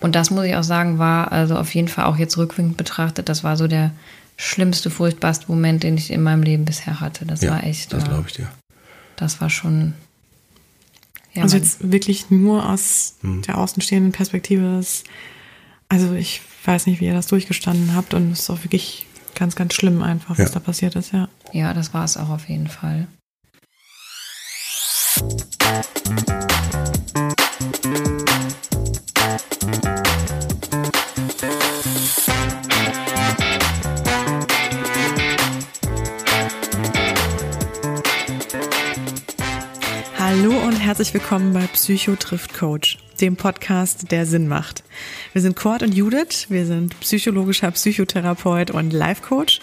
Und 0.00 0.14
das 0.14 0.30
muss 0.30 0.44
ich 0.44 0.54
auch 0.54 0.62
sagen, 0.62 0.98
war 0.98 1.32
also 1.32 1.56
auf 1.56 1.74
jeden 1.74 1.88
Fall 1.88 2.04
auch 2.04 2.16
jetzt 2.16 2.36
rückwirkend 2.36 2.76
betrachtet, 2.76 3.28
das 3.28 3.44
war 3.44 3.56
so 3.56 3.66
der 3.66 3.92
schlimmste, 4.36 4.90
furchtbarste 4.90 5.46
Moment, 5.48 5.82
den 5.82 5.96
ich 5.96 6.10
in 6.10 6.22
meinem 6.22 6.42
Leben 6.42 6.64
bisher 6.64 7.00
hatte. 7.00 7.24
Das 7.24 7.40
ja, 7.40 7.52
war 7.52 7.64
echt. 7.64 7.92
Das 7.92 8.04
äh, 8.04 8.08
glaube 8.08 8.24
ich 8.28 8.34
dir. 8.34 8.48
Das 9.16 9.40
war 9.40 9.50
schon. 9.50 9.94
Ja, 11.32 11.42
also 11.42 11.56
jetzt 11.56 11.90
wirklich 11.90 12.30
nur 12.30 12.68
aus 12.68 13.16
hm. 13.20 13.42
der 13.42 13.58
außenstehenden 13.58 14.12
Perspektive 14.12 14.78
ist, 14.78 15.04
also 15.88 16.14
ich 16.14 16.40
weiß 16.64 16.86
nicht, 16.86 17.00
wie 17.00 17.06
ihr 17.06 17.14
das 17.14 17.26
durchgestanden 17.26 17.94
habt 17.94 18.14
und 18.14 18.32
es 18.32 18.40
ist 18.40 18.50
auch 18.50 18.64
wirklich 18.64 19.06
ganz, 19.34 19.54
ganz 19.54 19.74
schlimm 19.74 20.02
einfach, 20.02 20.30
was 20.30 20.38
ja. 20.38 20.48
da 20.48 20.60
passiert 20.60 20.96
ist, 20.96 21.12
ja. 21.12 21.28
Ja, 21.52 21.74
das 21.74 21.92
war 21.92 22.04
es 22.04 22.16
auch 22.16 22.30
auf 22.30 22.48
jeden 22.48 22.68
Fall. 22.68 23.06
Herzlich 40.96 41.12
willkommen 41.12 41.52
bei 41.52 41.66
Psycho 41.66 42.16
trifft 42.16 42.54
Coach, 42.54 42.96
dem 43.20 43.36
Podcast, 43.36 44.10
der 44.12 44.24
Sinn 44.24 44.48
macht. 44.48 44.82
Wir 45.34 45.42
sind 45.42 45.54
Kurt 45.54 45.82
und 45.82 45.92
Judith, 45.92 46.46
wir 46.48 46.64
sind 46.64 46.98
psychologischer 47.00 47.70
Psychotherapeut 47.70 48.70
und 48.70 48.94
Life 48.94 49.20
Coach. 49.20 49.60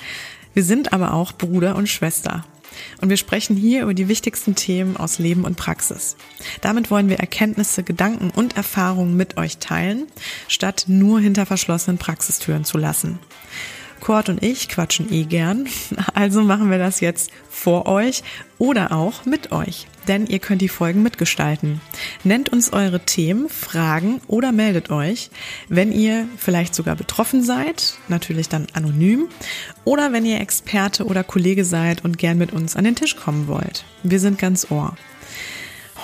Wir 0.54 0.64
sind 0.64 0.94
aber 0.94 1.12
auch 1.12 1.32
Bruder 1.32 1.76
und 1.76 1.90
Schwester. 1.90 2.46
Und 3.02 3.10
wir 3.10 3.18
sprechen 3.18 3.56
hier 3.56 3.82
über 3.82 3.96
die 3.96 4.08
wichtigsten 4.08 4.54
Themen 4.54 4.96
aus 4.96 5.18
Leben 5.18 5.44
und 5.44 5.58
Praxis. 5.58 6.18
Damit 6.62 6.92
wollen 6.92 7.10
wir 7.10 7.18
Erkenntnisse, 7.18 7.82
Gedanken 7.82 8.30
und 8.30 8.56
Erfahrungen 8.56 9.18
mit 9.18 9.36
euch 9.38 9.58
teilen, 9.58 10.06
statt 10.48 10.86
nur 10.86 11.20
hinter 11.20 11.48
verschlossenen 11.48 11.98
Praxistüren 11.98 12.64
zu 12.64 12.78
lassen. 12.78 13.18
Kurt 14.02 14.30
und 14.30 14.44
ich 14.44 14.70
quatschen 14.70 15.12
eh 15.12 15.24
gern, 15.24 15.68
also 16.14 16.44
machen 16.44 16.70
wir 16.70 16.78
das 16.78 17.00
jetzt 17.00 17.32
vor 17.50 17.88
euch 17.88 18.22
oder 18.60 18.92
auch 18.92 19.26
mit 19.26 19.52
euch, 19.52 19.88
denn 20.08 20.28
ihr 20.28 20.40
könnt 20.40 20.62
die 20.62 20.70
Folgen 20.70 21.04
mitgestalten. 21.04 21.82
Nennt 22.24 22.50
uns 22.50 22.74
eure 22.74 23.00
Themen, 23.00 23.50
Fragen 23.50 24.22
oder 24.28 24.52
meldet 24.52 24.90
euch, 24.90 25.30
wenn 25.70 25.92
ihr 25.92 26.28
vielleicht 26.38 26.76
sogar 26.76 26.96
betroffen 26.96 27.44
seid, 27.44 27.96
natürlich 28.08 28.50
dann 28.50 28.68
anonym, 28.74 29.28
oder 29.86 30.14
wenn 30.14 30.26
ihr 30.26 30.40
Experte 30.40 31.06
oder 31.06 31.24
Kollege 31.24 31.66
seid 31.66 32.04
und 32.04 32.18
gern 32.18 32.38
mit 32.38 32.54
uns 32.54 32.76
an 32.76 32.84
den 32.84 32.96
Tisch 32.96 33.16
kommen 33.16 33.48
wollt. 33.48 33.86
Wir 34.04 34.20
sind 34.20 34.40
ganz 34.40 34.70
ohr. 34.72 34.96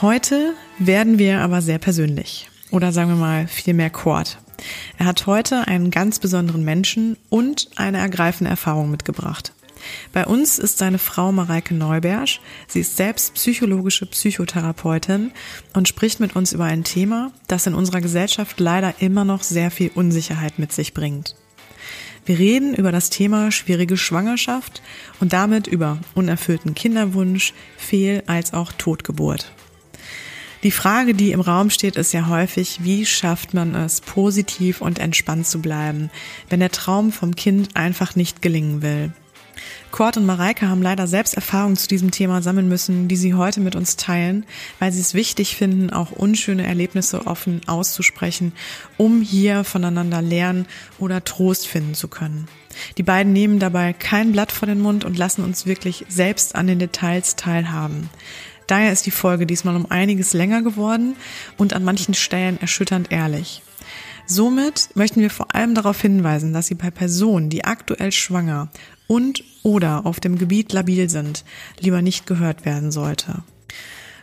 Heute 0.01 0.53
werden 0.77 1.19
wir 1.19 1.41
aber 1.41 1.61
sehr 1.61 1.79
persönlich. 1.79 2.49
Oder 2.71 2.91
sagen 2.91 3.09
wir 3.09 3.17
mal 3.17 3.47
viel 3.47 3.73
mehr 3.73 3.89
Kurt. 3.89 4.37
Er 4.97 5.05
hat 5.05 5.25
heute 5.25 5.67
einen 5.67 5.91
ganz 5.91 6.19
besonderen 6.19 6.63
Menschen 6.63 7.17
und 7.29 7.69
eine 7.75 7.97
ergreifende 7.97 8.49
Erfahrung 8.49 8.91
mitgebracht. 8.91 9.53
Bei 10.13 10.25
uns 10.25 10.59
ist 10.59 10.77
seine 10.77 10.99
Frau 10.99 11.31
Mareike 11.31 11.73
Neubersch. 11.73 12.41
Sie 12.67 12.79
ist 12.79 12.97
selbst 12.97 13.33
psychologische 13.35 14.05
Psychotherapeutin 14.05 15.31
und 15.73 15.87
spricht 15.87 16.19
mit 16.19 16.35
uns 16.35 16.53
über 16.53 16.65
ein 16.65 16.83
Thema, 16.83 17.31
das 17.47 17.67
in 17.67 17.73
unserer 17.73 18.01
Gesellschaft 18.01 18.59
leider 18.59 18.95
immer 18.99 19.25
noch 19.25 19.43
sehr 19.43 19.71
viel 19.71 19.91
Unsicherheit 19.93 20.59
mit 20.59 20.71
sich 20.71 20.93
bringt. 20.93 21.35
Wir 22.25 22.37
reden 22.37 22.75
über 22.75 22.91
das 22.91 23.09
Thema 23.09 23.51
schwierige 23.51 23.97
Schwangerschaft 23.97 24.81
und 25.19 25.33
damit 25.33 25.67
über 25.67 25.97
unerfüllten 26.13 26.75
Kinderwunsch, 26.75 27.53
Fehl- 27.77 28.23
als 28.27 28.53
auch 28.53 28.71
Totgeburt. 28.71 29.51
Die 30.61 30.71
Frage, 30.71 31.13
die 31.13 31.31
im 31.31 31.39
Raum 31.39 31.69
steht, 31.69 31.95
ist 31.95 32.11
ja 32.11 32.27
häufig, 32.27 32.79
wie 32.83 33.05
schafft 33.05 33.53
man 33.53 33.73
es, 33.75 34.01
positiv 34.01 34.81
und 34.81 34.99
entspannt 34.99 35.47
zu 35.47 35.61
bleiben, 35.61 36.11
wenn 36.49 36.59
der 36.59 36.71
Traum 36.71 37.13
vom 37.13 37.35
Kind 37.35 37.77
einfach 37.77 38.15
nicht 38.15 38.41
gelingen 38.41 38.81
will. 38.81 39.13
Kurt 39.91 40.17
und 40.17 40.25
Mareike 40.25 40.69
haben 40.69 40.81
leider 40.81 41.07
selbst 41.07 41.33
Erfahrungen 41.33 41.77
zu 41.77 41.87
diesem 41.87 42.11
Thema 42.11 42.41
sammeln 42.41 42.69
müssen, 42.69 43.07
die 43.07 43.15
sie 43.15 43.33
heute 43.33 43.59
mit 43.59 43.75
uns 43.75 43.95
teilen, 43.95 44.45
weil 44.79 44.91
sie 44.91 45.01
es 45.01 45.13
wichtig 45.13 45.55
finden, 45.55 45.89
auch 45.89 46.11
unschöne 46.11 46.65
Erlebnisse 46.65 47.25
offen 47.27 47.61
auszusprechen, 47.67 48.53
um 48.97 49.21
hier 49.21 49.63
voneinander 49.63 50.21
lernen 50.21 50.65
oder 50.99 51.23
Trost 51.23 51.67
finden 51.67 51.95
zu 51.95 52.07
können. 52.07 52.47
Die 52.97 53.03
beiden 53.03 53.33
nehmen 53.33 53.59
dabei 53.59 53.93
kein 53.93 54.31
Blatt 54.31 54.51
vor 54.51 54.67
den 54.67 54.79
Mund 54.79 55.03
und 55.03 55.17
lassen 55.17 55.43
uns 55.43 55.65
wirklich 55.65 56.05
selbst 56.07 56.55
an 56.55 56.67
den 56.67 56.79
Details 56.79 57.35
teilhaben. 57.35 58.09
Daher 58.67 58.91
ist 58.91 59.07
die 59.07 59.11
Folge 59.11 59.47
diesmal 59.47 59.75
um 59.75 59.89
einiges 59.89 60.33
länger 60.33 60.61
geworden 60.61 61.15
und 61.57 61.73
an 61.73 61.83
manchen 61.83 62.13
Stellen 62.13 62.61
erschütternd 62.61 63.11
ehrlich. 63.11 63.63
Somit 64.27 64.89
möchten 64.93 65.21
wir 65.21 65.31
vor 65.31 65.55
allem 65.55 65.73
darauf 65.73 65.99
hinweisen, 65.99 66.53
dass 66.53 66.67
Sie 66.67 66.75
bei 66.75 66.91
Personen, 66.91 67.49
die 67.49 67.65
aktuell 67.65 68.11
schwanger 68.11 68.69
und 69.09 69.43
oder 69.63 70.05
auf 70.05 70.19
dem 70.19 70.37
Gebiet 70.37 70.71
labil 70.71 71.09
sind, 71.09 71.43
lieber 71.79 72.01
nicht 72.01 72.27
gehört 72.27 72.63
werden 72.63 72.91
sollte. 72.91 73.43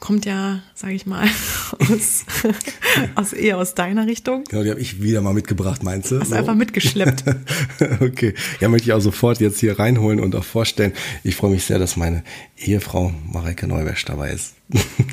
kommt 0.00 0.24
ja, 0.24 0.62
sage 0.74 0.94
ich 0.94 1.04
mal, 1.04 1.28
aus, 1.78 2.24
aus 3.14 3.32
eher 3.34 3.58
aus 3.58 3.74
deiner 3.74 4.06
Richtung. 4.06 4.44
Genau, 4.44 4.62
die 4.62 4.70
habe 4.70 4.80
ich 4.80 5.02
wieder 5.02 5.20
mal 5.20 5.34
mitgebracht, 5.34 5.82
meinst 5.82 6.10
du? 6.10 6.20
Hast 6.20 6.30
so? 6.30 6.34
einfach 6.34 6.54
mitgeschleppt. 6.54 7.24
okay. 8.00 8.34
Ja, 8.60 8.68
möchte 8.68 8.88
ich 8.88 8.92
auch 8.94 9.00
sofort 9.00 9.40
jetzt 9.40 9.60
hier 9.60 9.78
reinholen 9.78 10.20
und 10.20 10.34
auch 10.34 10.44
vorstellen. 10.44 10.92
Ich 11.22 11.36
freue 11.36 11.50
mich 11.50 11.64
sehr, 11.64 11.78
dass 11.78 11.96
meine 11.96 12.24
Ehefrau 12.56 13.12
Mareike 13.30 13.66
Neuwäsch 13.66 14.06
dabei 14.06 14.30
ist. 14.30 14.54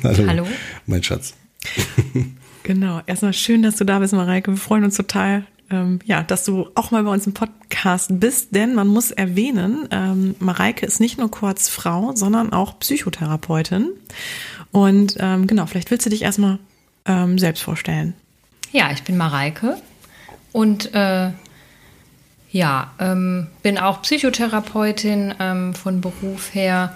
Hallo. 0.02 0.26
Hallo. 0.26 0.46
Mein 0.86 1.02
Schatz. 1.02 1.34
genau. 2.62 3.02
Erstmal 3.06 3.34
schön, 3.34 3.62
dass 3.62 3.76
du 3.76 3.84
da 3.84 3.98
bist, 3.98 4.14
Mareike. 4.14 4.50
Wir 4.50 4.56
freuen 4.56 4.84
uns 4.84 4.96
total, 4.96 5.46
ähm, 5.74 5.98
ja, 6.04 6.22
dass 6.22 6.44
du 6.44 6.68
auch 6.74 6.90
mal 6.90 7.02
bei 7.02 7.10
uns 7.10 7.26
im 7.26 7.34
Podcast 7.34 8.20
bist, 8.20 8.54
denn 8.54 8.74
man 8.74 8.86
muss 8.86 9.10
erwähnen, 9.10 9.88
ähm, 9.90 10.36
Mareike 10.38 10.86
ist 10.86 11.00
nicht 11.00 11.18
nur 11.18 11.30
kurz 11.30 11.68
Frau, 11.68 12.12
sondern 12.14 12.52
auch 12.52 12.78
Psychotherapeutin. 12.78 13.90
Und 14.70 15.16
ähm, 15.18 15.46
genau, 15.46 15.66
vielleicht 15.66 15.90
willst 15.90 16.06
du 16.06 16.10
dich 16.10 16.22
erstmal 16.22 16.58
ähm, 17.06 17.38
selbst 17.38 17.62
vorstellen. 17.62 18.14
Ja, 18.72 18.90
ich 18.92 19.02
bin 19.02 19.16
Mareike 19.16 19.76
und 20.52 20.94
äh, 20.94 21.30
ja, 22.50 22.92
ähm, 23.00 23.48
bin 23.62 23.78
auch 23.78 24.02
Psychotherapeutin 24.02 25.34
ähm, 25.40 25.74
von 25.74 26.00
Beruf 26.00 26.54
her 26.54 26.94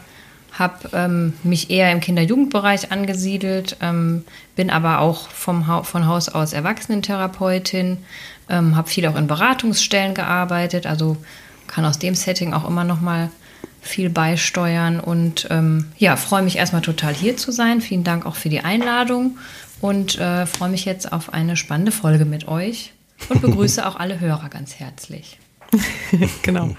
habe 0.58 0.88
ähm, 0.92 1.34
mich 1.44 1.70
eher 1.70 1.92
im 1.92 2.00
Kinder-Jugendbereich 2.00 2.90
angesiedelt, 2.90 3.76
ähm, 3.80 4.24
bin 4.56 4.70
aber 4.70 5.00
auch 5.00 5.28
vom 5.28 5.66
ha 5.66 5.82
von 5.82 6.06
Haus 6.06 6.28
aus 6.28 6.52
Erwachsenentherapeutin, 6.52 7.98
ähm, 8.48 8.76
habe 8.76 8.88
viel 8.88 9.06
auch 9.06 9.16
in 9.16 9.26
Beratungsstellen 9.26 10.14
gearbeitet, 10.14 10.86
also 10.86 11.16
kann 11.66 11.84
aus 11.84 11.98
dem 11.98 12.14
Setting 12.14 12.54
auch 12.54 12.66
immer 12.66 12.84
noch 12.84 13.00
mal 13.00 13.30
viel 13.80 14.10
beisteuern 14.10 15.00
und 15.00 15.46
ähm, 15.50 15.86
ja, 15.98 16.16
freue 16.16 16.42
mich 16.42 16.56
erstmal 16.56 16.82
total 16.82 17.14
hier 17.14 17.36
zu 17.36 17.52
sein. 17.52 17.80
Vielen 17.80 18.04
Dank 18.04 18.26
auch 18.26 18.36
für 18.36 18.48
die 18.48 18.60
Einladung 18.60 19.38
und 19.80 20.18
äh, 20.18 20.46
freue 20.46 20.70
mich 20.70 20.84
jetzt 20.84 21.12
auf 21.12 21.32
eine 21.32 21.56
spannende 21.56 21.92
Folge 21.92 22.24
mit 22.24 22.48
euch 22.48 22.92
und 23.28 23.40
begrüße 23.40 23.86
auch 23.86 23.96
alle 23.96 24.20
Hörer 24.20 24.48
ganz 24.48 24.76
herzlich. 24.76 25.38
genau. 26.42 26.74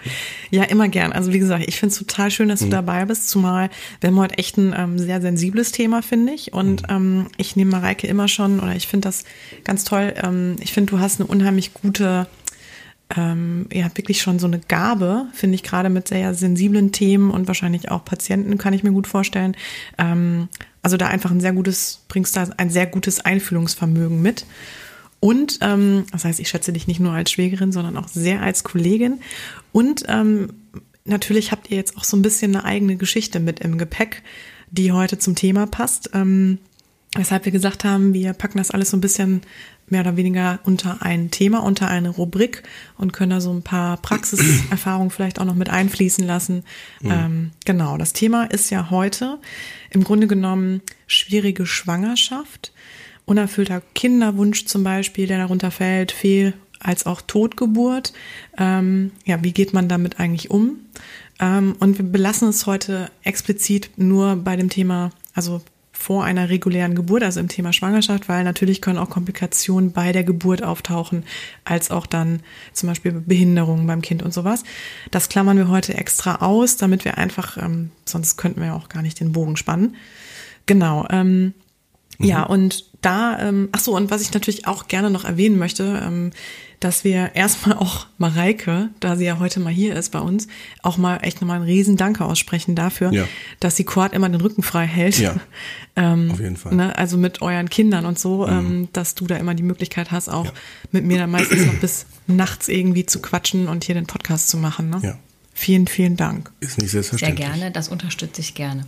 Ja, 0.51 0.63
immer 0.63 0.87
gern. 0.87 1.11
Also 1.11 1.31
wie 1.31 1.39
gesagt, 1.39 1.65
ich 1.67 1.79
finde 1.79 1.93
es 1.93 1.99
total 1.99 2.31
schön, 2.31 2.49
dass 2.49 2.61
du 2.61 2.67
mhm. 2.67 2.71
dabei 2.71 3.05
bist, 3.05 3.29
zumal 3.29 3.69
wir 4.01 4.09
haben 4.09 4.19
heute 4.19 4.37
echt 4.37 4.57
ein 4.57 4.73
ähm, 4.75 4.97
sehr 4.97 5.21
sensibles 5.21 5.71
Thema, 5.71 6.01
finde 6.01 6.33
ich. 6.33 6.53
Und 6.53 6.83
mhm. 6.83 6.95
ähm, 6.95 7.27
ich 7.37 7.55
nehme 7.55 7.71
Mareike 7.71 8.07
immer 8.07 8.27
schon, 8.27 8.59
oder 8.59 8.75
ich 8.75 8.87
finde 8.87 9.07
das 9.07 9.25
ganz 9.63 9.83
toll, 9.83 10.13
ähm, 10.21 10.55
ich 10.59 10.73
finde, 10.73 10.91
du 10.91 10.99
hast 10.99 11.19
eine 11.19 11.27
unheimlich 11.27 11.73
gute, 11.73 12.27
ähm, 13.15 13.67
habt 13.73 13.97
wirklich 13.97 14.21
schon 14.21 14.39
so 14.39 14.47
eine 14.47 14.59
Gabe, 14.59 15.27
finde 15.33 15.55
ich, 15.55 15.63
gerade 15.63 15.89
mit 15.89 16.07
sehr 16.07 16.33
sensiblen 16.33 16.91
Themen 16.91 17.31
und 17.31 17.47
wahrscheinlich 17.47 17.91
auch 17.91 18.03
Patienten, 18.03 18.57
kann 18.57 18.73
ich 18.73 18.83
mir 18.83 18.91
gut 18.91 19.07
vorstellen. 19.07 19.55
Ähm, 19.97 20.47
also 20.81 20.97
da 20.97 21.07
einfach 21.07 21.31
ein 21.31 21.41
sehr 21.41 21.53
gutes, 21.53 22.05
bringst 22.07 22.35
da 22.35 22.47
ein 22.57 22.69
sehr 22.69 22.87
gutes 22.87 23.19
Einfühlungsvermögen 23.19 24.21
mit. 24.21 24.45
Und 25.19 25.59
ähm, 25.61 26.05
das 26.11 26.25
heißt, 26.25 26.39
ich 26.39 26.49
schätze 26.49 26.71
dich 26.71 26.87
nicht 26.87 26.99
nur 26.99 27.11
als 27.11 27.31
Schwägerin, 27.31 27.71
sondern 27.71 27.97
auch 27.97 28.07
sehr 28.07 28.41
als 28.41 28.63
Kollegin. 28.63 29.19
Und 29.71 30.05
ähm, 30.07 30.53
natürlich 31.03 31.51
habt 31.51 31.69
ihr 31.69 31.77
jetzt 31.77 31.97
auch 31.97 32.03
so 32.03 32.15
ein 32.15 32.21
bisschen 32.21 32.55
eine 32.55 32.65
eigene 32.65 32.95
Geschichte 32.95 33.39
mit 33.39 33.59
im 33.59 33.77
Gepäck, 33.77 34.23
die 34.71 34.91
heute 34.91 35.17
zum 35.17 35.35
Thema 35.35 35.67
passt. 35.67 36.11
Ähm, 36.13 36.59
weshalb 37.15 37.45
wir 37.45 37.51
gesagt 37.51 37.83
haben, 37.83 38.13
wir 38.13 38.33
packen 38.33 38.59
das 38.59 38.71
alles 38.71 38.91
so 38.91 38.97
ein 38.97 39.01
bisschen 39.01 39.41
mehr 39.87 40.01
oder 40.01 40.17
weniger 40.17 40.59
unter 40.63 41.01
ein 41.01 41.31
Thema, 41.31 41.63
unter 41.63 41.87
eine 41.87 42.09
Rubrik 42.09 42.63
und 42.97 43.11
können 43.11 43.31
da 43.31 43.41
so 43.41 43.51
ein 43.51 43.63
paar 43.63 43.97
Praxiserfahrungen 43.97 45.09
vielleicht 45.09 45.39
auch 45.39 45.45
noch 45.45 45.55
mit 45.55 45.69
einfließen 45.69 46.25
lassen. 46.25 46.63
Mhm. 47.01 47.11
Ähm, 47.11 47.51
genau, 47.65 47.97
das 47.97 48.13
Thema 48.13 48.43
ist 48.45 48.69
ja 48.69 48.91
heute 48.91 49.39
im 49.89 50.03
Grunde 50.03 50.27
genommen 50.27 50.81
schwierige 51.07 51.65
Schwangerschaft 51.65 52.71
unerfüllter 53.29 53.81
Kinderwunsch 53.93 54.65
zum 54.65 54.83
Beispiel, 54.83 55.27
der 55.27 55.37
darunter 55.37 55.71
fällt, 55.71 56.11
Fehl- 56.11 56.53
als 56.79 57.05
auch 57.05 57.21
Totgeburt. 57.21 58.13
Ähm, 58.57 59.11
ja, 59.25 59.43
wie 59.43 59.51
geht 59.51 59.73
man 59.73 59.89
damit 59.89 60.19
eigentlich 60.19 60.49
um? 60.49 60.79
Ähm, 61.39 61.75
und 61.79 61.97
wir 61.97 62.05
belassen 62.05 62.47
es 62.47 62.65
heute 62.65 63.11
explizit 63.23 63.91
nur 63.97 64.37
bei 64.37 64.55
dem 64.55 64.69
Thema, 64.69 65.11
also 65.33 65.61
vor 65.91 66.23
einer 66.23 66.47
regulären 66.47 66.95
Geburt, 66.95 67.23
also 67.23 67.41
im 67.41 67.49
Thema 67.49 67.73
Schwangerschaft, 67.73 68.29
weil 68.29 68.45
natürlich 68.45 68.81
können 68.81 68.97
auch 68.97 69.09
Komplikationen 69.09 69.91
bei 69.91 70.13
der 70.13 70.23
Geburt 70.23 70.63
auftauchen, 70.63 71.25
als 71.65 71.91
auch 71.91 72.05
dann 72.05 72.39
zum 72.71 72.87
Beispiel 72.87 73.11
Behinderungen 73.11 73.85
beim 73.85 74.01
Kind 74.01 74.23
und 74.23 74.33
sowas. 74.33 74.63
Das 75.11 75.27
klammern 75.27 75.57
wir 75.57 75.67
heute 75.67 75.95
extra 75.95 76.35
aus, 76.35 76.77
damit 76.77 77.03
wir 77.03 77.17
einfach, 77.17 77.57
ähm, 77.57 77.91
sonst 78.05 78.37
könnten 78.37 78.61
wir 78.61 78.67
ja 78.67 78.75
auch 78.75 78.87
gar 78.87 79.01
nicht 79.01 79.19
den 79.19 79.33
Bogen 79.33 79.57
spannen. 79.57 79.97
Genau. 80.65 81.05
Ähm, 81.09 81.53
mhm. 82.17 82.25
Ja, 82.25 82.43
und 82.43 82.88
da, 83.01 83.39
ähm, 83.39 83.69
ach 83.71 83.79
so, 83.79 83.95
und 83.95 84.11
was 84.11 84.21
ich 84.21 84.33
natürlich 84.33 84.67
auch 84.67 84.87
gerne 84.87 85.09
noch 85.09 85.25
erwähnen 85.25 85.57
möchte, 85.57 86.01
ähm, 86.05 86.31
dass 86.79 87.03
wir 87.03 87.31
erstmal 87.35 87.77
auch 87.77 88.07
Mareike, 88.17 88.89
da 88.99 89.17
sie 89.17 89.25
ja 89.25 89.39
heute 89.39 89.59
mal 89.59 89.71
hier 89.71 89.95
ist 89.95 90.11
bei 90.11 90.19
uns, 90.19 90.47
auch 90.81 90.97
mal 90.97 91.17
echt 91.17 91.41
nochmal 91.41 91.57
einen 91.57 91.65
riesen 91.65 91.97
Danke 91.97 92.23
aussprechen 92.23 92.75
dafür, 92.75 93.11
ja. 93.11 93.25
dass 93.59 93.75
sie 93.75 93.83
Quad 93.83 94.13
immer 94.13 94.29
den 94.29 94.39
Rücken 94.39 94.63
frei 94.63 94.85
hält. 94.85 95.19
Ja, 95.19 95.35
ähm, 95.95 96.31
auf 96.31 96.39
jeden 96.39 96.55
Fall. 96.55 96.73
Ne, 96.73 96.97
also 96.97 97.17
mit 97.17 97.41
euren 97.41 97.69
Kindern 97.69 98.05
und 98.05 98.17
so, 98.17 98.47
mhm. 98.47 98.53
ähm, 98.53 98.87
dass 98.93 99.15
du 99.15 99.27
da 99.27 99.35
immer 99.35 99.55
die 99.55 99.63
Möglichkeit 99.63 100.11
hast, 100.11 100.29
auch 100.29 100.45
ja. 100.45 100.51
mit 100.91 101.03
mir 101.03 101.17
dann 101.17 101.31
meistens 101.31 101.65
noch 101.65 101.75
bis 101.75 102.05
nachts 102.27 102.69
irgendwie 102.69 103.05
zu 103.05 103.21
quatschen 103.21 103.67
und 103.67 103.83
hier 103.83 103.95
den 103.95 104.07
Podcast 104.07 104.49
zu 104.49 104.57
machen. 104.57 104.89
Ne? 104.89 104.99
Ja. 105.03 105.17
Vielen, 105.59 105.87
vielen 105.87 106.15
Dank. 106.15 106.51
Ist 106.61 106.81
nicht 106.81 106.91
selbstverständlich. 106.91 107.45
Sehr 107.45 107.53
gerne, 107.57 107.71
das 107.71 107.89
unterstütze 107.89 108.39
ich 108.39 108.55
gerne. 108.55 108.85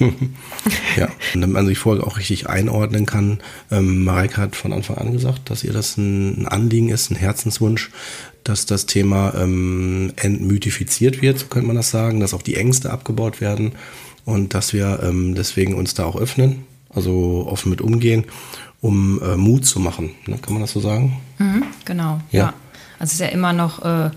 ja, 0.96 1.10
und 1.34 1.42
damit 1.42 1.50
man 1.50 1.66
sich 1.66 1.76
vorher 1.76 2.06
auch 2.06 2.16
richtig 2.16 2.48
einordnen 2.48 3.04
kann, 3.04 3.40
ähm, 3.70 4.04
Mareike 4.04 4.38
hat 4.38 4.56
von 4.56 4.72
Anfang 4.72 4.96
an 4.96 5.12
gesagt, 5.12 5.50
dass 5.50 5.64
ihr 5.64 5.74
das 5.74 5.98
ein, 5.98 6.40
ein 6.40 6.48
Anliegen 6.48 6.88
ist, 6.88 7.10
ein 7.10 7.14
Herzenswunsch, 7.14 7.90
dass 8.42 8.64
das 8.64 8.86
Thema 8.86 9.34
ähm, 9.34 10.14
entmythifiziert 10.16 11.20
wird, 11.20 11.40
so 11.40 11.46
könnte 11.48 11.66
man 11.66 11.76
das 11.76 11.90
sagen, 11.90 12.20
dass 12.20 12.32
auch 12.32 12.40
die 12.40 12.56
Ängste 12.56 12.90
abgebaut 12.90 13.42
werden 13.42 13.72
und 14.24 14.54
dass 14.54 14.72
wir 14.72 15.00
ähm, 15.02 15.34
deswegen 15.34 15.74
uns 15.74 15.92
da 15.92 16.06
auch 16.06 16.16
öffnen, 16.16 16.64
also 16.88 17.46
offen 17.50 17.68
mit 17.68 17.82
umgehen, 17.82 18.24
um 18.80 19.20
äh, 19.22 19.36
Mut 19.36 19.66
zu 19.66 19.78
machen. 19.78 20.14
Ne? 20.26 20.38
Kann 20.38 20.54
man 20.54 20.62
das 20.62 20.72
so 20.72 20.80
sagen? 20.80 21.20
Mhm, 21.36 21.64
genau, 21.84 22.22
ja. 22.30 22.38
ja. 22.40 22.54
Also 22.98 23.10
es 23.10 23.12
ist 23.12 23.20
ja 23.20 23.26
immer 23.26 23.52
noch 23.52 23.84
äh, 23.84 24.10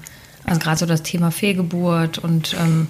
also 0.52 0.60
gerade 0.60 0.78
so 0.78 0.86
das 0.86 1.02
Thema 1.02 1.32
Fehlgeburt 1.32 2.18
und 2.18 2.56
ähm, 2.60 2.88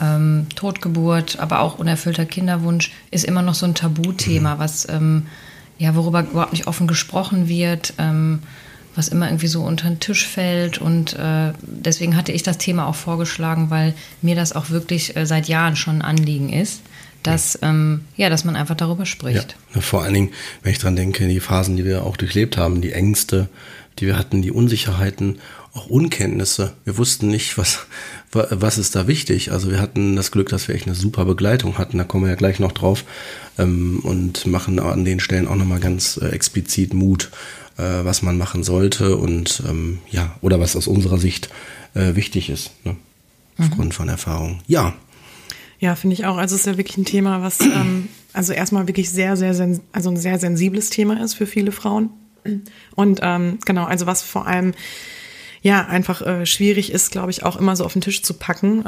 ähm, 0.00 0.46
Totgeburt, 0.54 1.40
aber 1.40 1.60
auch 1.60 1.78
unerfüllter 1.78 2.24
Kinderwunsch 2.24 2.92
ist 3.10 3.24
immer 3.24 3.42
noch 3.42 3.54
so 3.54 3.66
ein 3.66 3.74
Tabuthema, 3.74 4.54
mhm. 4.54 4.58
was 4.60 4.88
ähm, 4.88 5.26
ja 5.78 5.96
worüber 5.96 6.22
überhaupt 6.22 6.52
nicht 6.52 6.68
offen 6.68 6.86
gesprochen 6.86 7.48
wird, 7.48 7.94
ähm, 7.98 8.38
was 8.94 9.08
immer 9.08 9.26
irgendwie 9.26 9.48
so 9.48 9.62
unter 9.62 9.88
den 9.88 9.98
Tisch 9.98 10.26
fällt 10.26 10.78
und 10.78 11.14
äh, 11.14 11.52
deswegen 11.62 12.16
hatte 12.16 12.30
ich 12.30 12.44
das 12.44 12.58
Thema 12.58 12.86
auch 12.86 12.94
vorgeschlagen, 12.94 13.70
weil 13.70 13.92
mir 14.22 14.36
das 14.36 14.52
auch 14.52 14.70
wirklich 14.70 15.16
äh, 15.16 15.26
seit 15.26 15.48
Jahren 15.48 15.74
schon 15.74 15.96
ein 15.96 16.02
Anliegen 16.02 16.52
ist 16.52 16.82
dass, 17.24 17.58
ähm, 17.62 18.02
ja, 18.16 18.30
dass 18.30 18.44
man 18.44 18.54
einfach 18.54 18.76
darüber 18.76 19.04
spricht. 19.04 19.56
Ja, 19.74 19.80
vor 19.80 20.04
allen 20.04 20.14
Dingen, 20.14 20.30
wenn 20.62 20.70
ich 20.70 20.78
dran 20.78 20.94
denke, 20.94 21.26
die 21.26 21.40
Phasen, 21.40 21.76
die 21.76 21.84
wir 21.84 22.04
auch 22.04 22.16
durchlebt 22.16 22.56
haben, 22.56 22.80
die 22.80 22.92
Ängste, 22.92 23.48
die 23.98 24.06
wir 24.06 24.16
hatten, 24.16 24.40
die 24.40 24.52
Unsicherheiten 24.52 25.40
auch 25.78 25.86
Unkenntnisse. 25.86 26.72
Wir 26.84 26.98
wussten 26.98 27.28
nicht, 27.28 27.56
was, 27.56 27.86
was 28.32 28.78
ist 28.78 28.96
da 28.96 29.06
wichtig. 29.06 29.52
Also 29.52 29.70
wir 29.70 29.80
hatten 29.80 30.16
das 30.16 30.32
Glück, 30.32 30.48
dass 30.48 30.66
wir 30.66 30.74
echt 30.74 30.86
eine 30.86 30.96
super 30.96 31.24
Begleitung 31.24 31.78
hatten. 31.78 31.98
Da 31.98 32.04
kommen 32.04 32.24
wir 32.24 32.30
ja 32.30 32.36
gleich 32.36 32.58
noch 32.58 32.72
drauf 32.72 33.04
ähm, 33.58 34.00
und 34.02 34.46
machen 34.46 34.78
an 34.80 35.04
den 35.04 35.20
Stellen 35.20 35.46
auch 35.46 35.56
nochmal 35.56 35.80
ganz 35.80 36.18
äh, 36.20 36.28
explizit 36.28 36.94
Mut, 36.94 37.30
äh, 37.76 37.82
was 37.82 38.22
man 38.22 38.36
machen 38.36 38.64
sollte 38.64 39.16
und 39.16 39.62
ähm, 39.68 39.98
ja, 40.10 40.36
oder 40.40 40.58
was 40.58 40.74
aus 40.74 40.88
unserer 40.88 41.18
Sicht 41.18 41.48
äh, 41.94 42.16
wichtig 42.16 42.50
ist, 42.50 42.72
ne? 42.84 42.96
aufgrund 43.58 43.90
mhm. 43.90 43.92
von 43.92 44.08
Erfahrung. 44.08 44.60
Ja. 44.66 44.94
Ja, 45.80 45.94
finde 45.94 46.14
ich 46.14 46.26
auch. 46.26 46.38
Also 46.38 46.56
es 46.56 46.62
ist 46.62 46.66
ja 46.66 46.76
wirklich 46.76 46.98
ein 46.98 47.04
Thema, 47.04 47.42
was 47.42 47.60
ähm, 47.60 48.08
also 48.32 48.52
erstmal 48.52 48.88
wirklich 48.88 49.10
sehr, 49.10 49.36
sehr, 49.36 49.50
also 49.92 50.10
ein 50.10 50.16
sehr 50.16 50.38
sensibles 50.40 50.90
Thema 50.90 51.22
ist 51.22 51.34
für 51.34 51.46
viele 51.46 51.70
Frauen. 51.70 52.10
Und 52.94 53.20
ähm, 53.22 53.58
genau, 53.64 53.84
also 53.84 54.06
was 54.06 54.22
vor 54.22 54.46
allem 54.46 54.72
ja 55.62 55.86
einfach 55.86 56.22
äh, 56.22 56.46
schwierig 56.46 56.92
ist, 56.92 57.10
glaube 57.10 57.30
ich, 57.30 57.44
auch 57.44 57.56
immer 57.56 57.76
so 57.76 57.84
auf 57.84 57.92
den 57.92 58.02
Tisch 58.02 58.22
zu 58.22 58.34
packen, 58.34 58.84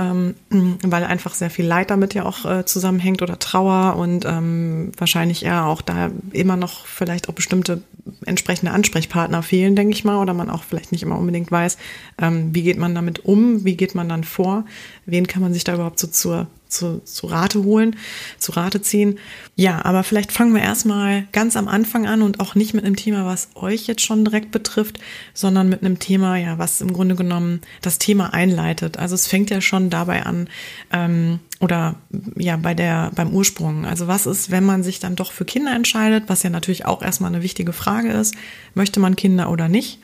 ähm, 0.50 0.78
weil 0.82 1.04
einfach 1.04 1.34
sehr 1.34 1.50
viel 1.50 1.66
Leid 1.66 1.90
damit 1.90 2.14
ja 2.14 2.24
auch 2.24 2.44
äh, 2.44 2.64
zusammenhängt 2.64 3.22
oder 3.22 3.38
Trauer 3.38 3.96
und 3.96 4.24
ähm, 4.24 4.92
wahrscheinlich 4.96 5.44
eher 5.44 5.66
auch 5.66 5.82
da 5.82 6.10
immer 6.32 6.56
noch 6.56 6.86
vielleicht 6.86 7.28
auch 7.28 7.34
bestimmte 7.34 7.82
entsprechende 8.24 8.72
Ansprechpartner 8.72 9.42
fehlen, 9.42 9.76
denke 9.76 9.94
ich 9.94 10.04
mal, 10.04 10.20
oder 10.20 10.34
man 10.34 10.50
auch 10.50 10.64
vielleicht 10.64 10.92
nicht 10.92 11.02
immer 11.02 11.18
unbedingt 11.18 11.50
weiß, 11.50 11.78
ähm, 12.20 12.54
wie 12.54 12.62
geht 12.62 12.78
man 12.78 12.94
damit 12.94 13.24
um, 13.24 13.64
wie 13.64 13.76
geht 13.76 13.94
man 13.94 14.08
dann 14.08 14.24
vor, 14.24 14.64
wen 15.06 15.26
kann 15.26 15.42
man 15.42 15.52
sich 15.52 15.64
da 15.64 15.74
überhaupt 15.74 15.98
so 15.98 16.06
zur 16.06 16.48
zu, 16.70 17.02
zu 17.04 17.26
Rate 17.26 17.64
holen, 17.64 17.96
zu 18.38 18.52
Rate 18.52 18.80
ziehen. 18.80 19.18
Ja, 19.56 19.84
aber 19.84 20.04
vielleicht 20.04 20.32
fangen 20.32 20.54
wir 20.54 20.62
erstmal 20.62 21.26
ganz 21.32 21.56
am 21.56 21.68
Anfang 21.68 22.06
an 22.06 22.22
und 22.22 22.40
auch 22.40 22.54
nicht 22.54 22.74
mit 22.74 22.84
einem 22.84 22.96
Thema, 22.96 23.26
was 23.26 23.48
euch 23.54 23.86
jetzt 23.86 24.02
schon 24.02 24.24
direkt 24.24 24.50
betrifft, 24.50 24.98
sondern 25.34 25.68
mit 25.68 25.82
einem 25.82 25.98
Thema, 25.98 26.36
ja, 26.36 26.58
was 26.58 26.80
im 26.80 26.92
Grunde 26.92 27.14
genommen 27.14 27.60
das 27.82 27.98
Thema 27.98 28.32
einleitet. 28.32 28.98
Also 28.98 29.14
es 29.14 29.26
fängt 29.26 29.50
ja 29.50 29.60
schon 29.60 29.90
dabei 29.90 30.24
an, 30.24 30.48
ähm, 30.92 31.40
oder 31.60 31.96
ja, 32.36 32.56
bei 32.56 32.72
der, 32.72 33.12
beim 33.14 33.32
Ursprung. 33.32 33.84
Also 33.84 34.06
was 34.06 34.24
ist, 34.24 34.50
wenn 34.50 34.64
man 34.64 34.82
sich 34.82 34.98
dann 34.98 35.14
doch 35.14 35.30
für 35.30 35.44
Kinder 35.44 35.74
entscheidet, 35.74 36.24
was 36.26 36.42
ja 36.42 36.48
natürlich 36.48 36.86
auch 36.86 37.02
erstmal 37.02 37.32
eine 37.32 37.42
wichtige 37.42 37.74
Frage 37.74 38.10
ist, 38.10 38.34
möchte 38.74 38.98
man 38.98 39.14
Kinder 39.14 39.50
oder 39.50 39.68
nicht? 39.68 40.00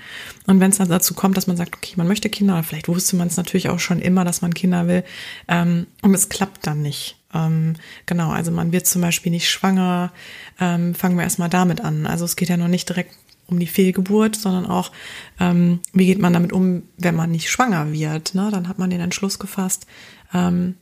Und 0.47 0.61
wenn 0.61 0.71
es 0.71 0.77
dann 0.77 0.91
dazu 0.91 1.15
kommt, 1.15 1.37
dass 1.39 1.47
man 1.47 1.57
sagt, 1.57 1.75
okay, 1.75 1.95
man 1.97 2.09
möchte 2.09 2.29
Kinder, 2.29 2.55
oder 2.55 2.63
vielleicht 2.63 2.89
wusste 2.89 3.17
man 3.17 3.29
es 3.29 3.39
natürlich 3.39 3.71
auch 3.71 3.81
schon 3.81 4.01
immer, 4.01 4.25
dass 4.25 4.43
man 4.43 4.53
Kinder 4.53 4.87
will, 4.87 5.03
ähm, 5.49 5.87
und 6.03 6.15
es 6.15 6.29
klappt 6.29 6.67
dann 6.67 6.83
nicht. 6.83 7.17
Ähm, 7.33 7.77
genau, 8.05 8.31
also 8.31 8.51
man 8.51 8.73
wird 8.73 8.87
zum 8.87 9.01
Beispiel 9.01 9.33
nicht 9.33 9.49
schwanger, 9.49 10.13
ähm, 10.61 10.95
fangen 10.95 11.17
wir 11.17 11.25
erstmal 11.25 11.49
damit 11.49 11.81
an. 11.81 12.07
Also 12.07 12.27
es 12.27 12.37
geht 12.37 12.51
ja 12.51 12.59
noch 12.59 12.69
nicht 12.69 12.89
direkt 12.89 13.15
um 13.47 13.59
die 13.59 13.67
Fehlgeburt, 13.67 14.37
sondern 14.37 14.67
auch, 14.67 14.93
ähm, 15.41 15.81
wie 15.95 16.07
geht 16.07 16.19
man 16.19 16.35
damit 16.35 16.53
um, 16.53 16.83
wenn 16.99 17.15
man 17.15 17.31
nicht 17.31 17.49
schwanger 17.49 17.93
wird. 17.93 18.35
Ne? 18.35 18.51
Dann 18.51 18.69
hat 18.69 18.79
man 18.79 18.91
den 18.91 19.01
Entschluss 19.01 19.39
gefasst, 19.39 19.87
ähm, 20.35 20.75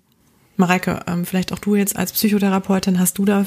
Mareike, 0.56 1.00
ähm, 1.06 1.24
vielleicht 1.26 1.52
auch 1.52 1.58
du 1.58 1.74
jetzt 1.74 1.96
als 1.96 2.12
Psychotherapeutin, 2.12 2.98
hast 2.98 3.18
du 3.18 3.24
da, 3.24 3.44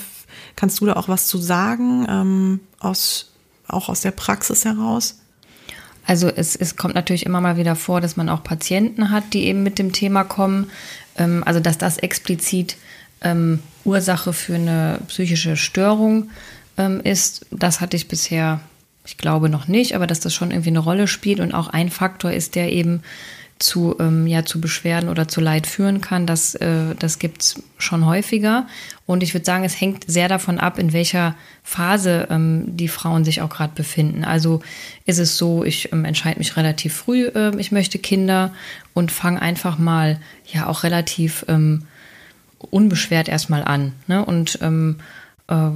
kannst 0.56 0.82
du 0.82 0.86
da 0.86 0.94
auch 0.94 1.08
was 1.08 1.28
zu 1.28 1.38
sagen, 1.38 2.06
ähm, 2.10 2.60
aus, 2.80 3.32
auch 3.68 3.90
aus 3.90 4.02
der 4.02 4.12
Praxis 4.12 4.66
heraus? 4.66 5.20
Also 6.06 6.30
es, 6.30 6.56
es 6.56 6.76
kommt 6.76 6.96
natürlich 6.96 7.26
immer 7.26 7.42
mal 7.42 7.58
wieder 7.58 7.76
vor, 7.76 8.02
dass 8.02 8.18
man 8.18 8.30
auch 8.30 8.44
Patienten 8.44 9.12
hat, 9.12 9.34
die 9.34 9.46
eben 9.46 9.64
mit 9.64 9.78
dem 9.80 9.92
Thema 9.92 10.24
kommen. 10.24 10.70
Ähm, 11.18 11.44
also 11.46 11.60
dass 11.60 11.78
das 11.78 11.98
explizit 11.98 12.78
Ursache 13.84 14.32
für 14.32 14.54
eine 14.54 15.00
psychische 15.08 15.58
Störung 15.58 16.30
ist. 17.04 17.48
Das 17.50 17.82
hatte 17.82 17.98
ich 17.98 18.08
bisher, 18.08 18.60
ich 19.08 19.18
glaube 19.18 19.50
noch 19.50 19.68
nicht, 19.68 19.96
aber 19.96 20.06
dass 20.06 20.20
das 20.20 20.36
schon 20.36 20.52
irgendwie 20.52 20.70
eine 20.70 20.78
Rolle 20.78 21.08
spielt 21.08 21.40
und 21.40 21.52
auch 21.52 21.68
ein 21.68 21.90
Faktor 21.90 22.32
ist, 22.32 22.54
der 22.54 22.72
eben 22.72 23.02
zu, 23.60 23.96
ähm, 24.00 24.28
ja, 24.28 24.46
zu 24.46 24.62
Beschwerden 24.62 25.10
oder 25.10 25.28
zu 25.28 25.42
Leid 25.42 25.68
führen 25.68 26.02
kann, 26.02 26.26
das, 26.26 26.56
äh, 26.56 26.96
das 26.98 27.20
gibt's 27.20 27.62
schon 27.78 28.06
häufiger. 28.06 28.68
Und 29.06 29.24
ich 29.24 29.34
würde 29.34 29.46
sagen, 29.46 29.64
es 29.64 29.80
hängt 29.80 30.06
sehr 30.08 30.28
davon 30.28 30.60
ab, 30.60 30.80
in 30.80 30.94
welcher 30.94 31.36
Phase 31.64 32.28
ähm, 32.30 32.78
die 32.78 32.88
Frauen 32.88 33.26
sich 33.26 33.42
auch 33.42 33.50
gerade 33.50 33.74
befinden. 33.74 34.24
Also 34.24 34.62
ist 35.06 35.20
es 35.20 35.38
so, 35.38 35.64
ich 35.64 35.92
ähm, 35.92 36.06
entscheide 36.06 36.40
mich 36.40 36.58
relativ 36.58 36.94
früh, 36.94 37.28
äh, 37.28 37.56
ich 37.58 37.72
möchte 37.72 38.00
Kinder 38.00 38.54
und 38.94 39.12
fange 39.12 39.42
einfach 39.42 39.78
mal 39.78 40.20
ja 40.46 40.68
auch 40.68 40.84
relativ 40.84 41.46
ähm, 41.48 41.84
unbeschwert 42.60 43.28
erstmal 43.28 43.64
an. 43.64 43.94
Ne? 44.08 44.24
Und 44.24 44.60
ähm, 44.62 44.98
äh, 45.48 45.72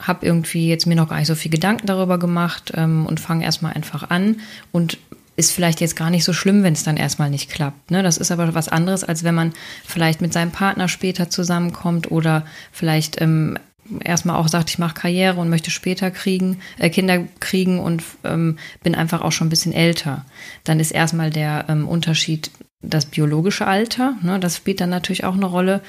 habe 0.00 0.26
irgendwie 0.26 0.68
jetzt 0.68 0.86
mir 0.86 0.96
noch 0.96 1.08
gar 1.08 1.18
nicht 1.18 1.28
so 1.28 1.34
viel 1.34 1.50
Gedanken 1.50 1.86
darüber 1.86 2.18
gemacht 2.18 2.72
ähm, 2.74 3.06
und 3.06 3.20
fange 3.20 3.44
erstmal 3.44 3.74
einfach 3.74 4.10
an 4.10 4.40
und 4.72 4.98
ist 5.36 5.52
vielleicht 5.52 5.80
jetzt 5.80 5.96
gar 5.96 6.10
nicht 6.10 6.24
so 6.24 6.32
schlimm, 6.32 6.62
wenn 6.62 6.74
es 6.74 6.84
dann 6.84 6.96
erstmal 6.96 7.30
nicht 7.30 7.50
klappt. 7.50 7.90
Ne? 7.90 8.02
Das 8.02 8.18
ist 8.18 8.30
aber 8.30 8.54
was 8.54 8.68
anderes, 8.68 9.04
als 9.04 9.24
wenn 9.24 9.34
man 9.34 9.52
vielleicht 9.84 10.20
mit 10.20 10.32
seinem 10.32 10.52
Partner 10.52 10.88
später 10.88 11.30
zusammenkommt 11.30 12.10
oder 12.10 12.44
vielleicht 12.72 13.20
ähm, 13.20 13.58
erstmal 14.02 14.36
auch 14.36 14.48
sagt, 14.48 14.70
ich 14.70 14.78
mache 14.78 14.94
Karriere 14.94 15.40
und 15.40 15.50
möchte 15.50 15.70
später 15.70 16.10
kriegen, 16.10 16.60
äh, 16.78 16.90
Kinder 16.90 17.24
kriegen 17.40 17.80
und 17.80 18.02
ähm, 18.24 18.58
bin 18.82 18.94
einfach 18.94 19.22
auch 19.22 19.32
schon 19.32 19.48
ein 19.48 19.50
bisschen 19.50 19.72
älter. 19.72 20.24
Dann 20.64 20.80
ist 20.80 20.90
erstmal 20.90 21.30
der 21.30 21.66
ähm, 21.68 21.88
Unterschied 21.88 22.50
das 22.80 23.06
biologische 23.06 23.66
Alter. 23.66 24.14
Ne? 24.22 24.38
Das 24.38 24.56
spielt 24.56 24.80
dann 24.80 24.90
natürlich 24.90 25.24
auch 25.24 25.34
eine 25.34 25.46
Rolle. 25.46 25.80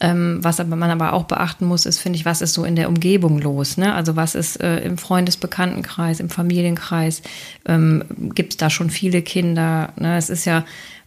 Ähm, 0.00 0.38
was 0.42 0.60
aber 0.60 0.76
man 0.76 0.90
aber 0.90 1.12
auch 1.12 1.24
beachten 1.24 1.66
muss, 1.66 1.86
ist, 1.86 1.98
finde 1.98 2.18
ich, 2.18 2.24
was 2.24 2.40
ist 2.40 2.54
so 2.54 2.64
in 2.64 2.76
der 2.76 2.88
Umgebung 2.88 3.40
los? 3.40 3.76
Ne? 3.76 3.94
Also 3.94 4.16
was 4.16 4.34
ist 4.34 4.60
äh, 4.60 4.78
im 4.80 4.96
Freundesbekanntenkreis, 4.98 6.20
im 6.20 6.30
Familienkreis? 6.30 7.22
Ähm, 7.66 8.04
Gibt 8.34 8.52
es 8.52 8.56
da 8.56 8.70
schon 8.70 8.90
viele 8.90 9.22
Kinder? 9.22 9.92
Ne? 9.96 10.16
Es 10.16 10.30
ist 10.30 10.44
ja 10.44 10.64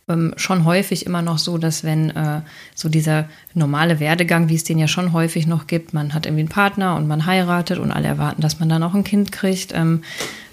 ähm, 0.09 0.33
schon 0.35 0.65
häufig 0.65 1.05
immer 1.05 1.21
noch 1.21 1.37
so, 1.37 1.57
dass 1.57 1.83
wenn 1.83 2.09
äh, 2.09 2.41
so 2.75 2.89
dieser 2.89 3.25
normale 3.53 3.99
Werdegang, 3.99 4.49
wie 4.49 4.55
es 4.55 4.63
den 4.63 4.79
ja 4.79 4.87
schon 4.87 5.13
häufig 5.13 5.47
noch 5.47 5.67
gibt, 5.67 5.93
man 5.93 6.13
hat 6.13 6.25
irgendwie 6.25 6.41
einen 6.41 6.49
Partner 6.49 6.95
und 6.95 7.07
man 7.07 7.25
heiratet 7.25 7.79
und 7.79 7.91
alle 7.91 8.07
erwarten, 8.07 8.41
dass 8.41 8.59
man 8.59 8.69
dann 8.69 8.83
auch 8.83 8.93
ein 8.93 9.03
Kind 9.03 9.31
kriegt. 9.31 9.73
Ähm, 9.73 10.03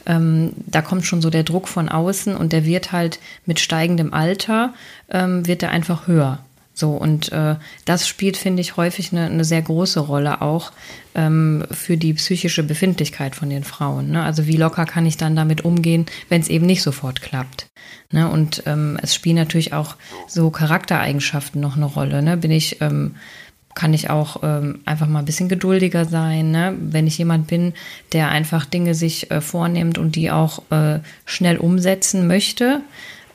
ähm, 0.07 0.53
da 0.67 0.81
kommt 0.81 1.05
schon 1.05 1.21
so 1.21 1.29
der 1.29 1.43
Druck 1.43 1.69
von 1.69 1.89
außen 1.89 2.35
und 2.37 2.53
der 2.53 2.65
wird 2.65 2.93
halt 2.93 3.19
mit 3.47 3.61
steigendem 3.61 4.15
Alter, 4.15 4.73
ähm, 5.11 5.47
wird 5.47 5.63
der 5.63 5.71
einfach 5.71 6.07
höher. 6.07 6.39
So, 6.79 6.93
und 6.93 7.33
äh, 7.33 7.57
das 7.87 8.07
spielt, 8.07 8.37
finde 8.37 8.61
ich, 8.61 8.77
häufig 8.77 9.11
eine, 9.11 9.27
eine 9.27 9.43
sehr 9.43 9.63
große 9.63 9.99
Rolle 9.99 10.43
auch 10.43 10.71
ähm, 11.17 11.65
für 11.73 11.97
die 11.97 12.15
psychische 12.15 12.63
Befindlichkeit 12.63 13.35
von 13.35 13.51
den 13.51 13.65
Frauen. 13.65 14.13
Ne? 14.13 14.23
Also 14.23 14.47
wie 14.47 14.57
locker 14.57 14.87
kann 14.87 15.05
ich 15.05 15.17
dann 15.17 15.35
damit 15.35 15.65
umgehen, 15.65 16.07
wenn 16.29 16.41
es 16.41 16.49
eben 16.49 16.67
nicht 16.67 16.85
sofort 16.85 17.21
klappt. 17.21 17.67
Ne? 18.13 18.31
Und 18.31 18.63
ähm, 18.67 18.97
es 19.03 19.13
spielen 19.13 19.35
natürlich 19.35 19.73
auch 19.73 19.97
so 20.29 20.51
Charaktereigenschaften 20.51 21.61
noch 21.61 21.75
eine 21.75 21.87
Rolle. 21.87 22.23
Ne? 22.23 22.37
Bin 22.37 22.53
ich 22.53 22.81
ähm, 22.81 23.17
kann 23.75 23.93
ich 23.93 24.09
auch 24.09 24.45
ähm, 24.45 24.81
einfach 24.85 25.09
mal 25.09 25.21
ein 25.21 25.25
bisschen 25.25 25.49
geduldiger 25.49 26.05
sein, 26.05 26.53
ne? 26.53 26.77
wenn 26.81 27.07
ich 27.07 27.19
jemand 27.19 27.49
bin, 27.49 27.75
der 28.13 28.29
einfach 28.29 28.67
Dinge 28.67 28.95
sich 28.95 29.33
äh, 29.33 29.41
vornimmt 29.41 29.99
und 29.99 30.15
die 30.15 30.31
auch 30.31 30.63
äh, 30.71 31.01
schnell 31.25 31.59
umsetzen 31.59 32.29
möchte, 32.29 32.83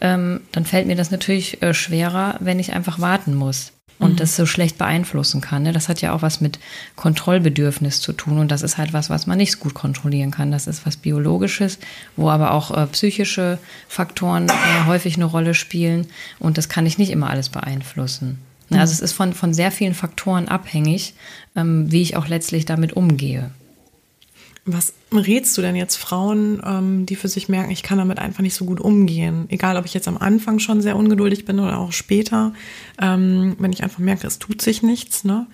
ähm, 0.03 0.41
dann 0.51 0.65
fällt 0.65 0.86
mir 0.86 0.95
das 0.95 1.10
natürlich 1.10 1.63
äh, 1.63 1.74
schwerer, 1.74 2.36
wenn 2.39 2.60
ich 2.60 2.74
einfach 2.74 3.00
warten 3.00 3.33
muss 3.33 3.72
und 4.00 4.13
mhm. 4.13 4.15
das 4.17 4.36
so 4.36 4.45
schlecht 4.45 4.77
beeinflussen 4.77 5.39
kann. 5.39 5.63
Ne? 5.63 5.72
Das 5.72 5.88
hat 5.88 6.01
ja 6.01 6.13
auch 6.13 6.22
was 6.22 6.41
mit 6.41 6.60
Kontrollbedürfnis 6.98 8.01
zu 8.01 8.12
tun 8.12 8.38
und 8.38 8.51
das 8.51 8.62
ist 8.62 8.77
halt 8.77 8.91
was, 8.91 9.10
was 9.10 9.27
man 9.27 9.38
nicht 9.38 9.53
so 9.53 9.60
gut 9.60 9.74
kontrollieren 9.74 10.29
kann. 10.29 10.51
Das 10.51 10.67
ist 10.67 10.86
was 10.86 10.98
Biologisches, 10.98 11.79
wo 12.17 12.29
aber 12.29 12.51
auch 12.51 12.75
äh, 12.75 12.86
psychische 12.88 13.60
Faktoren 13.88 14.50
äh, 14.50 14.86
häufig 14.86 15.15
eine 15.15 15.25
Rolle 15.25 15.53
spielen 15.53 16.07
und 16.38 16.57
das 16.57 16.67
kann 16.67 16.86
ich 16.86 16.98
nicht 16.98 17.10
immer 17.10 17.29
alles 17.29 17.48
beeinflussen. 17.48 18.39
Ne? 18.69 18.81
Also 18.81 18.91
mhm. 18.91 18.95
es 18.95 19.00
ist 19.00 19.13
von, 19.13 19.33
von 19.33 19.53
sehr 19.53 19.72
vielen 19.72 19.93
Faktoren 19.93 20.50
abhängig, 20.50 21.13
ähm, 21.55 21.89
wie 21.91 22.01
ich 22.01 22.17
auch 22.17 22.27
letztlich 22.27 22.65
damit 22.65 22.93
umgehe. 22.93 23.51
Was 24.65 24.93
rätst 25.12 25.58
du 25.58 25.62
denn 25.62 25.75
jetzt 25.75 25.98
Frauen, 25.98 26.62
ähm, 26.65 27.05
die 27.05 27.17
für 27.17 27.27
sich 27.27 27.50
merken, 27.50 27.72
ich 27.72 27.84
kann 27.84 27.98
damit 27.98 28.20
einfach 28.20 28.41
nicht 28.41 28.55
so 28.55 28.63
gut 28.63 28.79
umgehen? 28.79 29.46
Egal, 29.50 29.75
ob 29.75 29.86
ich 29.86 29.93
jetzt 29.93 30.08
am 30.08 30.17
Anfang 30.17 30.60
schon 30.60 30.82
sehr 30.82 30.96
ungeduldig 30.96 31.43
bin 31.43 31.60
oder 31.60 31.79
auch 31.79 31.91
später, 31.91 32.53
ähm, 33.01 33.58
wenn 33.60 33.74
ich 33.74 33.84
einfach 33.84 34.00
merke, 34.00 34.25
es 34.25 34.39
tut 34.39 34.62
sich 34.62 34.82
nichts. 34.82 35.25
Ne? 35.25 35.48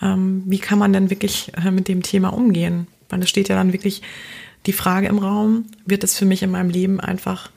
Ähm, 0.00 0.44
wie 0.46 0.58
kann 0.58 0.78
man 0.78 0.92
denn 0.92 1.10
wirklich 1.10 1.52
äh, 1.56 1.72
mit 1.72 1.88
dem 1.88 2.04
Thema 2.04 2.28
umgehen? 2.28 2.86
Weil 3.08 3.22
es 3.22 3.28
steht 3.28 3.48
ja 3.48 3.56
dann 3.56 3.72
wirklich 3.72 4.02
die 4.66 4.72
Frage 4.72 5.08
im 5.08 5.18
Raum, 5.18 5.64
wird 5.84 6.04
es 6.04 6.16
für 6.16 6.24
mich 6.24 6.42
in 6.42 6.50
meinem 6.50 6.70
Leben 6.70 7.00
einfach 7.00 7.50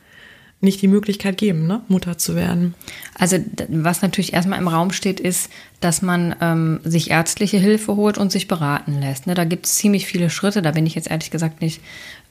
nicht 0.62 0.82
die 0.82 0.90
Möglichkeit 0.90 1.38
geben, 1.38 1.68
ne, 1.68 1.82
Mutter 1.88 2.18
zu 2.18 2.36
werden. 2.36 2.76
Also 3.18 3.38
was 3.70 4.02
natürlich 4.02 4.34
erstmal 4.34 4.60
im 4.60 4.68
Raum 4.68 4.92
steht, 4.92 5.20
ist, 5.20 5.50
dass 5.80 6.02
man 6.02 6.36
ähm, 6.42 6.82
sich 6.84 7.12
ärztliche 7.12 7.58
Hilfe 7.58 7.96
holt 7.96 8.18
und 8.18 8.30
sich 8.32 8.50
beraten 8.50 9.00
lässt. 9.00 9.26
Ne, 9.26 9.36
da 9.36 9.46
gibt 9.46 9.68
es 9.68 9.76
ziemlich 9.76 10.06
viele 10.06 10.30
Schritte, 10.30 10.62
da 10.62 10.72
bin 10.72 10.86
ich 10.86 10.96
jetzt 10.96 11.10
ehrlich 11.10 11.32
gesagt 11.32 11.62
nicht 11.62 11.80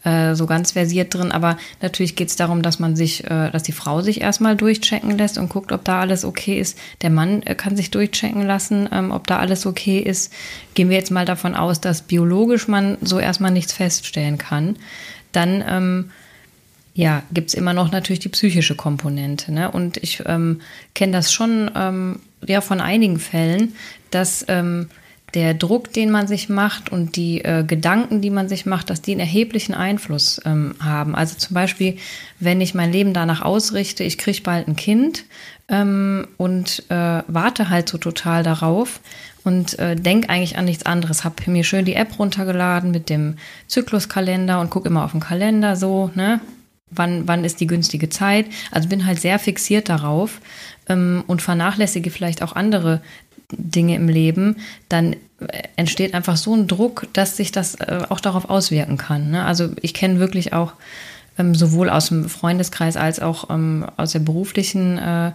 äh, 0.05 0.35
so 0.35 0.45
ganz 0.45 0.73
versiert 0.73 1.15
drin, 1.15 1.33
aber 1.33 1.57
natürlich 1.81 2.17
geht 2.17 2.29
es 2.29 2.37
darum, 2.37 2.61
dass 2.61 2.79
man 2.79 2.97
sich, 2.97 3.25
äh, 3.25 3.51
dass 3.51 3.63
die 3.63 3.73
Frau 3.73 4.03
sich 4.03 4.21
erstmal 4.21 4.57
durchchecken 4.57 5.17
lässt 5.17 5.39
und 5.39 5.49
guckt, 5.49 5.73
ob 5.73 5.85
da 5.85 6.01
alles 6.01 6.27
okay 6.27 6.59
ist. 6.59 6.79
Der 7.01 7.11
Mann 7.11 7.43
äh, 7.45 7.55
kann 7.55 7.77
sich 7.77 7.91
durchchecken 7.91 8.47
lassen, 8.47 8.91
ähm, 8.93 9.11
ob 9.11 9.27
da 9.27 9.39
alles 9.39 9.65
okay 9.65 10.01
ist. 10.01 10.35
Gehen 10.75 10.91
wir 10.91 10.99
jetzt 10.99 11.11
mal 11.11 11.25
davon 11.25 11.55
aus, 11.55 11.81
dass 11.81 12.03
biologisch 12.03 12.69
man 12.69 12.99
so 13.01 13.19
erstmal 13.19 13.53
nichts 13.53 13.73
feststellen 13.73 14.37
kann. 14.37 14.77
Dann 15.33 15.65
ähm, 15.67 16.11
ja, 16.99 17.23
gibt 17.33 17.51
es 17.51 17.55
immer 17.55 17.75
noch 17.75 17.93
natürlich 17.93 18.19
die 18.19 18.29
psychische 18.29 18.75
Komponente. 18.75 19.53
Ne? 19.53 19.71
Und 19.71 19.99
ich 19.99 20.21
ähm, 20.27 20.61
kenne 20.97 21.13
das 21.13 21.33
schon 21.33 21.71
ähm, 21.77 22.19
ja, 22.45 22.61
von 22.61 22.81
einigen 22.81 23.21
Fällen, 23.21 23.77
dass 24.11 24.45
ähm, 24.49 24.89
der 25.33 25.55
Druck, 25.55 25.93
den 25.93 26.11
man 26.11 26.27
sich 26.27 26.49
macht 26.49 26.91
und 26.91 27.15
die 27.15 27.45
äh, 27.45 27.63
Gedanken, 27.63 28.21
die 28.21 28.31
man 28.31 28.49
sich 28.49 28.67
macht, 28.67 28.91
dass 28.91 29.01
die 29.01 29.13
einen 29.13 29.21
erheblichen 29.21 29.75
Einfluss 29.75 30.41
ähm, 30.45 30.75
haben. 30.81 31.15
Also 31.15 31.37
zum 31.37 31.55
Beispiel, 31.55 31.99
wenn 32.41 32.61
ich 32.61 32.75
mein 32.75 32.91
Leben 32.91 33.15
danach 33.15 33.43
ausrichte, 33.43 34.03
ich 34.03 34.19
kriege 34.19 34.41
bald 34.43 34.67
ein 34.67 34.75
Kind 34.75 35.25
ähm, 35.69 36.27
und 36.37 36.83
äh, 36.89 37.23
warte 37.29 37.71
halt 37.71 37.89
so 37.89 37.99
total 37.99 38.43
darauf 38.43 38.99
und 39.45 39.79
äh, 39.79 39.95
denke 39.95 40.31
eigentlich 40.31 40.59
an 40.59 40.65
nichts 40.65 40.85
anderes. 40.85 41.23
Habe 41.23 41.49
mir 41.49 41.63
schön 41.63 41.85
die 41.85 41.95
App 41.95 42.19
runtergeladen 42.19 42.91
mit 42.91 43.09
dem 43.09 43.37
Zykluskalender 43.69 44.61
und 44.61 44.71
gucke 44.71 44.89
immer 44.89 45.05
auf 45.05 45.13
den 45.13 45.21
Kalender 45.21 45.77
so, 45.77 46.11
ne? 46.17 46.41
Wann, 46.91 47.27
wann 47.29 47.45
ist 47.45 47.61
die 47.61 47.67
günstige 47.67 48.09
Zeit. 48.09 48.47
Also 48.71 48.89
bin 48.89 49.07
halt 49.07 49.21
sehr 49.21 49.39
fixiert 49.39 49.89
darauf 49.89 50.41
ähm, 50.89 51.25
und 51.27 51.43
vernachlässige 51.43 52.11
vielleicht 52.11 52.43
auch 52.43 52.55
andere 52.55 53.01
Dinge 53.53 53.97
im 53.97 54.09
Leben, 54.09 54.57
dann 54.89 55.15
äh, 55.41 55.63
entsteht 55.77 56.15
einfach 56.15 56.37
so 56.37 56.55
ein 56.55 56.67
Druck, 56.67 57.09
dass 57.13 57.37
sich 57.37 57.53
das 57.53 57.77
äh, 57.77 58.03
auch 58.09 58.21
darauf 58.21 58.51
auswirken 58.51 58.97
kann. 58.97 59.31
Ne? 59.31 59.45
Also 59.45 59.71
ich 59.81 59.95
kenne 59.95 60.19
wirklich 60.19 60.53
auch 60.53 60.75
ähm, 61.39 61.55
sowohl 61.55 61.89
aus 61.89 62.09
dem 62.09 62.29
Freundeskreis 62.29 62.97
als 62.97 63.21
auch 63.21 63.49
ähm, 63.51 63.87
aus 63.97 64.13
der 64.13 64.19
beruflichen 64.19 64.99
äh, 64.99 65.33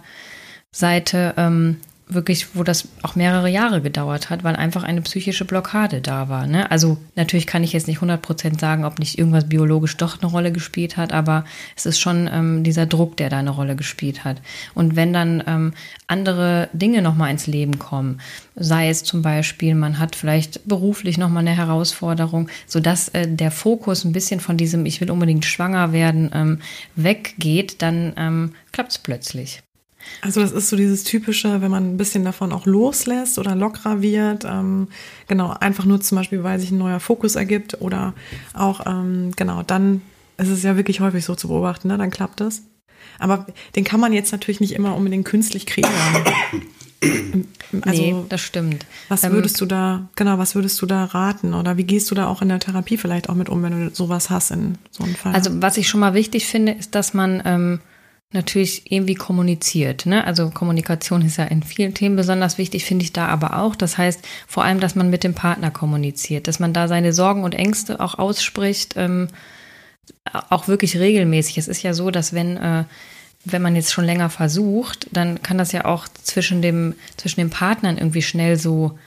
Seite 0.70 1.34
ähm, 1.36 1.78
wirklich, 2.06 2.54
wo 2.54 2.62
das 2.62 2.88
auch 3.02 3.16
mehrere 3.16 3.48
Jahre 3.48 3.80
gedauert 3.80 4.28
hat, 4.28 4.44
weil 4.44 4.56
einfach 4.56 4.82
eine 4.82 5.00
psychische 5.00 5.46
Blockade 5.46 6.02
da 6.02 6.28
war. 6.28 6.46
Ne? 6.46 6.70
Also 6.70 6.98
natürlich 7.16 7.46
kann 7.46 7.64
ich 7.64 7.72
jetzt 7.72 7.88
nicht 7.88 8.00
100% 8.00 8.60
sagen, 8.60 8.84
ob 8.84 8.98
nicht 8.98 9.18
irgendwas 9.18 9.48
biologisch 9.48 9.96
doch 9.96 10.20
eine 10.20 10.30
Rolle 10.30 10.52
gespielt 10.52 10.96
hat, 10.98 11.12
aber 11.12 11.44
es 11.76 11.86
ist 11.86 11.98
schon 11.98 12.28
ähm, 12.30 12.62
dieser 12.62 12.84
Druck, 12.84 13.16
der 13.16 13.30
da 13.30 13.38
eine 13.38 13.50
Rolle 13.50 13.74
gespielt 13.74 14.24
hat. 14.24 14.42
Und 14.74 14.96
wenn 14.96 15.12
dann 15.14 15.42
ähm, 15.46 15.72
andere 16.06 16.68
Dinge 16.74 17.00
nochmal 17.00 17.30
ins 17.30 17.46
Leben 17.46 17.78
kommen, 17.78 18.20
sei 18.54 18.90
es 18.90 19.02
zum 19.02 19.22
Beispiel, 19.22 19.74
man 19.74 19.98
hat 19.98 20.14
vielleicht 20.14 20.68
beruflich 20.68 21.16
nochmal 21.16 21.46
eine 21.46 21.56
Herausforderung, 21.56 22.48
sodass 22.66 23.08
äh, 23.08 23.26
der 23.26 23.50
Fokus 23.50 24.04
ein 24.04 24.12
bisschen 24.12 24.40
von 24.40 24.58
diesem 24.58 24.84
Ich 24.84 25.00
will 25.00 25.10
unbedingt 25.10 25.46
schwanger 25.46 25.92
werden 25.92 26.30
ähm, 26.34 26.58
weggeht, 26.96 27.80
dann 27.80 28.12
ähm, 28.16 28.52
klappt 28.72 28.92
es 28.92 28.98
plötzlich. 28.98 29.62
Also 30.20 30.40
das 30.40 30.52
ist 30.52 30.70
so 30.70 30.76
dieses 30.76 31.04
typische, 31.04 31.60
wenn 31.60 31.70
man 31.70 31.94
ein 31.94 31.96
bisschen 31.96 32.24
davon 32.24 32.52
auch 32.52 32.66
loslässt 32.66 33.38
oder 33.38 33.54
lockerer 33.54 34.00
wird, 34.00 34.44
ähm, 34.44 34.88
genau, 35.28 35.54
einfach 35.60 35.84
nur 35.84 36.00
zum 36.00 36.16
Beispiel, 36.16 36.42
weil 36.42 36.58
sich 36.58 36.70
ein 36.70 36.78
neuer 36.78 37.00
Fokus 37.00 37.36
ergibt 37.36 37.80
oder 37.80 38.14
auch, 38.54 38.86
ähm, 38.86 39.32
genau, 39.36 39.62
dann 39.62 40.00
ist 40.38 40.48
es 40.48 40.62
ja 40.62 40.76
wirklich 40.76 41.00
häufig 41.00 41.24
so 41.24 41.34
zu 41.34 41.48
beobachten, 41.48 41.88
ne? 41.88 41.98
dann 41.98 42.10
klappt 42.10 42.40
es. 42.40 42.62
Aber 43.18 43.46
den 43.76 43.84
kann 43.84 44.00
man 44.00 44.12
jetzt 44.12 44.32
natürlich 44.32 44.60
nicht 44.60 44.72
immer 44.72 44.96
unbedingt 44.96 45.26
künstlich 45.26 45.66
kreieren. 45.66 45.92
Also, 47.82 48.02
nee, 48.02 48.14
das 48.28 48.40
stimmt. 48.40 48.86
Was 49.08 49.24
ähm, 49.24 49.32
würdest 49.32 49.60
du 49.60 49.66
da, 49.66 50.08
genau, 50.16 50.38
was 50.38 50.54
würdest 50.54 50.80
du 50.80 50.86
da 50.86 51.04
raten? 51.04 51.52
Oder 51.52 51.76
wie 51.76 51.84
gehst 51.84 52.10
du 52.10 52.14
da 52.14 52.28
auch 52.28 52.40
in 52.40 52.48
der 52.48 52.60
Therapie 52.60 52.96
vielleicht 52.96 53.28
auch 53.28 53.34
mit 53.34 53.48
um, 53.48 53.62
wenn 53.62 53.88
du 53.88 53.94
sowas 53.94 54.30
hast 54.30 54.52
in 54.52 54.78
so 54.90 55.04
einem 55.04 55.14
Fall? 55.14 55.34
Also, 55.34 55.50
was 55.60 55.76
ich 55.76 55.88
schon 55.88 56.00
mal 56.00 56.14
wichtig 56.14 56.46
finde, 56.46 56.72
ist, 56.72 56.94
dass 56.94 57.12
man 57.12 57.42
ähm, 57.44 57.80
natürlich 58.32 58.90
irgendwie 58.90 59.14
kommuniziert. 59.14 60.06
Ne? 60.06 60.24
Also 60.24 60.50
Kommunikation 60.50 61.22
ist 61.22 61.38
ja 61.38 61.44
in 61.44 61.62
vielen 61.62 61.94
Themen 61.94 62.16
besonders 62.16 62.58
wichtig, 62.58 62.84
finde 62.84 63.04
ich 63.04 63.12
da 63.12 63.26
aber 63.28 63.58
auch. 63.58 63.76
Das 63.76 63.96
heißt 63.96 64.26
vor 64.46 64.64
allem, 64.64 64.80
dass 64.80 64.96
man 64.96 65.08
mit 65.08 65.24
dem 65.24 65.34
Partner 65.34 65.70
kommuniziert, 65.70 66.48
dass 66.48 66.58
man 66.58 66.72
da 66.72 66.88
seine 66.88 67.12
Sorgen 67.12 67.44
und 67.44 67.54
Ängste 67.54 68.00
auch 68.00 68.18
ausspricht, 68.18 68.94
ähm, 68.96 69.28
auch 70.50 70.68
wirklich 70.68 70.96
regelmäßig. 70.98 71.58
Es 71.58 71.68
ist 71.68 71.82
ja 71.82 71.94
so, 71.94 72.10
dass 72.10 72.32
wenn 72.32 72.56
äh, 72.56 72.84
wenn 73.46 73.62
man 73.62 73.76
jetzt 73.76 73.92
schon 73.92 74.06
länger 74.06 74.30
versucht, 74.30 75.06
dann 75.12 75.42
kann 75.42 75.58
das 75.58 75.72
ja 75.72 75.84
auch 75.84 76.08
zwischen 76.08 76.62
dem 76.62 76.94
zwischen 77.16 77.40
den 77.40 77.50
Partnern 77.50 77.98
irgendwie 77.98 78.22
schnell 78.22 78.58
so 78.58 78.98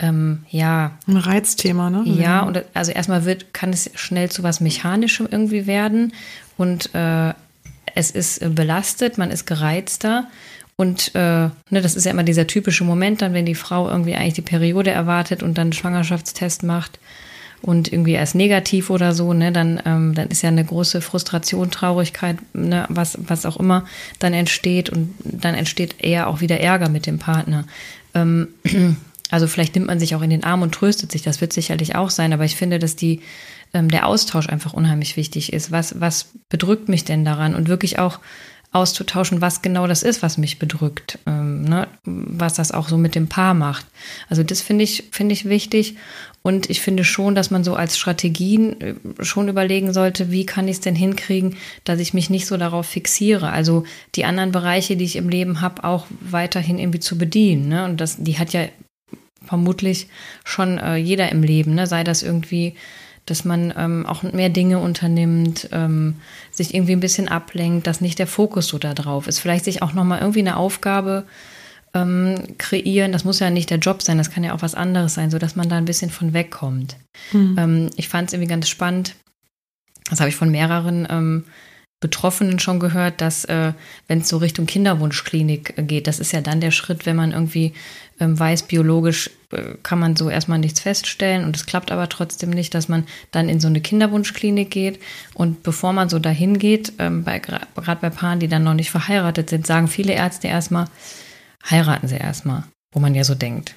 ähm, 0.00 0.44
ja. 0.48 0.98
Ein 1.06 1.18
Reizthema, 1.18 1.90
ne? 1.90 2.02
Ja, 2.06 2.40
und 2.40 2.64
also 2.72 2.90
erstmal 2.90 3.26
wird, 3.26 3.52
kann 3.52 3.70
es 3.70 3.90
schnell 3.94 4.30
zu 4.30 4.42
was 4.42 4.60
Mechanischem 4.60 5.28
irgendwie 5.30 5.66
werden 5.66 6.14
und 6.56 6.94
äh, 6.94 7.34
es 7.94 8.10
ist 8.10 8.38
äh, 8.38 8.48
belastet, 8.48 9.18
man 9.18 9.30
ist 9.30 9.46
gereizter. 9.46 10.28
Und 10.76 11.14
äh, 11.14 11.18
ne, 11.18 11.52
das 11.82 11.94
ist 11.94 12.06
ja 12.06 12.10
immer 12.10 12.22
dieser 12.22 12.46
typische 12.46 12.84
Moment, 12.84 13.20
dann, 13.20 13.34
wenn 13.34 13.44
die 13.44 13.54
Frau 13.54 13.88
irgendwie 13.88 14.14
eigentlich 14.14 14.34
die 14.34 14.42
Periode 14.42 14.90
erwartet 14.90 15.42
und 15.42 15.58
dann 15.58 15.66
einen 15.66 15.72
Schwangerschaftstest 15.74 16.62
macht 16.62 16.98
und 17.62 17.92
irgendwie 17.92 18.12
erst 18.12 18.34
negativ 18.34 18.88
oder 18.88 19.12
so, 19.12 19.34
ne, 19.34 19.52
dann, 19.52 19.82
ähm, 19.84 20.14
dann 20.14 20.28
ist 20.28 20.42
ja 20.42 20.48
eine 20.48 20.64
große 20.64 21.02
Frustration, 21.02 21.70
Traurigkeit, 21.70 22.38
ne, 22.54 22.86
was, 22.88 23.18
was 23.20 23.44
auch 23.44 23.58
immer 23.58 23.84
dann 24.18 24.32
entsteht 24.32 24.88
und 24.88 25.14
dann 25.22 25.54
entsteht 25.54 25.96
eher 25.98 26.28
auch 26.28 26.40
wieder 26.40 26.60
Ärger 26.60 26.88
mit 26.88 27.06
dem 27.06 27.18
Partner. 27.18 27.66
Ähm, 28.14 28.48
also 29.30 29.46
vielleicht 29.46 29.74
nimmt 29.74 29.86
man 29.86 30.00
sich 30.00 30.14
auch 30.14 30.22
in 30.22 30.30
den 30.30 30.44
Arm 30.44 30.62
und 30.62 30.72
tröstet 30.74 31.12
sich, 31.12 31.22
das 31.22 31.40
wird 31.42 31.52
sicherlich 31.52 31.94
auch 31.94 32.10
sein, 32.10 32.32
aber 32.32 32.44
ich 32.44 32.56
finde, 32.56 32.78
dass 32.78 32.96
die, 32.96 33.20
ähm, 33.74 33.88
der 33.88 34.06
Austausch 34.06 34.48
einfach 34.48 34.72
unheimlich 34.72 35.16
wichtig 35.16 35.52
ist. 35.52 35.70
Was, 35.70 36.00
was 36.00 36.30
bedrückt 36.48 36.88
mich 36.88 37.04
denn 37.04 37.24
daran? 37.24 37.54
Und 37.54 37.68
wirklich 37.68 37.98
auch 37.98 38.20
auszutauschen, 38.72 39.40
was 39.40 39.62
genau 39.62 39.88
das 39.88 40.04
ist, 40.04 40.22
was 40.22 40.38
mich 40.38 40.60
bedrückt, 40.60 41.18
ähm, 41.26 41.62
ne? 41.62 41.88
was 42.04 42.54
das 42.54 42.70
auch 42.70 42.88
so 42.88 42.96
mit 42.96 43.16
dem 43.16 43.26
Paar 43.26 43.52
macht. 43.52 43.84
Also 44.28 44.44
das 44.44 44.62
finde 44.62 44.84
ich, 44.84 45.08
finde 45.10 45.32
ich 45.32 45.48
wichtig. 45.48 45.96
Und 46.42 46.70
ich 46.70 46.80
finde 46.80 47.02
schon, 47.04 47.34
dass 47.34 47.50
man 47.50 47.64
so 47.64 47.74
als 47.74 47.98
Strategien 47.98 48.80
äh, 48.80 48.94
schon 49.20 49.48
überlegen 49.48 49.92
sollte, 49.92 50.30
wie 50.30 50.46
kann 50.46 50.68
ich 50.68 50.76
es 50.76 50.80
denn 50.80 50.94
hinkriegen, 50.94 51.56
dass 51.82 51.98
ich 51.98 52.14
mich 52.14 52.30
nicht 52.30 52.46
so 52.46 52.56
darauf 52.56 52.86
fixiere. 52.86 53.50
Also 53.50 53.84
die 54.14 54.24
anderen 54.24 54.52
Bereiche, 54.52 54.96
die 54.96 55.04
ich 55.04 55.16
im 55.16 55.28
Leben 55.28 55.60
habe, 55.60 55.82
auch 55.82 56.06
weiterhin 56.20 56.78
irgendwie 56.78 57.00
zu 57.00 57.18
bedienen. 57.18 57.68
Ne? 57.68 57.84
Und 57.84 58.00
das, 58.00 58.18
die 58.18 58.38
hat 58.38 58.52
ja 58.52 58.66
vermutlich 59.44 60.06
schon 60.44 60.78
äh, 60.78 60.94
jeder 60.94 61.32
im 61.32 61.42
Leben, 61.42 61.74
ne? 61.74 61.88
sei 61.88 62.04
das 62.04 62.22
irgendwie, 62.22 62.76
dass 63.26 63.44
man 63.44 63.72
ähm, 63.76 64.06
auch 64.06 64.22
mehr 64.22 64.48
Dinge 64.48 64.78
unternimmt, 64.78 65.68
ähm, 65.72 66.16
sich 66.50 66.74
irgendwie 66.74 66.92
ein 66.92 67.00
bisschen 67.00 67.28
ablenkt, 67.28 67.86
dass 67.86 68.00
nicht 68.00 68.18
der 68.18 68.26
Fokus 68.26 68.66
so 68.66 68.78
da 68.78 68.94
drauf 68.94 69.26
ist. 69.26 69.38
Vielleicht 69.38 69.64
sich 69.64 69.82
auch 69.82 69.92
nochmal 69.92 70.20
irgendwie 70.20 70.40
eine 70.40 70.56
Aufgabe 70.56 71.24
ähm, 71.94 72.36
kreieren. 72.58 73.12
Das 73.12 73.24
muss 73.24 73.40
ja 73.40 73.50
nicht 73.50 73.70
der 73.70 73.78
Job 73.78 74.02
sein, 74.02 74.18
das 74.18 74.30
kann 74.30 74.44
ja 74.44 74.54
auch 74.54 74.62
was 74.62 74.74
anderes 74.74 75.14
sein, 75.14 75.30
sodass 75.30 75.56
man 75.56 75.68
da 75.68 75.76
ein 75.76 75.84
bisschen 75.84 76.10
von 76.10 76.32
wegkommt. 76.32 76.96
Mhm. 77.32 77.90
ich 77.96 78.08
fand 78.08 78.28
es 78.28 78.34
irgendwie 78.34 78.50
ganz 78.50 78.68
spannend. 78.68 79.14
Das 80.08 80.20
habe 80.20 80.28
ich 80.28 80.36
von 80.36 80.50
mehreren 80.50 81.06
ähm, 81.10 81.44
Betroffenen 82.00 82.58
schon 82.58 82.80
gehört, 82.80 83.20
dass 83.20 83.44
äh, 83.44 83.74
wenn 84.08 84.20
es 84.20 84.28
so 84.28 84.38
Richtung 84.38 84.64
Kinderwunschklinik 84.64 85.74
äh, 85.76 85.82
geht, 85.82 86.06
das 86.06 86.18
ist 86.18 86.32
ja 86.32 86.40
dann 86.40 86.60
der 86.60 86.70
Schritt, 86.70 87.04
wenn 87.04 87.14
man 87.14 87.32
irgendwie 87.32 87.74
weiß, 88.20 88.64
biologisch 88.64 89.30
äh, 89.50 89.74
kann 89.82 89.98
man 89.98 90.16
so 90.16 90.28
erstmal 90.28 90.58
nichts 90.58 90.80
feststellen 90.80 91.44
und 91.44 91.56
es 91.56 91.66
klappt 91.66 91.90
aber 91.90 92.08
trotzdem 92.08 92.50
nicht, 92.50 92.74
dass 92.74 92.88
man 92.88 93.06
dann 93.30 93.48
in 93.48 93.60
so 93.60 93.68
eine 93.68 93.80
Kinderwunschklinik 93.80 94.70
geht 94.70 95.00
und 95.34 95.62
bevor 95.62 95.92
man 95.92 96.08
so 96.08 96.18
dahin 96.18 96.58
geht, 96.58 96.92
ähm, 96.98 97.24
gerade 97.24 98.00
bei 98.00 98.10
Paaren, 98.10 98.40
die 98.40 98.48
dann 98.48 98.64
noch 98.64 98.74
nicht 98.74 98.90
verheiratet 98.90 99.50
sind, 99.50 99.66
sagen 99.66 99.88
viele 99.88 100.12
Ärzte 100.12 100.48
erstmal, 100.48 100.86
heiraten 101.68 102.08
sie 102.08 102.16
erstmal, 102.16 102.64
wo 102.92 103.00
man 103.00 103.14
ja 103.14 103.24
so 103.24 103.34
denkt, 103.34 103.76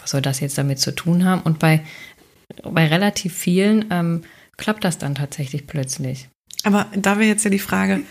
was 0.00 0.10
soll 0.10 0.22
das 0.22 0.40
jetzt 0.40 0.58
damit 0.58 0.78
zu 0.78 0.94
tun 0.94 1.24
haben? 1.24 1.42
Und 1.42 1.58
bei, 1.58 1.82
bei 2.62 2.86
relativ 2.86 3.34
vielen 3.34 3.86
ähm, 3.90 4.22
klappt 4.56 4.84
das 4.84 4.98
dann 4.98 5.14
tatsächlich 5.14 5.66
plötzlich. 5.66 6.28
Aber 6.62 6.86
da 6.94 7.18
wäre 7.18 7.28
jetzt 7.28 7.44
ja 7.44 7.50
die 7.50 7.58
Frage, 7.58 8.02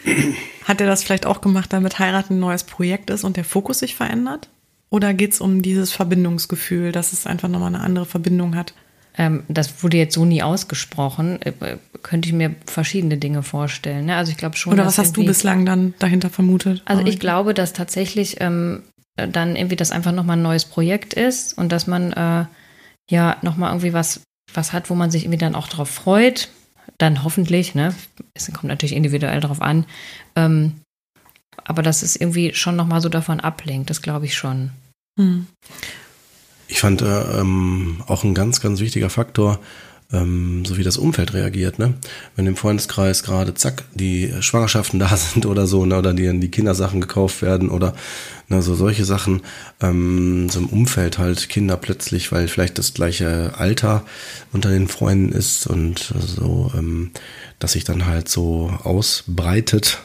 hat 0.63 0.81
er 0.81 0.87
das 0.87 1.03
vielleicht 1.03 1.25
auch 1.25 1.41
gemacht, 1.41 1.71
damit 1.71 1.99
Heiraten 1.99 2.35
ein 2.35 2.39
neues 2.39 2.63
Projekt 2.63 3.09
ist 3.09 3.23
und 3.23 3.37
der 3.37 3.43
Fokus 3.43 3.79
sich 3.79 3.95
verändert? 3.95 4.49
Oder 4.89 5.13
geht 5.13 5.33
es 5.33 5.41
um 5.41 5.61
dieses 5.61 5.91
Verbindungsgefühl, 5.91 6.91
dass 6.91 7.13
es 7.13 7.27
einfach 7.27 7.47
nochmal 7.47 7.73
eine 7.73 7.83
andere 7.83 8.05
Verbindung 8.05 8.55
hat? 8.55 8.73
Ähm, 9.17 9.43
das 9.47 9.83
wurde 9.83 9.97
jetzt 9.97 10.15
so 10.15 10.25
nie 10.25 10.41
ausgesprochen. 10.41 11.41
Äh, 11.41 11.77
könnte 12.01 12.29
ich 12.29 12.33
mir 12.33 12.55
verschiedene 12.65 13.17
Dinge 13.17 13.43
vorstellen. 13.43 14.05
Ne? 14.05 14.15
Also 14.15 14.31
ich 14.31 14.37
glaube 14.37 14.55
schon. 14.55 14.73
Oder 14.73 14.85
was 14.85 14.97
hast 14.97 15.17
du 15.17 15.25
bislang 15.25 15.65
dann 15.65 15.93
dahinter 15.99 16.29
vermutet? 16.29 16.81
Also 16.85 17.05
ich 17.05 17.19
glaube, 17.19 17.53
dass 17.53 17.73
tatsächlich 17.73 18.37
ähm, 18.39 18.83
dann 19.15 19.55
irgendwie 19.55 19.75
das 19.75 19.91
einfach 19.91 20.11
nochmal 20.11 20.37
ein 20.37 20.43
neues 20.43 20.65
Projekt 20.65 21.13
ist 21.13 21.57
und 21.57 21.71
dass 21.71 21.85
man 21.85 22.13
äh, 22.13 22.45
ja 23.09 23.37
nochmal 23.41 23.71
irgendwie 23.71 23.93
was, 23.93 24.21
was 24.53 24.73
hat, 24.73 24.89
wo 24.89 24.95
man 24.95 25.11
sich 25.11 25.23
irgendwie 25.23 25.39
dann 25.39 25.55
auch 25.55 25.67
drauf 25.67 25.89
freut 25.89 26.49
dann 26.99 27.23
hoffentlich, 27.23 27.75
ne, 27.75 27.93
es 28.33 28.51
kommt 28.51 28.65
natürlich 28.65 28.95
individuell 28.95 29.39
darauf 29.39 29.61
an, 29.61 29.85
ähm, 30.35 30.75
aber 31.65 31.81
dass 31.81 32.01
es 32.01 32.15
irgendwie 32.15 32.53
schon 32.53 32.75
nochmal 32.75 33.01
so 33.01 33.09
davon 33.09 33.39
ablenkt, 33.39 33.89
das 33.89 34.01
glaube 34.01 34.25
ich 34.25 34.35
schon. 34.35 34.71
Hm. 35.17 35.47
Ich 36.67 36.79
fand 36.79 37.01
äh, 37.01 37.39
ähm, 37.39 38.03
auch 38.07 38.23
ein 38.23 38.35
ganz, 38.35 38.61
ganz 38.61 38.79
wichtiger 38.79 39.09
Faktor, 39.09 39.59
ähm, 40.11 40.65
so 40.65 40.77
wie 40.77 40.83
das 40.83 40.97
Umfeld 40.97 41.33
reagiert. 41.33 41.79
Ne? 41.79 41.95
Wenn 42.35 42.47
im 42.47 42.55
Freundeskreis 42.55 43.23
gerade 43.23 43.53
zack 43.53 43.83
die 43.93 44.33
Schwangerschaften 44.39 44.99
da 44.99 45.15
sind 45.17 45.45
oder 45.45 45.67
so, 45.67 45.85
ne? 45.85 45.97
oder 45.97 46.13
die, 46.13 46.39
die 46.39 46.51
Kindersachen 46.51 47.01
gekauft 47.01 47.41
werden 47.41 47.69
oder 47.69 47.95
ne, 48.49 48.61
so 48.61 48.75
solche 48.75 49.05
Sachen, 49.05 49.41
ähm, 49.81 50.49
so 50.49 50.59
im 50.59 50.67
Umfeld 50.67 51.17
halt 51.17 51.49
Kinder 51.49 51.77
plötzlich, 51.77 52.31
weil 52.31 52.47
vielleicht 52.47 52.77
das 52.77 52.93
gleiche 52.93 53.53
Alter 53.57 54.05
unter 54.51 54.69
den 54.69 54.87
Freunden 54.87 55.31
ist 55.31 55.67
und 55.67 56.13
so, 56.19 56.71
ähm, 56.77 57.11
dass 57.59 57.73
sich 57.73 57.83
dann 57.83 58.05
halt 58.05 58.29
so 58.29 58.73
ausbreitet. 58.83 59.99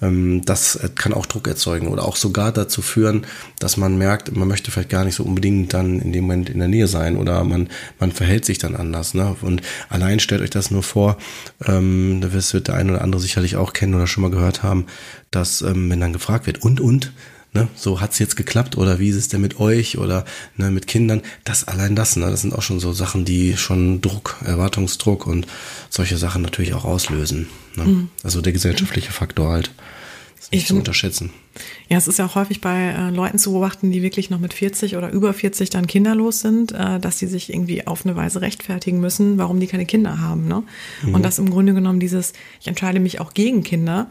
Ähm, 0.00 0.42
das 0.44 0.78
kann 0.94 1.12
auch 1.14 1.26
Druck 1.26 1.48
erzeugen 1.48 1.88
oder 1.88 2.04
auch 2.04 2.16
sogar 2.16 2.52
dazu 2.52 2.82
führen, 2.82 3.26
dass 3.58 3.76
man 3.76 3.98
merkt, 3.98 4.34
man 4.36 4.48
möchte 4.48 4.70
vielleicht 4.70 4.90
gar 4.90 5.04
nicht 5.04 5.14
so 5.14 5.24
unbedingt 5.24 5.72
dann 5.74 6.00
in 6.00 6.12
dem 6.12 6.24
Moment 6.24 6.50
in 6.50 6.58
der 6.58 6.68
Nähe 6.68 6.86
sein 6.86 7.16
oder 7.16 7.42
man, 7.44 7.68
man 7.98 8.12
verhält 8.12 8.44
sich 8.44 8.58
dann 8.58 8.76
anders. 8.76 9.14
Ne? 9.14 9.36
Und 9.40 9.62
allein 9.88 10.20
stellt 10.20 10.42
euch 10.42 10.50
das 10.50 10.70
nur 10.70 10.82
vor, 10.82 11.16
ähm, 11.64 12.20
das 12.20 12.54
wird 12.54 12.68
der 12.68 12.74
eine 12.74 12.92
oder 12.92 13.02
andere 13.02 13.20
sicherlich 13.20 13.56
auch 13.56 13.72
kennen 13.72 13.94
oder 13.94 14.06
schon 14.06 14.22
mal 14.22 14.30
gehört 14.30 14.62
haben, 14.62 14.86
dass 15.30 15.62
ähm, 15.62 15.90
wenn 15.90 16.00
dann 16.00 16.12
gefragt 16.12 16.46
wird, 16.46 16.62
und, 16.62 16.80
und, 16.80 17.12
ne, 17.52 17.68
so 17.74 18.00
hat's 18.00 18.18
jetzt 18.18 18.36
geklappt 18.36 18.76
oder 18.76 18.98
wie 18.98 19.08
ist 19.08 19.16
es 19.16 19.28
denn 19.28 19.40
mit 19.40 19.58
euch 19.58 19.98
oder 19.98 20.24
ne, 20.56 20.70
mit 20.70 20.86
Kindern, 20.86 21.22
das 21.44 21.66
allein 21.66 21.96
das, 21.96 22.16
ne, 22.16 22.30
das 22.30 22.42
sind 22.42 22.54
auch 22.54 22.62
schon 22.62 22.80
so 22.80 22.92
Sachen, 22.92 23.24
die 23.24 23.56
schon 23.56 24.00
Druck, 24.00 24.36
Erwartungsdruck 24.44 25.26
und 25.26 25.46
solche 25.88 26.16
Sachen 26.16 26.42
natürlich 26.42 26.74
auch 26.74 26.84
auslösen. 26.84 27.48
Ne? 27.76 27.84
Mhm. 27.84 28.08
Also 28.22 28.40
der 28.40 28.52
gesellschaftliche 28.52 29.12
Faktor 29.12 29.50
halt. 29.50 29.70
Ist 30.38 30.52
nicht 30.52 30.62
ich 30.62 30.68
zu 30.68 30.76
unterschätzen. 30.76 31.30
Ja, 31.88 31.98
es 31.98 32.08
ist 32.08 32.18
ja 32.18 32.24
auch 32.24 32.34
häufig 32.34 32.60
bei 32.60 32.92
äh, 32.92 33.10
Leuten 33.10 33.38
zu 33.38 33.50
beobachten, 33.50 33.90
die 33.90 34.02
wirklich 34.02 34.30
noch 34.30 34.38
mit 34.38 34.54
40 34.54 34.96
oder 34.96 35.10
über 35.10 35.34
40 35.34 35.68
dann 35.68 35.86
kinderlos 35.86 36.40
sind, 36.40 36.72
äh, 36.72 36.98
dass 36.98 37.18
sie 37.18 37.26
sich 37.26 37.52
irgendwie 37.52 37.86
auf 37.86 38.06
eine 38.06 38.16
Weise 38.16 38.40
rechtfertigen 38.40 39.00
müssen, 39.00 39.36
warum 39.36 39.60
die 39.60 39.66
keine 39.66 39.84
Kinder 39.84 40.20
haben. 40.20 40.48
Ne? 40.48 40.62
Mhm. 41.02 41.14
Und 41.14 41.24
dass 41.24 41.38
im 41.38 41.50
Grunde 41.50 41.74
genommen 41.74 42.00
dieses, 42.00 42.32
ich 42.60 42.68
entscheide 42.68 43.00
mich 43.00 43.20
auch 43.20 43.34
gegen 43.34 43.64
Kinder, 43.64 44.08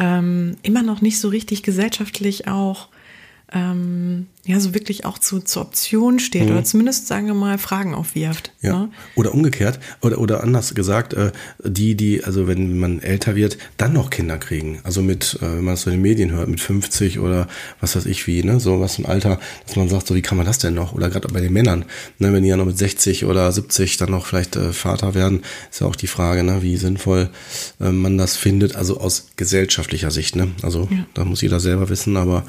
ähm, 0.00 0.56
immer 0.62 0.82
noch 0.82 1.02
nicht 1.02 1.20
so 1.20 1.28
richtig 1.28 1.62
gesellschaftlich 1.62 2.48
auch 2.48 2.88
ähm, 3.52 4.26
ja, 4.46 4.58
so 4.58 4.74
wirklich 4.74 5.04
auch 5.04 5.18
zu, 5.18 5.40
zur 5.40 5.62
Option 5.62 6.18
steht 6.18 6.46
mhm. 6.46 6.52
oder 6.52 6.64
zumindest, 6.64 7.06
sagen 7.06 7.26
wir 7.26 7.34
mal, 7.34 7.58
Fragen 7.58 7.94
aufwirft. 7.94 8.52
Ja. 8.62 8.80
Ne? 8.80 8.90
Oder 9.14 9.34
umgekehrt, 9.34 9.78
oder, 10.00 10.18
oder 10.18 10.42
anders 10.42 10.74
gesagt, 10.74 11.12
äh, 11.12 11.30
die, 11.62 11.94
die, 11.94 12.24
also 12.24 12.46
wenn 12.46 12.78
man 12.78 13.00
älter 13.00 13.36
wird, 13.36 13.58
dann 13.76 13.92
noch 13.92 14.08
Kinder 14.08 14.38
kriegen. 14.38 14.80
Also 14.82 15.02
mit, 15.02 15.38
äh, 15.40 15.42
wenn 15.42 15.64
man 15.64 15.74
es 15.74 15.82
so 15.82 15.90
in 15.90 15.96
den 15.96 16.02
Medien 16.02 16.32
hört, 16.32 16.48
mit 16.48 16.60
50 16.60 17.18
oder 17.18 17.48
was 17.80 17.96
weiß 17.96 18.06
ich 18.06 18.26
wie, 18.26 18.42
ne, 18.42 18.60
so 18.60 18.80
was 18.80 18.98
ein 18.98 19.04
Alter, 19.04 19.38
dass 19.66 19.76
man 19.76 19.88
sagt, 19.88 20.06
so 20.06 20.14
wie 20.14 20.22
kann 20.22 20.38
man 20.38 20.46
das 20.46 20.58
denn 20.58 20.74
noch? 20.74 20.94
Oder 20.94 21.10
gerade 21.10 21.28
bei 21.28 21.40
den 21.40 21.52
Männern, 21.52 21.84
ne, 22.18 22.32
wenn 22.32 22.42
die 22.42 22.48
ja 22.48 22.56
noch 22.56 22.66
mit 22.66 22.78
60 22.78 23.26
oder 23.26 23.52
70 23.52 23.98
dann 23.98 24.10
noch 24.10 24.26
vielleicht 24.26 24.56
äh, 24.56 24.72
Vater 24.72 25.14
werden, 25.14 25.42
ist 25.70 25.80
ja 25.80 25.86
auch 25.86 25.96
die 25.96 26.06
Frage, 26.06 26.42
ne, 26.44 26.62
wie 26.62 26.76
sinnvoll 26.78 27.28
äh, 27.78 27.92
man 27.92 28.16
das 28.16 28.36
findet, 28.36 28.74
also 28.74 29.00
aus 29.00 29.28
gesellschaftlicher 29.36 30.10
Sicht, 30.10 30.34
ne? 30.34 30.48
Also 30.62 30.88
ja. 30.90 31.06
da 31.14 31.24
muss 31.24 31.42
jeder 31.42 31.60
selber 31.60 31.88
wissen, 31.88 32.16
aber 32.16 32.44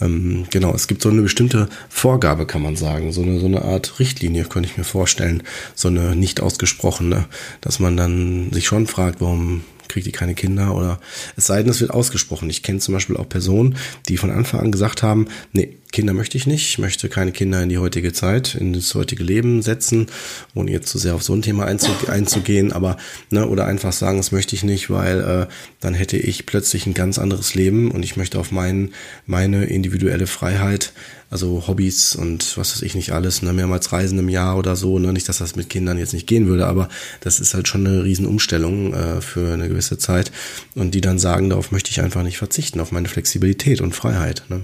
ähm, 0.00 0.41
genau, 0.50 0.74
es 0.74 0.86
gibt 0.86 1.02
so 1.02 1.08
eine 1.08 1.22
bestimmte 1.22 1.68
Vorgabe, 1.88 2.46
kann 2.46 2.62
man 2.62 2.76
sagen. 2.76 3.12
So 3.12 3.22
eine, 3.22 3.38
so 3.40 3.46
eine 3.46 3.62
Art 3.62 3.98
Richtlinie 3.98 4.44
könnte 4.44 4.68
ich 4.68 4.76
mir 4.76 4.84
vorstellen. 4.84 5.42
So 5.74 5.88
eine 5.88 6.16
nicht 6.16 6.40
ausgesprochene, 6.40 7.26
dass 7.60 7.78
man 7.78 7.96
dann 7.96 8.52
sich 8.52 8.66
schon 8.66 8.86
fragt, 8.86 9.20
warum 9.20 9.62
kriegt 9.88 10.06
die 10.06 10.12
keine 10.12 10.34
Kinder 10.34 10.74
oder 10.74 11.00
es 11.36 11.46
sei 11.46 11.62
denn, 11.62 11.70
es 11.70 11.80
wird 11.80 11.90
ausgesprochen. 11.90 12.48
Ich 12.48 12.62
kenne 12.62 12.78
zum 12.78 12.94
Beispiel 12.94 13.16
auch 13.16 13.28
Personen, 13.28 13.76
die 14.08 14.16
von 14.16 14.30
Anfang 14.30 14.60
an 14.60 14.72
gesagt 14.72 15.02
haben, 15.02 15.26
nee, 15.52 15.76
Kinder 15.92 16.14
möchte 16.14 16.36
ich 16.36 16.46
nicht. 16.46 16.68
Ich 16.68 16.78
möchte 16.78 17.08
keine 17.08 17.32
Kinder 17.32 17.62
in 17.62 17.68
die 17.68 17.78
heutige 17.78 18.12
Zeit, 18.12 18.54
in 18.54 18.72
das 18.72 18.94
heutige 18.94 19.22
Leben 19.22 19.62
setzen, 19.62 20.06
ohne 20.54 20.72
jetzt 20.72 20.88
zu 20.88 20.98
sehr 20.98 21.14
auf 21.14 21.22
so 21.22 21.34
ein 21.34 21.42
Thema 21.42 21.66
einzugehen, 22.08 22.72
aber, 22.72 22.96
ne, 23.30 23.46
oder 23.46 23.66
einfach 23.66 23.92
sagen, 23.92 24.16
das 24.16 24.32
möchte 24.32 24.56
ich 24.56 24.64
nicht, 24.64 24.90
weil 24.90 25.20
äh, 25.20 25.46
dann 25.80 25.94
hätte 25.94 26.16
ich 26.16 26.46
plötzlich 26.46 26.86
ein 26.86 26.94
ganz 26.94 27.18
anderes 27.18 27.54
Leben 27.54 27.90
und 27.90 28.02
ich 28.02 28.16
möchte 28.16 28.38
auf 28.38 28.50
mein, 28.50 28.92
meine 29.26 29.66
individuelle 29.66 30.26
Freiheit 30.26 30.92
also 31.32 31.66
Hobbys 31.66 32.14
und 32.14 32.58
was 32.58 32.74
weiß 32.74 32.82
ich 32.82 32.94
nicht 32.94 33.12
alles, 33.12 33.40
ne, 33.40 33.54
mehrmals 33.54 33.90
Reisen 33.90 34.18
im 34.18 34.28
Jahr 34.28 34.58
oder 34.58 34.76
so, 34.76 34.98
ne, 34.98 35.14
nicht, 35.14 35.28
dass 35.30 35.38
das 35.38 35.56
mit 35.56 35.70
Kindern 35.70 35.96
jetzt 35.96 36.12
nicht 36.12 36.26
gehen 36.26 36.46
würde, 36.46 36.66
aber 36.66 36.90
das 37.20 37.40
ist 37.40 37.54
halt 37.54 37.68
schon 37.68 37.86
eine 37.86 38.04
Riesenumstellung 38.04 38.92
äh, 38.92 39.20
für 39.22 39.54
eine 39.54 39.68
gewisse 39.68 39.96
Zeit 39.96 40.30
und 40.74 40.94
die 40.94 41.00
dann 41.00 41.18
sagen, 41.18 41.48
darauf 41.48 41.72
möchte 41.72 41.90
ich 41.90 42.02
einfach 42.02 42.22
nicht 42.22 42.36
verzichten, 42.36 42.80
auf 42.80 42.92
meine 42.92 43.08
Flexibilität 43.08 43.80
und 43.80 43.94
Freiheit. 43.94 44.44
Ne. 44.48 44.60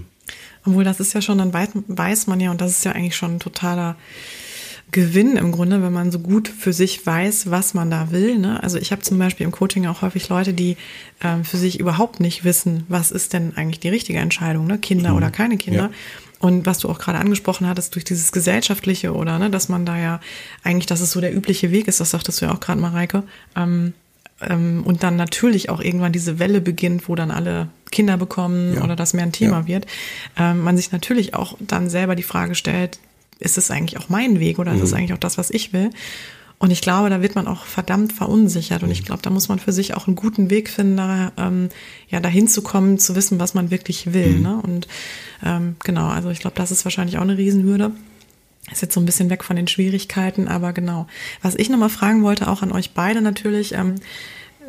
Obwohl, 0.65 0.85
das 0.85 1.01
ist 1.01 1.13
ja 1.13 1.23
schon, 1.23 1.39
dann 1.39 1.53
weiß, 1.53 2.27
man 2.27 2.41
ja, 2.41 2.51
und 2.51 2.61
das 2.61 2.73
ist 2.73 2.85
ja 2.85 2.93
eigentlich 2.93 3.17
schon 3.17 3.37
ein 3.37 3.41
totaler 3.41 3.97
Gewinn 4.91 5.37
im 5.37 5.53
Grunde, 5.53 5.83
wenn 5.83 5.93
man 5.93 6.11
so 6.11 6.19
gut 6.19 6.49
für 6.49 6.73
sich 6.73 7.05
weiß, 7.05 7.51
was 7.51 7.75
man 7.75 7.91
da 7.91 8.11
will. 8.11 8.39
Ne? 8.39 8.63
Also 8.63 8.79
ich 8.79 8.91
habe 8.91 9.03
zum 9.03 9.19
Beispiel 9.19 9.45
im 9.45 9.53
Coaching 9.53 9.87
auch 9.87 10.01
häufig 10.01 10.29
Leute, 10.31 10.55
die 10.55 10.77
ähm, 11.23 11.45
für 11.45 11.59
sich 11.59 11.79
überhaupt 11.79 12.21
nicht 12.21 12.45
wissen, 12.45 12.85
was 12.89 13.11
ist 13.11 13.35
denn 13.35 13.55
eigentlich 13.57 13.81
die 13.81 13.91
richtige 13.91 14.19
Entscheidung, 14.19 14.67
ne? 14.67 14.79
Kinder 14.79 15.11
mhm. 15.11 15.17
oder 15.17 15.31
keine 15.31 15.59
Kinder. 15.59 15.91
Ja. 15.91 15.91
Und 16.41 16.67
was 16.67 16.79
du 16.79 16.89
auch 16.89 16.99
gerade 16.99 17.19
angesprochen 17.19 17.67
hattest, 17.67 17.95
durch 17.97 18.05
dieses 18.05 18.33
Gesellschaftliche 18.33 19.13
oder 19.13 19.39
ne, 19.39 19.51
dass 19.51 19.69
man 19.69 19.85
da 19.85 19.99
ja 19.99 20.21
eigentlich, 20.63 20.87
dass 20.87 21.01
es 21.01 21.11
so 21.11 21.21
der 21.21 21.35
übliche 21.35 21.71
Weg 21.71 21.89
ist, 21.89 22.01
das 22.01 22.11
sagtest 22.11 22.41
du 22.41 22.47
ja 22.47 22.55
auch 22.55 22.61
gerade, 22.61 22.81
Mareike. 22.81 23.25
Ähm, 23.57 23.93
und 24.41 25.03
dann 25.03 25.17
natürlich 25.17 25.69
auch 25.69 25.81
irgendwann 25.81 26.13
diese 26.13 26.39
Welle 26.39 26.61
beginnt, 26.61 27.09
wo 27.09 27.15
dann 27.15 27.31
alle 27.31 27.69
Kinder 27.91 28.17
bekommen 28.17 28.75
ja. 28.75 28.85
oder 28.85 28.95
das 28.95 29.15
mehr 29.15 29.25
ein 29.25 29.33
Thema 29.33 29.61
ja. 29.61 29.67
wird. 29.67 29.87
Ähm, 30.37 30.61
man 30.61 30.77
sich 30.77 30.93
natürlich 30.93 31.35
auch 31.35 31.57
dann 31.61 31.91
selber 31.91 32.15
die 32.15 32.23
Frage 32.23 32.55
stellt, 32.55 32.99
ist 33.41 33.59
es 33.59 33.71
eigentlich 33.71 33.99
auch 33.99 34.09
mein 34.09 34.41
Weg 34.41 34.59
oder 34.59 34.73
mhm. 34.73 34.79
ist 34.79 34.85
es 34.85 34.91
mhm. 34.93 34.99
eigentlich 34.99 35.13
auch 35.15 35.19
das, 35.19 35.39
was 35.39 35.51
ich 35.51 35.73
will? 35.73 35.91
Und 36.61 36.73
ich 36.73 36.81
glaube, 36.81 37.09
da 37.09 37.23
wird 37.23 37.37
man 37.37 37.47
auch 37.47 37.65
verdammt 37.65 38.13
verunsichert. 38.13 38.83
Und 38.83 38.91
ich 38.91 39.03
mhm. 39.03 39.07
glaube, 39.07 39.23
da 39.23 39.31
muss 39.31 39.49
man 39.49 39.61
für 39.61 39.73
sich 39.73 39.95
auch 39.95 40.07
einen 40.07 40.17
guten 40.17 40.51
Weg 40.51 40.69
finden, 40.69 40.97
da, 40.97 41.33
ähm, 41.37 41.69
ja, 42.09 42.19
dahin 42.19 42.49
zu 42.49 42.63
kommen, 42.63 42.99
zu 42.99 43.15
wissen, 43.15 43.39
was 43.39 43.55
man 43.55 43.71
wirklich 43.71 44.13
will. 44.13 44.37
Mhm. 44.37 44.43
Ne? 44.43 44.61
Und 44.63 44.89
ähm, 45.45 45.77
genau, 45.85 46.09
also 46.09 46.31
ich 46.31 46.41
glaube, 46.41 46.57
das 46.57 46.73
ist 46.73 46.85
wahrscheinlich 46.85 47.19
auch 47.19 47.23
eine 47.23 47.39
Riesenhürde. 47.39 47.93
Ist 48.71 48.83
jetzt 48.83 48.95
so 48.95 49.01
ein 49.01 49.07
bisschen 49.07 49.31
weg 49.31 49.45
von 49.45 49.57
den 49.57 49.69
Schwierigkeiten, 49.69 50.49
aber 50.49 50.73
genau. 50.73 51.07
Was 51.43 51.55
ich 51.55 51.71
nochmal 51.71 51.89
fragen 51.89 52.23
wollte, 52.23 52.49
auch 52.49 52.63
an 52.63 52.73
euch 52.73 52.93
beide 52.93 53.21
natürlich, 53.21 53.75
ähm, 53.75 53.97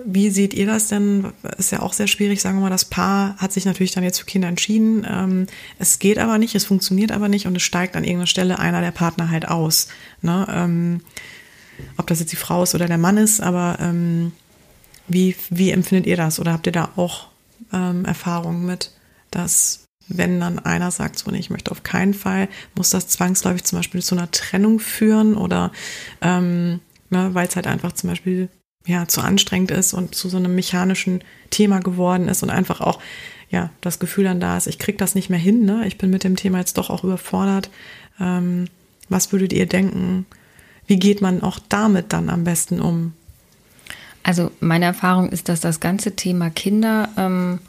wie 0.05 0.29
seht 0.29 0.53
ihr 0.53 0.65
das 0.65 0.88
denn? 0.88 1.33
Ist 1.57 1.71
ja 1.71 1.81
auch 1.81 1.93
sehr 1.93 2.07
schwierig, 2.07 2.41
sagen 2.41 2.57
wir 2.57 2.62
mal, 2.62 2.69
das 2.69 2.85
Paar 2.85 3.35
hat 3.38 3.51
sich 3.51 3.65
natürlich 3.65 3.91
dann 3.91 4.03
jetzt 4.03 4.19
für 4.19 4.25
Kinder 4.25 4.47
entschieden. 4.47 5.05
Ähm, 5.09 5.47
es 5.77 5.99
geht 5.99 6.17
aber 6.17 6.38
nicht, 6.38 6.55
es 6.55 6.65
funktioniert 6.65 7.12
aber 7.12 7.27
nicht 7.27 7.47
und 7.47 7.55
es 7.55 7.63
steigt 7.63 7.95
an 7.95 8.03
irgendeiner 8.03 8.27
Stelle 8.27 8.59
einer 8.59 8.81
der 8.81 8.91
Partner 8.91 9.29
halt 9.29 9.47
aus. 9.47 9.88
Ne? 10.21 10.47
Ähm, 10.49 11.01
ob 11.97 12.07
das 12.07 12.19
jetzt 12.19 12.31
die 12.31 12.38
Frau 12.38 12.63
ist 12.63 12.75
oder 12.75 12.88
der 12.88 12.97
Mann 12.97 13.17
ist, 13.17 13.41
aber 13.41 13.77
ähm, 13.81 14.31
wie, 15.07 15.35
wie 15.49 15.71
empfindet 15.71 16.07
ihr 16.07 16.17
das? 16.17 16.39
Oder 16.39 16.53
habt 16.53 16.67
ihr 16.67 16.73
da 16.73 16.91
auch 16.95 17.27
ähm, 17.73 18.05
Erfahrungen 18.05 18.65
mit, 18.65 18.91
dass 19.31 19.85
wenn 20.10 20.39
dann 20.39 20.60
einer 20.60 20.91
sagt, 20.91 21.19
so, 21.19 21.32
nee, 21.32 21.39
ich 21.39 21.50
möchte 21.50 21.72
auf 21.72 21.84
keinen 21.84 22.13
Fall, 22.13 22.50
muss 22.76 22.89
das 22.89 23.08
zwangsläufig 23.08 23.63
zum 23.63 23.80
Beispiel 23.80 24.02
zu 24.02 24.15
einer 24.15 24.32
Trennung 24.32 24.80
führen 24.80 25.36
oder 25.36 25.72
ähm, 26.22 26.80
ne, 27.10 27.30
weil 27.34 27.48
es 27.48 27.56
halt 27.56 27.67
einfach 27.67 27.93
zum 27.93 28.10
Beispiel 28.10 28.50
ja 28.86 29.08
zu 29.08 29.22
anstrengend 29.22 29.72
ist 29.72 29.93
und 29.93 30.15
zu 30.15 30.30
so 30.30 30.38
einem 30.38 30.56
mechanischen 30.56 31.24
Thema 31.52 31.80
geworden 31.80 32.28
ist 32.28 32.43
und 32.43 32.50
einfach 32.50 32.82
auch 32.82 33.00
ja 33.50 33.69
das 33.82 34.00
Gefühl 34.00 34.24
dann 34.26 34.39
da 34.39 34.58
ist, 34.58 34.67
ich 34.67 34.80
krieg 34.80 34.98
das 34.98 35.15
nicht 35.15 35.30
mehr 35.30 35.39
hin, 35.39 35.65
ne? 35.65 35.86
Ich 35.86 35.98
bin 35.98 36.10
mit 36.10 36.24
dem 36.24 36.36
Thema 36.36 36.60
jetzt 36.60 36.78
doch 36.78 36.89
auch 36.89 37.04
überfordert. 37.04 37.69
Ähm, 38.19 38.65
was 39.10 39.32
würdet 39.32 39.54
ihr 39.54 39.65
denken? 39.65 40.26
Wie 40.88 40.98
geht 40.98 41.22
man 41.22 41.43
auch 41.43 41.60
damit 41.69 42.13
dann 42.13 42.30
am 42.30 42.43
besten 42.43 42.80
um? 42.82 43.13
Also 44.24 44.52
meine 44.60 44.86
Erfahrung 44.86 45.30
ist, 45.30 45.50
dass 45.50 45.60
das 45.60 45.80
ganze 45.80 46.15
Thema 46.15 46.50
Kinder 46.50 47.10
ähm, 47.17 47.60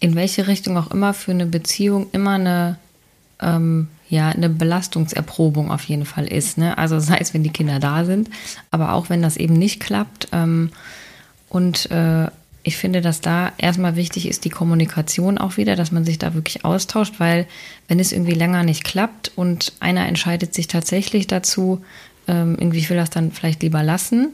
in 0.00 0.14
welche 0.14 0.46
Richtung 0.46 0.76
auch 0.76 0.90
immer 0.90 1.14
für 1.14 1.30
eine 1.30 1.46
Beziehung 1.46 2.08
immer 2.12 2.32
eine 2.32 2.78
ähm, 3.40 3.88
ja 4.08 4.28
eine 4.30 4.48
Belastungserprobung 4.48 5.70
auf 5.70 5.84
jeden 5.84 6.04
Fall 6.04 6.26
ist. 6.26 6.58
Ne? 6.58 6.76
Also 6.76 6.98
sei 6.98 7.18
es, 7.20 7.32
wenn 7.32 7.44
die 7.44 7.52
Kinder 7.52 7.78
da 7.78 8.04
sind, 8.04 8.28
aber 8.70 8.92
auch 8.92 9.08
wenn 9.08 9.22
das 9.22 9.36
eben 9.36 9.54
nicht 9.54 9.80
klappt. 9.80 10.28
Ähm, 10.32 10.70
und 11.48 11.90
äh, 11.90 12.28
ich 12.62 12.76
finde, 12.76 13.00
dass 13.00 13.20
da 13.20 13.52
erstmal 13.56 13.96
wichtig 13.96 14.28
ist 14.28 14.44
die 14.44 14.50
Kommunikation 14.50 15.38
auch 15.38 15.56
wieder, 15.56 15.76
dass 15.76 15.92
man 15.92 16.04
sich 16.04 16.18
da 16.18 16.34
wirklich 16.34 16.64
austauscht, 16.64 17.14
weil 17.18 17.46
wenn 17.88 17.98
es 17.98 18.12
irgendwie 18.12 18.34
länger 18.34 18.64
nicht 18.64 18.84
klappt 18.84 19.32
und 19.34 19.72
einer 19.80 20.06
entscheidet 20.06 20.54
sich 20.54 20.66
tatsächlich 20.66 21.26
dazu, 21.26 21.82
ähm, 22.28 22.56
irgendwie 22.58 22.86
will 22.88 22.96
das 22.96 23.10
dann 23.10 23.32
vielleicht 23.32 23.62
lieber 23.62 23.82
lassen, 23.82 24.32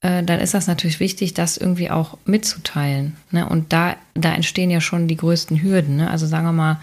äh, 0.00 0.22
dann 0.22 0.40
ist 0.40 0.54
das 0.54 0.66
natürlich 0.66 1.00
wichtig, 1.00 1.34
das 1.34 1.56
irgendwie 1.56 1.90
auch 1.90 2.18
mitzuteilen. 2.24 3.16
Ne? 3.30 3.48
Und 3.48 3.72
da, 3.72 3.96
da 4.14 4.34
entstehen 4.34 4.70
ja 4.70 4.80
schon 4.80 5.08
die 5.08 5.16
größten 5.16 5.62
Hürden. 5.62 5.96
Ne? 5.96 6.10
Also 6.10 6.26
sagen 6.26 6.46
wir 6.46 6.52
mal, 6.52 6.80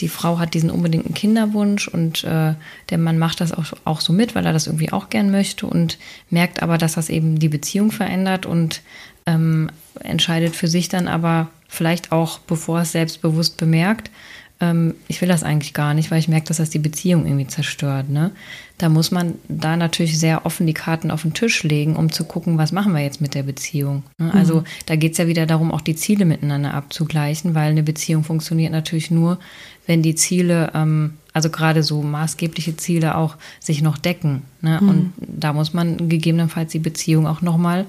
die 0.00 0.08
Frau 0.08 0.38
hat 0.38 0.54
diesen 0.54 0.70
unbedingten 0.70 1.14
Kinderwunsch 1.14 1.88
und 1.88 2.22
äh, 2.24 2.54
der 2.90 2.98
Mann 2.98 3.18
macht 3.18 3.40
das 3.40 3.52
auch, 3.52 3.72
auch 3.84 4.00
so 4.00 4.12
mit, 4.12 4.34
weil 4.34 4.44
er 4.44 4.52
das 4.52 4.66
irgendwie 4.66 4.92
auch 4.92 5.08
gern 5.08 5.30
möchte 5.30 5.66
und 5.66 5.98
merkt 6.28 6.62
aber, 6.62 6.76
dass 6.76 6.94
das 6.94 7.08
eben 7.08 7.38
die 7.38 7.48
Beziehung 7.48 7.90
verändert 7.90 8.44
und 8.44 8.82
ähm, 9.24 9.70
entscheidet 10.00 10.54
für 10.54 10.68
sich 10.68 10.88
dann 10.88 11.08
aber 11.08 11.48
vielleicht 11.68 12.12
auch, 12.12 12.38
bevor 12.40 12.80
es 12.80 12.92
selbstbewusst 12.92 13.56
bemerkt, 13.56 14.10
ähm, 14.60 14.94
ich 15.06 15.20
will 15.20 15.28
das 15.28 15.42
eigentlich 15.42 15.74
gar 15.74 15.92
nicht, 15.92 16.10
weil 16.10 16.18
ich 16.18 16.28
merke, 16.28 16.46
dass 16.46 16.56
das 16.56 16.70
die 16.70 16.78
Beziehung 16.78 17.26
irgendwie 17.26 17.46
zerstört. 17.46 18.08
Ne? 18.08 18.30
Da 18.78 18.88
muss 18.88 19.10
man 19.10 19.34
da 19.48 19.76
natürlich 19.76 20.18
sehr 20.18 20.46
offen 20.46 20.66
die 20.66 20.72
Karten 20.72 21.10
auf 21.10 21.22
den 21.22 21.34
Tisch 21.34 21.62
legen, 21.62 21.94
um 21.96 22.10
zu 22.10 22.24
gucken, 22.24 22.56
was 22.56 22.72
machen 22.72 22.94
wir 22.94 23.02
jetzt 23.02 23.20
mit 23.20 23.34
der 23.34 23.42
Beziehung. 23.42 24.02
Ne? 24.18 24.26
Mhm. 24.26 24.32
Also 24.32 24.64
da 24.86 24.96
geht 24.96 25.12
es 25.12 25.18
ja 25.18 25.26
wieder 25.26 25.46
darum, 25.46 25.72
auch 25.72 25.82
die 25.82 25.96
Ziele 25.96 26.24
miteinander 26.24 26.72
abzugleichen, 26.72 27.54
weil 27.54 27.70
eine 27.70 27.82
Beziehung 27.82 28.24
funktioniert 28.24 28.72
natürlich 28.72 29.10
nur, 29.10 29.38
wenn 29.86 30.02
die 30.02 30.14
Ziele, 30.14 30.70
ähm, 30.74 31.14
also 31.34 31.50
gerade 31.50 31.82
so 31.82 32.02
maßgebliche 32.02 32.76
Ziele 32.78 33.16
auch 33.16 33.36
sich 33.60 33.82
noch 33.82 33.98
decken. 33.98 34.42
Ne? 34.62 34.78
Mhm. 34.80 34.88
Und 34.88 35.12
da 35.18 35.52
muss 35.52 35.74
man 35.74 36.08
gegebenenfalls 36.08 36.72
die 36.72 36.78
Beziehung 36.78 37.26
auch 37.26 37.42
nochmal 37.42 37.84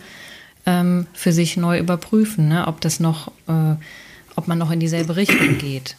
ähm, 0.65 1.07
für 1.13 1.31
sich 1.31 1.55
neu 1.55 1.79
überprüfen, 1.79 2.49
ne? 2.49 2.67
ob 2.67 2.81
das 2.81 2.99
noch, 2.99 3.29
äh, 3.47 3.75
ob 4.35 4.49
man 4.49 4.57
noch 4.57 4.71
in 4.71 4.81
dieselbe 4.81 5.15
Richtung 5.15 5.57
geht. 5.59 5.95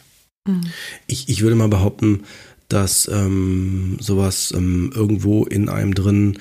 Ich, 1.07 1.29
ich 1.29 1.41
würde 1.41 1.55
mal 1.55 1.69
behaupten, 1.69 2.23
dass 2.67 3.07
ähm, 3.07 3.97
sowas 3.99 4.53
ähm, 4.55 4.91
irgendwo 4.93 5.45
in 5.45 5.69
einem 5.69 5.93
drin 5.95 6.37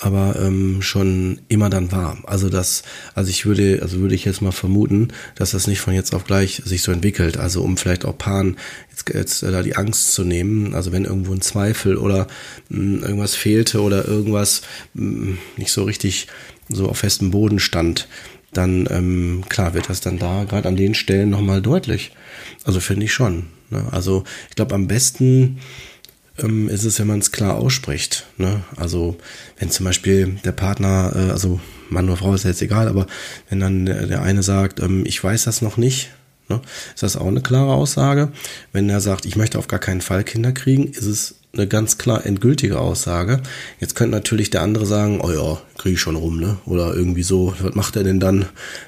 aber 0.00 0.36
ähm, 0.40 0.80
schon 0.80 1.40
immer 1.48 1.70
dann 1.70 1.90
war. 1.90 2.18
Also 2.24 2.48
das, 2.48 2.84
also 3.14 3.30
ich 3.30 3.46
würde, 3.46 3.80
also 3.82 3.98
würde 3.98 4.14
ich 4.14 4.24
jetzt 4.24 4.40
mal 4.40 4.52
vermuten, 4.52 5.08
dass 5.34 5.50
das 5.50 5.66
nicht 5.66 5.80
von 5.80 5.92
jetzt 5.92 6.14
auf 6.14 6.24
gleich 6.24 6.62
sich 6.64 6.82
so 6.82 6.92
entwickelt. 6.92 7.36
Also 7.36 7.62
um 7.62 7.76
vielleicht 7.76 8.04
auch 8.04 8.16
Paaren 8.16 8.56
jetzt, 8.90 9.08
jetzt 9.12 9.42
äh, 9.42 9.50
da 9.50 9.62
die 9.62 9.76
Angst 9.76 10.12
zu 10.12 10.24
nehmen. 10.24 10.74
Also 10.74 10.92
wenn 10.92 11.04
irgendwo 11.04 11.32
ein 11.32 11.40
Zweifel 11.40 11.96
oder 11.96 12.28
mh, 12.68 12.78
hm, 12.78 13.02
irgendwas 13.02 13.34
fehlte 13.34 13.82
oder 13.82 14.06
irgendwas 14.06 14.62
mh, 14.94 15.02
hm, 15.02 15.38
nicht 15.56 15.72
so 15.72 15.82
richtig 15.82 16.28
so 16.68 16.88
auf 16.88 16.98
festem 16.98 17.30
Boden 17.30 17.58
stand, 17.58 18.08
dann 18.52 18.86
ähm, 18.90 19.44
klar 19.48 19.74
wird 19.74 19.88
das 19.88 20.00
dann 20.00 20.18
da 20.18 20.44
gerade 20.44 20.68
an 20.68 20.76
den 20.76 20.94
Stellen 20.94 21.30
nochmal 21.30 21.60
deutlich. 21.60 22.12
Also 22.64 22.80
finde 22.80 23.06
ich 23.06 23.12
schon. 23.12 23.46
Ne? 23.70 23.84
Also 23.90 24.24
ich 24.48 24.56
glaube 24.56 24.74
am 24.74 24.86
besten 24.86 25.58
ähm, 26.38 26.68
ist 26.68 26.84
es, 26.84 26.98
wenn 26.98 27.06
man 27.06 27.20
es 27.20 27.32
klar 27.32 27.56
ausspricht. 27.56 28.26
Ne? 28.36 28.62
Also 28.76 29.16
wenn 29.58 29.70
zum 29.70 29.84
Beispiel 29.84 30.38
der 30.44 30.52
Partner, 30.52 31.12
äh, 31.14 31.30
also 31.30 31.60
Mann 31.90 32.06
oder 32.06 32.16
Frau 32.16 32.34
ist 32.34 32.44
jetzt 32.44 32.62
egal, 32.62 32.88
aber 32.88 33.06
wenn 33.48 33.60
dann 33.60 33.86
der, 33.86 34.06
der 34.06 34.22
eine 34.22 34.42
sagt, 34.42 34.80
ähm, 34.80 35.04
ich 35.06 35.22
weiß 35.22 35.44
das 35.44 35.62
noch 35.62 35.76
nicht, 35.76 36.10
ne? 36.48 36.60
ist 36.94 37.02
das 37.02 37.16
auch 37.16 37.26
eine 37.26 37.40
klare 37.40 37.72
Aussage. 37.72 38.32
Wenn 38.72 38.88
er 38.88 39.00
sagt, 39.00 39.24
ich 39.24 39.36
möchte 39.36 39.58
auf 39.58 39.68
gar 39.68 39.80
keinen 39.80 40.00
Fall 40.00 40.24
Kinder 40.24 40.52
kriegen, 40.52 40.88
ist 40.88 41.06
es 41.06 41.37
eine 41.58 41.68
ganz 41.68 41.98
klar 41.98 42.24
endgültige 42.24 42.78
Aussage. 42.78 43.42
Jetzt 43.80 43.94
könnte 43.94 44.16
natürlich 44.16 44.50
der 44.50 44.62
andere 44.62 44.86
sagen, 44.86 45.20
oh 45.20 45.30
ja, 45.30 45.60
kriege 45.76 45.94
ich 45.94 46.00
schon 46.00 46.16
rum, 46.16 46.40
ne? 46.40 46.58
Oder 46.66 46.94
irgendwie 46.94 47.22
so, 47.22 47.54
was 47.60 47.74
macht 47.74 47.96
er 47.96 48.04
denn 48.04 48.20
dann, 48.20 48.46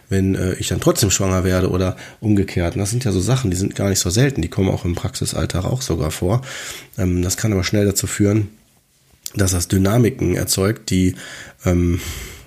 wenn 0.08 0.34
äh, 0.34 0.54
ich 0.54 0.68
dann 0.68 0.80
trotzdem 0.80 1.10
schwanger 1.10 1.44
werde 1.44 1.70
oder 1.70 1.96
umgekehrt? 2.20 2.74
Und 2.74 2.80
das 2.80 2.90
sind 2.90 3.04
ja 3.04 3.12
so 3.12 3.20
Sachen, 3.20 3.50
die 3.50 3.56
sind 3.56 3.74
gar 3.74 3.88
nicht 3.88 4.00
so 4.00 4.10
selten, 4.10 4.42
die 4.42 4.48
kommen 4.48 4.70
auch 4.70 4.84
im 4.84 4.94
Praxisalltag 4.94 5.64
auch 5.64 5.82
sogar 5.82 6.10
vor. 6.10 6.42
Ähm, 6.98 7.22
das 7.22 7.36
kann 7.36 7.52
aber 7.52 7.64
schnell 7.64 7.84
dazu 7.84 8.06
führen, 8.06 8.48
dass 9.34 9.52
das 9.52 9.68
Dynamiken 9.68 10.34
erzeugt, 10.34 10.90
die, 10.90 11.14
ähm, 11.64 12.00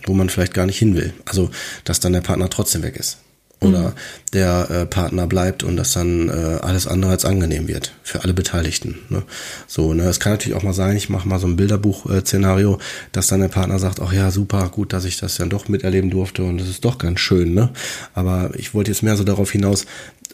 wo 0.06 0.14
man 0.14 0.30
vielleicht 0.30 0.54
gar 0.54 0.66
nicht 0.66 0.80
hin 0.80 0.96
will. 0.96 1.14
Also, 1.26 1.50
dass 1.84 2.00
dann 2.00 2.14
der 2.14 2.22
Partner 2.22 2.50
trotzdem 2.50 2.84
weg 2.84 2.96
ist 2.96 3.20
oder 3.64 3.90
mhm. 3.90 3.94
der 4.34 4.70
äh, 4.70 4.86
Partner 4.86 5.28
bleibt 5.28 5.64
und 5.64 5.78
das 5.78 5.94
dann 5.94 6.30
äh, 6.30 6.60
alles 6.62 6.88
andere 6.88 7.12
als 7.12 7.26
angenehm 7.26 7.68
wird 7.68 7.94
für 8.04 8.24
alle 8.24 8.34
Beteiligten. 8.34 9.00
Ne? 9.10 9.24
So, 9.68 9.94
ne, 9.94 10.04
es 10.04 10.20
kann 10.20 10.34
natürlich 10.34 10.58
auch 10.58 10.64
mal 10.64 10.74
sein, 10.74 10.96
ich 10.96 11.10
mache 11.10 11.28
mal 11.28 11.40
so 11.40 11.48
ein 11.48 11.56
Bilderbuch-Szenario, 11.56 12.80
dass 13.12 13.28
dann 13.28 13.42
der 13.42 13.48
Partner 13.48 13.80
sagt, 13.80 14.00
ach 14.02 14.14
ja, 14.14 14.32
super, 14.32 14.70
gut, 14.70 14.94
dass 14.94 15.06
ich 15.06 15.18
das 15.18 15.36
dann 15.36 15.50
doch 15.50 15.68
miterleben 15.68 16.10
durfte 16.10 16.44
und 16.44 16.60
das 16.60 16.70
ist 16.70 16.86
doch 16.86 16.98
ganz 16.98 17.20
schön, 17.20 17.54
ne? 17.54 17.70
Aber 18.14 18.52
ich 18.56 18.74
wollte 18.74 18.92
jetzt 18.92 19.04
mehr 19.04 19.18
so 19.18 19.24
darauf 19.24 19.52
hinaus, 19.52 19.86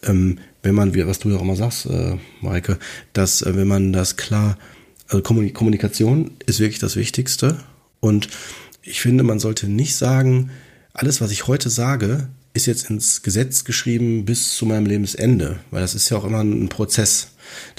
ähm, 0.03 0.39
wenn 0.61 0.75
man, 0.75 0.95
was 1.07 1.19
du 1.19 1.29
ja 1.29 1.37
auch 1.37 1.41
immer 1.41 1.55
sagst, 1.55 1.85
äh, 1.85 2.17
Maike, 2.41 2.77
dass 3.13 3.41
äh, 3.41 3.55
wenn 3.55 3.67
man 3.67 3.93
das 3.93 4.17
klar, 4.17 4.57
also 5.07 5.23
Kommunikation 5.23 6.31
ist 6.45 6.59
wirklich 6.59 6.79
das 6.79 6.95
Wichtigste. 6.95 7.57
Und 7.99 8.29
ich 8.81 9.01
finde, 9.01 9.23
man 9.23 9.39
sollte 9.39 9.67
nicht 9.67 9.95
sagen, 9.95 10.51
alles, 10.93 11.21
was 11.21 11.31
ich 11.31 11.47
heute 11.47 11.69
sage, 11.69 12.29
ist 12.59 12.65
jetzt 12.65 12.89
ins 12.89 13.21
Gesetz 13.21 13.63
geschrieben 13.63 14.25
bis 14.25 14.55
zu 14.55 14.65
meinem 14.65 14.85
Lebensende, 14.85 15.59
weil 15.71 15.81
das 15.81 15.95
ist 15.95 16.09
ja 16.09 16.17
auch 16.17 16.25
immer 16.25 16.41
ein 16.41 16.67
Prozess. 16.67 17.29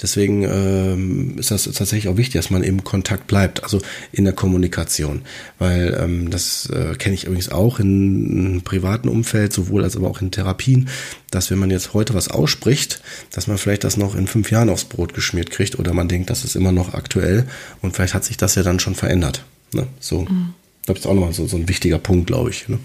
Deswegen 0.01 0.43
ähm, 0.43 1.37
ist 1.37 1.51
das 1.51 1.63
tatsächlich 1.63 2.07
auch 2.07 2.17
wichtig, 2.17 2.41
dass 2.41 2.49
man 2.49 2.63
im 2.63 2.83
Kontakt 2.83 3.27
bleibt, 3.27 3.63
also 3.63 3.79
in 4.11 4.25
der 4.25 4.33
Kommunikation. 4.33 5.21
Weil 5.59 5.97
ähm, 6.01 6.29
das 6.31 6.65
äh, 6.69 6.95
kenne 6.95 7.15
ich 7.15 7.25
übrigens 7.25 7.49
auch 7.49 7.79
in, 7.79 8.55
in 8.55 8.61
privaten 8.63 9.07
Umfeld, 9.07 9.53
sowohl 9.53 9.83
als 9.83 9.95
aber 9.95 10.09
auch 10.09 10.19
in 10.19 10.31
Therapien, 10.31 10.89
dass 11.29 11.51
wenn 11.51 11.59
man 11.59 11.69
jetzt 11.69 11.93
heute 11.93 12.15
was 12.15 12.27
ausspricht, 12.27 13.01
dass 13.31 13.47
man 13.47 13.57
vielleicht 13.57 13.83
das 13.83 13.97
noch 13.97 14.15
in 14.15 14.27
fünf 14.27 14.51
Jahren 14.51 14.69
aufs 14.69 14.85
Brot 14.85 15.13
geschmiert 15.13 15.51
kriegt 15.51 15.77
oder 15.79 15.93
man 15.93 16.07
denkt, 16.07 16.29
das 16.29 16.43
ist 16.43 16.55
immer 16.55 16.71
noch 16.71 16.93
aktuell 16.95 17.45
und 17.81 17.95
vielleicht 17.95 18.15
hat 18.15 18.25
sich 18.25 18.37
das 18.37 18.55
ja 18.55 18.63
dann 18.63 18.79
schon 18.79 18.95
verändert. 18.95 19.45
Ne? 19.73 19.87
So, 19.99 20.21
mhm. 20.21 20.53
das 20.85 20.99
ist 20.99 21.05
auch 21.05 21.13
nochmal 21.13 21.33
so, 21.33 21.45
so 21.45 21.55
ein 21.55 21.69
wichtiger 21.69 21.99
Punkt, 21.99 22.27
glaube 22.27 22.49
ich. 22.49 22.67
Ne? 22.67 22.79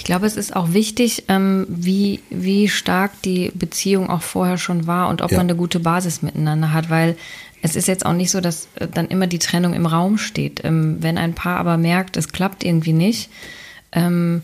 Ich 0.00 0.04
glaube, 0.04 0.24
es 0.24 0.38
ist 0.38 0.56
auch 0.56 0.72
wichtig, 0.72 1.24
ähm, 1.28 1.66
wie, 1.68 2.20
wie 2.30 2.70
stark 2.70 3.20
die 3.20 3.52
Beziehung 3.54 4.08
auch 4.08 4.22
vorher 4.22 4.56
schon 4.56 4.86
war 4.86 5.10
und 5.10 5.20
ob 5.20 5.30
ja. 5.30 5.36
man 5.36 5.44
eine 5.44 5.56
gute 5.56 5.78
Basis 5.78 6.22
miteinander 6.22 6.72
hat, 6.72 6.88
weil 6.88 7.18
es 7.60 7.76
ist 7.76 7.86
jetzt 7.86 8.06
auch 8.06 8.14
nicht 8.14 8.30
so, 8.30 8.40
dass 8.40 8.68
äh, 8.76 8.88
dann 8.88 9.08
immer 9.08 9.26
die 9.26 9.38
Trennung 9.38 9.74
im 9.74 9.84
Raum 9.84 10.16
steht. 10.16 10.64
Ähm, 10.64 10.96
wenn 11.00 11.18
ein 11.18 11.34
Paar 11.34 11.58
aber 11.58 11.76
merkt, 11.76 12.16
es 12.16 12.32
klappt 12.32 12.64
irgendwie 12.64 12.94
nicht, 12.94 13.28
ähm, 13.92 14.40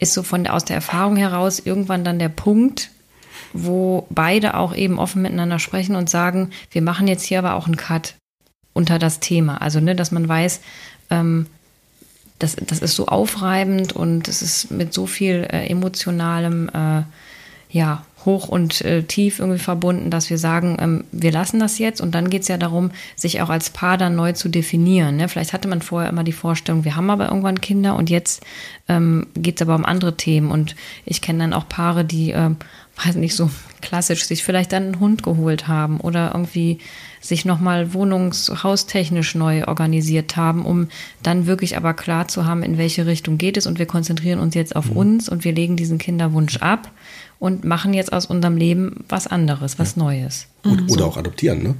ist 0.00 0.14
so 0.14 0.24
von 0.24 0.48
aus 0.48 0.64
der 0.64 0.74
Erfahrung 0.74 1.14
heraus 1.14 1.60
irgendwann 1.60 2.02
dann 2.02 2.18
der 2.18 2.28
Punkt, 2.28 2.90
wo 3.52 4.04
beide 4.10 4.56
auch 4.56 4.74
eben 4.74 4.98
offen 4.98 5.22
miteinander 5.22 5.60
sprechen 5.60 5.94
und 5.94 6.10
sagen, 6.10 6.50
wir 6.72 6.82
machen 6.82 7.06
jetzt 7.06 7.22
hier 7.22 7.38
aber 7.38 7.54
auch 7.54 7.66
einen 7.66 7.76
Cut 7.76 8.16
unter 8.72 8.98
das 8.98 9.20
Thema. 9.20 9.62
Also, 9.62 9.78
ne, 9.78 9.94
dass 9.94 10.10
man 10.10 10.28
weiß, 10.28 10.60
ähm, 11.10 11.46
das, 12.38 12.56
das 12.56 12.80
ist 12.80 12.96
so 12.96 13.06
aufreibend 13.06 13.92
und 13.92 14.28
es 14.28 14.42
ist 14.42 14.70
mit 14.70 14.92
so 14.92 15.06
viel 15.06 15.46
äh, 15.50 15.66
emotionalem, 15.66 16.68
äh, 16.74 17.02
ja, 17.70 18.04
hoch 18.24 18.48
und 18.48 18.80
äh, 18.82 19.02
tief 19.02 19.38
irgendwie 19.38 19.58
verbunden, 19.58 20.10
dass 20.10 20.30
wir 20.30 20.38
sagen, 20.38 20.76
ähm, 20.80 21.04
wir 21.12 21.32
lassen 21.32 21.60
das 21.60 21.78
jetzt 21.78 22.00
und 22.00 22.14
dann 22.14 22.30
geht 22.30 22.42
es 22.42 22.48
ja 22.48 22.56
darum, 22.56 22.90
sich 23.16 23.42
auch 23.42 23.50
als 23.50 23.70
Paar 23.70 23.98
dann 23.98 24.16
neu 24.16 24.32
zu 24.32 24.48
definieren. 24.48 25.16
Ne? 25.16 25.28
Vielleicht 25.28 25.52
hatte 25.52 25.68
man 25.68 25.82
vorher 25.82 26.10
immer 26.10 26.24
die 26.24 26.32
Vorstellung, 26.32 26.84
wir 26.84 26.96
haben 26.96 27.10
aber 27.10 27.28
irgendwann 27.28 27.60
Kinder 27.60 27.96
und 27.96 28.10
jetzt 28.10 28.42
ähm, 28.88 29.26
geht 29.34 29.60
es 29.60 29.62
aber 29.66 29.74
um 29.74 29.84
andere 29.84 30.16
Themen 30.16 30.50
und 30.50 30.74
ich 31.04 31.20
kenne 31.20 31.40
dann 31.40 31.52
auch 31.52 31.68
Paare, 31.68 32.04
die, 32.04 32.32
äh, 32.32 32.50
weiß 33.04 33.16
nicht, 33.16 33.36
so 33.36 33.50
klassisch 33.82 34.24
sich 34.24 34.42
vielleicht 34.42 34.72
dann 34.72 34.84
einen 34.84 35.00
Hund 35.00 35.22
geholt 35.22 35.68
haben 35.68 36.00
oder 36.00 36.32
irgendwie 36.32 36.78
sich 37.24 37.44
nochmal 37.44 37.94
wohnungs-, 37.94 38.62
haustechnisch 38.62 39.34
neu 39.34 39.64
organisiert 39.66 40.36
haben, 40.36 40.66
um 40.66 40.88
dann 41.22 41.46
wirklich 41.46 41.76
aber 41.76 41.94
klar 41.94 42.28
zu 42.28 42.44
haben, 42.44 42.62
in 42.62 42.76
welche 42.76 43.06
Richtung 43.06 43.38
geht 43.38 43.56
es 43.56 43.66
und 43.66 43.78
wir 43.78 43.86
konzentrieren 43.86 44.38
uns 44.38 44.54
jetzt 44.54 44.76
auf 44.76 44.90
mhm. 44.90 44.96
uns 44.96 45.28
und 45.28 45.44
wir 45.44 45.52
legen 45.52 45.76
diesen 45.76 45.98
Kinderwunsch 45.98 46.58
ab 46.58 46.90
und 47.38 47.64
machen 47.64 47.94
jetzt 47.94 48.12
aus 48.12 48.26
unserem 48.26 48.56
Leben 48.56 49.04
was 49.08 49.26
anderes, 49.26 49.78
was 49.78 49.96
ja. 49.96 50.02
Neues. 50.02 50.48
Oder, 50.64 50.82
mhm. 50.82 50.90
oder 50.90 51.06
auch 51.06 51.16
adoptieren, 51.16 51.62
ne? 51.62 51.74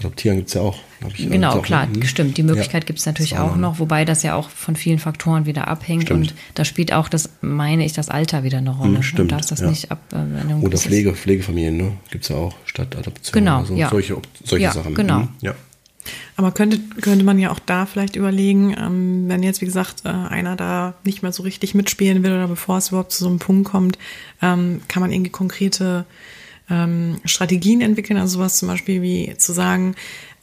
Adoptieren 0.00 0.38
gibt 0.38 0.48
es 0.48 0.54
ja 0.54 0.62
auch. 0.62 0.78
genau, 1.16 1.58
auch 1.58 1.62
klar, 1.62 1.86
mhm. 1.86 2.02
stimmt. 2.04 2.38
Die 2.38 2.42
Möglichkeit 2.42 2.84
ja, 2.84 2.86
gibt 2.86 2.98
es 2.98 3.06
natürlich 3.06 3.36
auch 3.36 3.56
noch, 3.56 3.78
wobei 3.78 4.06
das 4.06 4.22
ja 4.22 4.34
auch 4.34 4.48
von 4.48 4.74
vielen 4.74 4.98
Faktoren 4.98 5.44
wieder 5.44 5.68
abhängt. 5.68 6.04
Stimmt. 6.04 6.30
Und 6.30 6.34
da 6.54 6.64
spielt 6.64 6.92
auch 6.92 7.08
das, 7.08 7.28
meine 7.42 7.84
ich, 7.84 7.92
das 7.92 8.08
Alter 8.08 8.42
wieder 8.42 8.58
eine 8.58 8.70
Rolle. 8.70 8.98
Mhm, 8.98 9.02
stimmt. 9.02 9.32
Das 9.32 9.60
ja. 9.60 9.68
nicht 9.68 9.90
ab, 9.90 10.00
äh, 10.12 10.54
oder 10.54 10.78
Pflege, 10.78 11.14
Pflegefamilien, 11.14 11.76
ne? 11.76 11.92
Gibt 12.10 12.24
es 12.24 12.30
ja 12.30 12.36
auch 12.36 12.54
statt 12.64 12.96
Adoption. 12.96 13.32
Genau, 13.32 13.64
so. 13.64 13.74
ja. 13.74 13.90
Solche, 13.90 14.16
solche 14.42 14.64
ja, 14.64 14.72
Sachen. 14.72 14.94
Genau. 14.94 15.20
Mhm, 15.20 15.28
ja. 15.42 15.54
Aber 16.36 16.52
könnte, 16.52 16.78
könnte 17.02 17.24
man 17.24 17.38
ja 17.38 17.50
auch 17.50 17.58
da 17.58 17.84
vielleicht 17.84 18.16
überlegen, 18.16 18.74
ähm, 18.78 19.24
wenn 19.28 19.42
jetzt, 19.42 19.60
wie 19.60 19.66
gesagt, 19.66 20.06
äh, 20.06 20.08
einer 20.08 20.56
da 20.56 20.94
nicht 21.04 21.22
mehr 21.22 21.32
so 21.32 21.42
richtig 21.42 21.74
mitspielen 21.74 22.22
will 22.22 22.32
oder 22.32 22.48
bevor 22.48 22.78
es 22.78 22.88
überhaupt 22.88 23.12
zu 23.12 23.24
so 23.24 23.28
einem 23.28 23.38
Punkt 23.38 23.70
kommt, 23.70 23.98
ähm, 24.40 24.80
kann 24.88 25.02
man 25.02 25.12
irgendwie 25.12 25.30
konkrete 25.30 26.06
ähm, 26.70 27.20
Strategien 27.24 27.80
entwickeln, 27.80 28.18
also 28.18 28.38
sowas 28.38 28.58
zum 28.58 28.68
Beispiel 28.68 29.02
wie 29.02 29.36
zu 29.36 29.52
sagen, 29.52 29.94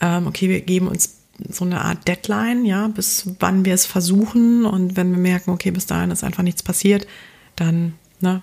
ähm, 0.01 0.27
okay, 0.27 0.49
wir 0.49 0.61
geben 0.61 0.87
uns 0.87 1.15
so 1.49 1.65
eine 1.65 1.81
Art 1.81 2.07
Deadline, 2.07 2.65
ja, 2.65 2.87
bis 2.87 3.29
wann 3.39 3.63
wir 3.63 3.73
es 3.73 3.85
versuchen 3.85 4.65
und 4.65 4.95
wenn 4.97 5.11
wir 5.11 5.19
merken, 5.19 5.51
okay, 5.51 5.71
bis 5.71 5.85
dahin 5.85 6.11
ist 6.11 6.23
einfach 6.23 6.43
nichts 6.43 6.63
passiert, 6.63 7.07
dann, 7.55 7.93
ne, 8.19 8.41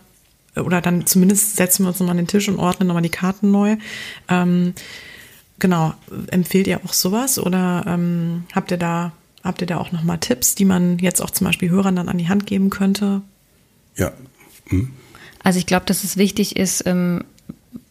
oder 0.56 0.80
dann 0.80 1.06
zumindest 1.06 1.56
setzen 1.56 1.84
wir 1.84 1.88
uns 1.88 1.98
nochmal 1.98 2.12
an 2.12 2.18
den 2.18 2.28
Tisch 2.28 2.48
und 2.48 2.58
ordnen 2.58 2.86
nochmal 2.86 3.02
die 3.02 3.08
Karten 3.08 3.50
neu. 3.50 3.76
Ähm, 4.28 4.74
genau, 5.58 5.94
empfehlt 6.28 6.68
ihr 6.68 6.80
auch 6.84 6.92
sowas 6.92 7.38
oder 7.40 7.84
ähm, 7.86 8.44
habt 8.54 8.70
ihr 8.70 8.76
da 8.76 9.12
habt 9.42 9.60
ihr 9.60 9.66
da 9.66 9.76
auch 9.76 9.92
nochmal 9.92 10.18
Tipps, 10.18 10.54
die 10.54 10.64
man 10.64 10.98
jetzt 10.98 11.20
auch 11.20 11.30
zum 11.30 11.46
Beispiel 11.46 11.70
Hörern 11.70 11.96
dann 11.96 12.08
an 12.08 12.18
die 12.18 12.28
Hand 12.28 12.46
geben 12.46 12.70
könnte? 12.70 13.20
Ja. 13.94 14.12
Hm. 14.68 14.90
Also 15.42 15.58
ich 15.58 15.66
glaube, 15.66 15.84
dass 15.84 16.02
es 16.02 16.16
wichtig 16.16 16.56
ist, 16.56 16.84
ähm, 16.86 17.24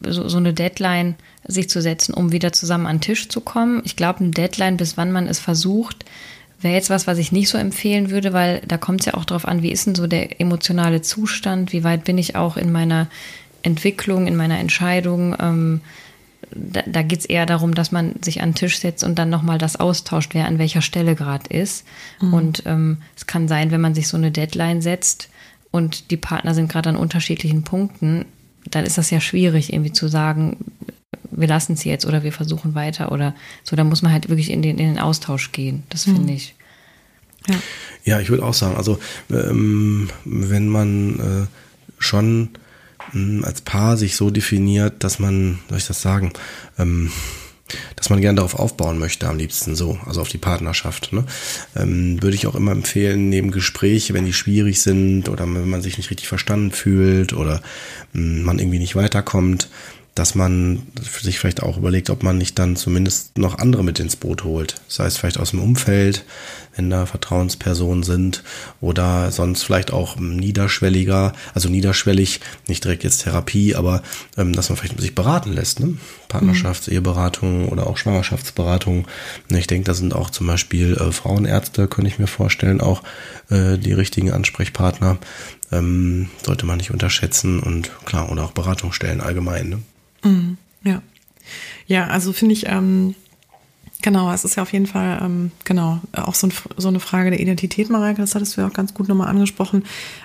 so, 0.07 0.27
so 0.27 0.37
eine 0.37 0.53
Deadline 0.53 1.15
sich 1.45 1.69
zu 1.69 1.81
setzen, 1.81 2.13
um 2.13 2.31
wieder 2.31 2.53
zusammen 2.53 2.87
an 2.87 2.97
den 2.97 3.01
Tisch 3.01 3.29
zu 3.29 3.41
kommen. 3.41 3.81
Ich 3.85 3.95
glaube, 3.95 4.19
eine 4.19 4.31
Deadline, 4.31 4.77
bis 4.77 4.97
wann 4.97 5.11
man 5.11 5.27
es 5.27 5.39
versucht, 5.39 6.05
wäre 6.61 6.73
jetzt 6.73 6.89
was, 6.89 7.07
was 7.07 7.17
ich 7.17 7.31
nicht 7.31 7.49
so 7.49 7.57
empfehlen 7.57 8.09
würde, 8.09 8.33
weil 8.33 8.61
da 8.67 8.77
kommt 8.77 9.01
es 9.01 9.05
ja 9.05 9.13
auch 9.15 9.25
darauf 9.25 9.47
an, 9.47 9.61
wie 9.61 9.71
ist 9.71 9.85
denn 9.85 9.95
so 9.95 10.07
der 10.07 10.39
emotionale 10.39 11.01
Zustand, 11.01 11.73
wie 11.73 11.83
weit 11.83 12.05
bin 12.05 12.17
ich 12.17 12.35
auch 12.35 12.57
in 12.57 12.71
meiner 12.71 13.07
Entwicklung, 13.61 14.27
in 14.27 14.35
meiner 14.35 14.59
Entscheidung. 14.59 15.35
Ähm, 15.39 15.81
da, 16.51 16.81
da 16.85 17.01
geht 17.01 17.19
es 17.19 17.25
eher 17.25 17.45
darum, 17.45 17.73
dass 17.73 17.91
man 17.91 18.15
sich 18.21 18.41
an 18.41 18.49
den 18.49 18.55
Tisch 18.55 18.79
setzt 18.79 19.03
und 19.03 19.17
dann 19.19 19.29
nochmal 19.29 19.57
das 19.57 19.79
austauscht, 19.79 20.33
wer 20.33 20.45
an 20.45 20.59
welcher 20.59 20.81
Stelle 20.81 21.15
gerade 21.15 21.53
ist. 21.53 21.85
Mhm. 22.21 22.33
Und 22.33 22.63
ähm, 22.65 22.97
es 23.15 23.27
kann 23.27 23.47
sein, 23.47 23.71
wenn 23.71 23.81
man 23.81 23.95
sich 23.95 24.07
so 24.07 24.17
eine 24.17 24.31
Deadline 24.31 24.81
setzt 24.81 25.29
und 25.71 26.11
die 26.11 26.17
Partner 26.17 26.53
sind 26.53 26.71
gerade 26.71 26.89
an 26.89 26.95
unterschiedlichen 26.95 27.63
Punkten, 27.63 28.25
dann 28.69 28.85
ist 28.85 28.97
das 28.97 29.09
ja 29.09 29.19
schwierig, 29.19 29.73
irgendwie 29.73 29.91
zu 29.91 30.07
sagen, 30.07 30.57
wir 31.31 31.47
lassen 31.47 31.73
es 31.73 31.83
jetzt 31.83 32.05
oder 32.05 32.23
wir 32.23 32.31
versuchen 32.31 32.75
weiter 32.75 33.11
oder 33.11 33.35
so. 33.63 33.75
Da 33.75 33.83
muss 33.83 34.01
man 34.01 34.11
halt 34.11 34.29
wirklich 34.29 34.51
in 34.51 34.61
den, 34.61 34.77
in 34.77 34.87
den 34.93 34.99
Austausch 34.99 35.51
gehen. 35.51 35.83
Das 35.89 36.03
finde 36.03 36.21
mhm. 36.21 36.29
ich. 36.29 36.55
Ja. 37.47 37.55
ja, 38.05 38.19
ich 38.19 38.29
würde 38.29 38.45
auch 38.45 38.53
sagen, 38.53 38.77
also 38.77 38.99
ähm, 39.29 40.09
wenn 40.23 40.69
man 40.69 41.19
äh, 41.19 41.47
schon 41.99 42.49
mh, 43.11 43.45
als 43.45 43.61
Paar 43.61 43.97
sich 43.97 44.15
so 44.15 44.29
definiert, 44.29 45.03
dass 45.03 45.19
man, 45.19 45.59
soll 45.67 45.77
ich 45.77 45.87
das 45.87 46.01
sagen, 46.01 46.31
ähm, 46.77 47.11
dass 47.95 48.09
man 48.09 48.21
gerne 48.21 48.37
darauf 48.37 48.55
aufbauen 48.55 48.99
möchte, 48.99 49.27
am 49.27 49.37
liebsten 49.37 49.75
so, 49.75 49.97
also 50.05 50.21
auf 50.21 50.29
die 50.29 50.37
Partnerschaft. 50.37 51.13
Ne? 51.13 51.25
Ähm, 51.75 52.21
würde 52.21 52.35
ich 52.35 52.47
auch 52.47 52.55
immer 52.55 52.71
empfehlen, 52.71 53.29
neben 53.29 53.51
Gespräche, 53.51 54.13
wenn 54.13 54.25
die 54.25 54.33
schwierig 54.33 54.81
sind 54.81 55.29
oder 55.29 55.43
wenn 55.45 55.69
man 55.69 55.81
sich 55.81 55.97
nicht 55.97 56.09
richtig 56.09 56.27
verstanden 56.27 56.71
fühlt 56.71 57.33
oder 57.33 57.61
mh, 58.13 58.43
man 58.43 58.59
irgendwie 58.59 58.79
nicht 58.79 58.95
weiterkommt, 58.95 59.69
dass 60.15 60.35
man 60.35 60.83
sich 61.01 61.39
vielleicht 61.39 61.63
auch 61.63 61.77
überlegt, 61.77 62.11
ob 62.11 62.21
man 62.21 62.37
nicht 62.37 62.59
dann 62.59 62.75
zumindest 62.75 63.37
noch 63.37 63.57
andere 63.57 63.83
mit 63.83 63.99
ins 63.99 64.15
Boot 64.15 64.43
holt. 64.43 64.75
Sei 64.87 65.05
es 65.05 65.17
vielleicht 65.17 65.39
aus 65.39 65.51
dem 65.51 65.61
Umfeld, 65.61 66.23
wenn 66.75 66.89
da 66.89 67.05
Vertrauenspersonen 67.05 68.03
sind 68.03 68.43
oder 68.79 69.31
sonst 69.31 69.63
vielleicht 69.63 69.91
auch 69.91 70.17
niederschwelliger, 70.17 71.33
also 71.53 71.69
niederschwellig, 71.69 72.41
nicht 72.67 72.83
direkt 72.83 73.03
jetzt 73.03 73.23
Therapie, 73.23 73.75
aber 73.75 74.03
ähm, 74.37 74.53
dass 74.53 74.69
man 74.69 74.77
vielleicht 74.77 74.99
sich 74.99 75.15
beraten 75.15 75.53
lässt, 75.53 75.79
ne? 75.79 75.97
Partnerschafts-, 76.29 76.89
mhm. 76.89 76.93
Eheberatung 76.93 77.69
oder 77.69 77.87
auch 77.87 77.97
Schwangerschaftsberatung. 77.97 79.07
Ich 79.49 79.67
denke, 79.67 79.85
da 79.85 79.93
sind 79.93 80.13
auch 80.13 80.29
zum 80.29 80.47
Beispiel 80.47 80.93
äh, 80.95 81.11
Frauenärzte, 81.11 81.87
könnte 81.87 82.09
ich 82.09 82.19
mir 82.19 82.27
vorstellen, 82.27 82.81
auch 82.81 83.03
äh, 83.49 83.77
die 83.77 83.93
richtigen 83.93 84.31
Ansprechpartner. 84.31 85.17
Ähm, 85.71 86.29
sollte 86.43 86.67
man 86.67 86.77
nicht 86.77 86.91
unterschätzen 86.91 87.59
und 87.59 87.91
klar, 88.05 88.31
oder 88.31 88.43
auch 88.43 88.51
Beratungsstellen 88.51 89.21
allgemein. 89.21 89.69
Ne? 89.69 89.79
Mhm, 90.23 90.57
ja. 90.83 91.01
Ja, 91.87 92.07
also 92.07 92.31
finde 92.33 92.53
ich, 92.53 92.67
ähm, 92.67 93.15
genau, 94.03 94.31
es 94.31 94.45
ist 94.45 94.55
ja 94.55 94.63
auf 94.63 94.71
jeden 94.71 94.85
Fall, 94.85 95.19
ähm, 95.23 95.51
genau, 95.63 95.99
auch 96.11 96.35
so, 96.35 96.47
ein, 96.47 96.53
so, 96.77 96.89
eine 96.89 96.99
Frage 96.99 97.31
der 97.31 97.39
Identität, 97.39 97.89
Mareike, 97.89 98.21
das 98.21 98.35
hattest 98.35 98.55
du 98.55 98.61
ja 98.61 98.67
auch 98.67 98.73
ganz 98.73 98.93
gut 98.93 99.07
nochmal 99.07 99.29
angesprochen, 99.29 99.83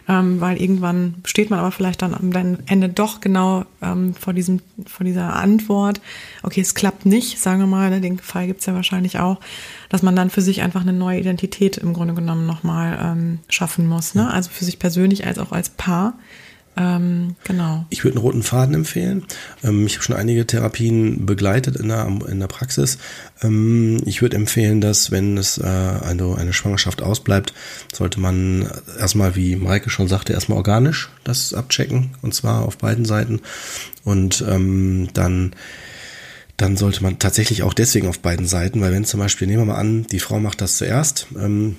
ähm, 0.09 0.41
weil 0.41 0.61
irgendwann 0.61 1.15
steht 1.25 1.49
man 1.49 1.61
aber 1.61 1.71
vielleicht 1.71 2.03
dann 2.03 2.15
am 2.15 2.33
Ende 2.67 2.89
doch 2.89 3.21
genau 3.21 3.65
ähm, 3.81 4.15
vor, 4.15 4.35
diesem, 4.35 4.61
vor 4.87 5.05
dieser 5.05 5.35
Antwort, 5.35 6.01
okay, 6.43 6.61
es 6.61 6.75
klappt 6.75 7.07
nicht, 7.07 7.39
sagen 7.39 7.61
wir 7.61 7.67
mal, 7.67 7.89
ne, 7.89 8.01
den 8.01 8.19
Fall 8.19 8.47
gibt's 8.47 8.67
ja 8.67 8.75
wahrscheinlich 8.75 9.19
auch, 9.19 9.41
dass 9.89 10.03
man 10.03 10.17
dann 10.17 10.29
für 10.29 10.43
sich 10.43 10.61
einfach 10.61 10.83
eine 10.83 10.93
neue 10.93 11.21
Identität 11.21 11.79
im 11.79 11.95
Grunde 11.95 12.15
genommen 12.15 12.47
nochmal 12.47 12.99
ähm, 13.01 13.39
schaffen 13.49 13.87
muss, 13.87 14.15
ne? 14.15 14.31
also 14.31 14.51
für 14.51 14.65
sich 14.65 14.79
persönlich 14.79 15.27
als 15.27 15.39
auch 15.39 15.53
als 15.53 15.71
Paar 15.71 16.15
Ähm, 16.79 17.35
genau. 17.43 17.85
Ich 17.91 18.05
würde 18.05 18.17
einen 18.17 18.23
roten 18.23 18.43
Faden 18.45 18.75
empfehlen. 18.75 19.25
Ähm, 19.65 19.87
ich 19.87 19.95
habe 19.95 20.05
schon 20.05 20.15
einige 20.15 20.47
Therapien 20.47 21.27
begleitet 21.27 21.77
in 21.77 21.89
der, 21.89 22.07
in 22.29 22.39
der 22.39 22.47
Praxis. 22.47 22.99
Ähm, 23.43 24.01
ich 24.07 24.23
würde 24.23 24.37
empfehlen, 24.37 24.81
dass 24.81 25.11
wenn 25.11 25.37
es 25.37 25.59
äh, 25.59 25.65
eine, 25.65 26.37
eine 26.37 26.53
Schwangerschaft 26.53 27.03
ausbleibt, 27.03 27.53
sollte 27.93 28.21
man 28.21 28.71
erstmal, 28.99 29.35
wie 29.35 29.57
Maike 29.57 29.91
schon 29.91 30.07
sagte, 30.07 30.33
erstmal 30.33 30.59
organisch 30.59 31.11
das 31.25 31.53
abchecken 31.53 32.11
und 32.23 32.33
zwar 32.33 32.65
auf 32.65 32.79
beiden 32.79 33.05
Seiten 33.05 33.41
und 34.05 34.45
ähm, 34.49 35.09
dann 35.15 35.55
dann 36.57 36.77
sollte 36.77 37.05
man 37.05 37.21
tatsächlich 37.21 37.63
auch 37.63 37.73
deswegen 37.73 38.09
auf 38.09 38.19
beiden 38.19 38.49
Seiten, 38.49 38.81
weil 38.81 38.91
wenn 38.91 39.05
zum 39.05 39.21
Beispiel, 39.21 39.47
nehmen 39.47 39.63
wir 39.63 39.75
mal 39.75 39.81
an, 39.81 40.09
die 40.09 40.19
Frau 40.19 40.41
macht 40.41 40.61
das 40.61 40.77
zuerst 40.77 41.29
ähm, 41.37 41.77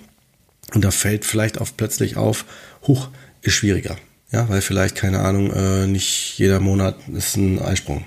und 0.73 0.85
da 0.85 0.91
fällt 0.91 1.25
vielleicht 1.25 1.59
auch 1.59 1.67
plötzlich 1.75 2.15
auf, 2.15 2.45
huch, 2.87 3.09
ist 3.41 3.55
schwieriger. 3.55 3.97
Ja, 4.31 4.47
weil 4.49 4.61
vielleicht, 4.61 4.95
keine 4.95 5.19
Ahnung, 5.19 5.51
äh, 5.51 5.87
nicht 5.87 6.37
jeder 6.37 6.59
Monat 6.59 6.95
ist 7.15 7.35
ein 7.35 7.59
Eisprung 7.59 8.05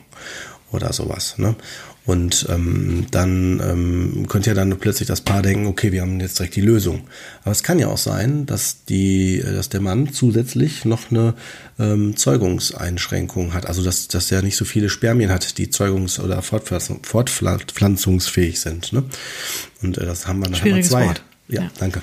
oder 0.71 0.93
sowas. 0.93 1.37
Ne? 1.39 1.57
Und 2.05 2.47
ähm, 2.49 3.07
dann 3.13 3.61
ähm, 3.61 4.27
könnte 4.29 4.51
ja 4.51 4.55
dann 4.55 4.77
plötzlich 4.79 5.07
das 5.07 5.21
Paar 5.21 5.41
denken, 5.41 5.67
okay, 5.67 5.93
wir 5.93 6.03
haben 6.03 6.19
jetzt 6.19 6.39
direkt 6.39 6.57
die 6.57 6.61
Lösung. 6.61 7.03
Aber 7.43 7.53
es 7.53 7.63
kann 7.63 7.79
ja 7.79 7.89
auch 7.89 7.99
sein, 7.99 8.45
dass 8.45 8.85
die, 8.85 9.41
dass 9.41 9.69
der 9.69 9.81
Mann 9.81 10.13
zusätzlich 10.13 10.85
noch 10.85 11.13
eine 11.13 11.35
ähm, 11.79 12.17
Zeugungseinschränkung 12.17 13.55
hat. 13.55 13.67
Also 13.67 13.85
dass, 13.85 14.09
dass 14.09 14.33
er 14.33 14.43
nicht 14.43 14.57
so 14.57 14.65
viele 14.65 14.89
Spermien 14.89 15.31
hat, 15.31 15.59
die 15.59 15.69
zeugungs- 15.69 16.21
oder 16.21 16.43
Fortpflanzung, 16.43 17.05
fortpflanzungsfähig 17.05 18.61
sind. 18.61 18.93
Ne? 18.93 19.05
Und 19.81 19.99
äh, 19.99 20.05
das 20.05 20.27
haben 20.27 20.41
wir, 20.41 20.47
dann 20.47 20.61
haben 20.61 20.75
wir 20.75 20.83
zwei. 20.83 21.07
Wort. 21.07 21.23
Ja, 21.53 21.63
ja, 21.63 21.71
danke. 21.79 22.03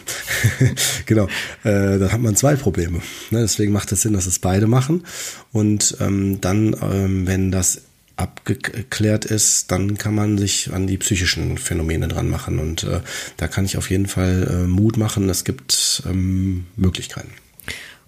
genau. 1.07 1.25
Äh, 1.63 1.97
dann 1.97 2.11
hat 2.11 2.21
man 2.21 2.35
zwei 2.35 2.55
Probleme. 2.55 2.99
Ne? 3.31 3.41
Deswegen 3.41 3.73
macht 3.73 3.91
es 3.91 4.01
Sinn, 4.01 4.13
dass 4.13 4.27
es 4.27 4.37
beide 4.37 4.67
machen. 4.67 5.03
Und 5.51 5.97
ähm, 5.99 6.39
dann, 6.39 6.75
ähm, 6.81 7.25
wenn 7.25 7.51
das 7.51 7.81
abgeklärt 8.15 9.25
ist, 9.25 9.71
dann 9.71 9.97
kann 9.97 10.13
man 10.13 10.37
sich 10.37 10.71
an 10.71 10.85
die 10.85 10.97
psychischen 10.97 11.57
Phänomene 11.57 12.07
dran 12.07 12.29
machen. 12.29 12.59
Und 12.59 12.83
äh, 12.83 13.01
da 13.37 13.47
kann 13.47 13.65
ich 13.65 13.75
auf 13.77 13.89
jeden 13.89 14.05
Fall 14.05 14.47
äh, 14.47 14.67
Mut 14.67 14.97
machen. 14.97 15.27
Es 15.29 15.43
gibt 15.43 16.03
ähm, 16.05 16.67
Möglichkeiten. 16.75 17.31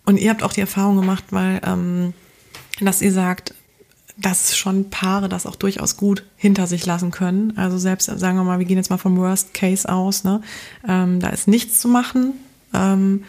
Und 0.06 0.18
ihr 0.18 0.30
habt 0.30 0.44
auch 0.44 0.54
die 0.54 0.62
Erfahrung 0.62 0.98
gemacht, 0.98 1.24
weil, 1.32 1.60
ähm, 1.66 2.14
dass 2.82 3.02
ihr 3.02 3.14
sagt, 3.14 3.56
dass 4.18 4.56
schon 4.56 4.90
Paare 4.90 5.30
das 5.30 5.46
auch 5.46 5.56
durchaus 5.56 5.98
gut 5.98 6.24
hinter 6.36 6.68
sich 6.68 6.86
lassen 6.86 7.12
können. 7.12 7.58
Also 7.58 7.78
selbst, 7.78 8.06
sagen 8.06 8.38
wir 8.38 8.44
mal, 8.44 8.60
wir 8.60 8.66
gehen 8.66 8.78
jetzt 8.78 8.90
mal 8.90 8.98
vom 8.98 9.18
Worst 9.18 9.54
Case 9.54 9.88
aus, 9.88 10.24
ne? 10.24 10.42
Ähm, 10.88 11.20
da 11.20 11.30
ist 11.30 11.48
nichts 11.48 11.80
zu 11.80 11.88
machen. 11.88 12.34
Ähm, 12.74 13.24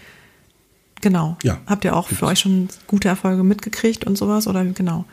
genau. 1.00 1.36
Ja. 1.42 1.58
Habt 1.66 1.84
ihr 1.84 1.96
auch 1.96 2.08
für 2.08 2.26
euch 2.26 2.40
schon 2.40 2.68
gute 2.86 3.08
Erfolge 3.08 3.42
mitgekriegt 3.44 4.04
und 4.04 4.18
sowas? 4.18 4.46
Oder 4.46 4.64
genau? 4.64 5.04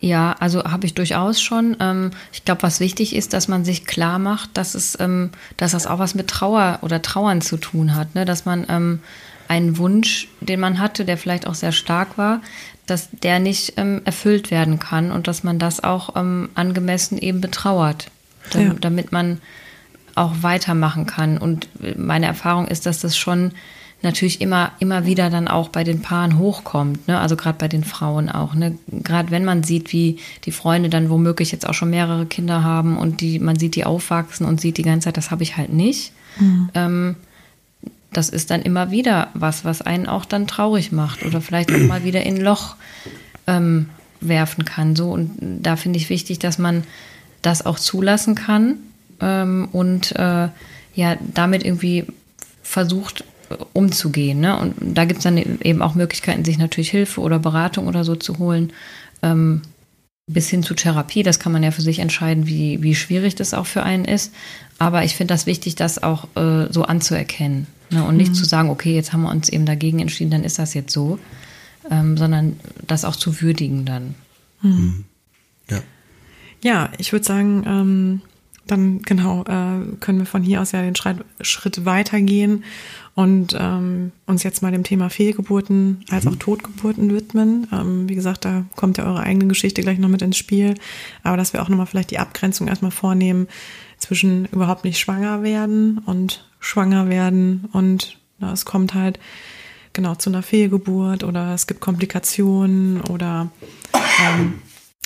Ja, 0.00 0.36
also 0.38 0.64
habe 0.64 0.86
ich 0.86 0.94
durchaus 0.94 1.40
schon. 1.40 1.76
Ähm, 1.80 2.10
ich 2.32 2.44
glaube, 2.44 2.62
was 2.62 2.80
wichtig 2.80 3.16
ist, 3.16 3.32
dass 3.32 3.48
man 3.48 3.64
sich 3.64 3.86
klar 3.86 4.18
macht, 4.18 4.50
dass 4.54 4.74
es, 4.74 4.98
ähm, 5.00 5.30
dass 5.56 5.72
das 5.72 5.86
auch 5.86 5.98
was 5.98 6.14
mit 6.14 6.28
Trauer 6.28 6.80
oder 6.82 7.00
Trauern 7.00 7.40
zu 7.40 7.56
tun 7.56 7.94
hat, 7.94 8.14
ne? 8.14 8.26
dass 8.26 8.44
man 8.44 8.66
ähm, 8.68 9.00
einen 9.48 9.78
Wunsch, 9.78 10.28
den 10.40 10.60
man 10.60 10.78
hatte, 10.78 11.04
der 11.04 11.16
vielleicht 11.16 11.46
auch 11.46 11.54
sehr 11.54 11.72
stark 11.72 12.18
war, 12.18 12.40
dass 12.86 13.08
der 13.10 13.38
nicht 13.38 13.78
erfüllt 13.78 14.50
werden 14.50 14.78
kann 14.78 15.10
und 15.10 15.26
dass 15.26 15.42
man 15.42 15.58
das 15.58 15.82
auch 15.82 16.14
angemessen 16.14 17.18
eben 17.18 17.40
betrauert, 17.40 18.10
ja. 18.52 18.74
damit 18.80 19.12
man 19.12 19.40
auch 20.14 20.32
weitermachen 20.42 21.06
kann. 21.06 21.38
Und 21.38 21.68
meine 21.96 22.26
Erfahrung 22.26 22.68
ist, 22.68 22.86
dass 22.86 23.00
das 23.00 23.16
schon 23.16 23.52
natürlich 24.04 24.40
immer, 24.40 24.72
immer 24.78 25.06
wieder 25.06 25.30
dann 25.30 25.48
auch 25.48 25.70
bei 25.70 25.82
den 25.82 26.02
Paaren 26.02 26.38
hochkommt, 26.38 27.08
ne? 27.08 27.18
also 27.18 27.36
gerade 27.36 27.58
bei 27.58 27.68
den 27.68 27.82
Frauen 27.82 28.28
auch. 28.28 28.54
Ne? 28.54 28.78
Gerade 28.88 29.30
wenn 29.30 29.44
man 29.44 29.64
sieht, 29.64 29.92
wie 29.92 30.18
die 30.44 30.52
Freunde 30.52 30.90
dann 30.90 31.10
womöglich 31.10 31.50
jetzt 31.50 31.66
auch 31.66 31.74
schon 31.74 31.90
mehrere 31.90 32.26
Kinder 32.26 32.62
haben 32.62 32.96
und 32.98 33.20
die, 33.20 33.40
man 33.40 33.58
sieht 33.58 33.74
die 33.74 33.84
aufwachsen 33.84 34.46
und 34.46 34.60
sieht 34.60 34.76
die 34.76 34.82
ganze 34.82 35.06
Zeit, 35.06 35.16
das 35.16 35.30
habe 35.30 35.42
ich 35.42 35.56
halt 35.56 35.72
nicht. 35.72 36.12
Mhm. 36.38 36.68
Ähm, 36.74 37.16
das 38.16 38.28
ist 38.28 38.50
dann 38.50 38.62
immer 38.62 38.90
wieder 38.90 39.28
was, 39.34 39.64
was 39.64 39.82
einen 39.82 40.06
auch 40.06 40.24
dann 40.24 40.46
traurig 40.46 40.92
macht 40.92 41.24
oder 41.24 41.40
vielleicht 41.40 41.72
auch 41.72 41.78
mal 41.78 42.04
wieder 42.04 42.22
in 42.22 42.36
ein 42.36 42.40
Loch 42.40 42.76
ähm, 43.46 43.90
werfen 44.20 44.64
kann. 44.64 44.96
So 44.96 45.10
und 45.10 45.36
da 45.40 45.76
finde 45.76 45.98
ich 45.98 46.10
wichtig, 46.10 46.38
dass 46.38 46.58
man 46.58 46.84
das 47.42 47.66
auch 47.66 47.78
zulassen 47.78 48.34
kann 48.34 48.76
ähm, 49.20 49.68
und 49.72 50.16
äh, 50.16 50.48
ja 50.94 51.16
damit 51.34 51.64
irgendwie 51.64 52.06
versucht 52.62 53.24
umzugehen. 53.72 54.40
Ne? 54.40 54.58
Und 54.58 54.74
da 54.80 55.04
gibt 55.04 55.18
es 55.18 55.24
dann 55.24 55.36
eben 55.36 55.82
auch 55.82 55.94
Möglichkeiten, 55.94 56.44
sich 56.44 56.58
natürlich 56.58 56.90
Hilfe 56.90 57.20
oder 57.20 57.38
Beratung 57.38 57.86
oder 57.86 58.04
so 58.04 58.16
zu 58.16 58.38
holen. 58.38 58.72
Ähm, 59.22 59.62
bis 60.26 60.48
hin 60.48 60.62
zu 60.62 60.74
Therapie, 60.74 61.22
das 61.22 61.38
kann 61.38 61.52
man 61.52 61.62
ja 61.62 61.70
für 61.70 61.82
sich 61.82 61.98
entscheiden, 61.98 62.46
wie, 62.46 62.82
wie 62.82 62.94
schwierig 62.94 63.34
das 63.34 63.52
auch 63.52 63.66
für 63.66 63.82
einen 63.82 64.06
ist. 64.06 64.32
Aber 64.78 65.04
ich 65.04 65.16
finde 65.16 65.34
das 65.34 65.46
wichtig, 65.46 65.74
das 65.74 66.02
auch 66.02 66.28
äh, 66.36 66.72
so 66.72 66.84
anzuerkennen. 66.84 67.66
Ne? 67.94 68.04
Und 68.04 68.16
nicht 68.16 68.30
mhm. 68.30 68.34
zu 68.34 68.44
sagen, 68.44 68.70
okay, 68.70 68.94
jetzt 68.94 69.12
haben 69.12 69.22
wir 69.22 69.30
uns 69.30 69.48
eben 69.48 69.64
dagegen 69.64 70.00
entschieden, 70.00 70.30
dann 70.30 70.44
ist 70.44 70.58
das 70.58 70.74
jetzt 70.74 70.92
so. 70.92 71.18
Ähm, 71.90 72.16
sondern 72.16 72.58
das 72.86 73.04
auch 73.04 73.16
zu 73.16 73.40
würdigen 73.40 73.84
dann. 73.84 74.14
Mhm. 74.62 75.04
Ja. 75.70 75.80
Ja, 76.62 76.90
ich 76.96 77.12
würde 77.12 77.26
sagen, 77.26 77.64
ähm, 77.66 78.20
dann 78.66 79.02
genau 79.02 79.42
äh, 79.42 79.96
können 80.00 80.18
wir 80.18 80.26
von 80.26 80.42
hier 80.42 80.62
aus 80.62 80.72
ja 80.72 80.80
den 80.80 80.96
Schritt, 80.96 81.18
Schritt 81.42 81.84
weitergehen 81.84 82.64
und 83.14 83.54
ähm, 83.58 84.12
uns 84.26 84.42
jetzt 84.42 84.62
mal 84.62 84.72
dem 84.72 84.82
Thema 84.82 85.10
Fehlgeburten 85.10 86.04
als 86.08 86.26
auch 86.26 86.32
mhm. 86.32 86.38
Totgeburten 86.38 87.14
widmen. 87.14 87.66
Ähm, 87.70 88.08
wie 88.08 88.14
gesagt, 88.14 88.44
da 88.46 88.64
kommt 88.76 88.96
ja 88.96 89.04
eure 89.04 89.20
eigene 89.20 89.46
Geschichte 89.46 89.82
gleich 89.82 89.98
noch 89.98 90.08
mit 90.08 90.22
ins 90.22 90.38
Spiel. 90.38 90.74
Aber 91.22 91.36
dass 91.36 91.52
wir 91.52 91.62
auch 91.62 91.68
nochmal 91.68 91.86
vielleicht 91.86 92.10
die 92.10 92.18
Abgrenzung 92.18 92.66
erstmal 92.66 92.90
vornehmen 92.90 93.46
zwischen 93.98 94.46
überhaupt 94.46 94.84
nicht 94.84 94.98
schwanger 94.98 95.42
werden 95.42 95.98
und 95.98 96.46
schwanger 96.64 97.08
werden 97.08 97.68
und 97.72 98.18
na, 98.38 98.52
es 98.52 98.64
kommt 98.64 98.94
halt 98.94 99.18
genau 99.92 100.14
zu 100.14 100.30
einer 100.30 100.42
Fehlgeburt 100.42 101.24
oder 101.24 101.54
es 101.54 101.66
gibt 101.66 101.80
Komplikationen 101.80 103.00
oder 103.02 103.50
ähm, 104.20 104.54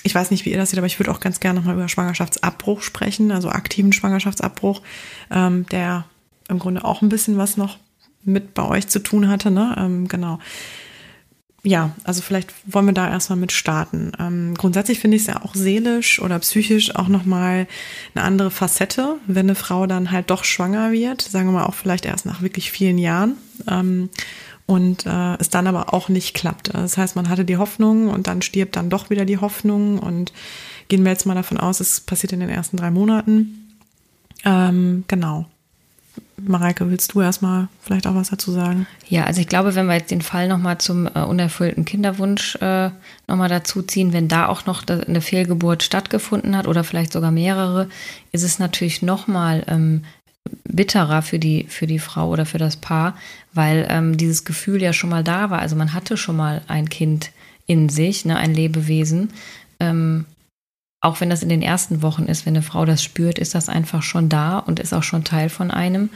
ich 0.03 0.15
weiß 0.15 0.31
nicht, 0.31 0.45
wie 0.45 0.51
ihr 0.51 0.57
das 0.57 0.69
seht, 0.71 0.79
aber 0.79 0.87
ich 0.87 0.99
würde 0.99 1.11
auch 1.11 1.19
ganz 1.19 1.39
gerne 1.39 1.59
nochmal 1.59 1.75
über 1.75 1.87
Schwangerschaftsabbruch 1.87 2.81
sprechen, 2.81 3.31
also 3.31 3.49
aktiven 3.49 3.93
Schwangerschaftsabbruch, 3.93 4.81
ähm, 5.29 5.65
der 5.71 6.05
im 6.47 6.59
Grunde 6.59 6.83
auch 6.83 7.01
ein 7.01 7.09
bisschen 7.09 7.37
was 7.37 7.57
noch 7.57 7.77
mit 8.23 8.53
bei 8.53 8.63
euch 8.63 8.87
zu 8.87 8.99
tun 8.99 9.27
hatte, 9.27 9.51
ne? 9.51 9.75
Ähm, 9.77 10.07
genau. 10.07 10.39
Ja, 11.63 11.91
also 12.05 12.21
vielleicht 12.21 12.53
wollen 12.65 12.85
wir 12.85 12.93
da 12.93 13.09
erstmal 13.09 13.37
mit 13.37 13.51
starten. 13.51 14.13
Ähm, 14.17 14.53
grundsätzlich 14.55 14.99
finde 14.99 15.17
ich 15.17 15.23
es 15.23 15.27
ja 15.27 15.43
auch 15.43 15.55
seelisch 15.55 16.21
oder 16.21 16.39
psychisch 16.39 16.95
auch 16.95 17.09
nochmal 17.09 17.67
eine 18.15 18.23
andere 18.23 18.49
Facette, 18.49 19.17
wenn 19.27 19.47
eine 19.47 19.55
Frau 19.55 19.85
dann 19.85 20.11
halt 20.11 20.29
doch 20.29 20.45
schwanger 20.45 20.91
wird, 20.91 21.21
sagen 21.21 21.47
wir 21.47 21.59
mal 21.59 21.65
auch 21.65 21.73
vielleicht 21.73 22.05
erst 22.05 22.25
nach 22.25 22.41
wirklich 22.41 22.71
vielen 22.71 22.97
Jahren. 22.97 23.35
Ähm, 23.69 24.09
und 24.67 25.05
äh, 25.07 25.35
es 25.39 25.49
dann 25.49 25.67
aber 25.67 25.93
auch 25.93 26.09
nicht 26.09 26.35
klappt. 26.35 26.73
Das 26.73 26.95
heißt, 26.95 27.15
man 27.15 27.27
hatte 27.27 27.43
die 27.43 27.57
Hoffnung 27.57 28.07
und 28.07 28.27
dann 28.27 28.41
stirbt 28.41 28.75
dann 28.75 28.91
doch 28.91 29.09
wieder 29.09 29.25
die 29.25 29.39
Hoffnung 29.39 29.97
und 29.97 30.31
gehen 30.89 31.03
wir 31.03 31.11
jetzt 31.11 31.25
mal 31.25 31.35
davon 31.35 31.57
aus, 31.57 31.79
es 31.79 31.99
passiert 31.99 32.33
in 32.33 32.39
den 32.39 32.49
ersten 32.49 32.77
drei 32.77 32.91
Monaten. 32.91 33.75
Ähm, 34.45 35.05
genau. 35.07 35.47
Mareike, 36.45 36.89
willst 36.89 37.13
du 37.13 37.21
erstmal 37.21 37.67
vielleicht 37.81 38.07
auch 38.07 38.15
was 38.15 38.29
dazu 38.29 38.51
sagen? 38.51 38.87
Ja, 39.07 39.25
also 39.25 39.41
ich 39.41 39.47
glaube, 39.47 39.75
wenn 39.75 39.87
wir 39.87 39.95
jetzt 39.95 40.11
den 40.11 40.21
Fall 40.21 40.47
nochmal 40.47 40.77
zum 40.77 41.07
äh, 41.07 41.21
unerfüllten 41.21 41.85
Kinderwunsch 41.85 42.55
äh, 42.61 42.89
nochmal 43.27 43.49
dazu 43.49 43.81
ziehen, 43.81 44.13
wenn 44.13 44.27
da 44.27 44.47
auch 44.47 44.65
noch 44.65 44.83
eine 44.87 45.21
Fehlgeburt 45.21 45.83
stattgefunden 45.83 46.55
hat 46.55 46.67
oder 46.67 46.83
vielleicht 46.83 47.13
sogar 47.13 47.31
mehrere, 47.31 47.89
ist 48.31 48.43
es 48.43 48.59
natürlich 48.59 49.01
nochmal 49.01 49.63
ähm, 49.67 50.03
bitterer 50.63 51.21
für 51.21 51.39
die, 51.39 51.65
für 51.67 51.87
die 51.87 51.99
Frau 51.99 52.29
oder 52.29 52.45
für 52.45 52.57
das 52.57 52.77
Paar, 52.77 53.15
weil 53.53 53.87
ähm, 53.89 54.17
dieses 54.17 54.45
Gefühl 54.45 54.81
ja 54.81 54.93
schon 54.93 55.09
mal 55.09 55.23
da 55.23 55.49
war. 55.49 55.59
Also 55.59 55.75
man 55.75 55.93
hatte 55.93 56.17
schon 56.17 56.35
mal 56.35 56.61
ein 56.67 56.89
Kind 56.89 57.31
in 57.65 57.89
sich, 57.89 58.25
ne, 58.25 58.37
ein 58.37 58.53
Lebewesen. 58.53 59.31
Ähm, 59.79 60.25
auch 61.01 61.21
wenn 61.21 61.29
das 61.29 61.43
in 61.43 61.49
den 61.49 61.61
ersten 61.61 62.01
Wochen 62.01 62.25
ist, 62.25 62.45
wenn 62.45 62.55
eine 62.55 62.61
Frau 62.61 62.85
das 62.85 63.03
spürt, 63.03 63.39
ist 63.39 63.55
das 63.55 63.69
einfach 63.69 64.03
schon 64.03 64.29
da 64.29 64.59
und 64.59 64.79
ist 64.79 64.93
auch 64.93 65.03
schon 65.03 65.23
Teil 65.23 65.49
von 65.49 65.71
einem. 65.71 66.09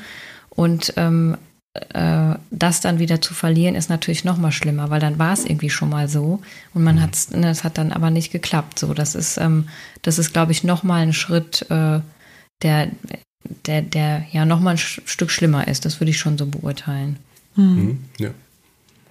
Und 0.50 0.94
ähm, 0.98 1.38
äh, 1.74 2.36
das 2.52 2.82
dann 2.82 3.00
wieder 3.00 3.22
zu 3.22 3.34
verlieren, 3.34 3.76
ist 3.76 3.90
natürlich 3.90 4.24
noch 4.24 4.38
mal 4.38 4.52
schlimmer, 4.52 4.90
weil 4.90 5.00
dann 5.00 5.18
war 5.18 5.34
es 5.34 5.46
irgendwie 5.46 5.70
schon 5.70 5.90
mal 5.90 6.08
so 6.08 6.42
und 6.74 6.84
man 6.84 7.02
hat 7.02 7.18
ne, 7.32 7.50
es 7.50 7.64
hat 7.64 7.78
dann 7.78 7.92
aber 7.92 8.10
nicht 8.10 8.32
geklappt. 8.32 8.78
So, 8.78 8.94
das 8.94 9.16
ist, 9.16 9.38
ähm, 9.38 9.70
das 10.02 10.20
ist, 10.20 10.34
glaube 10.34 10.52
ich, 10.52 10.64
noch 10.64 10.84
mal 10.84 11.02
ein 11.02 11.14
Schritt, 11.14 11.66
äh, 11.72 12.02
der, 12.62 12.92
der, 13.66 13.82
der 13.82 14.26
ja 14.32 14.46
noch 14.46 14.60
mal 14.60 14.72
ein 14.72 14.78
Stück 14.78 15.32
schlimmer 15.32 15.68
ist. 15.68 15.86
Das 15.86 16.00
würde 16.00 16.12
ich 16.12 16.20
schon 16.20 16.38
so 16.38 16.46
beurteilen. 16.46 17.18
Mhm. 17.56 18.04
Ja, 18.20 18.30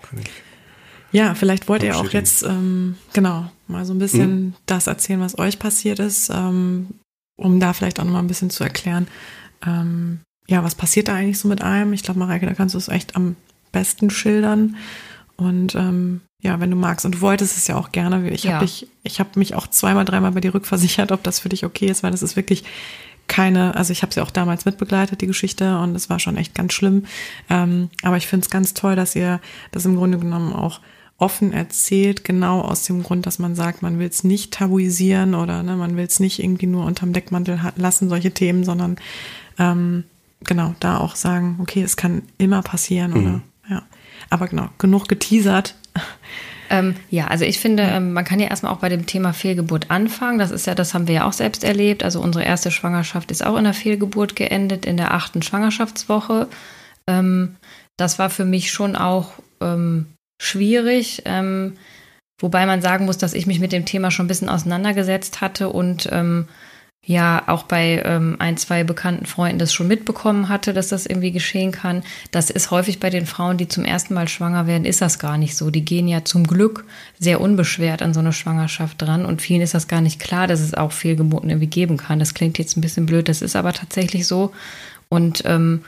kann 0.02 0.20
ich. 0.20 0.30
Ja, 1.12 1.34
vielleicht 1.34 1.68
wollt 1.68 1.82
ihr 1.82 1.96
auch 1.96 2.10
jetzt 2.10 2.42
ähm, 2.42 2.96
genau 3.12 3.50
mal 3.68 3.84
so 3.84 3.92
ein 3.92 3.98
bisschen 3.98 4.30
mhm. 4.30 4.54
das 4.66 4.86
erzählen, 4.86 5.20
was 5.20 5.38
euch 5.38 5.58
passiert 5.58 5.98
ist, 5.98 6.30
ähm, 6.30 6.88
um 7.36 7.60
da 7.60 7.72
vielleicht 7.72 8.00
auch 8.00 8.04
noch 8.04 8.12
mal 8.12 8.18
ein 8.18 8.26
bisschen 8.26 8.50
zu 8.50 8.64
erklären, 8.64 9.06
ähm, 9.66 10.20
ja, 10.48 10.64
was 10.64 10.74
passiert 10.74 11.08
da 11.08 11.14
eigentlich 11.14 11.38
so 11.38 11.48
mit 11.48 11.62
einem? 11.62 11.92
Ich 11.92 12.02
glaube, 12.02 12.18
Mareike, 12.18 12.46
da 12.46 12.54
kannst 12.54 12.74
du 12.74 12.78
es 12.78 12.88
echt 12.88 13.14
am 13.14 13.36
besten 13.70 14.10
schildern. 14.10 14.76
Und 15.36 15.74
ähm, 15.74 16.20
ja, 16.40 16.60
wenn 16.60 16.70
du 16.70 16.76
magst. 16.76 17.06
Und 17.06 17.16
du 17.16 17.20
wolltest 17.20 17.56
es 17.56 17.68
ja 17.68 17.76
auch 17.76 17.92
gerne. 17.92 18.28
Ich 18.30 18.44
ja. 18.44 18.54
habe 18.54 18.68
ich 19.02 19.20
habe 19.20 19.38
mich 19.38 19.54
auch 19.54 19.66
zweimal, 19.66 20.04
dreimal 20.04 20.32
bei 20.32 20.40
dir 20.40 20.54
rückversichert, 20.54 21.12
ob 21.12 21.22
das 21.22 21.40
für 21.40 21.48
dich 21.48 21.64
okay 21.64 21.86
ist, 21.86 22.02
weil 22.02 22.10
das 22.10 22.22
ist 22.22 22.36
wirklich 22.36 22.64
keine, 23.28 23.74
also 23.76 23.92
ich 23.92 24.02
habe 24.02 24.12
sie 24.12 24.20
auch 24.20 24.30
damals 24.30 24.64
mitbegleitet, 24.64 25.20
die 25.20 25.26
Geschichte, 25.26 25.78
und 25.78 25.94
es 25.94 26.10
war 26.10 26.18
schon 26.18 26.36
echt 26.36 26.54
ganz 26.54 26.72
schlimm. 26.72 27.06
Ähm, 27.48 27.88
aber 28.02 28.16
ich 28.16 28.26
finde 28.26 28.44
es 28.44 28.50
ganz 28.50 28.74
toll, 28.74 28.96
dass 28.96 29.16
ihr 29.16 29.40
das 29.70 29.84
im 29.84 29.96
Grunde 29.96 30.18
genommen 30.18 30.52
auch 30.52 30.80
offen 31.22 31.52
erzählt, 31.52 32.24
genau 32.24 32.60
aus 32.60 32.82
dem 32.82 33.04
Grund, 33.04 33.26
dass 33.26 33.38
man 33.38 33.54
sagt, 33.54 33.80
man 33.80 34.00
will 34.00 34.08
es 34.08 34.24
nicht 34.24 34.52
tabuisieren 34.52 35.36
oder 35.36 35.62
ne, 35.62 35.76
man 35.76 35.96
will 35.96 36.04
es 36.04 36.18
nicht 36.18 36.42
irgendwie 36.42 36.66
nur 36.66 36.84
unterm 36.84 37.12
Deckmantel 37.12 37.60
lassen, 37.76 38.08
solche 38.08 38.32
Themen, 38.32 38.64
sondern 38.64 38.96
ähm, 39.56 40.02
genau, 40.42 40.74
da 40.80 40.98
auch 40.98 41.14
sagen, 41.14 41.58
okay, 41.60 41.82
es 41.82 41.96
kann 41.96 42.22
immer 42.38 42.62
passieren, 42.62 43.12
mhm. 43.12 43.16
oder 43.16 43.40
ja. 43.70 43.82
Aber 44.30 44.48
genau, 44.48 44.68
genug 44.78 45.08
geteasert. 45.08 45.76
Ähm, 46.70 46.96
ja, 47.10 47.26
also 47.26 47.44
ich 47.44 47.60
finde, 47.60 47.82
ähm, 47.82 48.14
man 48.14 48.24
kann 48.24 48.40
ja 48.40 48.48
erstmal 48.48 48.72
auch 48.72 48.78
bei 48.78 48.88
dem 48.88 49.04
Thema 49.04 49.34
Fehlgeburt 49.34 49.90
anfangen. 49.90 50.38
Das 50.38 50.50
ist 50.50 50.66
ja, 50.66 50.74
das 50.74 50.94
haben 50.94 51.06
wir 51.06 51.14
ja 51.14 51.24
auch 51.26 51.34
selbst 51.34 51.64
erlebt. 51.64 52.02
Also 52.02 52.18
unsere 52.20 52.44
erste 52.44 52.70
Schwangerschaft 52.70 53.30
ist 53.30 53.44
auch 53.44 53.58
in 53.58 53.64
der 53.64 53.74
Fehlgeburt 53.74 54.36
geendet, 54.36 54.86
in 54.86 54.96
der 54.96 55.12
achten 55.12 55.42
Schwangerschaftswoche. 55.42 56.48
Ähm, 57.06 57.56
das 57.98 58.18
war 58.18 58.30
für 58.30 58.46
mich 58.46 58.72
schon 58.72 58.96
auch 58.96 59.32
ähm, 59.60 60.06
schwierig. 60.38 61.22
Ähm, 61.24 61.74
wobei 62.38 62.66
man 62.66 62.82
sagen 62.82 63.06
muss, 63.06 63.18
dass 63.18 63.34
ich 63.34 63.46
mich 63.46 63.60
mit 63.60 63.72
dem 63.72 63.84
Thema 63.84 64.10
schon 64.10 64.26
ein 64.26 64.28
bisschen 64.28 64.48
auseinandergesetzt 64.48 65.40
hatte 65.40 65.68
und 65.68 66.08
ähm, 66.12 66.48
ja 67.04 67.42
auch 67.48 67.64
bei 67.64 68.00
ähm, 68.04 68.36
ein, 68.38 68.56
zwei 68.56 68.84
bekannten 68.84 69.26
Freunden 69.26 69.58
das 69.58 69.72
schon 69.72 69.88
mitbekommen 69.88 70.48
hatte, 70.48 70.72
dass 70.72 70.88
das 70.88 71.06
irgendwie 71.06 71.32
geschehen 71.32 71.72
kann. 71.72 72.04
Das 72.30 72.48
ist 72.48 72.70
häufig 72.70 73.00
bei 73.00 73.10
den 73.10 73.26
Frauen, 73.26 73.56
die 73.56 73.66
zum 73.66 73.84
ersten 73.84 74.14
Mal 74.14 74.28
schwanger 74.28 74.68
werden, 74.68 74.84
ist 74.84 75.02
das 75.02 75.18
gar 75.18 75.36
nicht 75.36 75.56
so. 75.56 75.70
Die 75.70 75.84
gehen 75.84 76.06
ja 76.06 76.24
zum 76.24 76.46
Glück 76.46 76.84
sehr 77.18 77.40
unbeschwert 77.40 78.02
an 78.02 78.14
so 78.14 78.20
eine 78.20 78.32
Schwangerschaft 78.32 79.02
dran 79.02 79.26
und 79.26 79.42
vielen 79.42 79.62
ist 79.62 79.74
das 79.74 79.88
gar 79.88 80.00
nicht 80.00 80.20
klar, 80.20 80.46
dass 80.46 80.60
es 80.60 80.74
auch 80.74 80.92
Fehlgeburten 80.92 81.50
irgendwie 81.50 81.66
geben 81.66 81.96
kann. 81.96 82.20
Das 82.20 82.34
klingt 82.34 82.58
jetzt 82.58 82.76
ein 82.76 82.82
bisschen 82.82 83.06
blöd, 83.06 83.28
das 83.28 83.42
ist 83.42 83.56
aber 83.56 83.72
tatsächlich 83.72 84.28
so. 84.28 84.52
Und 85.08 85.42
ähm, 85.44 85.82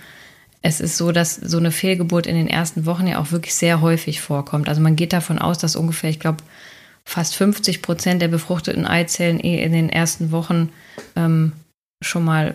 es 0.64 0.80
ist 0.80 0.96
so, 0.96 1.12
dass 1.12 1.34
so 1.34 1.58
eine 1.58 1.70
Fehlgeburt 1.70 2.26
in 2.26 2.36
den 2.36 2.48
ersten 2.48 2.86
Wochen 2.86 3.06
ja 3.06 3.18
auch 3.18 3.32
wirklich 3.32 3.54
sehr 3.54 3.82
häufig 3.82 4.22
vorkommt. 4.22 4.66
Also 4.66 4.80
man 4.80 4.96
geht 4.96 5.12
davon 5.12 5.38
aus, 5.38 5.58
dass 5.58 5.76
ungefähr, 5.76 6.08
ich 6.08 6.20
glaube, 6.20 6.38
fast 7.04 7.36
50 7.36 7.82
Prozent 7.82 8.22
der 8.22 8.28
befruchteten 8.28 8.86
Eizellen 8.86 9.40
eh 9.40 9.62
in 9.62 9.72
den 9.72 9.90
ersten 9.90 10.30
Wochen 10.30 10.70
ähm, 11.16 11.52
schon 12.00 12.24
mal 12.24 12.54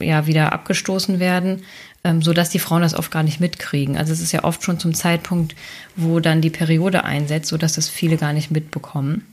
ja 0.00 0.26
wieder 0.26 0.52
abgestoßen 0.52 1.18
werden, 1.18 1.62
ähm, 2.04 2.20
so 2.20 2.34
dass 2.34 2.50
die 2.50 2.58
Frauen 2.58 2.82
das 2.82 2.92
oft 2.92 3.10
gar 3.10 3.22
nicht 3.22 3.40
mitkriegen. 3.40 3.96
Also 3.96 4.12
es 4.12 4.20
ist 4.20 4.32
ja 4.32 4.44
oft 4.44 4.62
schon 4.62 4.78
zum 4.78 4.92
Zeitpunkt, 4.92 5.54
wo 5.96 6.20
dann 6.20 6.42
die 6.42 6.50
Periode 6.50 7.04
einsetzt, 7.04 7.48
so 7.48 7.56
dass 7.56 7.72
das 7.72 7.88
viele 7.88 8.18
gar 8.18 8.34
nicht 8.34 8.50
mitbekommen. 8.50 9.24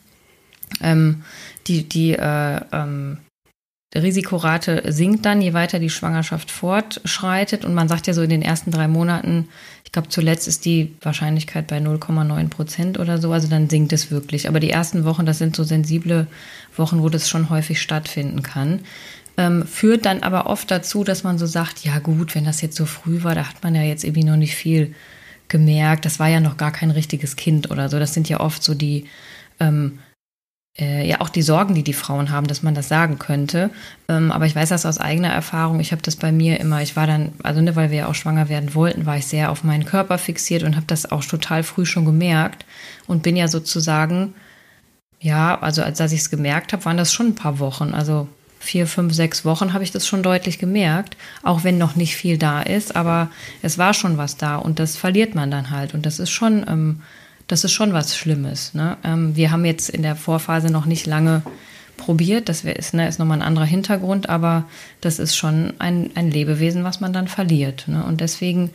Ähm, 0.82 1.24
die 1.68 1.84
die 1.84 2.14
äh, 2.14 2.62
ähm, 2.72 3.18
Risikorate 3.96 4.84
sinkt 4.88 5.26
dann, 5.26 5.42
je 5.42 5.54
weiter 5.54 5.80
die 5.80 5.90
Schwangerschaft 5.90 6.50
fortschreitet. 6.50 7.64
Und 7.66 7.74
man 7.74 7.88
sagt 7.88 8.08
ja 8.08 8.14
so 8.14 8.22
in 8.22 8.30
den 8.30 8.42
ersten 8.42 8.72
drei 8.72 8.88
Monaten, 8.88 9.50
ich 9.86 9.92
glaube 9.92 10.10
zuletzt 10.10 10.48
ist 10.48 10.66
die 10.66 10.96
Wahrscheinlichkeit 11.02 11.68
bei 11.68 11.78
0,9 11.78 12.50
Prozent 12.50 13.00
oder 13.00 13.20
so, 13.20 13.32
also 13.32 13.48
dann 13.48 13.70
sinkt 13.70 13.94
es 13.94 14.10
wirklich. 14.10 14.48
Aber 14.48 14.60
die 14.60 14.72
ersten 14.72 15.06
Wochen, 15.06 15.26
das 15.26 15.38
sind 15.38 15.56
so 15.56 15.64
sensible 15.64 16.28
Wochen, 16.76 17.02
wo 17.02 17.10
das 17.10 17.30
schon 17.30 17.50
häufig 17.50 17.82
stattfinden 17.82 18.42
kann. 18.42 18.80
Ähm, 19.38 19.66
führt 19.66 20.06
dann 20.06 20.22
aber 20.22 20.48
oft 20.48 20.70
dazu, 20.70 21.04
dass 21.04 21.24
man 21.24 21.38
so 21.38 21.46
sagt, 21.46 21.84
ja 21.84 22.00
gut, 22.00 22.36
wenn 22.36 22.46
das 22.46 22.62
jetzt 22.62 22.76
so 22.76 22.86
früh 22.86 23.24
war, 23.24 23.36
da 23.36 23.50
hat 23.50 23.64
man 23.64 23.76
ja 23.76 23.82
jetzt 23.82 24.04
irgendwie 24.04 24.24
noch 24.24 24.36
nicht 24.36 24.56
viel 24.56 24.94
gemerkt. 25.48 26.06
Das 26.06 26.20
war 26.20 26.28
ja 26.28 26.40
noch 26.40 26.58
gar 26.58 26.72
kein 26.72 26.92
richtiges 26.92 27.36
Kind 27.36 27.72
oder 27.72 27.90
so. 27.90 28.00
Das 28.00 28.14
sind 28.14 28.30
ja 28.30 28.40
oft 28.40 28.64
so 28.64 28.74
die 28.74 29.06
ähm, 29.60 30.00
äh, 30.78 31.08
ja 31.08 31.22
auch 31.22 31.30
die 31.30 31.42
Sorgen, 31.42 31.76
die 31.76 31.84
die 31.84 31.94
Frauen 31.94 32.32
haben, 32.32 32.48
dass 32.48 32.64
man 32.64 32.74
das 32.74 32.88
sagen 32.88 33.20
könnte. 33.20 33.70
Ähm, 34.10 34.32
aber 34.32 34.46
ich 34.46 34.56
weiß 34.56 34.70
das 34.70 34.86
aus 34.86 34.98
eigener 34.98 35.30
Erfahrung. 35.30 35.80
Ich 35.80 35.92
habe 35.92 36.02
das 36.02 36.16
bei 36.16 36.32
mir 36.32 36.60
immer, 36.60 36.82
ich 36.82 36.96
war 36.96 37.08
dann, 37.08 37.34
also 37.44 37.62
ne, 37.62 37.76
weil 37.76 37.92
wir 37.92 38.00
ja 38.00 38.08
auch 38.08 38.16
schwanger 38.16 38.50
werden 38.50 38.74
wollten, 38.74 39.06
war 39.06 39.18
ich 39.18 39.28
sehr 39.28 39.52
auf 39.52 39.64
meinen 39.64 39.86
Körper 39.86 40.18
fixiert 40.18 40.64
und 40.64 40.76
habe 40.76 40.88
das 40.88 41.12
auch 41.12 41.24
total 41.24 41.64
früh 41.64 41.86
schon 41.86 42.06
gemerkt 42.06 42.66
und 43.08 43.24
bin 43.24 43.36
ja 43.36 43.48
sozusagen, 43.48 44.34
ja, 45.20 45.60
also 45.62 45.84
als, 45.84 46.02
als 46.02 46.12
ich 46.12 46.22
es 46.22 46.30
gemerkt 46.30 46.74
habe, 46.74 46.86
waren 46.86 46.98
das 46.98 47.14
schon 47.14 47.28
ein 47.28 47.36
paar 47.36 47.60
Wochen. 47.60 47.94
Also 47.94 48.28
vier, 48.60 48.88
fünf, 48.88 49.14
sechs 49.14 49.46
Wochen 49.46 49.74
habe 49.74 49.84
ich 49.84 49.92
das 49.92 50.08
schon 50.08 50.24
deutlich 50.24 50.58
gemerkt, 50.58 51.18
auch 51.44 51.64
wenn 51.64 51.78
noch 51.78 51.96
nicht 51.96 52.16
viel 52.16 52.38
da 52.38 52.62
ist, 52.62 52.96
aber 52.96 53.30
es 53.62 53.78
war 53.78 53.94
schon 53.94 54.18
was 54.18 54.38
da 54.38 54.56
und 54.56 54.80
das 54.80 54.96
verliert 54.96 55.36
man 55.36 55.52
dann 55.52 55.70
halt 55.70 55.94
und 55.94 56.06
das 56.06 56.18
ist 56.18 56.32
schon 56.32 56.66
ähm, 56.68 57.02
das 57.54 57.64
ist 57.64 57.72
schon 57.72 57.94
was 57.94 58.18
Schlimmes. 58.18 58.74
Ne? 58.74 58.98
Ähm, 59.04 59.36
wir 59.36 59.52
haben 59.52 59.64
jetzt 59.64 59.88
in 59.88 60.02
der 60.02 60.16
Vorphase 60.16 60.72
noch 60.72 60.88
nicht 60.88 61.06
lange 61.06 61.44
probiert. 61.98 62.50
Das 62.50 62.64
wär, 62.64 62.76
ist, 62.76 62.96
ne, 62.96 63.08
ist 63.08 63.20
nochmal 63.20 63.38
ein 63.38 63.48
anderer 63.48 63.66
Hintergrund, 63.66 64.28
aber 64.28 64.66
das 65.02 65.20
ist 65.20 65.36
schon 65.36 65.72
ein, 65.78 66.10
ein 66.16 66.32
Lebewesen, 66.32 66.84
was 66.84 67.00
man 67.00 67.14
dann 67.14 67.28
verliert. 67.28 67.88
Ne? 67.88 68.04
Und 68.04 68.22
deswegen 68.22 68.72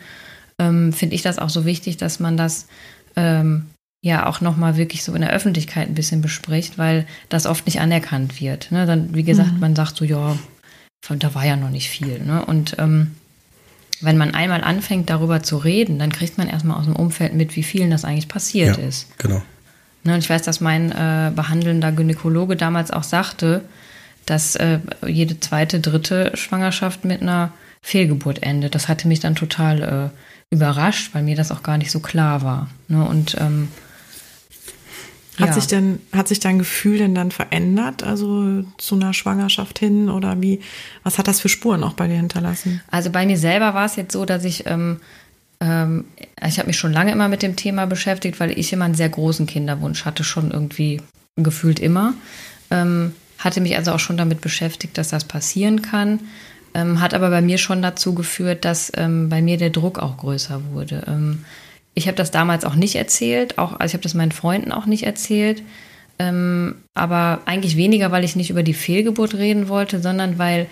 ähm, 0.60 0.92
finde 0.92 1.16
ich 1.16 1.22
das 1.22 1.40
auch 1.40 1.50
so 1.50 1.64
wichtig, 1.64 1.96
dass 1.96 2.20
man 2.20 2.36
das 2.36 2.68
ähm, 3.16 3.66
ja 4.00 4.26
auch 4.26 4.40
nochmal 4.40 4.76
wirklich 4.76 5.02
so 5.02 5.12
in 5.12 5.22
der 5.22 5.32
Öffentlichkeit 5.32 5.88
ein 5.88 5.94
bisschen 5.96 6.22
bespricht, 6.22 6.78
weil 6.78 7.04
das 7.28 7.46
oft 7.46 7.66
nicht 7.66 7.80
anerkannt 7.80 8.40
wird. 8.40 8.70
Ne? 8.70 8.86
Dann, 8.86 9.12
wie 9.12 9.24
gesagt, 9.24 9.54
mhm. 9.54 9.60
man 9.60 9.74
sagt 9.74 9.96
so, 9.96 10.04
ja, 10.04 10.38
da 11.08 11.34
war 11.34 11.44
ja 11.44 11.56
noch 11.56 11.70
nicht 11.70 11.90
viel. 11.90 12.20
Ne? 12.20 12.44
Und 12.44 12.76
ähm, 12.78 13.16
wenn 14.00 14.16
man 14.16 14.34
einmal 14.34 14.62
anfängt, 14.62 15.10
darüber 15.10 15.42
zu 15.42 15.56
reden, 15.56 15.98
dann 15.98 16.12
kriegt 16.12 16.38
man 16.38 16.48
erstmal 16.48 16.78
aus 16.78 16.84
dem 16.84 16.96
Umfeld 16.96 17.34
mit, 17.34 17.56
wie 17.56 17.62
vielen 17.62 17.90
das 17.90 18.04
eigentlich 18.04 18.28
passiert 18.28 18.78
ja, 18.78 18.84
ist. 18.84 19.18
Genau. 19.18 19.42
Ne, 20.04 20.14
und 20.14 20.20
ich 20.20 20.30
weiß, 20.30 20.42
dass 20.42 20.60
mein 20.60 20.92
äh, 20.92 21.32
behandelnder 21.34 21.92
Gynäkologe 21.92 22.56
damals 22.56 22.90
auch 22.90 23.02
sagte, 23.02 23.62
dass 24.26 24.56
äh, 24.56 24.78
jede 25.06 25.40
zweite, 25.40 25.80
dritte 25.80 26.32
Schwangerschaft 26.34 27.04
mit 27.04 27.22
einer 27.22 27.52
Fehlgeburt 27.82 28.42
endet. 28.42 28.74
Das 28.74 28.88
hatte 28.88 29.08
mich 29.08 29.20
dann 29.20 29.34
total 29.34 29.82
äh, 29.82 30.54
überrascht, 30.54 31.14
weil 31.14 31.22
mir 31.22 31.36
das 31.36 31.50
auch 31.50 31.62
gar 31.62 31.78
nicht 31.78 31.90
so 31.90 32.00
klar 32.00 32.42
war. 32.42 32.68
Ne? 32.88 33.04
Und 33.04 33.36
ähm, 33.40 33.68
hat 35.38 35.48
ja. 35.48 35.52
sich 35.52 35.66
denn, 35.66 36.00
hat 36.12 36.28
sich 36.28 36.40
dein 36.40 36.58
Gefühl 36.58 36.98
denn 36.98 37.14
dann 37.14 37.30
verändert, 37.30 38.02
also 38.02 38.64
zu 38.76 38.96
einer 38.96 39.14
Schwangerschaft 39.14 39.78
hin 39.78 40.08
oder 40.08 40.40
wie, 40.40 40.60
was 41.04 41.18
hat 41.18 41.28
das 41.28 41.40
für 41.40 41.48
Spuren 41.48 41.84
auch 41.84 41.92
bei 41.92 42.08
dir 42.08 42.16
hinterlassen? 42.16 42.80
Also 42.90 43.10
bei 43.10 43.24
mir 43.24 43.38
selber 43.38 43.74
war 43.74 43.86
es 43.86 43.96
jetzt 43.96 44.12
so, 44.12 44.24
dass 44.24 44.44
ich, 44.44 44.66
ähm, 44.66 45.00
ähm, 45.60 46.06
ich 46.46 46.58
habe 46.58 46.66
mich 46.66 46.76
schon 46.76 46.92
lange 46.92 47.12
immer 47.12 47.28
mit 47.28 47.42
dem 47.42 47.56
Thema 47.56 47.86
beschäftigt, 47.86 48.40
weil 48.40 48.58
ich 48.58 48.72
immer 48.72 48.86
einen 48.86 48.94
sehr 48.94 49.08
großen 49.08 49.46
Kinderwunsch 49.46 50.04
hatte, 50.04 50.24
schon 50.24 50.50
irgendwie 50.50 51.00
gefühlt 51.36 51.78
immer. 51.78 52.14
Ähm, 52.70 53.12
hatte 53.38 53.60
mich 53.60 53.76
also 53.76 53.92
auch 53.92 54.00
schon 54.00 54.16
damit 54.16 54.40
beschäftigt, 54.40 54.98
dass 54.98 55.08
das 55.10 55.24
passieren 55.24 55.82
kann. 55.82 56.20
Ähm, 56.74 57.00
hat 57.00 57.14
aber 57.14 57.30
bei 57.30 57.40
mir 57.40 57.58
schon 57.58 57.80
dazu 57.80 58.14
geführt, 58.14 58.64
dass 58.64 58.92
ähm, 58.96 59.28
bei 59.28 59.40
mir 59.40 59.56
der 59.56 59.70
Druck 59.70 59.98
auch 59.98 60.16
größer 60.16 60.60
wurde. 60.72 61.04
Ich 61.98 62.06
habe 62.06 62.16
das 62.16 62.30
damals 62.30 62.64
auch 62.64 62.76
nicht 62.76 62.94
erzählt, 62.94 63.58
auch, 63.58 63.72
also 63.72 63.86
ich 63.86 63.92
habe 63.94 64.04
das 64.04 64.14
meinen 64.14 64.30
Freunden 64.30 64.70
auch 64.70 64.86
nicht 64.86 65.02
erzählt. 65.02 65.64
Ähm, 66.20 66.76
aber 66.94 67.40
eigentlich 67.44 67.76
weniger, 67.76 68.12
weil 68.12 68.22
ich 68.22 68.36
nicht 68.36 68.50
über 68.50 68.62
die 68.62 68.74
Fehlgeburt 68.74 69.34
reden 69.34 69.68
wollte, 69.68 70.00
sondern 70.00 70.38
weil 70.38 70.66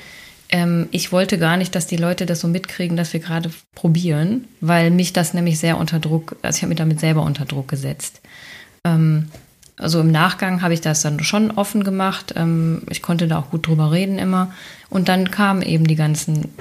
ähm, 0.50 0.88
ich 0.92 1.10
wollte 1.10 1.36
gar 1.36 1.56
nicht, 1.56 1.74
dass 1.74 1.88
die 1.88 1.96
Leute 1.96 2.26
das 2.26 2.40
so 2.40 2.46
mitkriegen, 2.46 2.96
dass 2.96 3.12
wir 3.12 3.18
gerade 3.18 3.50
probieren, 3.74 4.44
weil 4.60 4.92
mich 4.92 5.12
das 5.12 5.34
nämlich 5.34 5.58
sehr 5.58 5.78
unter 5.78 5.98
Druck, 5.98 6.36
also 6.42 6.56
ich 6.56 6.62
habe 6.62 6.68
mich 6.68 6.78
damit 6.78 7.00
selber 7.00 7.22
unter 7.22 7.44
Druck 7.44 7.66
gesetzt. 7.66 8.20
Ähm, 8.84 9.26
also 9.76 10.00
im 10.00 10.12
Nachgang 10.12 10.62
habe 10.62 10.74
ich 10.74 10.80
das 10.80 11.02
dann 11.02 11.22
schon 11.24 11.50
offen 11.50 11.82
gemacht. 11.82 12.34
Ähm, 12.36 12.82
ich 12.88 13.02
konnte 13.02 13.26
da 13.26 13.40
auch 13.40 13.50
gut 13.50 13.66
drüber 13.66 13.90
reden 13.90 14.18
immer. 14.18 14.52
Und 14.90 15.08
dann 15.08 15.32
kamen 15.32 15.62
eben 15.62 15.88
die 15.88 15.96
ganzen 15.96 16.54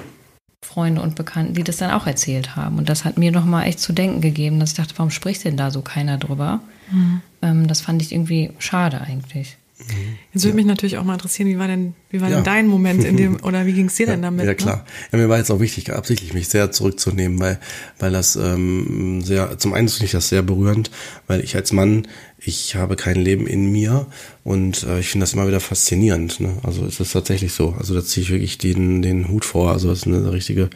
Freunde 0.66 1.00
und 1.00 1.14
Bekannten, 1.14 1.54
die 1.54 1.64
das 1.64 1.76
dann 1.76 1.90
auch 1.92 2.06
erzählt 2.06 2.56
haben. 2.56 2.78
Und 2.78 2.88
das 2.88 3.04
hat 3.04 3.16
mir 3.16 3.32
nochmal 3.32 3.66
echt 3.66 3.80
zu 3.80 3.92
denken 3.92 4.20
gegeben, 4.20 4.60
dass 4.60 4.70
ich 4.70 4.76
dachte, 4.76 4.94
warum 4.96 5.10
spricht 5.10 5.44
denn 5.44 5.56
da 5.56 5.70
so 5.70 5.80
keiner 5.80 6.18
drüber? 6.18 6.60
Mhm. 6.90 7.20
Ähm, 7.42 7.66
das 7.68 7.80
fand 7.80 8.02
ich 8.02 8.12
irgendwie 8.12 8.50
schade 8.58 9.00
eigentlich. 9.00 9.56
Jetzt 10.32 10.44
würde 10.44 10.48
ja. 10.48 10.54
mich 10.54 10.64
natürlich 10.66 10.96
auch 10.96 11.04
mal 11.04 11.14
interessieren, 11.14 11.48
wie 11.50 11.58
war 11.58 11.68
denn, 11.68 11.94
wie 12.10 12.22
war 12.22 12.30
ja. 12.30 12.36
denn 12.36 12.44
dein 12.44 12.66
Moment 12.66 13.04
in 13.04 13.16
dem, 13.18 13.44
oder 13.44 13.66
wie 13.66 13.74
ging 13.74 13.86
es 13.86 13.94
dir 13.94 14.06
ja, 14.06 14.12
denn 14.12 14.22
damit? 14.22 14.46
Ja, 14.46 14.54
klar. 14.54 14.76
Ne? 14.76 14.82
Ja, 15.12 15.18
mir 15.18 15.28
war 15.28 15.36
jetzt 15.36 15.50
auch 15.50 15.60
wichtig, 15.60 15.92
absichtlich 15.92 16.32
mich 16.32 16.48
sehr 16.48 16.72
zurückzunehmen, 16.72 17.38
weil, 17.38 17.60
weil 17.98 18.10
das 18.10 18.36
ähm, 18.36 19.20
sehr, 19.22 19.58
zum 19.58 19.74
einen 19.74 19.88
finde 19.88 20.06
ich 20.06 20.12
das 20.12 20.30
sehr 20.30 20.42
berührend, 20.42 20.90
weil 21.26 21.40
ich 21.40 21.56
als 21.56 21.72
Mann, 21.72 22.08
ich 22.46 22.76
habe 22.76 22.94
kein 22.94 23.16
Leben 23.16 23.46
in 23.46 23.72
mir 23.72 24.06
und 24.44 24.84
äh, 24.84 25.00
ich 25.00 25.08
finde 25.08 25.24
das 25.24 25.32
immer 25.32 25.48
wieder 25.48 25.60
faszinierend. 25.60 26.38
Ne? 26.38 26.58
Also 26.62 26.84
es 26.84 27.00
ist 27.00 27.12
tatsächlich 27.12 27.52
so. 27.52 27.74
Also 27.78 27.92
da 27.92 28.04
ziehe 28.04 28.22
ich 28.22 28.30
wirklich 28.30 28.58
den, 28.58 29.02
den 29.02 29.28
Hut 29.28 29.44
vor. 29.44 29.72
Also 29.72 29.90
es 29.90 30.00
ist 30.00 30.06
eine 30.06 30.32
richtige 30.32 30.70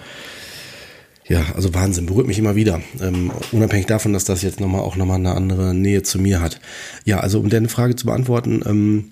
ja, 1.29 1.45
also 1.55 1.73
Wahnsinn, 1.75 2.07
berührt 2.07 2.27
mich 2.27 2.41
immer 2.41 2.57
wieder. 2.57 2.83
Ähm, 3.01 3.31
unabhängig 3.53 3.87
davon, 3.87 4.13
dass 4.13 4.25
das 4.25 4.43
jetzt 4.43 4.59
nochmal 4.59 4.81
auch 4.81 4.97
nochmal 4.97 5.19
eine 5.19 5.37
andere 5.37 5.75
Nähe 5.75 6.03
zu 6.03 6.19
mir 6.19 6.43
hat. 6.43 6.61
Ja, 7.05 7.21
also 7.21 7.39
um 7.39 7.49
deine 7.49 7.69
Frage 7.69 7.95
zu 7.95 8.07
beantworten, 8.07 8.63
ähm, 8.67 9.11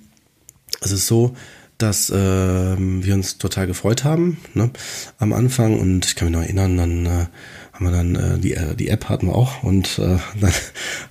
es 0.80 0.90
ist 0.90 1.06
so, 1.06 1.36
dass 1.78 2.12
ähm, 2.12 3.04
wir 3.04 3.14
uns 3.14 3.38
total 3.38 3.68
gefreut 3.68 4.02
haben 4.02 4.38
ne, 4.52 4.70
am 5.18 5.32
Anfang 5.32 5.78
und 5.78 6.06
ich 6.06 6.16
kann 6.16 6.26
mich 6.26 6.36
noch 6.36 6.42
erinnern, 6.42 6.76
dann 6.76 7.06
äh, 7.06 7.26
haben 7.79 7.87
wir 7.87 7.93
dann 7.93 8.14
äh, 8.16 8.39
die, 8.39 8.55
äh, 8.55 8.74
die 8.74 8.89
App 8.89 9.09
hatten 9.09 9.29
wir 9.29 9.35
auch 9.37 9.62
und 9.62 9.99
äh, 9.99 10.18
dann 10.41 10.53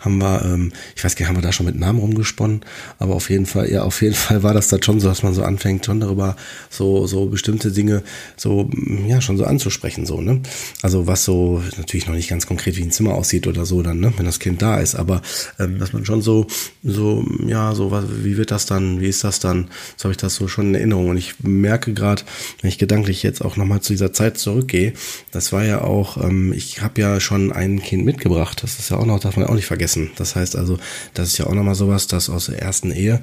haben 0.01 0.17
wir, 0.17 0.43
ähm, 0.43 0.73
ich 0.95 1.03
weiß 1.03 1.15
gar 1.15 1.23
nicht, 1.23 1.29
haben 1.29 1.37
wir 1.37 1.41
da 1.41 1.53
schon 1.53 1.65
mit 1.65 1.79
Namen 1.79 1.99
rumgesponnen, 1.99 2.61
aber 2.99 3.15
auf 3.15 3.29
jeden 3.29 3.45
Fall, 3.45 3.71
ja, 3.71 3.83
auf 3.83 4.01
jeden 4.01 4.15
Fall 4.15 4.43
war 4.43 4.53
das 4.53 4.67
dann 4.67 4.83
schon 4.83 4.99
so, 4.99 5.07
dass 5.07 5.23
man 5.23 5.33
so 5.33 5.43
anfängt, 5.43 5.85
schon 5.85 6.01
darüber 6.01 6.35
so, 6.69 7.07
so 7.07 7.27
bestimmte 7.27 7.71
Dinge 7.71 8.03
so, 8.35 8.69
ja, 9.07 9.21
schon 9.21 9.37
so 9.37 9.45
anzusprechen, 9.45 10.05
so, 10.05 10.19
ne? 10.19 10.41
Also 10.81 11.07
was 11.07 11.23
so, 11.23 11.63
natürlich 11.77 12.07
noch 12.07 12.15
nicht 12.15 12.29
ganz 12.29 12.47
konkret, 12.47 12.75
wie 12.75 12.83
ein 12.83 12.91
Zimmer 12.91 13.15
aussieht 13.15 13.47
oder 13.47 13.65
so 13.65 13.81
dann, 13.81 13.99
ne, 13.99 14.11
wenn 14.17 14.25
das 14.25 14.39
Kind 14.39 14.61
da 14.61 14.79
ist, 14.79 14.95
aber 14.95 15.21
ähm, 15.59 15.79
dass 15.79 15.93
man 15.93 16.05
schon 16.05 16.21
so, 16.21 16.47
so, 16.83 17.25
ja, 17.45 17.73
so, 17.75 17.91
was, 17.91 18.05
wie 18.23 18.35
wird 18.35 18.51
das 18.51 18.65
dann, 18.65 18.99
wie 18.99 19.07
ist 19.07 19.23
das 19.23 19.39
dann, 19.39 19.69
so 19.95 20.05
habe 20.05 20.11
ich 20.11 20.17
das 20.17 20.35
so 20.35 20.49
schon 20.49 20.67
in 20.69 20.75
Erinnerung 20.75 21.09
und 21.09 21.17
ich 21.17 21.35
merke 21.39 21.93
gerade, 21.93 22.23
wenn 22.61 22.69
ich 22.69 22.77
gedanklich 22.77 23.23
jetzt 23.23 23.41
auch 23.41 23.55
nochmal 23.55 23.79
zu 23.79 23.93
dieser 23.93 24.11
Zeit 24.11 24.37
zurückgehe, 24.37 24.93
das 25.31 25.53
war 25.53 25.63
ja 25.63 25.81
auch, 25.81 26.17
ähm, 26.17 26.53
ich 26.57 26.81
habe 26.81 26.99
ja 26.99 27.19
schon 27.19 27.51
ein 27.51 27.81
Kind 27.81 28.03
mitgebracht. 28.03 28.63
Das 28.63 28.79
ist 28.79 28.89
ja 28.89 28.97
auch 28.97 29.05
noch, 29.05 29.19
darf 29.19 29.37
man 29.37 29.45
auch 29.45 29.53
nicht 29.53 29.67
vergessen. 29.67 30.09
Das 30.15 30.35
heißt 30.35 30.55
also, 30.55 30.79
das 31.13 31.29
ist 31.29 31.37
ja 31.37 31.45
auch 31.45 31.53
nochmal 31.53 31.75
sowas, 31.75 32.07
dass 32.07 32.29
aus 32.29 32.47
der 32.47 32.61
ersten 32.61 32.91
Ehe 32.91 33.21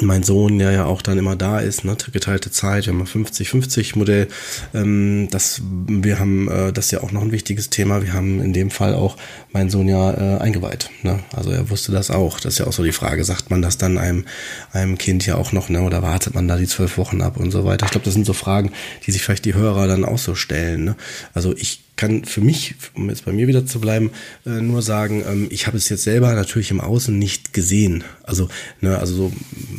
mein 0.00 0.22
Sohn, 0.22 0.58
der 0.58 0.72
ja 0.72 0.84
auch 0.84 1.02
dann 1.02 1.18
immer 1.18 1.34
da 1.34 1.60
ist, 1.60 1.84
ne, 1.84 1.96
geteilte 2.12 2.50
Zeit, 2.50 2.86
wir 2.86 2.92
haben 2.92 3.04
50-50 3.04 3.96
Modell. 3.98 4.28
Ähm, 4.74 5.28
das, 5.30 5.62
wir 5.64 6.18
haben, 6.18 6.48
äh, 6.48 6.72
das 6.72 6.86
ist 6.86 6.90
ja 6.90 7.02
auch 7.02 7.10
noch 7.10 7.22
ein 7.22 7.32
wichtiges 7.32 7.70
Thema. 7.70 8.02
Wir 8.02 8.12
haben 8.12 8.40
in 8.40 8.52
dem 8.52 8.70
Fall 8.70 8.94
auch 8.94 9.16
meinen 9.52 9.70
Sohn 9.70 9.88
ja 9.88 10.12
äh, 10.12 10.38
eingeweiht. 10.40 10.90
Ne? 11.02 11.20
Also 11.34 11.50
er 11.50 11.70
wusste 11.70 11.90
das 11.90 12.10
auch. 12.10 12.38
Das 12.38 12.54
ist 12.54 12.58
ja 12.58 12.66
auch 12.66 12.72
so 12.72 12.84
die 12.84 12.92
Frage, 12.92 13.24
sagt 13.24 13.50
man 13.50 13.62
das 13.62 13.78
dann 13.78 13.98
einem, 13.98 14.26
einem 14.72 14.98
Kind 14.98 15.26
ja 15.26 15.36
auch 15.36 15.52
noch, 15.52 15.68
ne? 15.68 15.82
Oder 15.82 16.02
wartet 16.02 16.34
man 16.34 16.46
da 16.48 16.56
die 16.56 16.66
zwölf 16.66 16.98
Wochen 16.98 17.22
ab 17.22 17.38
und 17.38 17.50
so 17.50 17.64
weiter? 17.64 17.86
Ich 17.86 17.92
glaube, 17.92 18.04
das 18.04 18.14
sind 18.14 18.26
so 18.26 18.34
Fragen, 18.34 18.72
die 19.06 19.12
sich 19.12 19.22
vielleicht 19.22 19.46
die 19.46 19.54
Hörer 19.54 19.86
dann 19.88 20.04
auch 20.04 20.18
so 20.18 20.34
stellen. 20.34 20.84
Ne? 20.84 20.96
Also 21.32 21.56
ich 21.56 21.87
kann 21.98 22.24
für 22.24 22.40
mich, 22.40 22.76
um 22.94 23.10
jetzt 23.10 23.26
bei 23.26 23.32
mir 23.32 23.48
wieder 23.48 23.66
zu 23.66 23.80
bleiben, 23.80 24.12
äh, 24.46 24.50
nur 24.62 24.80
sagen, 24.80 25.24
ähm, 25.28 25.48
ich 25.50 25.66
habe 25.66 25.76
es 25.76 25.88
jetzt 25.88 26.04
selber 26.04 26.32
natürlich 26.32 26.70
im 26.70 26.80
Außen 26.80 27.18
nicht 27.18 27.52
gesehen. 27.52 28.04
Also, 28.22 28.48
ne, 28.80 28.98
also 28.98 29.14
so 29.14 29.32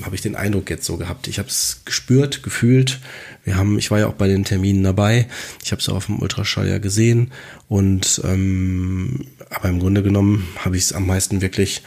habe 0.04 0.16
ich 0.16 0.22
den 0.22 0.36
Eindruck 0.36 0.70
jetzt 0.70 0.86
so 0.86 0.98
gehabt. 0.98 1.28
Ich 1.28 1.40
habe 1.40 1.48
es 1.48 1.82
gespürt, 1.86 2.44
gefühlt. 2.44 3.00
Wir 3.46 3.56
haben, 3.56 3.80
ich 3.80 3.90
war 3.90 4.00
ja 4.00 4.08
auch 4.08 4.14
bei 4.14 4.28
den 4.28 4.44
Terminen 4.44 4.84
dabei. 4.84 5.28
Ich 5.64 5.72
habe 5.72 5.82
es 5.82 5.90
auf 5.90 6.08
dem 6.08 6.20
Ultraschall 6.20 6.68
ja 6.68 6.78
gesehen 6.78 7.32
und 7.70 8.22
ähm, 8.26 9.26
aber 9.50 9.70
im 9.70 9.80
Grunde 9.80 10.04
genommen 10.04 10.46
habe 10.58 10.78
ich 10.78 10.84
es 10.84 10.94
am 10.94 11.08
meisten 11.08 11.42
wirklich 11.42 11.82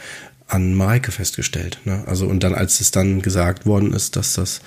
an 0.47 0.73
Mareike 0.73 1.11
festgestellt. 1.11 1.79
Ne? 1.85 2.03
Also 2.07 2.25
und 2.25 2.43
dann, 2.43 2.55
als 2.55 2.81
es 2.81 2.89
dann 2.89 3.21
gesagt 3.21 3.67
worden 3.67 3.93
ist, 3.93 4.15
dass 4.15 4.33
das 4.33 4.61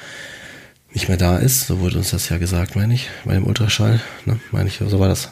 nicht 0.95 1.09
mehr 1.09 1.19
da 1.19 1.37
ist, 1.39 1.67
so 1.67 1.81
wurde 1.81 1.99
uns 1.99 2.11
das 2.11 2.29
ja 2.29 2.39
gesagt, 2.39 2.77
meine 2.77 2.95
ich, 2.95 3.11
bei 3.25 3.35
dem 3.35 3.47
Ultraschall, 3.47 4.01
ne? 4.25 4.39
meine 4.53 4.69
ich, 4.69 4.79
so 4.79 4.99
war 4.99 5.09
das. 5.09 5.31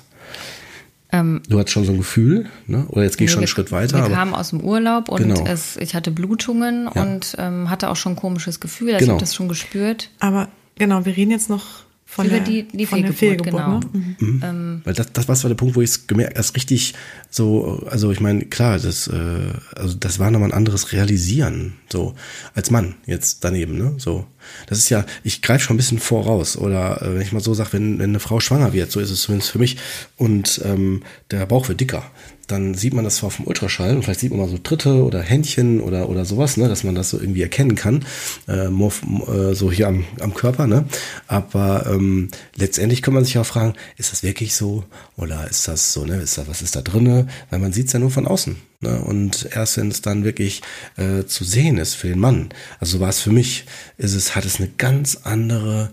Ähm, 1.14 1.42
du 1.48 1.58
hattest 1.60 1.72
schon 1.72 1.84
so 1.84 1.92
ein 1.92 1.98
Gefühl, 1.98 2.46
ne? 2.66 2.86
oder 2.88 3.04
jetzt 3.04 3.18
gehe 3.18 3.26
ich 3.26 3.30
schon 3.30 3.38
einen 3.38 3.46
Schritt 3.46 3.70
weiter. 3.70 4.08
Wir 4.08 4.14
kamen 4.14 4.34
aus 4.34 4.50
dem 4.50 4.60
Urlaub 4.60 5.08
und 5.08 5.22
genau. 5.22 5.44
es, 5.46 5.76
ich 5.76 5.94
hatte 5.94 6.10
Blutungen 6.10 6.90
ja. 6.92 7.02
und 7.02 7.36
ähm, 7.38 7.70
hatte 7.70 7.88
auch 7.88 7.96
schon 7.96 8.12
ein 8.12 8.16
komisches 8.16 8.58
Gefühl. 8.58 8.94
Also 8.94 8.98
genau. 8.98 9.04
Ich 9.04 9.10
habe 9.12 9.20
das 9.20 9.34
schon 9.34 9.48
gespürt. 9.48 10.10
Aber 10.18 10.48
genau, 10.76 11.04
wir 11.04 11.16
reden 11.16 11.30
jetzt 11.30 11.48
noch 11.48 11.83
von 12.14 12.26
Über 12.26 12.36
der, 12.36 12.44
die, 12.44 12.62
die 12.68 12.86
von 12.86 13.00
Fehlgeburt, 13.00 13.18
Fehlgeburt, 13.18 13.56
genau. 13.56 13.80
Ne? 13.80 14.16
Mhm. 14.20 14.40
Ähm, 14.44 14.80
Weil 14.84 14.94
das, 14.94 15.12
das 15.12 15.26
war 15.26 15.34
so 15.34 15.48
der 15.48 15.56
Punkt, 15.56 15.74
wo 15.74 15.80
ich 15.80 15.90
es 15.90 16.06
gemerkt, 16.06 16.36
erst 16.36 16.54
richtig 16.54 16.94
so, 17.28 17.84
also 17.90 18.12
ich 18.12 18.20
meine, 18.20 18.44
klar, 18.44 18.78
das, 18.78 19.08
äh, 19.08 19.52
also 19.74 19.96
das 19.98 20.20
war 20.20 20.30
nochmal 20.30 20.50
ein 20.50 20.56
anderes 20.56 20.92
Realisieren, 20.92 21.72
so 21.90 22.14
als 22.54 22.70
Mann 22.70 22.94
jetzt 23.06 23.42
daneben, 23.42 23.76
ne? 23.76 23.94
So, 23.98 24.28
das 24.68 24.78
ist 24.78 24.90
ja, 24.90 25.04
ich 25.24 25.42
greife 25.42 25.64
schon 25.64 25.74
ein 25.74 25.78
bisschen 25.78 25.98
voraus 25.98 26.56
oder 26.56 27.02
äh, 27.02 27.14
wenn 27.14 27.20
ich 27.20 27.32
mal 27.32 27.40
so 27.40 27.52
sage, 27.52 27.72
wenn, 27.72 27.98
wenn 27.98 28.10
eine 28.10 28.20
Frau 28.20 28.38
schwanger 28.38 28.72
wird, 28.72 28.92
so 28.92 29.00
ist 29.00 29.10
es 29.10 29.22
zumindest 29.22 29.50
für 29.50 29.58
mich 29.58 29.78
und 30.16 30.60
ähm, 30.64 31.02
der 31.32 31.46
Bauch 31.46 31.66
wird 31.66 31.80
dicker, 31.80 32.08
dann 32.46 32.74
sieht 32.74 32.94
man 32.94 33.04
das 33.04 33.16
zwar 33.16 33.30
vom 33.30 33.46
Ultraschall 33.46 33.94
und 33.94 34.02
vielleicht 34.02 34.20
sieht 34.20 34.30
man 34.30 34.40
mal 34.40 34.48
so 34.48 34.58
Tritte 34.58 35.04
oder 35.04 35.20
Händchen 35.20 35.80
oder, 35.80 36.08
oder 36.08 36.24
sowas, 36.24 36.56
ne, 36.56 36.68
dass 36.68 36.84
man 36.84 36.94
das 36.94 37.10
so 37.10 37.20
irgendwie 37.20 37.42
erkennen 37.42 37.74
kann, 37.74 38.04
äh, 38.48 38.66
äh, 38.66 39.54
so 39.54 39.70
hier 39.72 39.88
am, 39.88 40.04
am 40.20 40.34
Körper, 40.34 40.66
ne? 40.66 40.86
Aber 41.26 41.86
ähm, 41.86 42.28
letztendlich 42.56 43.02
kann 43.02 43.14
man 43.14 43.24
sich 43.24 43.38
auch 43.38 43.46
fragen, 43.46 43.74
ist 43.96 44.12
das 44.12 44.22
wirklich 44.22 44.54
so 44.54 44.84
oder 45.16 45.48
ist 45.48 45.68
das 45.68 45.92
so, 45.92 46.04
ne? 46.04 46.16
Ist 46.16 46.38
da, 46.38 46.46
was 46.46 46.62
ist 46.62 46.76
da 46.76 46.82
drinne? 46.82 47.26
Weil 47.50 47.58
man 47.58 47.72
sieht 47.72 47.86
es 47.86 47.92
ja 47.92 47.98
nur 47.98 48.10
von 48.10 48.26
außen. 48.26 48.56
Ne? 48.84 49.00
Und 49.00 49.48
erst 49.52 49.78
wenn 49.78 49.90
es 49.90 50.02
dann 50.02 50.24
wirklich 50.24 50.62
äh, 50.96 51.24
zu 51.24 51.44
sehen 51.44 51.78
ist 51.78 51.94
für 51.94 52.08
den 52.08 52.20
Mann, 52.20 52.50
also 52.80 53.00
war 53.00 53.08
es 53.08 53.20
für 53.20 53.32
mich, 53.32 53.64
ist 53.96 54.14
es, 54.14 54.36
hat 54.36 54.44
es 54.44 54.60
eine 54.60 54.68
ganz 54.76 55.16
andere, 55.24 55.90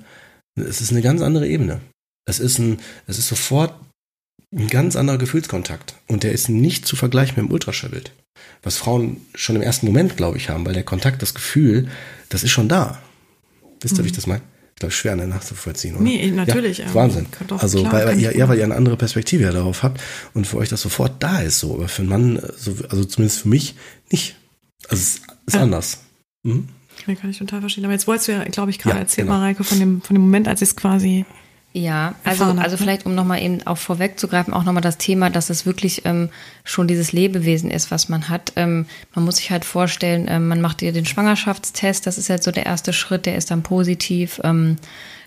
es 0.55 0.81
ist 0.81 0.91
eine 0.91 1.01
ganz 1.01 1.21
andere 1.21 1.47
Ebene. 1.47 1.79
Es 2.25 2.39
ist 2.39 2.59
ein, 2.59 2.79
es 3.07 3.17
ist 3.17 3.29
sofort 3.29 3.73
ein 4.53 4.67
ganz 4.67 4.95
anderer 4.95 5.17
Gefühlskontakt. 5.17 5.95
Und 6.07 6.23
der 6.23 6.31
ist 6.31 6.49
nicht 6.49 6.85
zu 6.85 6.95
vergleichen 6.95 7.35
mit 7.37 7.49
dem 7.49 7.53
Ultraschallbild. 7.53 8.11
Was 8.63 8.77
Frauen 8.77 9.21
schon 9.33 9.55
im 9.55 9.61
ersten 9.61 9.85
Moment, 9.85 10.17
glaube 10.17 10.37
ich, 10.37 10.49
haben, 10.49 10.65
weil 10.65 10.73
der 10.73 10.83
Kontakt, 10.83 11.21
das 11.21 11.33
Gefühl, 11.33 11.89
das 12.29 12.43
ist 12.43 12.51
schon 12.51 12.67
da. 12.67 12.99
Wisst 13.81 13.95
ihr, 13.95 14.01
mhm. 14.01 14.05
wie 14.05 14.09
ich 14.09 14.15
das 14.15 14.27
meine? 14.27 14.41
Ich 14.75 14.79
glaube, 14.81 14.93
schwer 14.93 15.15
ne, 15.15 15.27
nachzuvollziehen, 15.27 15.95
oder? 15.95 16.03
Nee, 16.03 16.31
natürlich. 16.31 16.79
Ja, 16.79 16.93
Wahnsinn. 16.93 17.27
Also, 17.59 17.83
klar, 17.83 18.05
weil, 18.05 18.19
ihr, 18.19 18.35
ja, 18.35 18.49
weil 18.49 18.57
ihr 18.57 18.63
eine 18.63 18.75
andere 18.75 18.97
Perspektive 18.97 19.43
ja 19.43 19.51
darauf 19.51 19.83
habt 19.83 20.01
und 20.33 20.47
für 20.47 20.57
euch 20.57 20.69
das 20.69 20.81
sofort 20.81 21.21
da 21.21 21.39
ist, 21.39 21.59
so. 21.59 21.75
Aber 21.75 21.87
für 21.87 22.01
einen 22.01 22.09
Mann, 22.09 22.41
so, 22.57 22.75
also 22.89 23.05
zumindest 23.05 23.41
für 23.41 23.47
mich, 23.47 23.75
nicht. 24.09 24.35
Also, 24.89 25.01
es 25.01 25.21
ist 25.45 25.53
ja. 25.53 25.61
anders. 25.61 25.99
Mhm. 26.43 26.67
Ja, 27.07 27.15
kann 27.15 27.29
ich 27.29 27.37
total 27.37 27.61
verstehen. 27.61 27.85
Aber 27.85 27.93
jetzt 27.93 28.07
wolltest 28.07 28.27
du 28.27 28.31
ja, 28.33 28.43
glaube 28.45 28.71
ich, 28.71 28.79
gerade 28.79 28.97
ja, 28.97 29.01
erzählen, 29.01 29.27
genau. 29.27 29.39
Mareike, 29.39 29.63
von 29.63 29.79
dem, 29.79 30.01
von 30.01 30.15
dem 30.15 30.23
Moment, 30.23 30.47
als 30.47 30.61
es 30.61 30.75
quasi 30.75 31.25
ja, 31.73 32.15
also, 32.25 32.43
also 32.43 32.75
vielleicht, 32.75 33.05
um 33.05 33.15
nochmal 33.15 33.41
eben 33.41 33.65
auch 33.65 33.77
vorwegzugreifen, 33.77 34.53
auch 34.53 34.65
nochmal 34.65 34.81
das 34.81 34.97
Thema, 34.97 35.29
dass 35.29 35.49
es 35.49 35.65
wirklich 35.65 36.01
ähm, 36.03 36.29
schon 36.65 36.87
dieses 36.87 37.13
Lebewesen 37.13 37.71
ist, 37.71 37.91
was 37.91 38.09
man 38.09 38.27
hat. 38.27 38.51
Ähm, 38.57 38.85
man 39.15 39.23
muss 39.23 39.37
sich 39.37 39.51
halt 39.51 39.63
vorstellen, 39.63 40.25
ähm, 40.27 40.49
man 40.49 40.59
macht 40.59 40.81
ihr 40.81 40.91
den 40.91 41.05
Schwangerschaftstest, 41.05 42.05
das 42.05 42.17
ist 42.17 42.29
halt 42.29 42.43
so 42.43 42.51
der 42.51 42.65
erste 42.65 42.91
Schritt, 42.91 43.25
der 43.25 43.37
ist 43.37 43.51
dann 43.51 43.63
positiv. 43.63 44.41
Ähm, 44.43 44.75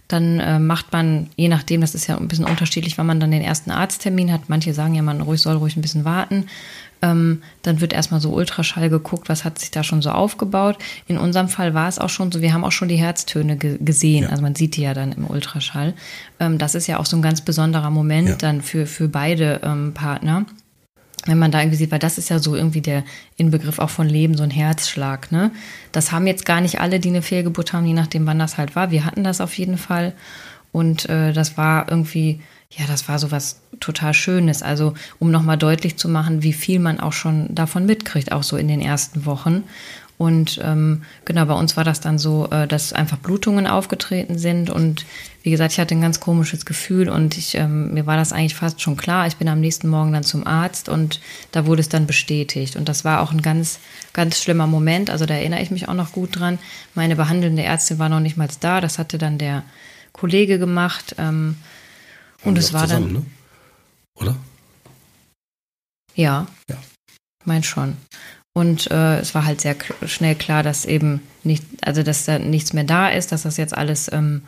dann 0.07 0.39
äh, 0.39 0.59
macht 0.59 0.93
man, 0.93 1.31
je 1.37 1.49
nachdem, 1.49 1.81
das 1.81 1.95
ist 1.95 2.09
ja 2.09 2.19
ein 2.19 2.29
bisschen 2.29 2.45
unterschiedlich, 2.45 2.99
wann 2.99 3.07
man 3.07 3.21
dann 3.21 3.31
den 3.31 3.41
ersten 3.41 3.71
Arzttermin 3.71 4.31
hat. 4.31 4.49
Manche 4.49 4.75
sagen 4.75 4.95
ja, 4.95 5.01
man 5.01 5.23
ruhig 5.23 5.41
soll 5.41 5.57
ruhig 5.57 5.77
ein 5.77 5.83
bisschen 5.83 6.05
warten. 6.05 6.47
Ähm, 7.05 7.43
dann 7.61 7.83
wird 7.83 7.93
erstmal 7.93 8.21
so 8.21 8.31
Ultraschall 8.31 8.89
geguckt, 8.89 9.29
was 9.29 9.45
hat 9.45 9.59
sich 9.59 9.71
da 9.71 9.85
schon 9.85 10.01
so 10.01 10.11
aufgebaut. 10.11 10.79
In 11.07 11.19
unserem 11.19 11.49
Fall 11.49 11.75
war 11.75 11.87
es 11.87 11.99
auch 11.99 12.09
schon 12.09 12.33
so, 12.33 12.41
wir 12.41 12.55
haben 12.55 12.65
auch 12.65 12.73
schon 12.73 12.89
die 12.89 12.97
Herztöne 12.97 13.59
ge 13.59 13.77
gesehen. 13.79 14.23
Ja. 14.23 14.31
Also 14.31 14.43
man 14.43 14.55
sieht 14.55 14.77
die 14.77 14.83
ja 14.83 14.95
dann 14.95 15.13
im 15.13 15.27
Ultraschall. 15.29 15.93
Ähm, 16.41 16.57
das 16.57 16.75
ist 16.75 16.87
ja 16.87 16.99
auch 16.99 17.05
so 17.05 17.17
ein 17.17 17.23
ganz 17.23 17.43
besonderer 17.43 17.91
Moment 17.91 18.29
ja. 18.29 18.37
dann 18.37 18.63
für, 18.63 18.87
für 18.87 19.09
beide 19.09 19.61
ähm, 19.63 19.93
Partner. 19.93 20.47
Wenn 21.27 21.39
man 21.39 21.51
da 21.51 21.61
irgendwie 21.61 21.77
sieht, 21.77 21.91
weil 21.91 21.99
das 21.99 22.17
ist 22.17 22.31
ja 22.31 22.39
so 22.39 22.55
irgendwie 22.55 22.81
der 22.81 23.05
Inbegriff 23.37 23.79
auch 23.79 23.91
von 23.91 24.09
Leben, 24.09 24.35
so 24.35 24.43
ein 24.43 24.51
Herzschlag. 24.51 25.31
Ne? 25.31 25.51
Das 25.93 26.11
haben 26.11 26.27
jetzt 26.27 26.47
gar 26.47 26.63
nicht 26.63 26.81
alle, 26.81 27.01
die 27.01 27.09
eine 27.11 27.23
Fehlgeburt 27.23 27.75
haben, 27.75 27.85
je 27.85 27.93
nachdem, 27.93 28.27
wann 28.27 28.39
das 28.39 28.57
halt 28.57 28.77
war. 28.77 28.91
Wir 28.91 29.05
hatten 29.05 29.25
das 29.25 29.43
auf 29.43 29.57
jeden 29.59 29.77
Fall. 29.77 30.15
Und 30.73 31.09
äh, 31.11 31.35
das 31.35 31.59
war 31.59 31.91
irgendwie 31.91 32.41
ja, 32.77 32.87
das 32.87 33.09
war 33.09 33.19
so 33.19 33.31
was 33.31 33.61
total 33.81 34.15
Schönes. 34.15 34.63
Also, 34.63 34.95
um 35.19 35.31
nochmal 35.31 35.59
deutlich 35.59 35.97
zu 35.97 36.09
machen, 36.09 36.43
wie 36.43 36.53
viel 36.53 36.79
man 36.79 37.01
auch 37.01 37.13
schon 37.13 37.55
davon 37.55 37.87
mitkriegt, 37.87 38.33
auch 38.33 38.43
so 38.43 38.57
in 38.57 38.69
den 38.69 38.81
ersten 38.81 39.27
Wochen. 39.27 39.65
Und 40.17 40.61
ähm, 40.63 41.03
genau, 41.25 41.45
bei 41.47 41.55
uns 41.55 41.77
war 41.77 41.83
das 41.83 42.01
dann 42.01 42.19
so, 42.19 42.49
äh, 42.51 42.69
dass 42.69 42.93
einfach 42.93 43.19
Blutungen 43.19 43.67
aufgetreten 43.67 44.39
sind. 44.39 44.71
Und 44.71 45.05
wie 45.43 45.51
gesagt, 45.51 45.73
ich 45.73 45.81
hatte 45.81 45.95
ein 45.95 46.01
ganz 46.01 46.21
komisches 46.21 46.65
Gefühl 46.65 47.09
und 47.09 47.37
ich, 47.37 47.57
ähm, 47.57 47.93
mir 47.93 48.07
war 48.07 48.17
das 48.17 48.33
eigentlich 48.33 48.55
fast 48.55 48.81
schon 48.81 48.97
klar. 48.97 49.27
Ich 49.27 49.37
bin 49.37 49.49
am 49.49 49.61
nächsten 49.61 49.89
Morgen 49.89 50.13
dann 50.13 50.23
zum 50.23 50.47
Arzt 50.47 50.89
und 50.89 51.21
da 51.51 51.67
wurde 51.67 51.81
es 51.81 51.89
dann 51.89 52.07
bestätigt. 52.07 52.77
Und 52.77 52.89
das 52.89 53.05
war 53.05 53.23
auch 53.23 53.33
ein 53.33 53.43
ganz, 53.43 53.81
ganz 54.13 54.41
schlimmer 54.41 54.69
Moment. 54.69 55.11
Also 55.11 55.27
da 55.27 55.35
erinnere 55.35 55.63
ich 55.63 55.73
mich 55.73 55.89
auch 55.89 55.95
noch 55.95 56.13
gut 56.13 56.39
dran. 56.39 56.61
Meine 56.95 57.17
behandelnde 57.17 57.65
Ärztin 57.65 57.99
war 57.99 58.09
noch 58.09 58.21
nicht 58.21 58.37
mal 58.37 58.49
da. 58.61 58.81
Das 58.81 58.99
hatte 58.99 59.19
dann 59.19 59.37
der 59.37 59.65
Kollege 60.13 60.61
gemacht. 60.61 61.17
Ähm, 61.19 61.57
und 62.45 62.57
es 62.57 62.73
war 62.73 62.83
zusammen, 62.83 63.15
dann. 63.15 63.23
Ne? 63.23 63.27
Oder? 64.21 64.37
Ja. 66.15 66.47
Ja. 66.69 66.77
Mein 67.45 67.63
schon. 67.63 67.97
Und 68.53 68.91
äh, 68.91 69.19
es 69.19 69.35
war 69.35 69.45
halt 69.45 69.61
sehr 69.61 69.77
schnell 70.07 70.37
klar, 70.37 70.63
dass 70.63 70.85
eben 70.85 71.21
nicht, 71.43 71.65
also 71.83 72.03
dass 72.03 72.25
da 72.25 72.39
nichts 72.39 72.73
mehr 72.73 72.85
da 72.85 73.09
ist, 73.09 73.33
dass 73.33 73.43
das 73.43 73.57
jetzt 73.57 73.77
alles 73.77 74.11
ähm, 74.13 74.43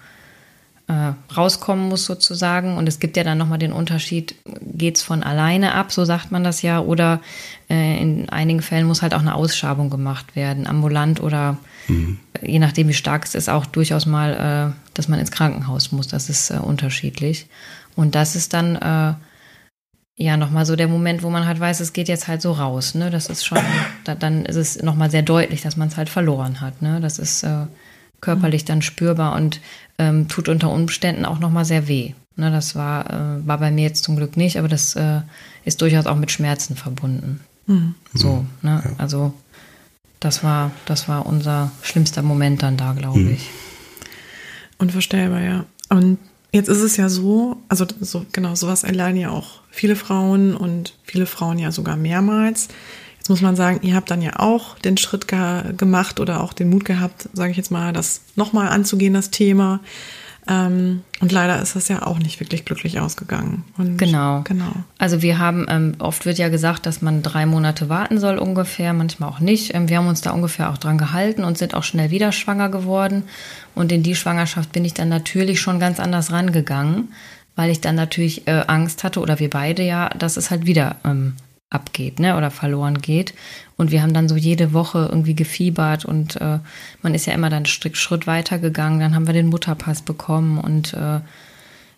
äh, 0.86 1.12
rauskommen 1.36 1.88
muss 1.88 2.04
sozusagen. 2.04 2.76
Und 2.76 2.88
es 2.88 3.00
gibt 3.00 3.16
ja 3.16 3.24
dann 3.24 3.38
nochmal 3.38 3.58
den 3.58 3.72
Unterschied, 3.72 4.36
geht 4.62 4.96
es 4.96 5.02
von 5.02 5.24
alleine 5.24 5.74
ab, 5.74 5.90
so 5.90 6.04
sagt 6.04 6.30
man 6.30 6.44
das 6.44 6.62
ja, 6.62 6.78
oder 6.78 7.20
äh, 7.68 8.00
in 8.00 8.28
einigen 8.28 8.62
Fällen 8.62 8.86
muss 8.86 9.02
halt 9.02 9.12
auch 9.12 9.20
eine 9.20 9.34
Ausschabung 9.34 9.90
gemacht 9.90 10.36
werden, 10.36 10.68
ambulant 10.68 11.20
oder 11.20 11.58
mhm. 11.88 12.20
je 12.40 12.60
nachdem, 12.60 12.86
wie 12.86 12.94
stark 12.94 13.24
es 13.24 13.34
ist, 13.34 13.48
auch 13.48 13.66
durchaus 13.66 14.06
mal, 14.06 14.74
äh, 14.76 14.92
dass 14.94 15.08
man 15.08 15.18
ins 15.18 15.32
Krankenhaus 15.32 15.90
muss. 15.90 16.06
Das 16.06 16.30
ist 16.30 16.50
äh, 16.50 16.58
unterschiedlich. 16.58 17.48
Und 17.96 18.14
das 18.14 18.36
ist 18.36 18.52
dann 18.52 18.76
äh, 18.76 19.14
ja 20.16 20.36
nochmal 20.36 20.66
so 20.66 20.76
der 20.76 20.88
Moment, 20.88 21.22
wo 21.22 21.30
man 21.30 21.46
halt 21.46 21.60
weiß, 21.60 21.80
es 21.80 21.92
geht 21.92 22.08
jetzt 22.08 22.26
halt 22.26 22.42
so 22.42 22.52
raus. 22.52 22.94
Ne? 22.94 23.10
Das 23.10 23.28
ist 23.28 23.44
schon, 23.44 23.58
da, 24.04 24.14
dann 24.14 24.44
ist 24.46 24.56
es 24.56 24.82
nochmal 24.82 25.10
sehr 25.10 25.22
deutlich, 25.22 25.62
dass 25.62 25.76
man 25.76 25.88
es 25.88 25.96
halt 25.96 26.08
verloren 26.08 26.60
hat. 26.60 26.82
Ne? 26.82 27.00
Das 27.00 27.18
ist, 27.18 27.42
äh, 27.42 27.66
körperlich 28.20 28.64
dann 28.64 28.82
spürbar 28.82 29.34
und 29.36 29.60
ähm, 29.98 30.28
tut 30.28 30.48
unter 30.48 30.70
Umständen 30.70 31.24
auch 31.24 31.38
nochmal 31.38 31.64
sehr 31.64 31.88
weh. 31.88 32.12
Ne, 32.36 32.50
das 32.50 32.74
war, 32.74 33.08
äh, 33.10 33.46
war 33.46 33.58
bei 33.58 33.70
mir 33.70 33.84
jetzt 33.84 34.04
zum 34.04 34.16
Glück 34.16 34.36
nicht, 34.36 34.58
aber 34.58 34.68
das 34.68 34.94
äh, 34.94 35.20
ist 35.64 35.80
durchaus 35.80 36.06
auch 36.06 36.16
mit 36.16 36.30
Schmerzen 36.30 36.76
verbunden. 36.76 37.40
Mhm. 37.66 37.94
So, 38.12 38.44
ne? 38.62 38.82
Ja. 38.84 38.90
Also 38.98 39.32
das 40.20 40.44
war, 40.44 40.70
das 40.84 41.08
war 41.08 41.24
unser 41.24 41.70
schlimmster 41.82 42.22
Moment 42.22 42.62
dann 42.62 42.76
da, 42.76 42.92
glaube 42.92 43.20
mhm. 43.20 43.32
ich. 43.32 43.48
Unvorstellbar, 44.78 45.40
ja. 45.40 45.64
Und 45.88 46.18
jetzt 46.52 46.68
ist 46.68 46.82
es 46.82 46.96
ja 46.96 47.08
so, 47.08 47.56
also 47.68 47.86
so, 48.00 48.26
genau, 48.32 48.54
sowas 48.54 48.84
erleiden 48.84 49.20
ja 49.20 49.30
auch 49.30 49.60
viele 49.76 49.94
Frauen 49.94 50.56
und 50.56 50.94
viele 51.04 51.26
Frauen 51.26 51.58
ja 51.58 51.70
sogar 51.70 51.96
mehrmals. 51.96 52.68
Jetzt 53.18 53.28
muss 53.28 53.42
man 53.42 53.56
sagen, 53.56 53.80
ihr 53.82 53.94
habt 53.94 54.10
dann 54.10 54.22
ja 54.22 54.38
auch 54.38 54.78
den 54.78 54.96
Schritt 54.96 55.28
ge 55.28 55.74
gemacht 55.76 56.20
oder 56.20 56.42
auch 56.42 56.52
den 56.52 56.70
Mut 56.70 56.84
gehabt, 56.84 57.28
sage 57.32 57.50
ich 57.50 57.56
jetzt 57.56 57.70
mal, 57.70 57.92
das 57.92 58.22
nochmal 58.36 58.68
anzugehen, 58.68 59.14
das 59.14 59.30
Thema. 59.30 59.80
Ähm, 60.48 61.02
und 61.20 61.32
leider 61.32 61.60
ist 61.60 61.74
das 61.74 61.88
ja 61.88 62.06
auch 62.06 62.20
nicht 62.20 62.38
wirklich 62.38 62.64
glücklich 62.64 63.00
ausgegangen. 63.00 63.64
Und 63.76 63.98
genau. 63.98 64.42
genau. 64.44 64.72
Also 64.96 65.22
wir 65.22 65.38
haben, 65.38 65.66
ähm, 65.68 65.94
oft 65.98 66.24
wird 66.24 66.38
ja 66.38 66.48
gesagt, 66.48 66.86
dass 66.86 67.02
man 67.02 67.22
drei 67.22 67.46
Monate 67.46 67.88
warten 67.88 68.20
soll 68.20 68.38
ungefähr, 68.38 68.92
manchmal 68.92 69.28
auch 69.28 69.40
nicht. 69.40 69.74
Ähm, 69.74 69.88
wir 69.88 69.98
haben 69.98 70.06
uns 70.06 70.20
da 70.20 70.30
ungefähr 70.30 70.70
auch 70.70 70.78
dran 70.78 70.98
gehalten 70.98 71.42
und 71.42 71.58
sind 71.58 71.74
auch 71.74 71.82
schnell 71.82 72.10
wieder 72.10 72.30
schwanger 72.30 72.68
geworden. 72.68 73.24
Und 73.74 73.90
in 73.90 74.04
die 74.04 74.14
Schwangerschaft 74.14 74.70
bin 74.70 74.84
ich 74.84 74.94
dann 74.94 75.08
natürlich 75.08 75.60
schon 75.60 75.80
ganz 75.80 75.98
anders 75.98 76.30
rangegangen, 76.30 77.08
weil 77.56 77.70
ich 77.70 77.80
dann 77.80 77.96
natürlich 77.96 78.46
äh, 78.46 78.64
Angst 78.66 79.02
hatte, 79.02 79.20
oder 79.20 79.38
wir 79.40 79.50
beide 79.50 79.82
ja, 79.82 80.10
dass 80.10 80.36
es 80.36 80.50
halt 80.50 80.66
wieder 80.66 80.96
ähm, 81.04 81.34
abgeht 81.70 82.20
ne, 82.20 82.36
oder 82.36 82.50
verloren 82.50 83.00
geht. 83.00 83.34
Und 83.76 83.90
wir 83.90 84.02
haben 84.02 84.14
dann 84.14 84.28
so 84.28 84.36
jede 84.36 84.72
Woche 84.72 85.08
irgendwie 85.10 85.34
gefiebert 85.34 86.04
und 86.04 86.40
äh, 86.40 86.60
man 87.02 87.14
ist 87.14 87.26
ja 87.26 87.34
immer 87.34 87.50
dann 87.50 87.66
Schritt, 87.66 87.96
Schritt 87.96 88.26
weiter 88.26 88.58
gegangen. 88.58 89.00
Dann 89.00 89.14
haben 89.14 89.26
wir 89.26 89.34
den 89.34 89.48
Mutterpass 89.48 90.02
bekommen 90.02 90.58
und 90.58 90.94
äh, 90.94 91.20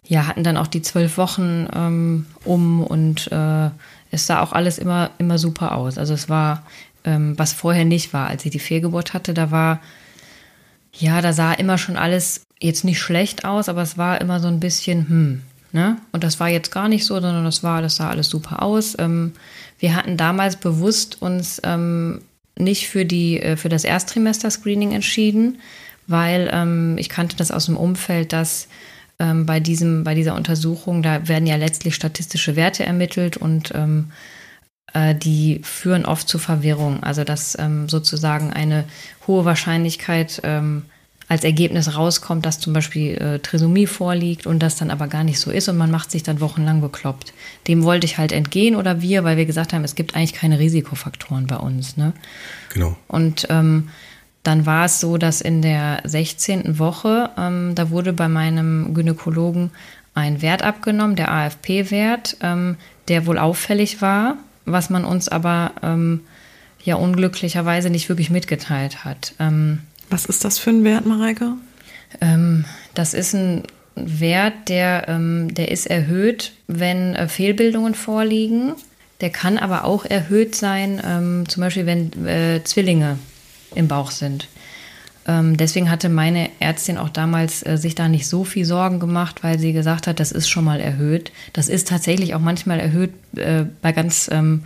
ja, 0.04 0.26
hatten 0.26 0.42
dann 0.42 0.56
auch 0.56 0.66
die 0.66 0.80
zwölf 0.80 1.18
Wochen 1.18 1.68
ähm, 1.74 2.26
um 2.44 2.82
und 2.82 3.30
äh, 3.30 3.70
es 4.10 4.26
sah 4.26 4.40
auch 4.40 4.52
alles 4.52 4.78
immer, 4.78 5.10
immer 5.18 5.38
super 5.38 5.76
aus. 5.76 5.98
Also 5.98 6.14
es 6.14 6.30
war, 6.30 6.64
ähm, 7.04 7.38
was 7.38 7.52
vorher 7.52 7.84
nicht 7.84 8.14
war, 8.14 8.28
als 8.28 8.44
ich 8.44 8.50
die 8.50 8.58
Fehlgeburt 8.58 9.12
hatte, 9.12 9.34
da 9.34 9.50
war, 9.50 9.80
ja, 10.92 11.20
da 11.20 11.34
sah 11.34 11.52
immer 11.52 11.76
schon 11.76 11.96
alles 11.96 12.46
jetzt 12.58 12.84
nicht 12.84 13.00
schlecht 13.00 13.44
aus, 13.44 13.68
aber 13.68 13.82
es 13.82 13.98
war 13.98 14.20
immer 14.20 14.40
so 14.40 14.48
ein 14.48 14.60
bisschen, 14.60 15.08
hm, 15.08 15.42
Ne? 15.72 15.98
Und 16.12 16.24
das 16.24 16.40
war 16.40 16.48
jetzt 16.48 16.70
gar 16.70 16.88
nicht 16.88 17.04
so, 17.04 17.14
sondern 17.14 17.44
das 17.44 17.62
war, 17.62 17.82
das 17.82 17.96
sah 17.96 18.08
alles 18.10 18.28
super 18.28 18.62
aus. 18.62 18.96
Ähm, 18.98 19.32
wir 19.78 19.94
hatten 19.94 20.16
damals 20.16 20.56
bewusst 20.56 21.20
uns 21.20 21.60
ähm, 21.64 22.22
nicht 22.58 22.88
für 22.88 23.04
die, 23.04 23.40
äh, 23.40 23.56
für 23.56 23.68
das 23.68 23.84
Ersttrimester-Screening 23.84 24.92
entschieden, 24.92 25.58
weil 26.06 26.50
ähm, 26.52 26.96
ich 26.98 27.08
kannte 27.08 27.36
das 27.36 27.50
aus 27.50 27.66
dem 27.66 27.76
Umfeld, 27.76 28.32
dass 28.32 28.68
ähm, 29.18 29.46
bei 29.46 29.60
diesem, 29.60 30.04
bei 30.04 30.14
dieser 30.14 30.34
Untersuchung, 30.34 31.02
da 31.02 31.28
werden 31.28 31.46
ja 31.46 31.56
letztlich 31.56 31.94
statistische 31.94 32.56
Werte 32.56 32.86
ermittelt 32.86 33.36
und 33.36 33.72
ähm, 33.74 34.10
äh, 34.94 35.14
die 35.14 35.60
führen 35.62 36.06
oft 36.06 36.28
zu 36.28 36.38
Verwirrung. 36.38 37.02
Also 37.02 37.24
dass 37.24 37.58
ähm, 37.58 37.88
sozusagen 37.88 38.52
eine 38.52 38.84
hohe 39.26 39.44
Wahrscheinlichkeit 39.44 40.40
ähm, 40.44 40.84
als 41.28 41.44
Ergebnis 41.44 41.94
rauskommt, 41.94 42.46
dass 42.46 42.58
zum 42.58 42.72
Beispiel 42.72 43.14
äh, 43.18 43.38
Trisomie 43.38 43.86
vorliegt 43.86 44.46
und 44.46 44.60
das 44.60 44.76
dann 44.76 44.90
aber 44.90 45.08
gar 45.08 45.24
nicht 45.24 45.38
so 45.38 45.50
ist 45.50 45.68
und 45.68 45.76
man 45.76 45.90
macht 45.90 46.10
sich 46.10 46.22
dann 46.22 46.40
wochenlang 46.40 46.80
bekloppt. 46.80 47.34
Dem 47.66 47.84
wollte 47.84 48.06
ich 48.06 48.16
halt 48.16 48.32
entgehen 48.32 48.74
oder 48.74 49.02
wir, 49.02 49.24
weil 49.24 49.36
wir 49.36 49.44
gesagt 49.44 49.72
haben, 49.74 49.84
es 49.84 49.94
gibt 49.94 50.14
eigentlich 50.14 50.32
keine 50.32 50.58
Risikofaktoren 50.58 51.46
bei 51.46 51.56
uns. 51.56 51.98
Ne? 51.98 52.14
Genau. 52.72 52.96
Und 53.08 53.46
ähm, 53.50 53.90
dann 54.42 54.64
war 54.64 54.86
es 54.86 55.00
so, 55.00 55.18
dass 55.18 55.42
in 55.42 55.60
der 55.60 56.00
16. 56.04 56.78
Woche, 56.78 57.30
ähm, 57.36 57.74
da 57.74 57.90
wurde 57.90 58.14
bei 58.14 58.28
meinem 58.28 58.94
Gynäkologen 58.94 59.70
ein 60.14 60.40
Wert 60.40 60.62
abgenommen, 60.62 61.16
der 61.16 61.30
AFP-Wert, 61.30 62.38
ähm, 62.40 62.76
der 63.08 63.26
wohl 63.26 63.38
auffällig 63.38 64.00
war, 64.00 64.38
was 64.64 64.88
man 64.88 65.04
uns 65.04 65.28
aber 65.28 65.72
ähm, 65.82 66.22
ja 66.82 66.96
unglücklicherweise 66.96 67.90
nicht 67.90 68.08
wirklich 68.08 68.30
mitgeteilt 68.30 69.04
hat. 69.04 69.34
Ähm, 69.38 69.80
was 70.10 70.26
ist 70.26 70.44
das 70.44 70.58
für 70.58 70.70
ein 70.70 70.84
Wert, 70.84 71.06
Mareike? 71.06 71.54
Ähm, 72.20 72.64
das 72.94 73.14
ist 73.14 73.34
ein 73.34 73.64
Wert, 73.94 74.68
der, 74.68 75.08
ähm, 75.08 75.52
der 75.54 75.70
ist 75.70 75.86
erhöht, 75.86 76.52
wenn 76.66 77.14
äh, 77.14 77.28
Fehlbildungen 77.28 77.94
vorliegen. 77.94 78.74
Der 79.20 79.30
kann 79.30 79.58
aber 79.58 79.84
auch 79.84 80.04
erhöht 80.04 80.54
sein, 80.54 81.00
ähm, 81.04 81.48
zum 81.48 81.62
Beispiel 81.62 81.86
wenn 81.86 82.26
äh, 82.26 82.62
Zwillinge 82.62 83.18
im 83.74 83.88
Bauch 83.88 84.10
sind. 84.10 84.48
Ähm, 85.26 85.56
deswegen 85.56 85.90
hatte 85.90 86.08
meine 86.08 86.48
Ärztin 86.60 86.96
auch 86.96 87.10
damals 87.10 87.64
äh, 87.66 87.76
sich 87.76 87.94
da 87.94 88.08
nicht 88.08 88.26
so 88.26 88.44
viel 88.44 88.64
Sorgen 88.64 89.00
gemacht, 89.00 89.42
weil 89.42 89.58
sie 89.58 89.72
gesagt 89.72 90.06
hat, 90.06 90.20
das 90.20 90.32
ist 90.32 90.48
schon 90.48 90.64
mal 90.64 90.80
erhöht. 90.80 91.32
Das 91.52 91.68
ist 91.68 91.88
tatsächlich 91.88 92.34
auch 92.34 92.40
manchmal 92.40 92.80
erhöht 92.80 93.12
äh, 93.36 93.64
bei 93.82 93.92
ganz 93.92 94.30
ähm, 94.32 94.64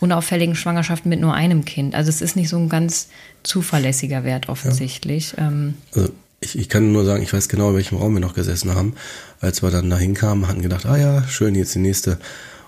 unauffälligen 0.00 0.54
Schwangerschaften 0.54 1.08
mit 1.08 1.20
nur 1.20 1.34
einem 1.34 1.64
Kind. 1.64 1.94
Also 1.94 2.08
es 2.08 2.20
ist 2.20 2.36
nicht 2.36 2.48
so 2.48 2.56
ein 2.56 2.68
ganz 2.68 3.08
zuverlässiger 3.42 4.24
Wert 4.24 4.48
offensichtlich. 4.48 5.34
Ja. 5.36 5.48
Ähm, 5.48 5.74
also 5.94 6.10
ich, 6.40 6.58
ich 6.58 6.68
kann 6.68 6.92
nur 6.92 7.04
sagen, 7.04 7.22
ich 7.22 7.32
weiß 7.32 7.48
genau, 7.48 7.70
in 7.70 7.76
welchem 7.76 7.98
Raum 7.98 8.14
wir 8.14 8.20
noch 8.20 8.34
gesessen 8.34 8.74
haben. 8.74 8.94
Als 9.40 9.62
wir 9.62 9.70
dann 9.70 9.90
da 9.90 9.98
hinkamen, 9.98 10.46
hatten 10.46 10.62
gedacht, 10.62 10.86
ah 10.86 10.96
ja, 10.96 11.24
schön, 11.26 11.54
jetzt 11.54 11.74
die 11.74 11.80
nächste 11.80 12.18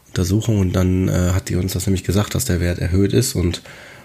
Untersuchung. 0.09 0.59
Und 0.59 0.72
dann 0.74 1.09
äh, 1.09 1.31
hat 1.33 1.49
die 1.49 1.57
uns 1.57 1.72
das 1.72 1.87
nämlich 1.87 2.05
gesagt, 2.05 2.35
dass 2.35 2.45
der 2.45 2.61
Wert 2.61 2.78
erhöht 2.78 3.12
ist 3.12 3.35
und 3.35 3.62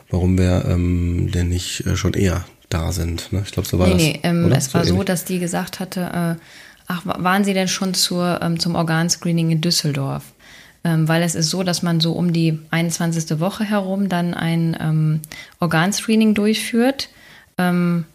warum 0.10 0.38
wir 0.38 0.66
ähm, 0.68 1.32
denn 1.34 1.50
nicht 1.50 1.86
äh, 1.88 1.96
schon 1.96 2.14
eher 2.14 2.46
da 2.70 2.92
sind. 2.92 3.32
Ne? 3.32 3.42
Ich 3.46 3.52
glaube, 3.52 3.68
so 3.68 3.80
war 3.80 3.88
nee, 3.88 3.94
das. 3.94 4.02
Nee, 4.02 4.20
ähm, 4.24 4.52
es 4.52 4.74
war 4.74 4.86
so, 4.86 5.04
dass 5.04 5.26
die 5.26 5.40
gesagt 5.40 5.80
hatte, 5.80 6.02
äh, 6.02 6.42
ach, 6.88 7.02
waren 7.06 7.44
Sie 7.44 7.54
denn 7.54 7.68
schon 7.68 7.94
zur, 7.94 8.40
ähm, 8.42 8.60
zum 8.60 8.76
Organscreening 8.76 9.52
in 9.52 9.62
Düsseldorf? 9.62 10.24
Ähm, 10.86 11.08
weil 11.08 11.24
es 11.24 11.34
ist 11.34 11.50
so, 11.50 11.64
dass 11.64 11.82
man 11.82 12.00
so 12.00 12.14
um 12.14 12.32
die 12.32 12.60
21. 12.70 13.40
Woche 13.40 13.66
herum 13.66 14.08
dann 14.08 14.36
ein 14.36 14.78
ähm, 14.80 15.22
Organscreening 15.60 16.36
durchführt. 16.36 17.10
Ähm, 17.58 18.06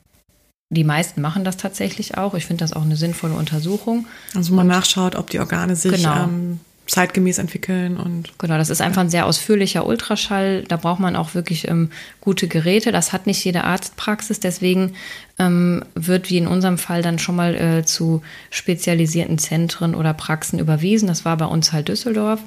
die 0.71 0.85
meisten 0.85 1.21
machen 1.21 1.43
das 1.43 1.57
tatsächlich 1.57 2.17
auch. 2.17 2.35
Ich 2.35 2.47
finde 2.47 2.63
das 2.63 2.73
auch 2.73 2.83
eine 2.83 2.95
sinnvolle 2.95 3.35
Untersuchung. 3.35 4.07
Also 4.37 4.55
man 4.55 4.67
Und, 4.67 4.73
nachschaut, 4.73 5.17
ob 5.17 5.29
die 5.31 5.41
Organe 5.41 5.75
sich 5.75 5.97
genau. 5.97 6.25
ähm, 6.25 6.61
zeitgemäß 6.87 7.39
entwickeln 7.39 7.97
und. 7.97 8.39
Genau, 8.39 8.59
das 8.59 8.71
ist 8.71 8.81
einfach 8.81 9.01
ein 9.01 9.11
sehr 9.11 9.27
ausführlicher 9.27 9.87
Ultraschall. 9.87 10.65
Da 10.65 10.77
braucht 10.77 11.01
man 11.01 11.17
auch 11.17 11.35
wirklich 11.35 11.69
ähm, 11.69 11.91
gute 12.21 12.49
Geräte. 12.49 12.91
Das 12.91 13.13
hat 13.13 13.27
nicht 13.27 13.45
jede 13.45 13.65
Arztpraxis. 13.65 14.41
Deswegen 14.41 14.95
ähm, 15.39 15.85
wird 15.95 16.31
wie 16.31 16.39
in 16.39 16.49
unserem 16.49 16.79
Fall 16.79 17.03
dann 17.03 17.19
schon 17.19 17.37
mal 17.37 17.55
äh, 17.55 17.85
zu 17.85 18.23
spezialisierten 18.51 19.39
Zentren 19.39 19.95
oder 19.95 20.15
Praxen 20.15 20.59
überwiesen. 20.59 21.07
Das 21.07 21.25
war 21.25 21.37
bei 21.37 21.47
uns 21.47 21.73
halt 21.73 21.89
Düsseldorf. 21.89 22.41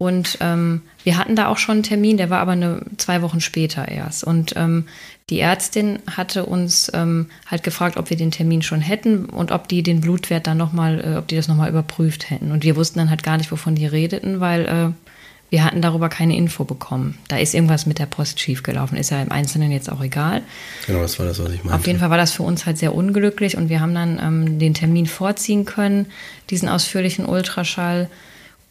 Und 0.00 0.38
ähm, 0.40 0.80
wir 1.04 1.18
hatten 1.18 1.36
da 1.36 1.48
auch 1.48 1.58
schon 1.58 1.74
einen 1.74 1.82
Termin, 1.82 2.16
der 2.16 2.30
war 2.30 2.38
aber 2.38 2.52
eine, 2.52 2.80
zwei 2.96 3.20
Wochen 3.20 3.42
später 3.42 3.86
erst. 3.86 4.24
Und 4.24 4.54
ähm, 4.56 4.86
die 5.28 5.40
Ärztin 5.40 5.98
hatte 6.10 6.46
uns 6.46 6.90
ähm, 6.94 7.26
halt 7.44 7.62
gefragt, 7.62 7.98
ob 7.98 8.08
wir 8.08 8.16
den 8.16 8.30
Termin 8.30 8.62
schon 8.62 8.80
hätten 8.80 9.26
und 9.26 9.52
ob 9.52 9.68
die 9.68 9.82
den 9.82 10.00
Blutwert 10.00 10.46
dann 10.46 10.56
nochmal, 10.56 11.04
äh, 11.04 11.18
ob 11.18 11.28
die 11.28 11.36
das 11.36 11.48
nochmal 11.48 11.68
überprüft 11.68 12.30
hätten. 12.30 12.50
Und 12.50 12.64
wir 12.64 12.76
wussten 12.76 12.98
dann 12.98 13.10
halt 13.10 13.22
gar 13.22 13.36
nicht, 13.36 13.52
wovon 13.52 13.74
die 13.74 13.84
redeten, 13.84 14.40
weil 14.40 14.64
äh, 14.64 15.04
wir 15.50 15.64
hatten 15.64 15.82
darüber 15.82 16.08
keine 16.08 16.34
Info 16.34 16.64
bekommen. 16.64 17.18
Da 17.28 17.36
ist 17.36 17.52
irgendwas 17.52 17.84
mit 17.84 17.98
der 17.98 18.06
Post 18.06 18.40
schiefgelaufen. 18.40 18.96
Ist 18.96 19.10
ja 19.10 19.20
im 19.20 19.30
Einzelnen 19.30 19.70
jetzt 19.70 19.92
auch 19.92 20.00
egal. 20.00 20.40
Genau, 20.86 21.02
das 21.02 21.18
war 21.18 21.26
das, 21.26 21.38
was 21.44 21.52
ich 21.52 21.62
meinte. 21.62 21.78
Auf 21.78 21.86
jeden 21.86 21.98
Fall 21.98 22.08
war 22.08 22.16
das 22.16 22.32
für 22.32 22.42
uns 22.42 22.64
halt 22.64 22.78
sehr 22.78 22.94
unglücklich 22.94 23.58
und 23.58 23.68
wir 23.68 23.80
haben 23.80 23.94
dann 23.94 24.18
ähm, 24.18 24.58
den 24.58 24.72
Termin 24.72 25.04
vorziehen 25.04 25.66
können, 25.66 26.06
diesen 26.48 26.70
ausführlichen 26.70 27.26
Ultraschall 27.26 28.08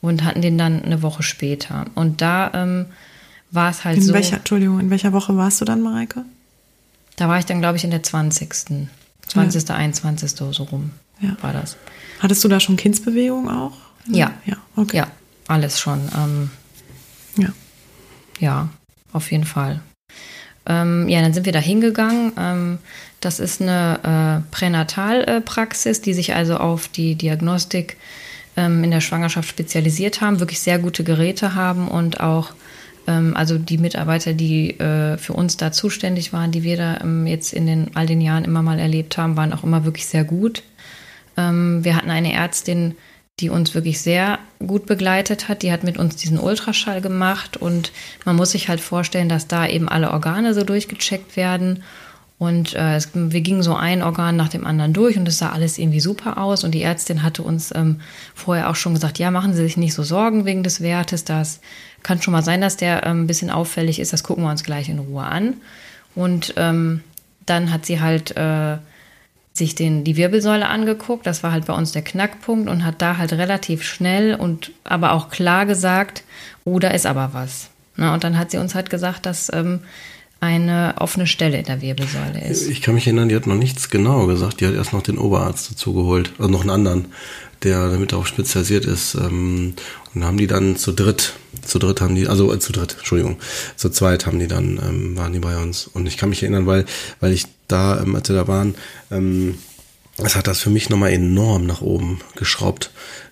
und 0.01 0.23
hatten 0.23 0.41
den 0.41 0.57
dann 0.57 0.83
eine 0.83 1.01
Woche 1.01 1.23
später. 1.23 1.85
Und 1.95 2.21
da 2.21 2.51
ähm, 2.53 2.85
war 3.51 3.69
es 3.69 3.83
halt 3.83 3.97
in 3.97 4.03
so. 4.03 4.13
Welcher, 4.13 4.37
Entschuldigung, 4.37 4.79
in 4.79 4.89
welcher 4.89 5.13
Woche 5.13 5.35
warst 5.35 5.61
du 5.61 5.65
dann, 5.65 5.81
Mareike? 5.81 6.23
Da 7.15 7.27
war 7.27 7.39
ich 7.39 7.45
dann, 7.45 7.59
glaube 7.59 7.77
ich, 7.77 7.83
in 7.83 7.91
der 7.91 8.03
20. 8.03 8.87
20. 9.27 9.69
Ja. 9.69 9.75
21. 9.75 10.31
so 10.31 10.63
rum 10.63 10.91
ja. 11.19 11.35
war 11.41 11.53
das. 11.53 11.77
Hattest 12.19 12.43
du 12.43 12.47
da 12.47 12.59
schon 12.59 12.77
Kindsbewegung 12.77 13.49
auch? 13.49 13.77
Ja. 14.07 14.33
Ja, 14.45 14.57
okay. 14.75 14.97
Ja, 14.97 15.07
alles 15.47 15.79
schon. 15.79 15.99
Ähm, 16.15 16.49
ja. 17.37 17.49
Ja, 18.39 18.69
auf 19.11 19.31
jeden 19.31 19.43
Fall. 19.43 19.81
Ähm, 20.65 21.09
ja, 21.09 21.21
dann 21.21 21.33
sind 21.33 21.45
wir 21.45 21.53
da 21.53 21.59
hingegangen. 21.59 22.31
Ähm, 22.37 22.77
das 23.19 23.39
ist 23.39 23.61
eine 23.61 24.43
äh, 24.47 24.55
Pränatalpraxis, 24.55 26.01
die 26.01 26.13
sich 26.13 26.35
also 26.35 26.57
auf 26.57 26.87
die 26.87 27.15
Diagnostik 27.15 27.97
ähm, 28.59 28.83
in 28.83 28.91
der 28.91 29.01
Schwangerschaft 29.01 29.47
spezialisiert 29.47 30.19
haben, 30.19 30.39
wirklich 30.39 30.59
sehr 30.59 30.79
gute 30.79 31.03
Geräte 31.03 31.55
haben 31.55 31.87
und 31.87 32.19
auch 32.19 32.51
ähm, 33.07 33.35
also 33.35 33.57
die 33.57 33.77
Mitarbeiter, 33.77 34.33
die 34.33 34.77
äh, 34.79 35.17
für 35.17 35.33
uns 35.33 35.55
da 35.55 35.71
zuständig 35.71 36.33
waren, 36.33 36.51
die 36.51 36.63
wir 36.63 36.75
da 36.75 36.99
ähm, 37.01 37.25
jetzt 37.25 37.53
in 37.53 37.65
den 37.65 37.95
all 37.95 38.05
den 38.05 38.19
Jahren 38.19 38.43
immer 38.43 38.61
mal 38.61 38.79
erlebt 38.79 39.17
haben, 39.17 39.37
waren 39.37 39.53
auch 39.53 39.63
immer 39.63 39.85
wirklich 39.85 40.07
sehr 40.07 40.25
gut. 40.25 40.63
Ähm, 41.37 41.85
wir 41.85 41.95
hatten 41.95 42.11
eine 42.11 42.33
Ärztin, 42.33 42.95
die 43.39 43.49
uns 43.49 43.73
wirklich 43.73 44.01
sehr 44.01 44.39
gut 44.59 44.85
begleitet 44.85 45.47
hat. 45.47 45.63
Die 45.63 45.71
hat 45.71 45.85
mit 45.85 45.97
uns 45.97 46.17
diesen 46.17 46.37
Ultraschall 46.37 46.99
gemacht 46.99 47.55
und 47.55 47.93
man 48.25 48.35
muss 48.35 48.51
sich 48.51 48.67
halt 48.67 48.81
vorstellen, 48.81 49.29
dass 49.29 49.47
da 49.47 49.65
eben 49.65 49.87
alle 49.87 50.11
Organe 50.11 50.53
so 50.53 50.63
durchgecheckt 50.63 51.37
werden 51.37 51.83
Und 52.39 52.73
äh, 52.73 52.95
es, 52.95 53.09
wir 53.13 53.41
gingen 53.41 53.63
so 53.63 53.75
ein 53.75 54.01
Organ 54.01 54.37
nach 54.37 54.47
dem 54.47 54.65
anderen 54.65 54.93
durch 54.93 55.17
und 55.17 55.27
es 55.27 55.39
sah 55.39 55.49
alles 55.49 55.77
irgendwie 55.77 55.99
super 55.99 56.37
aus. 56.37 56.63
Und 56.63 56.71
die 56.71 56.81
Ärztin 56.81 57.21
hatte 57.21 57.43
uns 57.43 57.75
ähm, 57.75 57.99
vorher 58.33 58.69
auch 58.69 58.75
schon 58.75 58.93
gesagt, 58.93 59.19
ja, 59.19 59.29
machen 59.29 59.53
Sie 59.53 59.61
sich 59.61 59.75
nicht 59.75 59.93
so 59.93 60.03
Sorgen 60.03 60.45
wegen 60.45 60.63
des 60.63 60.79
Wertes. 60.79 61.25
Das 61.25 61.59
kann 62.01 62.21
schon 62.21 62.31
mal 62.31 62.41
sein, 62.41 62.61
dass 62.61 62.77
der 62.77 63.05
ähm, 63.05 63.23
ein 63.23 63.27
bisschen 63.27 63.49
auffällig 63.49 63.99
ist. 63.99 64.13
Das 64.13 64.23
gucken 64.23 64.45
wir 64.45 64.51
uns 64.51 64.63
gleich 64.63 64.87
in 64.87 64.99
Ruhe 64.99 65.23
an. 65.23 65.55
Und 66.15 66.53
ähm, 66.55 67.01
dann 67.45 67.73
hat 67.73 67.85
sie 67.85 67.99
halt 67.99 68.35
äh, 68.37 68.77
sich 69.51 69.75
den, 69.75 70.05
die 70.05 70.15
Wirbelsäule 70.15 70.67
angeguckt. 70.67 71.27
Das 71.27 71.43
war 71.43 71.51
halt 71.51 71.65
bei 71.65 71.73
uns 71.73 71.91
der 71.91 72.03
Knackpunkt 72.03 72.69
und 72.69 72.85
hat 72.85 73.01
da 73.01 73.17
halt 73.17 73.33
relativ 73.33 73.83
schnell 73.83 74.35
und 74.35 74.71
aber 74.85 75.11
auch 75.11 75.29
klar 75.29 75.65
gesagt, 75.65 76.23
oh, 76.63 76.79
da 76.79 76.89
ist 76.89 77.05
aber 77.05 77.31
was. 77.33 77.69
Na, 77.97 78.13
und 78.13 78.23
dann 78.23 78.37
hat 78.37 78.51
sie 78.51 78.57
uns 78.57 78.75
halt 78.75 78.89
gesagt, 78.89 79.25
dass 79.25 79.51
ähm, 79.53 79.81
eine 80.39 80.95
offene 80.97 81.27
Stelle 81.27 81.57
in 81.57 81.65
der 81.65 81.81
Wirbelsäule 81.81 82.41
ist. 82.49 82.67
Ich 82.67 82.81
kann 82.81 82.95
mich 82.95 83.05
erinnern, 83.07 83.29
die 83.29 83.35
hat 83.35 83.47
noch 83.47 83.55
nichts 83.55 83.89
genauer 83.89 84.27
gesagt. 84.27 84.61
Die 84.61 84.67
hat 84.67 84.73
erst 84.73 84.93
noch 84.93 85.01
den 85.01 85.17
Oberarzt 85.17 85.71
dazu 85.71 85.93
geholt, 85.93 86.31
also 86.37 86.49
noch 86.49 86.61
einen 86.61 86.69
anderen, 86.69 87.05
der 87.63 87.89
damit 87.89 88.13
auch 88.13 88.25
spezialisiert 88.25 88.85
ist. 88.85 89.15
Ähm, 89.15 89.73
und 90.15 90.23
haben 90.23 90.37
die 90.37 90.47
dann 90.47 90.75
zu 90.75 90.91
dritt, 90.91 91.33
zu 91.61 91.77
dritt 91.77 92.01
haben 92.01 92.15
die, 92.15 92.27
also 92.27 92.53
äh, 92.53 92.59
zu 92.59 92.71
dritt, 92.71 92.95
Entschuldigung, 92.97 93.37
zu 93.75 93.89
zweit 93.89 94.25
haben 94.25 94.39
die 94.39 94.47
dann, 94.47 94.79
ähm, 94.83 95.17
waren 95.17 95.33
die 95.33 95.39
bei 95.39 95.57
uns. 95.57 95.87
Und 95.87 96.07
ich 96.07 96.17
kann 96.17 96.29
mich 96.29 96.41
erinnern, 96.41 96.65
weil, 96.65 96.85
weil 97.19 97.33
ich 97.33 97.45
da, 97.67 98.01
ähm, 98.01 98.15
als 98.15 98.29
wir 98.29 98.35
da 98.35 98.47
waren, 98.47 98.75
ähm, 99.11 99.59
das 100.17 100.35
hat 100.35 100.47
das 100.47 100.59
für 100.59 100.69
mich 100.69 100.89
nochmal 100.89 101.11
enorm 101.11 101.65
nach 101.65 101.81
oben 101.81 102.19
geschraubt, 102.35 102.91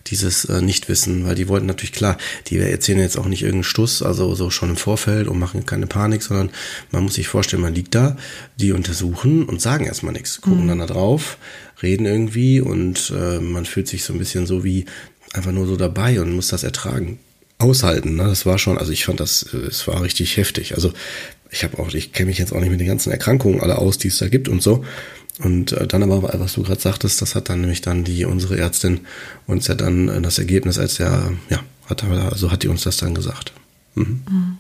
dieses 0.10 0.46
äh, 0.46 0.62
Nichtwissen, 0.62 1.26
weil 1.26 1.36
die 1.36 1.48
wollten 1.48 1.66
natürlich 1.66 1.94
klar, 1.94 2.18
die 2.48 2.58
erzählen 2.58 3.00
jetzt 3.00 3.18
auch 3.18 3.28
nicht 3.28 3.42
irgendeinen 3.42 3.64
Stuss, 3.64 4.02
also 4.02 4.34
so 4.36 4.50
schon 4.50 4.70
im 4.70 4.78
Vorfeld 4.78 5.28
und 5.28 5.40
machen 5.40 5.66
keine 5.66 5.88
Panik, 5.88 6.24
sondern 6.24 6.50
man 6.92 7.04
muss 7.04 7.16
sich 7.16 7.28
vorstellen, 7.28 7.62
man 7.62 7.76
liegt 7.76 7.96
da, 7.96 8.18
die 8.58 8.72
untersuchen 8.72 9.46
und 9.46 9.62
sagen 9.62 9.86
erstmal 9.86 10.14
nichts, 10.14 10.42
gucken 10.42 10.64
mhm. 10.64 10.70
dann 10.70 10.80
da 10.80 10.86
drauf, 10.88 11.38
reden 11.82 12.06
irgendwie 12.06 12.62
und 12.62 13.14
äh, 13.16 13.40
man 13.40 13.66
fühlt 13.66 13.88
sich 13.88 14.04
so 14.04 14.14
ein 14.14 14.20
bisschen 14.20 14.48
so 14.48 14.64
wie 14.64 14.86
einfach 15.34 15.52
nur 15.52 15.68
so 15.68 15.76
dabei 15.76 16.20
und 16.22 16.34
muss 16.34 16.48
das 16.48 16.64
ertragen, 16.64 17.20
aushalten. 17.60 18.16
Ne? 18.16 18.24
Das 18.24 18.46
war 18.46 18.60
schon, 18.60 18.78
also 18.78 18.92
ich 18.92 19.06
fand 19.06 19.20
das, 19.20 19.54
äh, 19.54 19.58
es 19.58 19.88
war 19.88 20.02
richtig 20.02 20.38
heftig. 20.38 20.76
Also 20.76 20.94
ich 21.50 21.64
habe 21.64 21.80
auch, 21.80 21.94
ich 21.94 22.14
kenne 22.14 22.28
mich 22.28 22.38
jetzt 22.38 22.54
auch 22.54 22.60
nicht 22.60 22.70
mit 22.70 22.80
den 22.80 22.88
ganzen 22.88 23.12
Erkrankungen 23.12 23.62
alle 23.62 23.78
aus, 23.78 23.98
die 23.98 24.10
es 24.10 24.18
da 24.18 24.28
gibt 24.28 24.50
und 24.50 24.62
so. 24.62 24.84
Und 25.40 25.72
äh, 25.72 25.88
dann 25.88 26.04
aber, 26.04 26.24
was 26.40 26.54
du 26.54 26.64
gerade 26.64 26.82
sagtest, 26.82 27.22
das 27.22 27.36
hat 27.36 27.50
dann 27.50 27.62
nämlich 27.62 27.82
dann 27.82 28.04
die 28.04 28.26
unsere 28.26 28.58
Ärztin 28.58 29.02
uns 29.46 29.68
ja 29.68 29.76
dann 29.76 30.10
äh, 30.10 30.22
das 30.22 30.40
Ergebnis 30.40 30.80
als 30.80 30.96
der, 30.96 31.34
ja, 31.50 31.60
hat, 31.88 32.04
also 32.04 32.52
hat 32.52 32.64
die 32.64 32.68
uns 32.68 32.84
das 32.84 32.98
dann 32.98 33.14
gesagt. 33.14 33.54
Mhm. 33.96 34.22
Mhm. 34.30 34.58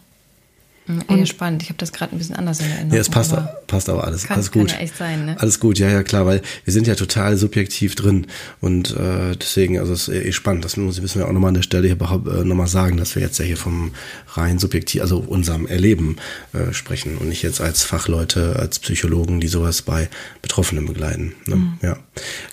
Eher 1.09 1.25
spannend. 1.25 1.63
Ich 1.63 1.69
habe 1.69 1.77
das 1.77 1.91
gerade 1.91 2.15
ein 2.15 2.17
bisschen 2.17 2.35
anders 2.35 2.59
in 2.59 2.67
Erinnerung. 2.67 2.93
Ja, 2.93 3.01
es 3.01 3.09
passt, 3.09 3.33
aber 3.33 3.61
passt 3.67 3.89
aber 3.89 4.05
alles. 4.05 4.23
Kann, 4.23 4.35
alles 4.35 4.51
gut. 4.51 4.69
Kann 4.69 4.79
ja 4.79 4.83
echt 4.83 4.97
sein, 4.97 5.25
ne? 5.25 5.39
Alles 5.39 5.59
gut, 5.59 5.79
ja, 5.79 5.89
ja, 5.89 6.03
klar, 6.03 6.25
weil 6.25 6.41
wir 6.63 6.73
sind 6.73 6.87
ja 6.87 6.95
total 6.95 7.37
subjektiv 7.37 7.95
drin. 7.95 8.27
Und 8.61 8.91
äh, 8.91 9.35
deswegen, 9.35 9.79
also 9.79 9.93
es 9.93 10.07
ist 10.07 10.15
eh 10.15 10.31
spannend. 10.31 10.63
Das 10.63 10.77
müssen 10.77 11.19
wir 11.19 11.27
auch 11.27 11.31
nochmal 11.31 11.49
an 11.49 11.55
der 11.55 11.61
Stelle 11.61 11.87
hier 11.87 11.97
äh, 11.99 12.43
nochmal 12.43 12.67
sagen, 12.67 12.97
dass 12.97 13.15
wir 13.15 13.21
jetzt 13.21 13.37
ja 13.37 13.45
hier 13.45 13.57
vom 13.57 13.91
rein 14.33 14.59
subjektiv, 14.59 15.01
also 15.01 15.19
unserem 15.19 15.67
Erleben 15.67 16.17
äh, 16.53 16.73
sprechen 16.73 17.17
und 17.17 17.29
nicht 17.29 17.43
jetzt 17.43 17.59
als 17.59 17.83
Fachleute, 17.83 18.55
als 18.57 18.79
Psychologen, 18.79 19.39
die 19.39 19.47
sowas 19.47 19.81
bei 19.81 20.09
Betroffenen 20.41 20.85
begleiten. 20.85 21.33
Ne? 21.45 21.55
Mhm. 21.55 21.73
Ja. 21.81 21.97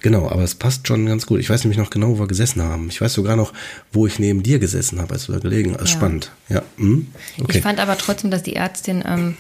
Genau, 0.02 0.28
aber 0.28 0.42
es 0.42 0.54
passt 0.54 0.88
schon 0.88 1.06
ganz 1.06 1.26
gut. 1.26 1.40
Ich 1.40 1.50
weiß 1.50 1.64
nämlich 1.64 1.78
noch 1.78 1.90
genau, 1.90 2.10
wo 2.10 2.18
wir 2.20 2.26
gesessen 2.26 2.62
haben. 2.62 2.88
Ich 2.88 3.00
weiß 3.00 3.12
sogar 3.12 3.36
noch, 3.36 3.52
wo 3.92 4.06
ich 4.06 4.18
neben 4.18 4.42
dir 4.42 4.58
gesessen 4.58 5.00
habe, 5.00 5.14
als 5.14 5.26
du 5.26 5.32
da 5.32 5.38
gelegen 5.38 5.72
hast. 5.72 5.80
Also 5.80 5.92
ja. 5.92 5.98
Spannend. 5.98 6.30
Ja. 6.48 6.62
Mhm. 6.76 7.06
Okay. 7.40 7.58
Ich 7.58 7.62
fand 7.62 7.78
aber 7.78 7.96
trotzdem 7.96 8.23
trotzdem, 8.24 8.30
dass 8.30 8.42
die 8.42 8.56
Ärztin 8.56 9.04
ähm, 9.06 9.36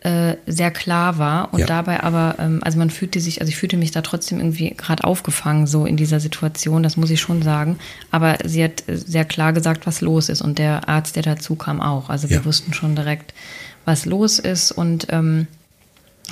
äh, 0.00 0.36
sehr 0.46 0.70
klar 0.70 1.18
war 1.18 1.52
und 1.52 1.60
ja. 1.60 1.66
dabei 1.66 2.02
aber, 2.02 2.36
ähm, 2.38 2.60
also 2.62 2.78
man 2.78 2.90
fühlte 2.90 3.20
sich, 3.20 3.40
also 3.40 3.48
ich 3.48 3.56
fühlte 3.56 3.76
mich 3.76 3.92
da 3.92 4.02
trotzdem 4.02 4.38
irgendwie 4.38 4.70
gerade 4.70 5.04
aufgefangen 5.04 5.66
so 5.66 5.86
in 5.86 5.96
dieser 5.96 6.20
Situation, 6.20 6.82
das 6.82 6.96
muss 6.96 7.10
ich 7.10 7.20
schon 7.20 7.42
sagen. 7.42 7.78
Aber 8.10 8.38
sie 8.44 8.64
hat 8.64 8.82
sehr 8.86 9.24
klar 9.24 9.52
gesagt, 9.52 9.86
was 9.86 10.00
los 10.00 10.28
ist 10.28 10.42
und 10.42 10.58
der 10.58 10.88
Arzt, 10.88 11.16
der 11.16 11.22
dazu 11.22 11.54
kam, 11.54 11.80
auch. 11.80 12.10
Also 12.10 12.30
wir 12.30 12.38
ja. 12.38 12.44
wussten 12.44 12.72
schon 12.72 12.96
direkt, 12.96 13.32
was 13.84 14.04
los 14.04 14.38
ist 14.38 14.72
und 14.72 15.06
ähm, 15.10 15.46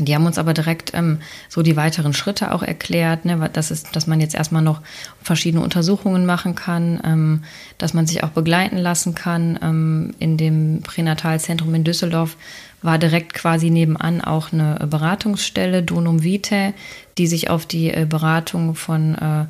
die 0.04 0.14
haben 0.14 0.26
uns 0.26 0.38
aber 0.38 0.54
direkt 0.54 0.92
ähm, 0.94 1.18
so 1.48 1.62
die 1.62 1.76
weiteren 1.76 2.12
Schritte 2.12 2.52
auch 2.52 2.62
erklärt, 2.62 3.24
ne, 3.24 3.50
dass, 3.52 3.70
es, 3.70 3.84
dass 3.84 4.06
man 4.06 4.20
jetzt 4.20 4.34
erstmal 4.34 4.62
noch 4.62 4.80
verschiedene 5.22 5.62
Untersuchungen 5.62 6.26
machen 6.26 6.54
kann, 6.54 7.00
ähm, 7.04 7.44
dass 7.78 7.94
man 7.94 8.06
sich 8.06 8.24
auch 8.24 8.30
begleiten 8.30 8.78
lassen 8.78 9.14
kann. 9.14 9.58
Ähm, 9.62 10.14
in 10.18 10.36
dem 10.36 10.80
Pränatalzentrum 10.82 11.74
in 11.74 11.84
Düsseldorf 11.84 12.36
war 12.82 12.98
direkt 12.98 13.34
quasi 13.34 13.70
nebenan 13.70 14.20
auch 14.20 14.52
eine 14.52 14.86
Beratungsstelle, 14.88 15.82
Donum 15.82 16.22
Vitae, 16.22 16.72
die 17.18 17.26
sich 17.26 17.50
auf 17.50 17.66
die 17.66 17.90
äh, 17.90 18.06
Beratung 18.08 18.74
von 18.74 19.14
äh, 19.16 19.44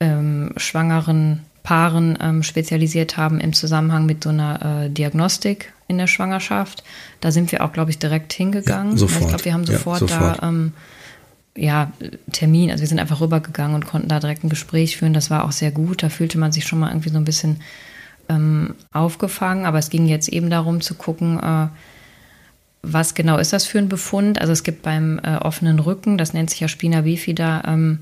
ähm, 0.00 0.52
schwangeren 0.56 1.40
Paaren 1.62 2.18
ähm, 2.20 2.42
spezialisiert 2.42 3.16
haben 3.16 3.40
im 3.40 3.52
Zusammenhang 3.52 4.06
mit 4.06 4.24
so 4.24 4.30
einer 4.30 4.84
äh, 4.84 4.90
Diagnostik 4.90 5.73
in 5.88 5.98
der 5.98 6.06
Schwangerschaft. 6.06 6.82
Da 7.20 7.30
sind 7.30 7.52
wir 7.52 7.64
auch, 7.64 7.72
glaube 7.72 7.90
ich, 7.90 7.98
direkt 7.98 8.32
hingegangen. 8.32 8.92
Ja, 8.92 8.98
sofort. 8.98 9.22
Ich 9.22 9.28
glaube, 9.28 9.44
wir 9.44 9.54
haben 9.54 9.66
sofort, 9.66 10.00
ja, 10.02 10.08
sofort. 10.08 10.42
da 10.42 10.48
ähm, 10.48 10.72
ja, 11.56 11.92
Termin, 12.32 12.70
also 12.70 12.80
wir 12.80 12.88
sind 12.88 12.98
einfach 12.98 13.20
rübergegangen 13.20 13.76
und 13.76 13.86
konnten 13.86 14.08
da 14.08 14.18
direkt 14.18 14.44
ein 14.44 14.48
Gespräch 14.48 14.96
führen. 14.96 15.14
Das 15.14 15.30
war 15.30 15.44
auch 15.44 15.52
sehr 15.52 15.70
gut. 15.70 16.02
Da 16.02 16.08
fühlte 16.08 16.38
man 16.38 16.52
sich 16.52 16.66
schon 16.66 16.80
mal 16.80 16.88
irgendwie 16.88 17.10
so 17.10 17.18
ein 17.18 17.24
bisschen 17.24 17.60
ähm, 18.28 18.74
aufgefangen. 18.92 19.66
Aber 19.66 19.78
es 19.78 19.90
ging 19.90 20.06
jetzt 20.06 20.28
eben 20.28 20.50
darum 20.50 20.80
zu 20.80 20.94
gucken, 20.94 21.38
äh, 21.38 21.68
was 22.82 23.14
genau 23.14 23.38
ist 23.38 23.52
das 23.52 23.66
für 23.66 23.78
ein 23.78 23.88
Befund. 23.88 24.40
Also 24.40 24.52
es 24.52 24.62
gibt 24.62 24.82
beim 24.82 25.18
äh, 25.22 25.36
offenen 25.36 25.78
Rücken, 25.78 26.18
das 26.18 26.32
nennt 26.32 26.50
sich 26.50 26.60
ja 26.60 26.68
Spina 26.68 27.02
bifida, 27.02 27.62
ähm, 27.66 28.00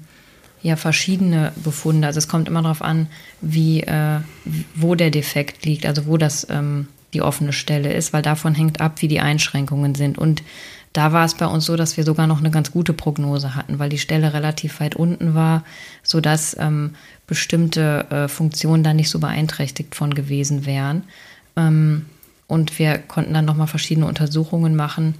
ja 0.63 0.77
verschiedene 0.77 1.53
Befunde. 1.63 2.07
Also 2.07 2.19
es 2.19 2.29
kommt 2.29 2.49
immer 2.49 2.63
darauf 2.63 2.83
an, 2.83 3.07
wie, 3.41 3.83
äh, 3.83 4.21
wo 4.75 4.95
der 4.95 5.11
Defekt 5.11 5.65
liegt, 5.65 5.87
also 5.87 6.07
wo 6.07 6.17
das 6.17 6.47
ähm, 6.51 6.89
die 7.15 7.23
offene 7.23 7.53
Stelle 7.53 7.93
ist, 7.93 8.13
weil 8.13 8.23
davon 8.23 8.55
hängt 8.55 8.81
ab, 8.81 9.01
wie 9.01 9.09
die 9.09 9.21
Einschränkungen 9.21 9.95
sind. 9.95 10.19
Und 10.19 10.43
da 10.93 11.13
war 11.13 11.25
es 11.25 11.35
bei 11.35 11.47
uns 11.47 11.65
so, 11.65 11.77
dass 11.77 11.97
wir 11.97 12.05
sogar 12.05 12.27
noch 12.27 12.41
eine 12.41 12.51
ganz 12.51 12.71
gute 12.71 12.93
Prognose 12.93 13.55
hatten, 13.55 13.79
weil 13.79 13.89
die 13.89 13.99
Stelle 13.99 14.33
relativ 14.33 14.81
weit 14.81 14.95
unten 14.95 15.35
war, 15.35 15.65
sodass 16.03 16.57
ähm, 16.59 16.95
bestimmte 17.27 18.07
äh, 18.11 18.29
Funktionen 18.29 18.83
da 18.83 18.93
nicht 18.93 19.11
so 19.11 19.19
beeinträchtigt 19.19 19.95
von 19.95 20.15
gewesen 20.15 20.67
wären. 20.67 21.05
Ähm, 21.57 22.07
und 22.47 22.79
wir 22.79 22.99
konnten 22.99 23.33
dann 23.33 23.47
nochmal 23.47 23.67
verschiedene 23.67 24.07
Untersuchungen 24.07 24.77
machen, 24.77 25.15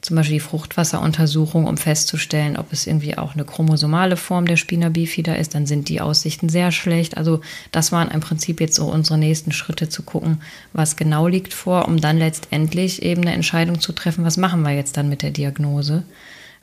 zum 0.00 0.16
Beispiel 0.16 0.36
die 0.36 0.40
Fruchtwasseruntersuchung, 0.40 1.66
um 1.66 1.76
festzustellen, 1.76 2.56
ob 2.56 2.72
es 2.72 2.86
irgendwie 2.86 3.18
auch 3.18 3.34
eine 3.34 3.44
chromosomale 3.44 4.16
Form 4.16 4.46
der 4.46 4.56
Spina 4.56 4.88
bifida 4.88 5.34
ist, 5.34 5.54
dann 5.54 5.66
sind 5.66 5.88
die 5.88 6.00
Aussichten 6.00 6.48
sehr 6.48 6.70
schlecht. 6.70 7.16
Also 7.16 7.40
das 7.72 7.92
waren 7.92 8.10
im 8.10 8.20
Prinzip 8.20 8.60
jetzt 8.60 8.76
so 8.76 8.86
unsere 8.86 9.18
nächsten 9.18 9.52
Schritte 9.52 9.88
zu 9.88 10.02
gucken, 10.02 10.42
was 10.72 10.96
genau 10.96 11.26
liegt 11.26 11.54
vor, 11.54 11.88
um 11.88 12.00
dann 12.00 12.18
letztendlich 12.18 13.02
eben 13.02 13.22
eine 13.22 13.32
Entscheidung 13.32 13.80
zu 13.80 13.92
treffen, 13.92 14.24
was 14.24 14.36
machen 14.36 14.62
wir 14.62 14.72
jetzt 14.72 14.96
dann 14.96 15.08
mit 15.08 15.22
der 15.22 15.30
Diagnose. 15.30 16.04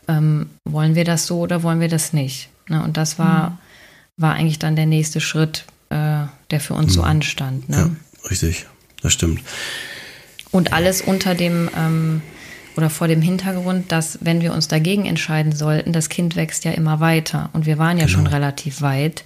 Ähm, 0.07 0.49
wollen 0.65 0.95
wir 0.95 1.05
das 1.05 1.25
so 1.25 1.39
oder 1.39 1.63
wollen 1.63 1.79
wir 1.79 1.89
das 1.89 2.13
nicht? 2.13 2.49
Ne? 2.69 2.84
Und 2.84 2.97
das 2.97 3.19
war, 3.19 3.49
mhm. 3.49 3.57
war 4.17 4.34
eigentlich 4.34 4.59
dann 4.59 4.75
der 4.75 4.86
nächste 4.86 5.21
Schritt, 5.21 5.65
äh, 5.89 6.25
der 6.51 6.59
für 6.59 6.73
uns 6.73 6.91
mhm. 6.91 6.95
so 6.95 7.03
anstand. 7.03 7.69
Ne? 7.69 7.77
Ja, 7.77 8.29
richtig, 8.29 8.67
das 9.01 9.13
stimmt. 9.13 9.41
Und 10.51 10.71
alles 10.71 11.01
unter 11.01 11.36
dem 11.36 11.69
ähm, 11.75 12.21
oder 12.76 12.89
vor 12.89 13.07
dem 13.07 13.21
Hintergrund, 13.21 13.91
dass 13.91 14.19
wenn 14.21 14.41
wir 14.41 14.53
uns 14.53 14.67
dagegen 14.67 15.05
entscheiden 15.05 15.53
sollten, 15.53 15.93
das 15.93 16.09
Kind 16.09 16.36
wächst 16.36 16.65
ja 16.65 16.71
immer 16.71 16.99
weiter 16.99 17.49
und 17.53 17.65
wir 17.65 17.78
waren 17.78 17.97
ja 17.97 18.05
genau. 18.05 18.17
schon 18.17 18.28
relativ 18.28 18.82
weit 18.82 19.24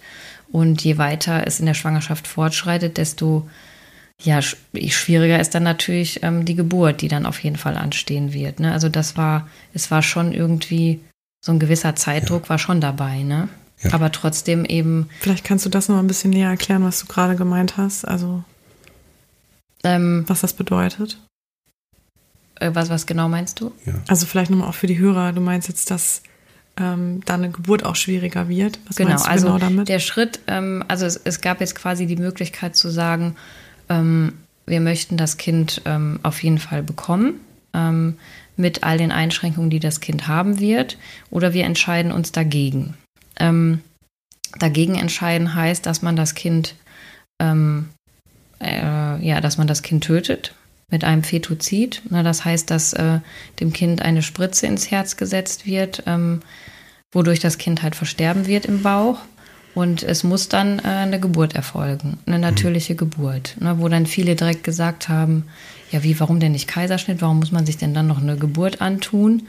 und 0.52 0.84
je 0.84 0.98
weiter 0.98 1.46
es 1.46 1.60
in 1.60 1.66
der 1.66 1.74
Schwangerschaft 1.74 2.28
fortschreitet, 2.28 2.98
desto 2.98 3.48
ja, 4.24 4.42
schwieriger 4.42 5.40
ist 5.40 5.54
dann 5.54 5.64
natürlich 5.64 6.24
ähm, 6.24 6.44
die 6.46 6.56
Geburt, 6.56 7.02
die 7.02 7.08
dann 7.08 7.26
auf 7.26 7.44
jeden 7.44 7.56
Fall 7.56 7.78
anstehen 7.78 8.34
wird. 8.34 8.60
Ne? 8.60 8.72
Also 8.72 8.90
das 8.90 9.16
war, 9.16 9.48
es 9.74 9.92
war 9.92 10.02
schon 10.02 10.34
irgendwie 10.34 11.02
so 11.40 11.52
ein 11.52 11.60
gewisser 11.60 11.96
Zeitdruck 11.96 12.44
ja. 12.44 12.50
war 12.50 12.60
schon 12.60 12.82
dabei, 12.82 13.22
ne? 13.22 13.48
Ja. 13.84 13.94
Aber 13.94 14.12
trotzdem 14.12 14.66
eben. 14.66 15.08
Vielleicht 15.20 15.44
kannst 15.44 15.66
du 15.66 15.70
das 15.70 15.88
noch 15.88 16.00
ein 16.00 16.08
bisschen 16.08 16.32
näher 16.32 16.50
erklären, 16.50 16.84
was 16.84 17.00
du 17.00 17.06
gerade 17.06 17.36
gemeint 17.36 17.78
hast. 17.78 18.06
Also 18.06 18.44
ähm, 19.84 20.24
was 20.28 20.42
das 20.42 20.54
bedeutet. 20.54 21.20
Äh, 22.60 22.72
was, 22.74 22.90
was 22.90 23.06
genau 23.06 23.30
meinst 23.30 23.60
du? 23.60 23.72
Ja. 23.86 23.94
Also 24.08 24.26
vielleicht 24.26 24.52
nochmal 24.52 24.70
auch 24.70 24.76
für 24.76 24.88
die 24.88 24.98
Hörer, 24.98 25.34
du 25.34 25.42
meinst 25.42 25.68
jetzt, 25.68 25.92
dass 25.92 26.22
ähm, 26.78 27.22
da 27.26 27.36
eine 27.36 27.50
Geburt 27.50 27.84
auch 27.84 27.96
schwieriger 27.96 28.50
wird. 28.50 28.80
Was 28.88 28.96
genau, 28.98 29.22
also 29.22 29.48
genau 29.48 29.60
damit? 29.60 29.90
Der 29.90 30.00
Schritt, 30.00 30.40
ähm, 30.48 30.84
also 30.88 31.06
es, 31.06 31.20
es, 31.24 31.42
gab 31.42 31.60
jetzt 31.60 31.76
quasi 31.76 32.06
die 32.06 32.16
Möglichkeit 32.16 32.76
zu 32.76 32.90
sagen, 32.90 33.36
ähm, 33.90 34.34
wir 34.66 34.82
möchten 34.82 35.18
das 35.18 35.38
Kind 35.38 35.82
ähm, 35.86 36.20
auf 36.24 36.44
jeden 36.44 36.60
Fall 36.60 36.84
bekommen 36.84 37.40
ähm, 37.74 38.18
mit 38.58 38.84
all 38.84 38.98
den 38.98 39.12
Einschränkungen, 39.12 39.70
die 39.70 39.80
das 39.80 40.02
Kind 40.02 40.28
haben 40.28 40.60
wird, 40.60 40.98
oder 41.30 41.54
wir 41.54 41.66
entscheiden 41.66 42.12
uns 42.12 42.32
dagegen. 42.32 42.96
Ähm, 43.40 43.82
dagegen 44.60 44.96
entscheiden 44.96 45.54
heißt, 45.54 45.86
dass 45.86 46.02
man 46.02 46.16
das 46.16 46.34
Kind, 46.34 46.76
äh, 47.40 47.46
ja, 48.60 49.42
dass 49.42 49.58
man 49.60 49.68
das 49.68 49.84
Kind 49.84 50.04
tötet 50.04 50.56
mit 50.90 51.04
einem 51.04 51.24
Fetozid. 51.24 52.02
Na, 52.10 52.24
das 52.24 52.46
heißt, 52.46 52.72
dass 52.72 52.94
äh, 52.94 53.20
dem 53.60 53.74
Kind 53.74 54.02
eine 54.02 54.22
Spritze 54.22 54.68
ins 54.68 54.90
Herz 54.90 55.18
gesetzt 55.18 55.66
wird, 55.66 56.04
ähm, 56.06 56.42
wodurch 57.12 57.40
das 57.40 57.58
Kind 57.58 57.84
halt 57.84 57.96
versterben 57.96 58.48
wird 58.48 58.66
im 58.66 58.82
Bauch. 58.84 59.20
Und 59.76 60.02
es 60.02 60.24
muss 60.24 60.50
dann 60.50 60.80
äh, 60.80 60.88
eine 60.88 61.20
Geburt 61.20 61.56
erfolgen, 61.56 62.18
eine 62.26 62.40
natürliche 62.40 62.94
mhm. 62.94 62.98
Geburt, 62.98 63.58
ne, 63.60 63.78
wo 63.80 63.88
dann 63.90 64.08
viele 64.08 64.36
direkt 64.36 64.64
gesagt 64.64 65.08
haben, 65.08 65.44
ja, 65.92 66.04
wie, 66.04 66.20
warum 66.20 66.40
denn 66.40 66.54
nicht 66.54 66.68
Kaiserschnitt? 66.68 67.22
Warum 67.22 67.40
muss 67.40 67.52
man 67.52 67.66
sich 67.66 67.78
denn 67.78 67.94
dann 67.94 68.08
noch 68.08 68.22
eine 68.22 68.38
Geburt 68.38 68.82
antun? 68.82 69.44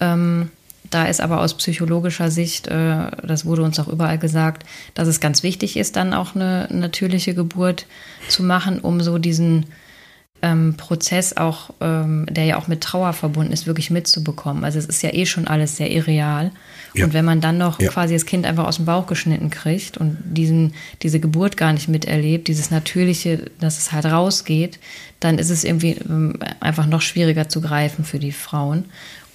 Ähm, 0.00 0.50
da 0.90 1.06
ist 1.06 1.20
aber 1.20 1.40
aus 1.40 1.54
psychologischer 1.54 2.30
Sicht, 2.30 2.68
äh, 2.68 3.10
das 3.22 3.46
wurde 3.46 3.62
uns 3.62 3.80
auch 3.80 3.88
überall 3.88 4.18
gesagt, 4.18 4.64
dass 4.94 5.08
es 5.08 5.18
ganz 5.18 5.42
wichtig 5.42 5.76
ist, 5.76 5.96
dann 5.96 6.14
auch 6.14 6.36
eine 6.36 6.68
natürliche 6.70 7.34
Geburt 7.34 7.86
zu 8.28 8.44
machen, 8.44 8.78
um 8.78 9.00
so 9.00 9.18
diesen 9.18 9.66
ähm, 10.44 10.74
Prozess 10.76 11.38
auch, 11.38 11.70
ähm, 11.80 12.26
der 12.30 12.44
ja 12.44 12.58
auch 12.58 12.68
mit 12.68 12.82
Trauer 12.82 13.14
verbunden 13.14 13.50
ist, 13.50 13.66
wirklich 13.66 13.90
mitzubekommen. 13.90 14.62
Also 14.62 14.78
es 14.78 14.84
ist 14.84 15.02
ja 15.02 15.14
eh 15.14 15.24
schon 15.24 15.46
alles 15.46 15.78
sehr 15.78 15.90
irreal. 15.90 16.50
Ja. 16.92 17.06
Und 17.06 17.14
wenn 17.14 17.24
man 17.24 17.40
dann 17.40 17.56
noch 17.56 17.80
ja. 17.80 17.90
quasi 17.90 18.12
das 18.12 18.26
Kind 18.26 18.44
einfach 18.44 18.66
aus 18.66 18.76
dem 18.76 18.84
Bauch 18.84 19.06
geschnitten 19.06 19.48
kriegt 19.48 19.96
und 19.96 20.18
diesen, 20.22 20.74
diese 21.02 21.18
Geburt 21.18 21.56
gar 21.56 21.72
nicht 21.72 21.88
miterlebt, 21.88 22.48
dieses 22.48 22.70
Natürliche, 22.70 23.50
dass 23.58 23.78
es 23.78 23.92
halt 23.92 24.04
rausgeht, 24.04 24.78
dann 25.18 25.38
ist 25.38 25.48
es 25.48 25.64
irgendwie 25.64 25.92
ähm, 25.92 26.38
einfach 26.60 26.86
noch 26.86 27.00
schwieriger 27.00 27.48
zu 27.48 27.62
greifen 27.62 28.04
für 28.04 28.18
die 28.18 28.32
Frauen. 28.32 28.84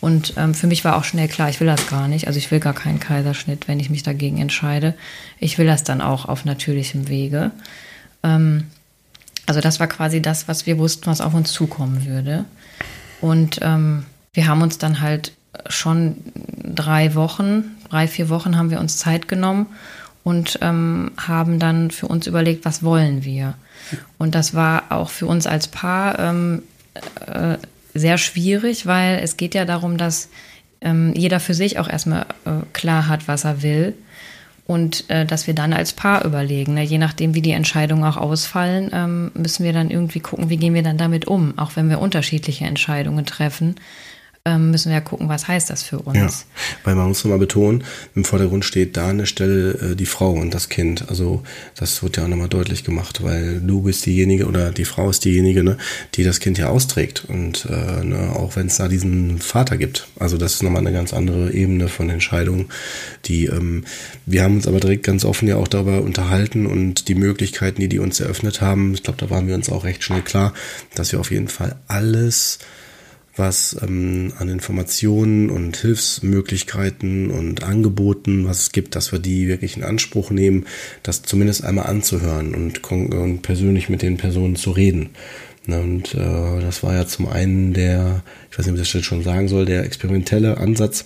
Und 0.02 0.36
ähm, 0.38 0.54
für 0.54 0.68
mich 0.68 0.86
war 0.86 0.96
auch 0.96 1.04
schnell 1.04 1.28
klar, 1.28 1.50
ich 1.50 1.60
will 1.60 1.68
das 1.68 1.88
gar 1.88 2.08
nicht. 2.08 2.28
Also 2.28 2.38
ich 2.38 2.52
will 2.52 2.60
gar 2.60 2.76
keinen 2.76 3.00
Kaiserschnitt, 3.00 3.68
wenn 3.68 3.80
ich 3.80 3.90
mich 3.90 4.04
dagegen 4.04 4.38
entscheide. 4.38 4.94
Ich 5.40 5.58
will 5.58 5.66
das 5.66 5.84
dann 5.84 6.02
auch 6.02 6.26
auf 6.26 6.46
natürlichem 6.46 7.08
Wege. 7.08 7.52
Ähm, 8.22 8.66
also 9.46 9.62
das 9.62 9.80
war 9.80 9.88
quasi 9.88 10.22
das, 10.22 10.48
was 10.48 10.66
wir 10.66 10.78
wussten, 10.78 11.08
was 11.08 11.22
auf 11.22 11.34
uns 11.34 11.52
zukommen 11.52 12.06
würde. 12.06 12.46
Und 13.22 13.60
ähm, 13.62 14.06
wir 14.34 14.48
haben 14.48 14.62
uns 14.62 14.78
dann 14.78 15.02
halt 15.02 15.34
schon 15.68 16.16
drei 16.36 17.16
Wochen, 17.16 17.76
drei, 17.90 18.08
vier 18.08 18.30
Wochen 18.30 18.58
haben 18.58 18.70
wir 18.70 18.80
uns 18.80 18.98
Zeit 18.98 19.28
genommen 19.28 19.68
und 20.24 20.60
ähm, 20.62 21.12
haben 21.18 21.60
dann 21.60 21.92
für 21.92 22.08
uns 22.08 22.28
überlegt, 22.28 22.66
was 22.66 22.84
wollen 22.84 23.24
wir. 23.24 23.56
Und 24.18 24.36
das 24.36 24.54
war 24.54 24.84
auch 24.90 25.10
für 25.10 25.26
uns 25.26 25.48
als 25.48 25.68
Paar 25.68 26.20
ähm, 26.20 26.64
äh, 27.26 27.58
sehr 27.94 28.18
schwierig, 28.18 28.86
weil 28.86 29.20
es 29.20 29.38
geht 29.38 29.56
ja 29.56 29.66
darum, 29.66 29.98
dass 29.98 30.30
ähm, 30.82 31.14
jeder 31.16 31.40
für 31.40 31.54
sich 31.54 31.80
auch 31.80 31.90
erstmal 31.90 32.26
äh, 32.46 32.62
klar 32.74 33.08
hat, 33.08 33.28
was 33.28 33.44
er 33.44 33.62
will. 33.64 33.96
Und 34.70 35.10
äh, 35.10 35.26
dass 35.26 35.48
wir 35.48 35.56
dann 35.56 35.74
als 35.74 35.94
Paar 35.94 36.24
überlegen, 36.26 36.76
ne? 36.76 36.84
je 36.84 37.00
nachdem, 37.00 37.34
wie 37.34 37.42
die 37.42 37.54
Entscheidungen 37.54 38.04
auch 38.04 38.18
ausfallen, 38.18 38.92
ähm, 38.94 39.32
müssen 39.34 39.66
wir 39.66 39.74
dann 39.74 39.90
irgendwie 39.90 40.20
gucken, 40.20 40.52
wie 40.52 40.58
gehen 40.58 40.76
wir 40.76 40.84
dann 40.84 41.00
damit 41.00 41.26
um, 41.26 41.58
auch 41.58 41.72
wenn 41.76 41.90
wir 41.90 42.00
unterschiedliche 42.00 42.66
Entscheidungen 42.66 43.26
treffen 43.26 43.78
ähm, 44.50 44.72
müssen 44.72 44.90
wir 44.90 44.96
ja 44.96 45.02
gucken, 45.02 45.30
was 45.30 45.48
heißt 45.48 45.70
das 45.70 45.84
für 45.84 46.00
uns. 46.00 46.18
Ja, 46.18 46.30
weil 46.84 46.96
man 46.96 47.08
muss 47.08 47.24
nochmal 47.24 47.40
betonen, 47.40 47.84
im 48.16 48.26
Vordergrund 48.26 48.66
steht 48.66 48.98
da 48.98 49.10
an 49.10 49.20
der 49.20 49.26
Stelle 49.26 49.92
äh, 49.92 49.96
die 49.96 50.06
Frau 50.06 50.32
und 50.32 50.54
das 50.54 50.70
Kind. 50.70 51.10
Also 51.10 51.44
das 51.76 52.02
wird 52.04 52.18
ja 52.18 52.24
auch 52.24 52.28
nochmal 52.28 52.50
deutlich 52.50 52.84
gemacht, 52.84 53.24
weil 53.24 53.62
du 53.62 53.84
bist 53.84 54.06
diejenige 54.06 54.48
oder 54.48 54.72
die 54.72 54.86
Frau 54.86 55.10
ist 55.10 55.26
diejenige, 55.26 55.64
ne, 55.64 55.78
die 56.16 56.24
das 56.24 56.40
Kind 56.40 56.58
ja 56.58 56.70
austrägt. 56.70 57.26
Und 57.28 57.68
äh, 57.70 58.04
ne, 58.04 58.34
auch 58.36 58.56
wenn 58.56 58.68
es 58.68 58.78
da 58.78 58.88
diesen 58.88 59.40
Vater 59.40 59.78
gibt. 59.78 60.08
Also 60.20 60.38
das 60.38 60.56
ist 60.56 60.64
nochmal 60.64 60.82
eine 60.82 60.94
ganz 60.94 61.14
andere 61.14 61.52
Ebene 61.52 61.88
von 61.88 62.10
Entscheidungen, 62.10 62.70
die 63.26 63.46
ähm, 63.46 63.84
wir 64.26 64.44
haben 64.44 64.56
uns 64.56 64.68
aber 64.68 64.80
direkt 64.80 65.04
ganz 65.04 65.26
offen 65.26 65.48
ja 65.48 65.58
auch 65.58 65.68
darüber 65.68 66.02
unterhalten 66.02 66.66
und 66.66 67.08
die 67.08 67.16
Möglichkeiten, 67.16 67.82
die 67.82 67.90
die 67.90 68.00
uns 68.00 68.20
eröffnet 68.20 68.62
haben, 68.62 68.94
ich 68.94 69.04
glaube, 69.04 69.20
da 69.20 69.30
waren 69.30 69.48
wir 69.48 69.56
uns 69.56 69.70
auch 69.70 69.84
recht 69.84 70.04
schnell 70.04 70.22
klar, 70.22 70.54
dass 70.96 71.12
wir 71.12 71.20
auf 71.20 71.32
jeden 71.32 71.48
Fall 71.48 71.76
alles 71.88 72.60
was 73.40 73.76
ähm, 73.82 74.34
an 74.38 74.50
Informationen 74.50 75.50
und 75.50 75.78
Hilfsmöglichkeiten 75.78 77.32
und 77.32 77.64
Angeboten, 77.64 78.46
was 78.46 78.60
es 78.60 78.72
gibt, 78.72 78.96
dass 78.96 79.12
wir 79.12 79.20
die 79.20 79.48
wirklich 79.48 79.78
in 79.78 79.84
Anspruch 79.84 80.30
nehmen, 80.30 80.66
das 81.02 81.24
zumindest 81.24 81.64
einmal 81.64 81.88
anzuhören 81.88 82.54
und, 82.54 82.84
und 82.92 83.42
persönlich 83.42 83.90
mit 83.90 84.02
den 84.02 84.18
Personen 84.18 84.56
zu 84.56 84.72
reden. 84.72 85.10
Ne, 85.66 85.82
und 85.82 86.14
äh, 86.16 86.62
das 86.62 86.84
war 86.84 86.94
ja 86.94 87.08
zum 87.08 87.28
einen 87.28 87.74
der, 87.74 88.24
ich 88.52 88.58
weiß 88.58 88.66
nicht, 88.66 88.76
ob 88.76 88.82
ich 88.82 88.92
das 88.92 89.04
schon 89.04 89.24
sagen 89.24 89.48
soll, 89.48 89.66
der 89.66 89.84
experimentelle 89.84 90.58
Ansatz, 90.58 91.06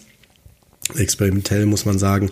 experimentell 0.96 1.66
muss 1.66 1.86
man 1.86 1.98
sagen, 1.98 2.32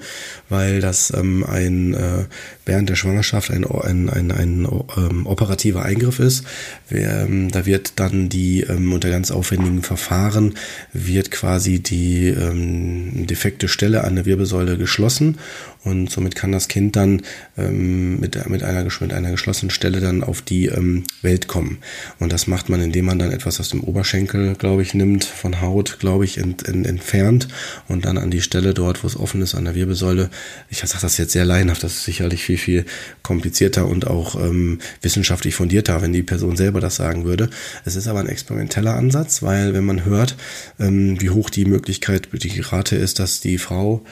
weil 0.49 0.81
das 0.81 1.13
ähm, 1.15 1.43
ein 1.43 1.93
äh, 1.93 2.25
während 2.65 2.89
der 2.89 2.95
Schwangerschaft 2.95 3.51
ein, 3.51 3.65
ein, 3.65 4.09
ein, 4.09 4.31
ein 4.31 4.67
ähm, 4.97 5.25
operativer 5.25 5.83
Eingriff 5.83 6.19
ist. 6.19 6.45
Ähm, 6.89 7.51
da 7.51 7.65
wird 7.65 7.93
dann 7.99 8.29
die 8.29 8.61
ähm, 8.61 8.93
unter 8.93 9.09
ganz 9.09 9.31
aufwendigen 9.31 9.83
Verfahren 9.83 10.55
wird 10.93 11.31
quasi 11.31 11.79
die 11.79 12.27
ähm, 12.27 13.27
defekte 13.27 13.67
Stelle 13.67 14.03
an 14.03 14.15
der 14.15 14.25
Wirbelsäule 14.25 14.77
geschlossen 14.77 15.37
und 15.83 16.11
somit 16.11 16.35
kann 16.35 16.51
das 16.51 16.67
Kind 16.67 16.95
dann 16.95 17.23
ähm, 17.57 18.19
mit, 18.19 18.47
mit, 18.47 18.63
einer, 18.63 18.83
mit 18.83 19.13
einer 19.13 19.31
geschlossenen 19.31 19.71
Stelle 19.71 19.99
dann 19.99 20.23
auf 20.23 20.41
die 20.41 20.67
ähm, 20.67 21.03
Welt 21.23 21.47
kommen. 21.47 21.79
Und 22.19 22.31
das 22.31 22.45
macht 22.45 22.69
man, 22.69 22.81
indem 22.81 23.05
man 23.05 23.17
dann 23.17 23.31
etwas 23.31 23.59
aus 23.59 23.69
dem 23.69 23.83
Oberschenkel, 23.83 24.53
glaube 24.55 24.83
ich, 24.83 24.93
nimmt, 24.93 25.23
von 25.23 25.59
Haut, 25.59 25.97
glaube 25.99 26.25
ich, 26.25 26.37
ent, 26.37 26.67
ent, 26.67 26.85
entfernt 26.85 27.47
und 27.87 28.05
dann 28.05 28.19
an 28.19 28.29
die 28.29 28.41
Stelle 28.41 28.75
dort, 28.75 29.03
wo 29.03 29.07
es 29.07 29.19
offen 29.19 29.41
ist, 29.41 29.55
an 29.55 29.65
der 29.65 29.73
Wirbelsäule. 29.73 30.29
Ich 30.69 30.79
sage 30.79 31.01
das 31.01 31.17
jetzt 31.17 31.31
sehr 31.31 31.45
laienhaft, 31.45 31.83
das 31.83 31.93
ist 31.93 32.03
sicherlich 32.03 32.43
viel, 32.43 32.50
viel 32.57 32.85
komplizierter 33.23 33.87
und 33.87 34.07
auch 34.07 34.35
ähm, 34.35 34.79
wissenschaftlich 35.01 35.55
fundierter, 35.55 36.01
wenn 36.01 36.13
die 36.13 36.23
Person 36.23 36.57
selber 36.57 36.79
das 36.79 36.95
sagen 36.95 37.25
würde. 37.25 37.49
Es 37.85 37.95
ist 37.95 38.07
aber 38.07 38.19
ein 38.19 38.29
experimenteller 38.29 38.95
Ansatz, 38.95 39.41
weil 39.41 39.73
wenn 39.73 39.85
man 39.85 40.05
hört, 40.05 40.35
ähm, 40.79 41.19
wie 41.21 41.29
hoch 41.29 41.49
die 41.49 41.65
Möglichkeit, 41.65 42.29
die 42.33 42.59
Rate 42.59 42.95
ist, 42.95 43.19
dass 43.19 43.39
die 43.39 43.57
Frau 43.57 44.03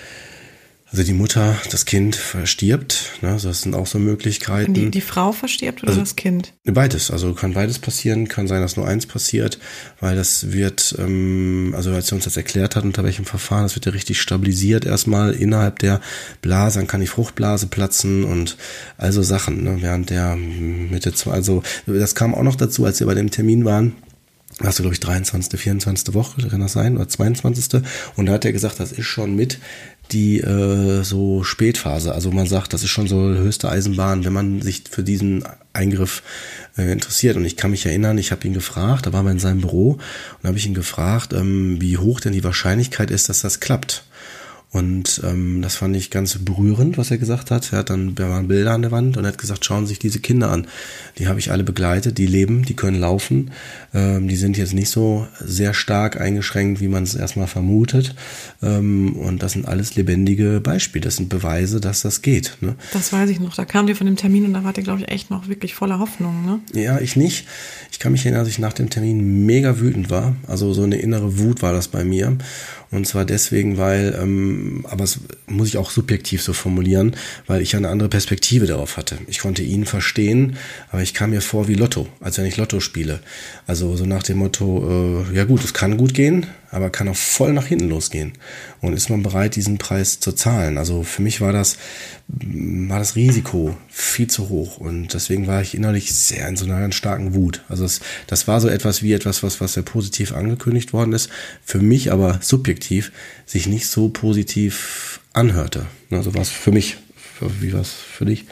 also 0.91 1.03
die 1.03 1.13
Mutter, 1.13 1.55
das 1.69 1.85
Kind 1.85 2.15
verstirbt, 2.15 3.19
ne? 3.21 3.29
Also 3.29 3.49
das 3.49 3.61
sind 3.61 3.75
auch 3.75 3.85
so 3.85 3.99
Möglichkeiten. 3.99 4.73
Die, 4.73 4.89
die 4.89 5.01
Frau 5.01 5.31
verstirbt 5.31 5.83
oder 5.83 5.89
also, 5.89 6.01
das 6.01 6.15
Kind? 6.15 6.53
Beides, 6.63 7.11
also 7.11 7.33
kann 7.33 7.53
beides 7.53 7.77
passieren, 7.77 8.27
kann 8.27 8.47
sein, 8.47 8.61
dass 8.61 8.75
nur 8.75 8.87
eins 8.87 9.05
passiert, 9.05 9.59
weil 9.99 10.15
das 10.15 10.51
wird, 10.51 10.95
ähm, 10.97 11.73
also 11.75 11.91
als 11.91 12.07
sie 12.07 12.15
uns 12.15 12.23
das 12.23 12.37
erklärt 12.37 12.75
hat, 12.75 12.85
unter 12.85 13.03
welchem 13.03 13.25
Verfahren, 13.25 13.63
das 13.63 13.75
wird 13.75 13.85
ja 13.85 13.91
richtig 13.91 14.19
stabilisiert 14.19 14.83
erstmal 14.83 15.33
innerhalb 15.33 15.77
der 15.77 16.01
Blase, 16.41 16.79
dann 16.79 16.87
kann 16.87 17.01
die 17.01 17.07
Fruchtblase 17.07 17.67
platzen 17.67 18.23
und 18.23 18.57
also 18.97 19.21
Sachen, 19.21 19.63
ne? 19.63 19.77
während 19.81 20.09
der 20.09 20.35
Mitte 20.35 21.13
zwei, 21.13 21.33
also 21.33 21.61
das 21.85 22.15
kam 22.15 22.33
auch 22.33 22.43
noch 22.43 22.55
dazu, 22.55 22.85
als 22.85 22.99
wir 22.99 23.05
bei 23.05 23.15
dem 23.15 23.29
Termin 23.29 23.63
waren, 23.63 23.95
hast 24.63 24.79
du, 24.79 24.83
glaube 24.83 24.93
ich, 24.93 24.99
23., 24.99 25.59
24. 25.59 26.13
Woche, 26.13 26.47
kann 26.47 26.59
das 26.59 26.73
sein, 26.73 26.97
oder 26.97 27.07
22. 27.07 27.81
Und 28.15 28.25
da 28.25 28.33
hat 28.33 28.45
er 28.45 28.51
gesagt, 28.51 28.79
das 28.79 28.91
ist 28.91 29.05
schon 29.05 29.35
mit 29.35 29.59
die 30.11 30.39
äh, 30.39 31.03
so 31.03 31.43
Spätphase. 31.43 32.13
Also 32.13 32.31
man 32.31 32.47
sagt, 32.47 32.73
das 32.73 32.83
ist 32.83 32.89
schon 32.89 33.07
so 33.07 33.17
höchste 33.17 33.69
Eisenbahn, 33.69 34.25
wenn 34.25 34.33
man 34.33 34.61
sich 34.61 34.83
für 34.89 35.03
diesen 35.03 35.43
Eingriff 35.73 36.23
äh, 36.77 36.91
interessiert. 36.91 37.37
Und 37.37 37.45
ich 37.45 37.57
kann 37.57 37.71
mich 37.71 37.85
erinnern, 37.85 38.17
ich 38.17 38.31
habe 38.31 38.45
ihn 38.47 38.53
gefragt, 38.53 39.05
da 39.05 39.13
waren 39.13 39.25
wir 39.25 39.31
in 39.31 39.39
seinem 39.39 39.61
Büro 39.61 39.99
und 40.41 40.47
habe 40.47 40.57
ich 40.57 40.65
ihn 40.65 40.73
gefragt, 40.73 41.33
ähm, 41.33 41.79
wie 41.79 41.97
hoch 41.97 42.19
denn 42.19 42.33
die 42.33 42.43
Wahrscheinlichkeit 42.43 43.11
ist, 43.11 43.29
dass 43.29 43.41
das 43.41 43.59
klappt. 43.59 44.03
Und 44.71 45.21
ähm, 45.25 45.63
das 45.63 45.75
fand 45.75 45.95
ich 45.95 46.11
ganz 46.11 46.37
berührend, 46.37 46.99
was 46.99 47.09
er 47.09 47.17
gesagt 47.17 47.49
hat. 47.49 47.73
Er 47.73 47.79
hat 47.79 47.89
dann, 47.89 48.13
da 48.13 48.29
waren 48.29 48.47
Bilder 48.47 48.73
an 48.73 48.83
der 48.83 48.91
Wand 48.91 49.17
und 49.17 49.23
er 49.23 49.29
hat 49.29 49.39
gesagt, 49.39 49.65
schauen 49.65 49.85
Sie 49.85 49.89
sich 49.89 49.99
diese 49.99 50.19
Kinder 50.19 50.51
an. 50.51 50.67
Die 51.17 51.27
habe 51.27 51.39
ich 51.39 51.51
alle 51.51 51.63
begleitet, 51.63 52.19
die 52.19 52.27
leben, 52.27 52.63
die 52.63 52.75
können 52.75 52.99
laufen. 52.99 53.49
Ähm, 53.95 54.27
die 54.27 54.35
sind 54.35 54.57
jetzt 54.57 54.75
nicht 54.75 54.89
so 54.89 55.27
sehr 55.39 55.73
stark 55.73 56.21
eingeschränkt, 56.21 56.81
wie 56.81 56.87
man 56.87 57.01
es 57.01 57.15
erstmal 57.15 57.47
vermutet. 57.47 58.13
Ähm, 58.61 59.13
und 59.15 59.41
das 59.41 59.53
sind 59.53 59.67
alles 59.67 59.95
lebendige 59.95 60.61
Beispiele. 60.61 61.03
Das 61.03 61.15
sind 61.15 61.29
Beweise, 61.29 61.81
dass 61.81 62.01
das 62.01 62.21
geht. 62.21 62.57
Ne? 62.61 62.75
Das 62.93 63.11
weiß 63.11 63.31
ich 63.31 63.39
noch. 63.39 63.55
Da 63.55 63.65
kam 63.65 63.87
dir 63.87 63.95
von 63.95 64.05
dem 64.05 64.17
Termin 64.17 64.45
und 64.45 64.53
da 64.53 64.63
war 64.63 64.73
der, 64.73 64.83
glaube 64.83 65.01
ich, 65.01 65.09
echt 65.09 65.31
noch 65.31 65.47
wirklich 65.47 65.73
voller 65.73 65.97
Hoffnung. 65.97 66.45
Ne? 66.45 66.59
Ja, 66.79 66.99
ich 66.99 67.15
nicht. 67.15 67.47
Ich 67.91 67.97
kann 67.97 68.11
mich 68.11 68.23
erinnern, 68.23 68.41
dass 68.41 68.49
ich 68.49 68.59
nach 68.59 68.73
dem 68.73 68.91
Termin 68.91 69.47
mega 69.47 69.79
wütend 69.79 70.11
war. 70.11 70.35
Also 70.45 70.73
so 70.73 70.83
eine 70.83 70.97
innere 70.97 71.39
Wut 71.39 71.63
war 71.63 71.73
das 71.73 71.87
bei 71.87 72.03
mir. 72.03 72.37
Und 72.91 73.05
zwar 73.05 73.23
deswegen, 73.23 73.77
weil, 73.77 74.17
ähm, 74.19 74.85
aber 74.89 75.03
es 75.03 75.19
muss 75.45 75.67
ich 75.67 75.77
auch 75.77 75.91
subjektiv 75.91 76.41
so 76.41 76.53
formulieren, 76.53 77.15
weil 77.45 77.61
ich 77.61 77.75
eine 77.75 77.89
andere 77.89 78.09
Perspektive 78.09 78.65
darauf 78.65 78.97
hatte. 78.97 79.19
Ich 79.27 79.39
konnte 79.39 79.61
ihn 79.61 79.85
verstehen, 79.85 80.57
aber 80.91 81.03
ich 81.03 81.13
kam 81.13 81.29
mir 81.29 81.41
vor 81.41 81.67
wie 81.67 81.75
Lotto, 81.75 82.07
als 82.19 82.39
wenn 82.39 82.45
ich 82.45 82.57
Lotto 82.57 82.79
spiele. 82.79 83.19
Also 83.67 83.95
so 83.95 84.05
nach 84.05 84.23
dem 84.23 84.39
Motto, 84.39 85.25
äh, 85.29 85.35
ja 85.35 85.43
gut, 85.43 85.63
es 85.63 85.73
kann 85.73 85.97
gut 85.97 86.15
gehen, 86.15 86.47
aber 86.71 86.89
kann 86.89 87.07
auch 87.07 87.15
voll 87.15 87.53
nach 87.53 87.65
hinten 87.65 87.89
losgehen. 87.89 88.33
Und 88.81 88.93
ist 88.93 89.09
man 89.09 89.23
bereit, 89.23 89.55
diesen 89.55 89.77
Preis 89.77 90.19
zu 90.19 90.31
zahlen? 90.31 90.77
Also 90.77 91.03
für 91.03 91.21
mich 91.21 91.41
war 91.41 91.51
das, 91.51 91.77
war 92.27 92.99
das 92.99 93.15
Risiko 93.15 93.75
viel 93.87 94.27
zu 94.27 94.49
hoch. 94.49 94.77
Und 94.77 95.13
deswegen 95.13 95.47
war 95.47 95.61
ich 95.61 95.73
innerlich 95.73 96.13
sehr 96.13 96.47
in 96.47 96.57
so 96.57 96.65
einer 96.65 96.79
ganz 96.79 96.95
starken 96.95 97.33
Wut. 97.33 97.63
Also 97.69 97.85
es, 97.85 98.01
das 98.27 98.47
war 98.47 98.61
so 98.61 98.67
etwas 98.67 99.01
wie 99.01 99.13
etwas, 99.13 99.41
was, 99.41 99.61
was 99.61 99.73
sehr 99.73 99.83
positiv 99.83 100.33
angekündigt 100.33 100.93
worden 100.93 101.13
ist. 101.13 101.29
Für 101.63 101.79
mich 101.79 102.11
aber 102.11 102.39
subjektiv 102.41 103.11
sich 103.45 103.67
nicht 103.67 103.87
so 103.87 104.09
positiv 104.09 105.21
anhörte. 105.33 105.87
Also 106.11 106.35
was 106.35 106.49
für 106.49 106.71
mich. 106.71 106.97
Wie 107.59 107.73
war 107.73 107.81
es 107.81 107.91
für 107.91 108.25
dich? 108.25 108.45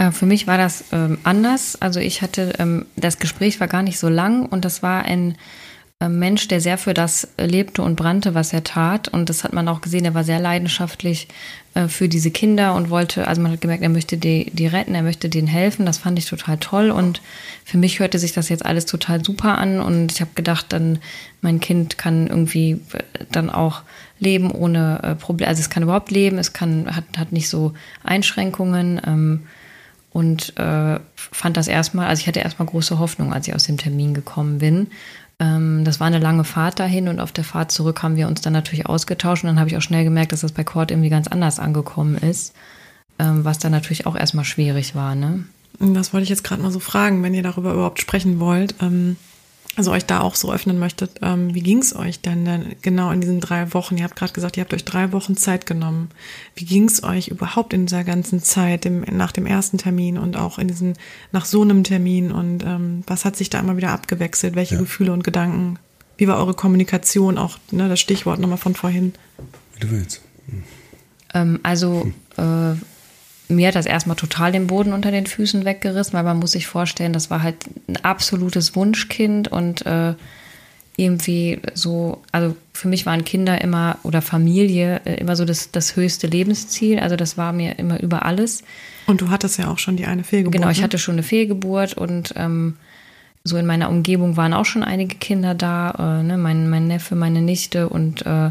Äh, 0.00 0.12
für 0.12 0.26
mich 0.26 0.46
war 0.46 0.58
das 0.58 0.84
ähm, 0.92 1.18
anders. 1.24 1.80
Also 1.80 2.00
ich 2.00 2.22
hatte, 2.22 2.54
ähm, 2.58 2.86
das 2.96 3.18
Gespräch 3.18 3.60
war 3.60 3.68
gar 3.68 3.82
nicht 3.82 3.98
so 3.98 4.08
lang 4.08 4.46
und 4.46 4.64
das 4.64 4.82
war 4.82 5.04
ein 5.04 5.36
Mensch, 6.08 6.48
der 6.48 6.62
sehr 6.62 6.78
für 6.78 6.94
das 6.94 7.28
lebte 7.38 7.82
und 7.82 7.94
brannte, 7.94 8.34
was 8.34 8.54
er 8.54 8.64
tat. 8.64 9.08
Und 9.08 9.28
das 9.28 9.44
hat 9.44 9.52
man 9.52 9.68
auch 9.68 9.82
gesehen, 9.82 10.06
er 10.06 10.14
war 10.14 10.24
sehr 10.24 10.40
leidenschaftlich 10.40 11.28
äh, 11.74 11.88
für 11.88 12.08
diese 12.08 12.30
Kinder 12.30 12.74
und 12.74 12.88
wollte, 12.88 13.28
also 13.28 13.42
man 13.42 13.52
hat 13.52 13.60
gemerkt, 13.60 13.82
er 13.82 13.90
möchte 13.90 14.16
die, 14.16 14.50
die 14.50 14.66
retten, 14.66 14.94
er 14.94 15.02
möchte 15.02 15.28
denen 15.28 15.46
helfen. 15.46 15.84
Das 15.84 15.98
fand 15.98 16.18
ich 16.18 16.24
total 16.24 16.56
toll. 16.56 16.90
Und 16.90 17.20
für 17.66 17.76
mich 17.76 17.98
hörte 17.98 18.18
sich 18.18 18.32
das 18.32 18.48
jetzt 18.48 18.64
alles 18.64 18.86
total 18.86 19.22
super 19.22 19.58
an. 19.58 19.80
Und 19.80 20.12
ich 20.12 20.22
habe 20.22 20.30
gedacht, 20.34 20.66
dann 20.70 21.00
mein 21.42 21.60
Kind 21.60 21.98
kann 21.98 22.28
irgendwie 22.28 22.80
dann 23.30 23.50
auch 23.50 23.82
leben 24.18 24.50
ohne 24.50 25.00
äh, 25.02 25.14
Probleme. 25.16 25.48
Also 25.48 25.60
es 25.60 25.68
kann 25.68 25.82
überhaupt 25.82 26.10
leben, 26.10 26.38
es 26.38 26.54
kann, 26.54 26.96
hat, 26.96 27.04
hat 27.18 27.32
nicht 27.32 27.50
so 27.50 27.74
Einschränkungen. 28.04 29.02
Ähm, 29.06 29.42
und 30.12 30.58
äh, 30.58 30.98
fand 31.14 31.56
das 31.56 31.68
erstmal, 31.68 32.08
also 32.08 32.20
ich 32.20 32.26
hatte 32.26 32.40
erstmal 32.40 32.66
große 32.66 32.98
Hoffnung, 32.98 33.32
als 33.32 33.46
ich 33.46 33.54
aus 33.54 33.64
dem 33.64 33.76
Termin 33.78 34.12
gekommen 34.12 34.58
bin. 34.58 34.88
Ähm, 35.40 35.84
das 35.84 35.98
war 35.98 36.06
eine 36.06 36.18
lange 36.18 36.44
Fahrt 36.44 36.78
dahin 36.78 37.08
und 37.08 37.18
auf 37.18 37.32
der 37.32 37.44
Fahrt 37.44 37.72
zurück 37.72 38.02
haben 38.02 38.16
wir 38.16 38.28
uns 38.28 38.42
dann 38.42 38.52
natürlich 38.52 38.86
ausgetauscht 38.86 39.42
und 39.42 39.48
dann 39.48 39.58
habe 39.58 39.70
ich 39.70 39.76
auch 39.76 39.82
schnell 39.82 40.04
gemerkt, 40.04 40.32
dass 40.32 40.42
das 40.42 40.52
bei 40.52 40.62
Cord 40.64 40.90
irgendwie 40.90 41.08
ganz 41.08 41.26
anders 41.26 41.58
angekommen 41.58 42.16
ist, 42.16 42.54
ähm, 43.18 43.44
was 43.44 43.58
dann 43.58 43.72
natürlich 43.72 44.06
auch 44.06 44.16
erstmal 44.16 44.44
schwierig 44.44 44.94
war. 44.94 45.14
Ne? 45.14 45.44
Das 45.78 46.12
wollte 46.12 46.24
ich 46.24 46.28
jetzt 46.28 46.44
gerade 46.44 46.62
mal 46.62 46.70
so 46.70 46.78
fragen, 46.78 47.22
wenn 47.22 47.34
ihr 47.34 47.42
darüber 47.42 47.72
überhaupt 47.72 48.00
sprechen 48.00 48.38
wollt. 48.38 48.74
Ähm 48.82 49.16
also 49.76 49.92
euch 49.92 50.04
da 50.04 50.20
auch 50.20 50.34
so 50.34 50.52
öffnen 50.52 50.78
möchtet, 50.78 51.20
ähm, 51.22 51.54
wie 51.54 51.62
ging 51.62 51.78
es 51.78 51.94
euch 51.94 52.20
denn, 52.20 52.44
denn 52.44 52.74
genau 52.82 53.10
in 53.12 53.20
diesen 53.20 53.40
drei 53.40 53.72
Wochen? 53.72 53.96
Ihr 53.96 54.04
habt 54.04 54.16
gerade 54.16 54.32
gesagt, 54.32 54.56
ihr 54.56 54.62
habt 54.62 54.74
euch 54.74 54.84
drei 54.84 55.12
Wochen 55.12 55.36
Zeit 55.36 55.64
genommen. 55.64 56.10
Wie 56.56 56.64
ging 56.64 56.88
es 56.88 57.04
euch 57.04 57.28
überhaupt 57.28 57.72
in 57.72 57.86
dieser 57.86 58.02
ganzen 58.02 58.42
Zeit, 58.42 58.84
dem, 58.84 59.02
nach 59.02 59.32
dem 59.32 59.46
ersten 59.46 59.78
Termin 59.78 60.18
und 60.18 60.36
auch 60.36 60.58
in 60.58 60.68
diesen, 60.68 60.94
nach 61.30 61.44
so 61.44 61.62
einem 61.62 61.84
Termin? 61.84 62.32
Und 62.32 62.64
ähm, 62.64 63.04
was 63.06 63.24
hat 63.24 63.36
sich 63.36 63.48
da 63.48 63.60
immer 63.60 63.76
wieder 63.76 63.90
abgewechselt? 63.90 64.56
Welche 64.56 64.74
ja. 64.74 64.80
Gefühle 64.80 65.12
und 65.12 65.22
Gedanken? 65.22 65.78
Wie 66.16 66.26
war 66.26 66.38
eure 66.38 66.54
Kommunikation? 66.54 67.38
Auch 67.38 67.58
ne, 67.70 67.88
das 67.88 68.00
Stichwort 68.00 68.40
nochmal 68.40 68.58
von 68.58 68.74
vorhin. 68.74 69.14
Wie 69.74 69.80
du 69.80 69.90
willst. 69.92 70.20
Hm. 70.46 70.64
Ähm, 71.32 71.60
also 71.62 72.10
äh, 72.36 72.74
mir 73.50 73.68
hat 73.68 73.74
das 73.74 73.86
erstmal 73.86 74.16
total 74.16 74.52
den 74.52 74.66
Boden 74.66 74.92
unter 74.92 75.10
den 75.10 75.26
Füßen 75.26 75.64
weggerissen, 75.64 76.14
weil 76.14 76.22
man 76.22 76.38
muss 76.38 76.52
sich 76.52 76.66
vorstellen, 76.66 77.12
das 77.12 77.30
war 77.30 77.42
halt 77.42 77.56
ein 77.88 77.96
absolutes 78.04 78.76
Wunschkind 78.76 79.48
und 79.48 79.84
äh, 79.86 80.14
irgendwie 80.96 81.60
so, 81.74 82.22
also 82.30 82.56
für 82.72 82.88
mich 82.88 83.06
waren 83.06 83.24
Kinder 83.24 83.60
immer 83.60 83.98
oder 84.02 84.22
Familie 84.22 85.00
äh, 85.04 85.14
immer 85.14 85.34
so 85.34 85.44
das, 85.44 85.70
das 85.70 85.96
höchste 85.96 86.26
Lebensziel. 86.26 86.98
Also 86.98 87.16
das 87.16 87.38
war 87.38 87.52
mir 87.52 87.78
immer 87.78 88.00
über 88.00 88.24
alles. 88.24 88.62
Und 89.06 89.20
du 89.20 89.30
hattest 89.30 89.58
ja 89.58 89.68
auch 89.68 89.78
schon 89.78 89.96
die 89.96 90.06
eine 90.06 90.24
Fehlgeburt. 90.24 90.54
Genau, 90.54 90.70
ich 90.70 90.78
ne? 90.78 90.84
hatte 90.84 90.98
schon 90.98 91.14
eine 91.14 91.22
Fehlgeburt 91.22 91.94
und 91.94 92.34
ähm, 92.36 92.76
so 93.44 93.56
in 93.56 93.66
meiner 93.66 93.88
Umgebung 93.88 94.36
waren 94.36 94.52
auch 94.52 94.66
schon 94.66 94.84
einige 94.84 95.16
Kinder 95.16 95.54
da, 95.54 96.20
äh, 96.20 96.22
ne? 96.22 96.36
mein, 96.36 96.68
mein 96.68 96.86
Neffe, 96.86 97.14
meine 97.14 97.40
Nichte 97.40 97.88
und 97.88 98.26
äh, 98.26 98.50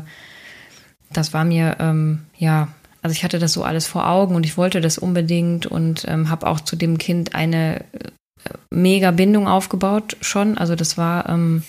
das 1.14 1.34
war 1.34 1.46
mir 1.46 1.78
ähm, 1.80 2.20
ja 2.38 2.70
also 3.02 3.14
ich 3.14 3.24
hatte 3.24 3.40
das 3.40 3.54
so 3.54 3.64
alles 3.64 3.88
vor 3.88 4.08
Augen 4.08 4.36
und 4.36 4.46
ich 4.46 4.58
wollte 4.58 4.82
das 4.82 4.98
unbedingt 4.98 5.66
und 5.66 6.06
ähm, 6.08 6.30
habe 6.30 6.48
auch 6.48 6.60
zu 6.60 6.76
dem 6.76 6.98
Kind 6.98 7.34
eine 7.34 7.82
äh, 7.94 8.10
mega 8.72 9.12
Bindung 9.12 9.48
aufgebaut 9.48 10.18
schon. 10.22 10.58
Also 10.58 10.76
das 10.76 10.98
war, 10.98 11.30
ähm, 11.30 11.64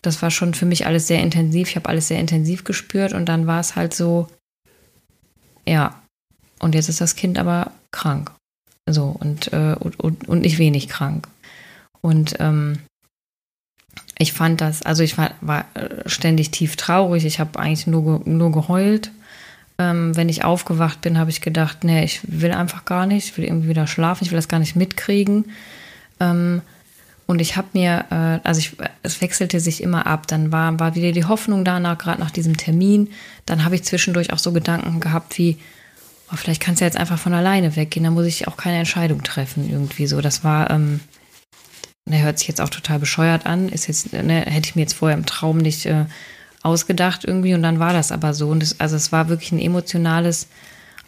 das 0.00 0.22
war 0.22 0.30
schon 0.30 0.54
für 0.54 0.66
mich 0.66 0.86
alles 0.86 1.06
sehr 1.06 1.20
intensiv. 1.20 1.68
Ich 1.68 1.76
habe 1.76 1.88
alles 1.88 2.08
sehr 2.08 2.20
intensiv 2.20 2.64
gespürt 2.64 3.12
und 3.12 3.26
dann 3.26 3.46
war 3.46 3.60
es 3.60 3.76
halt 3.76 3.94
so, 3.94 4.28
ja. 5.66 6.00
Und 6.58 6.74
jetzt 6.74 6.88
ist 6.88 7.00
das 7.02 7.16
Kind 7.16 7.38
aber 7.38 7.72
krank. 7.90 8.30
So 8.88 9.14
und, 9.18 9.52
äh, 9.52 9.76
und, 9.78 10.00
und, 10.00 10.28
und 10.28 10.40
nicht 10.40 10.58
wenig 10.58 10.88
krank. 10.88 11.28
Und 12.00 12.36
ähm, 12.38 12.78
ich 14.18 14.32
fand 14.32 14.60
das, 14.60 14.82
also 14.82 15.02
ich 15.02 15.18
war, 15.18 15.32
war 15.42 15.66
äh, 15.74 16.08
ständig 16.08 16.50
tief 16.50 16.76
traurig. 16.76 17.26
Ich 17.26 17.40
habe 17.40 17.58
eigentlich 17.58 17.86
nur, 17.86 18.22
nur 18.24 18.52
geheult 18.52 19.10
ähm, 19.78 20.16
wenn 20.16 20.28
ich 20.28 20.44
aufgewacht 20.44 21.00
bin, 21.00 21.18
habe 21.18 21.30
ich 21.30 21.40
gedacht, 21.40 21.84
nee, 21.84 22.04
ich 22.04 22.20
will 22.22 22.52
einfach 22.52 22.84
gar 22.84 23.06
nicht, 23.06 23.30
ich 23.30 23.36
will 23.36 23.44
irgendwie 23.44 23.68
wieder 23.68 23.86
schlafen, 23.86 24.24
ich 24.24 24.30
will 24.30 24.38
das 24.38 24.48
gar 24.48 24.60
nicht 24.60 24.76
mitkriegen. 24.76 25.46
Ähm, 26.20 26.62
und 27.26 27.40
ich 27.40 27.56
habe 27.56 27.68
mir, 27.72 28.04
äh, 28.10 28.46
also 28.46 28.58
ich, 28.58 28.76
es 29.02 29.20
wechselte 29.20 29.58
sich 29.58 29.82
immer 29.82 30.06
ab. 30.06 30.26
Dann 30.26 30.52
war, 30.52 30.78
war 30.78 30.94
wieder 30.94 31.12
die 31.12 31.24
Hoffnung 31.24 31.64
danach, 31.64 31.98
gerade 31.98 32.20
nach 32.20 32.30
diesem 32.30 32.56
Termin. 32.56 33.10
Dann 33.46 33.64
habe 33.64 33.74
ich 33.74 33.84
zwischendurch 33.84 34.32
auch 34.32 34.38
so 34.38 34.52
Gedanken 34.52 35.00
gehabt 35.00 35.38
wie, 35.38 35.58
oh, 36.30 36.36
vielleicht 36.36 36.62
kannst 36.62 36.80
du 36.80 36.84
jetzt 36.84 36.98
einfach 36.98 37.18
von 37.18 37.32
alleine 37.32 37.76
weggehen, 37.76 38.04
dann 38.04 38.14
muss 38.14 38.26
ich 38.26 38.46
auch 38.46 38.56
keine 38.56 38.78
Entscheidung 38.78 39.22
treffen, 39.22 39.68
irgendwie 39.68 40.06
so. 40.06 40.20
Das 40.20 40.44
war, 40.44 40.70
ähm, 40.70 41.00
der 42.06 42.22
hört 42.22 42.38
sich 42.38 42.48
jetzt 42.48 42.60
auch 42.60 42.68
total 42.68 42.98
bescheuert 42.98 43.46
an. 43.46 43.70
Ist 43.70 43.88
jetzt, 43.88 44.12
ne, 44.12 44.42
hätte 44.42 44.68
ich 44.68 44.76
mir 44.76 44.82
jetzt 44.82 44.94
vorher 44.94 45.16
im 45.16 45.26
Traum 45.26 45.58
nicht 45.58 45.86
äh, 45.86 46.04
ausgedacht 46.64 47.24
irgendwie 47.24 47.54
und 47.54 47.62
dann 47.62 47.78
war 47.78 47.92
das 47.92 48.10
aber 48.10 48.34
so. 48.34 48.48
Und 48.48 48.62
es, 48.62 48.80
also 48.80 48.96
es 48.96 49.12
war 49.12 49.28
wirklich 49.28 49.52
ein 49.52 49.60
emotionales 49.60 50.48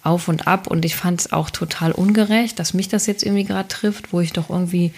Auf 0.02 0.28
und 0.28 0.46
Ab 0.46 0.68
und 0.68 0.84
ich 0.84 0.94
fand 0.94 1.20
es 1.20 1.32
auch 1.32 1.50
total 1.50 1.92
ungerecht, 1.92 2.58
dass 2.58 2.74
mich 2.74 2.88
das 2.88 3.06
jetzt 3.06 3.24
irgendwie 3.24 3.44
gerade 3.44 3.68
trifft, 3.68 4.12
wo 4.12 4.20
ich 4.20 4.32
doch 4.32 4.50
irgendwie, 4.50 4.92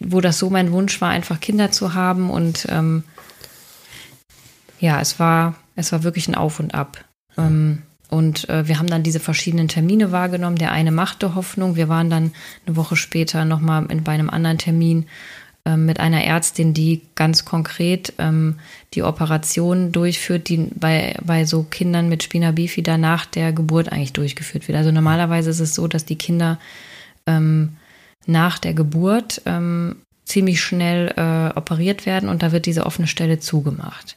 wo 0.00 0.20
das 0.20 0.38
so 0.38 0.48
mein 0.48 0.72
Wunsch 0.72 1.00
war, 1.00 1.10
einfach 1.10 1.40
Kinder 1.40 1.70
zu 1.72 1.92
haben 1.92 2.30
und 2.30 2.66
ähm, 2.70 3.04
ja, 4.78 5.00
es 5.00 5.18
war, 5.18 5.56
es 5.76 5.92
war 5.92 6.04
wirklich 6.04 6.28
ein 6.28 6.34
Auf 6.34 6.60
und 6.60 6.74
Ab. 6.74 7.04
Ähm, 7.36 7.82
und 8.10 8.48
äh, 8.48 8.68
wir 8.68 8.78
haben 8.78 8.86
dann 8.86 9.02
diese 9.02 9.18
verschiedenen 9.18 9.66
Termine 9.66 10.12
wahrgenommen. 10.12 10.56
Der 10.56 10.70
eine 10.70 10.92
machte 10.92 11.34
Hoffnung. 11.34 11.74
Wir 11.74 11.88
waren 11.88 12.10
dann 12.10 12.32
eine 12.64 12.76
Woche 12.76 12.94
später 12.94 13.44
nochmal 13.44 13.82
bei 13.82 14.12
einem 14.12 14.30
anderen 14.30 14.58
Termin 14.58 15.06
mit 15.66 15.98
einer 15.98 16.22
Ärztin, 16.22 16.74
die 16.74 17.00
ganz 17.14 17.46
konkret 17.46 18.12
ähm, 18.18 18.56
die 18.92 19.02
Operation 19.02 19.92
durchführt, 19.92 20.48
die 20.50 20.68
bei, 20.74 21.16
bei 21.24 21.46
so 21.46 21.62
Kindern 21.62 22.08
mit 22.10 22.22
Spina 22.22 22.50
Bifida 22.50 22.98
nach 22.98 23.24
der 23.24 23.52
Geburt 23.52 23.90
eigentlich 23.90 24.12
durchgeführt 24.12 24.68
wird. 24.68 24.76
Also 24.76 24.92
normalerweise 24.92 25.48
ist 25.48 25.60
es 25.60 25.74
so, 25.74 25.88
dass 25.88 26.04
die 26.04 26.16
Kinder 26.16 26.58
ähm, 27.26 27.76
nach 28.26 28.58
der 28.58 28.74
Geburt 28.74 29.40
ähm, 29.46 29.96
ziemlich 30.24 30.60
schnell 30.60 31.14
äh, 31.16 31.58
operiert 31.58 32.06
werden 32.06 32.28
und 32.28 32.42
da 32.42 32.52
wird 32.52 32.66
diese 32.66 32.86
offene 32.86 33.08
Stelle 33.08 33.38
zugemacht. 33.38 34.16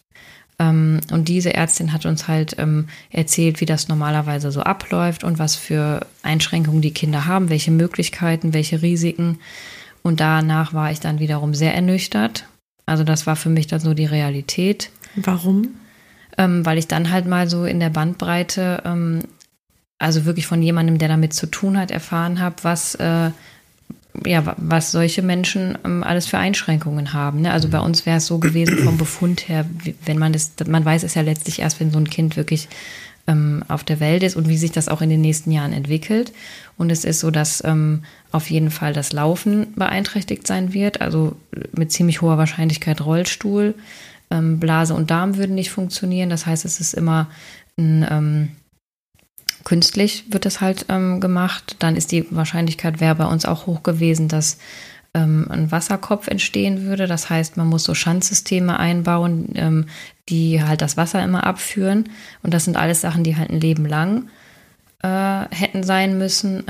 Ähm, 0.59 1.01
und 1.11 1.27
diese 1.27 1.53
Ärztin 1.53 1.93
hat 1.93 2.05
uns 2.05 2.27
halt 2.27 2.55
ähm, 2.57 2.87
erzählt, 3.11 3.61
wie 3.61 3.65
das 3.65 3.87
normalerweise 3.87 4.51
so 4.51 4.61
abläuft 4.61 5.23
und 5.23 5.39
was 5.39 5.55
für 5.55 6.05
Einschränkungen 6.23 6.81
die 6.81 6.93
Kinder 6.93 7.25
haben, 7.25 7.49
welche 7.49 7.71
Möglichkeiten, 7.71 8.53
welche 8.53 8.81
Risiken. 8.81 9.39
Und 10.07 10.21
danach 10.21 10.73
war 10.73 10.89
ich 10.89 11.01
dann 11.01 11.19
wiederum 11.19 11.53
sehr 11.53 11.75
ernüchtert. 11.75 12.45
Also 12.85 13.03
das 13.03 13.27
war 13.27 13.35
für 13.35 13.49
mich 13.49 13.67
dann 13.67 13.81
so 13.81 13.93
die 13.93 14.05
Realität. 14.05 14.89
Warum? 15.17 15.75
Ähm, 16.37 16.65
weil 16.65 16.77
ich 16.77 16.87
dann 16.87 17.11
halt 17.11 17.27
mal 17.27 17.49
so 17.49 17.65
in 17.65 17.81
der 17.81 17.89
Bandbreite, 17.89 18.83
ähm, 18.85 19.19
also 19.99 20.23
wirklich 20.23 20.47
von 20.47 20.63
jemandem, 20.63 20.97
der 20.97 21.09
damit 21.09 21.33
zu 21.33 21.45
tun 21.47 21.77
hat, 21.77 21.91
erfahren 21.91 22.39
habe, 22.39 22.55
was, 22.61 22.95
äh, 22.95 23.31
ja, 24.25 24.55
was 24.55 24.93
solche 24.93 25.23
Menschen 25.23 25.77
ähm, 25.83 26.05
alles 26.05 26.25
für 26.25 26.37
Einschränkungen 26.37 27.11
haben. 27.11 27.41
Ne? 27.41 27.51
Also 27.51 27.67
bei 27.67 27.81
uns 27.81 28.05
wäre 28.05 28.19
es 28.19 28.27
so 28.27 28.37
gewesen 28.37 28.77
vom 28.77 28.97
Befund 28.97 29.49
her, 29.49 29.65
wenn 30.05 30.17
man 30.17 30.31
das, 30.31 30.53
man 30.67 30.85
weiß 30.85 31.03
es 31.03 31.15
ja 31.15 31.21
letztlich 31.21 31.59
erst, 31.59 31.81
wenn 31.81 31.91
so 31.91 31.99
ein 31.99 32.09
Kind 32.09 32.37
wirklich 32.37 32.69
ähm, 33.27 33.61
auf 33.67 33.83
der 33.83 33.99
Welt 33.99 34.23
ist 34.23 34.37
und 34.37 34.47
wie 34.47 34.57
sich 34.57 34.71
das 34.71 34.87
auch 34.87 35.01
in 35.01 35.09
den 35.09 35.19
nächsten 35.19 35.51
Jahren 35.51 35.73
entwickelt. 35.73 36.31
Und 36.77 36.91
es 36.91 37.03
ist 37.03 37.19
so, 37.19 37.29
dass 37.29 37.61
ähm, 37.65 38.03
auf 38.31 38.49
jeden 38.49 38.71
Fall 38.71 38.93
das 38.93 39.13
Laufen 39.13 39.73
beeinträchtigt 39.75 40.45
sein 40.47 40.73
wird, 40.73 41.01
also 41.01 41.35
mit 41.71 41.91
ziemlich 41.91 42.21
hoher 42.21 42.37
Wahrscheinlichkeit 42.37 43.01
Rollstuhl. 43.01 43.75
Ähm, 44.29 44.59
Blase 44.59 44.93
und 44.93 45.09
Darm 45.09 45.37
würden 45.37 45.55
nicht 45.55 45.71
funktionieren. 45.71 46.29
Das 46.29 46.45
heißt, 46.45 46.65
es 46.65 46.79
ist 46.79 46.93
immer 46.93 47.29
ein, 47.77 48.05
ähm, 48.09 48.49
künstlich 49.63 50.25
wird 50.29 50.45
das 50.45 50.61
halt 50.61 50.85
ähm, 50.89 51.21
gemacht. 51.21 51.77
Dann 51.79 51.95
ist 51.95 52.11
die 52.11 52.25
Wahrscheinlichkeit 52.31 52.99
wäre 52.99 53.15
bei 53.15 53.25
uns 53.25 53.45
auch 53.45 53.65
hoch 53.67 53.83
gewesen, 53.83 54.27
dass 54.27 54.57
ähm, 55.13 55.47
ein 55.49 55.71
Wasserkopf 55.71 56.27
entstehen 56.27 56.83
würde. 56.83 57.07
Das 57.07 57.29
heißt, 57.29 57.57
man 57.57 57.67
muss 57.67 57.83
so 57.83 57.93
Schandsysteme 57.93 58.79
einbauen, 58.79 59.49
ähm, 59.55 59.85
die 60.29 60.63
halt 60.63 60.81
das 60.81 60.97
Wasser 60.97 61.23
immer 61.23 61.45
abführen. 61.45 62.09
Und 62.43 62.53
das 62.53 62.65
sind 62.65 62.77
alles 62.77 63.01
Sachen, 63.01 63.23
die 63.23 63.37
halt 63.37 63.49
ein 63.49 63.61
Leben 63.61 63.85
lang 63.85 64.29
äh, 65.01 65.45
hätten 65.51 65.83
sein 65.83 66.17
müssen. 66.17 66.63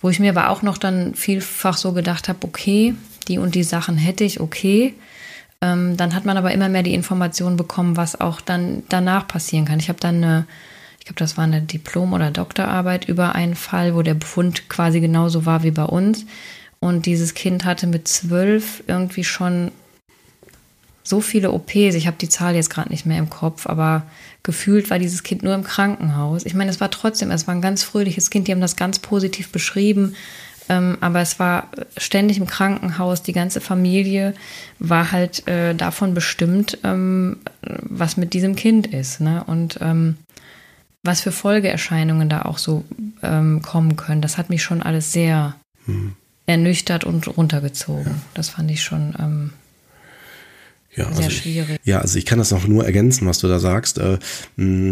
Wo 0.00 0.10
ich 0.10 0.20
mir 0.20 0.30
aber 0.30 0.50
auch 0.50 0.62
noch 0.62 0.78
dann 0.78 1.14
vielfach 1.14 1.76
so 1.76 1.92
gedacht 1.92 2.28
habe, 2.28 2.38
okay, 2.42 2.94
die 3.26 3.38
und 3.38 3.54
die 3.54 3.64
Sachen 3.64 3.96
hätte 3.96 4.24
ich, 4.24 4.40
okay. 4.40 4.94
Ähm, 5.60 5.96
dann 5.96 6.14
hat 6.14 6.24
man 6.24 6.36
aber 6.36 6.52
immer 6.52 6.68
mehr 6.68 6.84
die 6.84 6.94
Informationen 6.94 7.56
bekommen, 7.56 7.96
was 7.96 8.20
auch 8.20 8.40
dann 8.40 8.84
danach 8.88 9.26
passieren 9.26 9.64
kann. 9.64 9.80
Ich 9.80 9.88
habe 9.88 9.98
dann 9.98 10.16
eine, 10.16 10.46
ich 11.00 11.04
glaube, 11.04 11.18
das 11.18 11.36
war 11.36 11.44
eine 11.44 11.60
Diplom- 11.60 12.12
oder 12.12 12.30
Doktorarbeit 12.30 13.08
über 13.08 13.34
einen 13.34 13.56
Fall, 13.56 13.94
wo 13.94 14.02
der 14.02 14.14
Befund 14.14 14.68
quasi 14.68 15.00
genauso 15.00 15.46
war 15.46 15.64
wie 15.64 15.72
bei 15.72 15.84
uns. 15.84 16.26
Und 16.80 17.06
dieses 17.06 17.34
Kind 17.34 17.64
hatte 17.64 17.88
mit 17.88 18.06
zwölf 18.06 18.84
irgendwie 18.86 19.24
schon 19.24 19.72
so 21.02 21.20
viele 21.20 21.52
OPs, 21.52 21.94
ich 21.94 22.06
habe 22.06 22.18
die 22.20 22.28
Zahl 22.28 22.54
jetzt 22.54 22.70
gerade 22.70 22.90
nicht 22.90 23.06
mehr 23.06 23.18
im 23.18 23.30
Kopf, 23.30 23.66
aber 23.66 24.02
gefühlt 24.48 24.88
war 24.88 24.98
dieses 24.98 25.24
Kind 25.24 25.42
nur 25.42 25.54
im 25.54 25.62
Krankenhaus. 25.62 26.46
Ich 26.46 26.54
meine, 26.54 26.70
es 26.70 26.80
war 26.80 26.90
trotzdem, 26.90 27.30
es 27.30 27.46
war 27.46 27.54
ein 27.54 27.60
ganz 27.60 27.82
fröhliches 27.82 28.30
Kind, 28.30 28.48
die 28.48 28.52
haben 28.52 28.62
das 28.62 28.76
ganz 28.76 28.98
positiv 28.98 29.52
beschrieben, 29.52 30.14
ähm, 30.70 30.96
aber 31.02 31.20
es 31.20 31.38
war 31.38 31.68
ständig 31.98 32.38
im 32.38 32.46
Krankenhaus, 32.46 33.22
die 33.22 33.34
ganze 33.34 33.60
Familie 33.60 34.32
war 34.78 35.12
halt 35.12 35.46
äh, 35.48 35.74
davon 35.74 36.14
bestimmt, 36.14 36.78
ähm, 36.82 37.40
was 37.60 38.16
mit 38.16 38.32
diesem 38.32 38.56
Kind 38.56 38.86
ist. 38.86 39.20
Ne? 39.20 39.44
Und 39.44 39.80
ähm, 39.82 40.16
was 41.02 41.20
für 41.20 41.30
Folgeerscheinungen 41.30 42.30
da 42.30 42.42
auch 42.42 42.56
so 42.56 42.84
ähm, 43.22 43.60
kommen 43.60 43.96
können, 43.96 44.22
das 44.22 44.38
hat 44.38 44.48
mich 44.48 44.62
schon 44.62 44.82
alles 44.82 45.12
sehr 45.12 45.56
hm. 45.84 46.14
ernüchtert 46.46 47.04
und 47.04 47.36
runtergezogen. 47.36 48.12
Ja. 48.12 48.20
Das 48.32 48.48
fand 48.48 48.70
ich 48.70 48.82
schon 48.82 49.14
ähm, 49.18 49.50
ja, 50.94 51.04
Sehr 51.12 51.26
also 51.26 51.30
schwierig. 51.30 51.78
Ich, 51.82 51.86
ja, 51.86 52.00
also 52.00 52.18
ich 52.18 52.24
kann 52.24 52.38
das 52.38 52.50
noch 52.50 52.66
nur 52.66 52.84
ergänzen, 52.84 53.26
was 53.28 53.38
du 53.38 53.46
da 53.46 53.58
sagst. 53.58 53.98
Äh, 53.98 54.18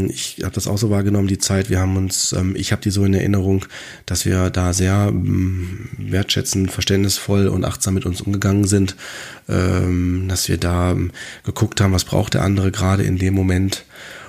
ich 0.08 0.38
habe 0.42 0.54
das 0.54 0.68
auch 0.68 0.76
so 0.76 0.90
wahrgenommen, 0.90 1.26
die 1.26 1.38
Zeit. 1.38 1.70
Wir 1.70 1.80
haben 1.80 1.96
uns, 1.96 2.32
ähm, 2.32 2.54
ich 2.54 2.70
habe 2.70 2.82
die 2.82 2.90
so 2.90 3.04
in 3.04 3.14
Erinnerung, 3.14 3.64
dass 4.04 4.26
wir 4.26 4.50
da 4.50 4.72
sehr 4.72 5.10
wertschätzend, 5.12 6.70
verständnisvoll 6.70 7.48
und 7.48 7.64
achtsam 7.64 7.94
mit 7.94 8.04
uns 8.04 8.20
umgegangen 8.20 8.64
sind, 8.64 8.94
ähm, 9.48 10.26
dass 10.28 10.48
wir 10.48 10.58
da 10.58 10.94
geguckt 11.44 11.80
haben, 11.80 11.92
was 11.92 12.04
braucht 12.04 12.34
der 12.34 12.42
andere 12.42 12.70
gerade 12.70 13.02
in 13.02 13.18
dem 13.18 13.34
Moment. 13.34 13.84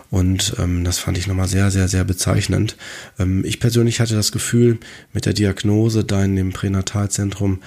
Und 0.10 0.56
ähm, 0.58 0.86
das 0.86 1.00
fand 1.00 1.18
ich 1.18 1.28
nochmal 1.28 1.50
sehr, 1.50 1.70
sehr, 1.70 1.90
sehr 1.90 2.06
bezeichnend. 2.06 2.78
Ähm, 3.20 3.44
ich 3.46 3.60
persönlich 3.60 4.00
hatte 4.00 4.16
das 4.16 4.32
Gefühl, 4.32 4.80
mit 5.14 5.26
der 5.26 5.34
Diagnose 5.34 6.06
da 6.06 6.24
in 6.24 6.38
dem 6.38 6.54
Pränatalzentrum 6.54 7.60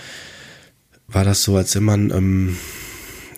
war 1.07 1.25
das 1.25 1.43
so, 1.43 1.57
als 1.57 1.75
wenn 1.75 1.83
man 1.83 2.11
ähm, 2.11 2.57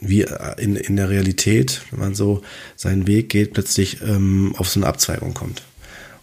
wie 0.02 0.22
äh, 0.22 0.62
in, 0.62 0.76
in 0.76 0.96
der 0.96 1.08
Realität, 1.08 1.82
wenn 1.90 2.00
man 2.00 2.14
so 2.14 2.42
seinen 2.76 3.06
Weg 3.06 3.28
geht, 3.28 3.54
plötzlich 3.54 4.02
ähm, 4.02 4.54
auf 4.58 4.68
so 4.68 4.80
eine 4.80 4.86
Abzweigung 4.86 5.34
kommt. 5.34 5.62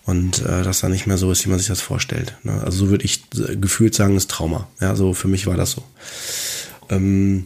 Und 0.05 0.39
äh, 0.39 0.63
das 0.63 0.79
dann 0.79 0.91
nicht 0.91 1.07
mehr 1.07 1.17
so 1.17 1.31
ist, 1.31 1.45
wie 1.45 1.49
man 1.49 1.59
sich 1.59 1.67
das 1.67 1.81
vorstellt. 1.81 2.35
Ne? 2.43 2.61
Also 2.63 2.85
so 2.85 2.89
würde 2.89 3.05
ich 3.05 3.23
äh, 3.35 3.55
gefühlt 3.55 3.93
sagen, 3.93 4.15
ist 4.17 4.31
Trauma. 4.31 4.67
Ja, 4.79 4.95
so 4.95 5.13
für 5.13 5.27
mich 5.27 5.45
war 5.45 5.55
das 5.55 5.71
so. 5.71 5.83
Ähm, 6.89 7.45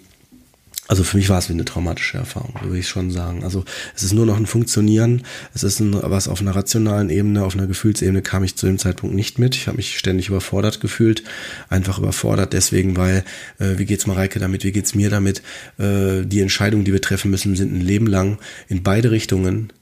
also 0.94 1.04
für 1.04 1.18
mich 1.18 1.28
war 1.28 1.40
es 1.40 1.50
wie 1.50 1.54
eine 1.54 1.66
traumatische 1.66 2.20
Erfahrung, 2.20 2.54
würde 2.62 2.78
ich 2.78 2.88
schon 2.88 3.10
sagen. 3.10 3.44
Also 3.44 3.66
es 3.96 4.04
ist 4.04 4.14
nur 4.14 4.28
noch 4.28 4.38
ein 4.38 4.46
Funktionieren. 4.46 5.24
Es 5.56 5.64
ist 5.64 5.80
ein, 5.80 5.98
was 6.04 6.28
auf 6.28 6.40
einer 6.40 6.56
rationalen 6.56 7.10
Ebene, 7.10 7.44
auf 7.44 7.56
einer 7.56 7.66
Gefühlsebene 7.66 8.22
kam 8.22 8.44
ich 8.44 8.58
zu 8.58 8.68
dem 8.68 8.78
Zeitpunkt 8.78 9.16
nicht 9.16 9.40
mit. 9.40 9.56
Ich 9.56 9.66
habe 9.66 9.78
mich 9.78 9.98
ständig 9.98 10.28
überfordert 10.28 10.82
gefühlt. 10.82 11.24
Einfach 11.68 11.98
überfordert 11.98 12.54
deswegen, 12.54 12.96
weil 12.96 13.24
äh, 13.58 13.80
wie 13.80 13.86
geht's 13.86 14.06
Mareike 14.06 14.38
damit, 14.38 14.64
wie 14.66 14.72
geht's 14.72 14.94
mir 14.94 15.10
damit? 15.10 15.42
Äh, 15.80 16.26
die 16.26 16.42
Entscheidungen, 16.42 16.86
die 16.86 16.94
wir 16.94 17.02
treffen 17.02 17.32
müssen, 17.32 17.56
sind 17.56 17.74
ein 17.74 17.82
Leben 17.82 18.06
lang 18.06 18.38
in 18.68 18.84
beide 18.84 19.10
Richtungen 19.10 19.74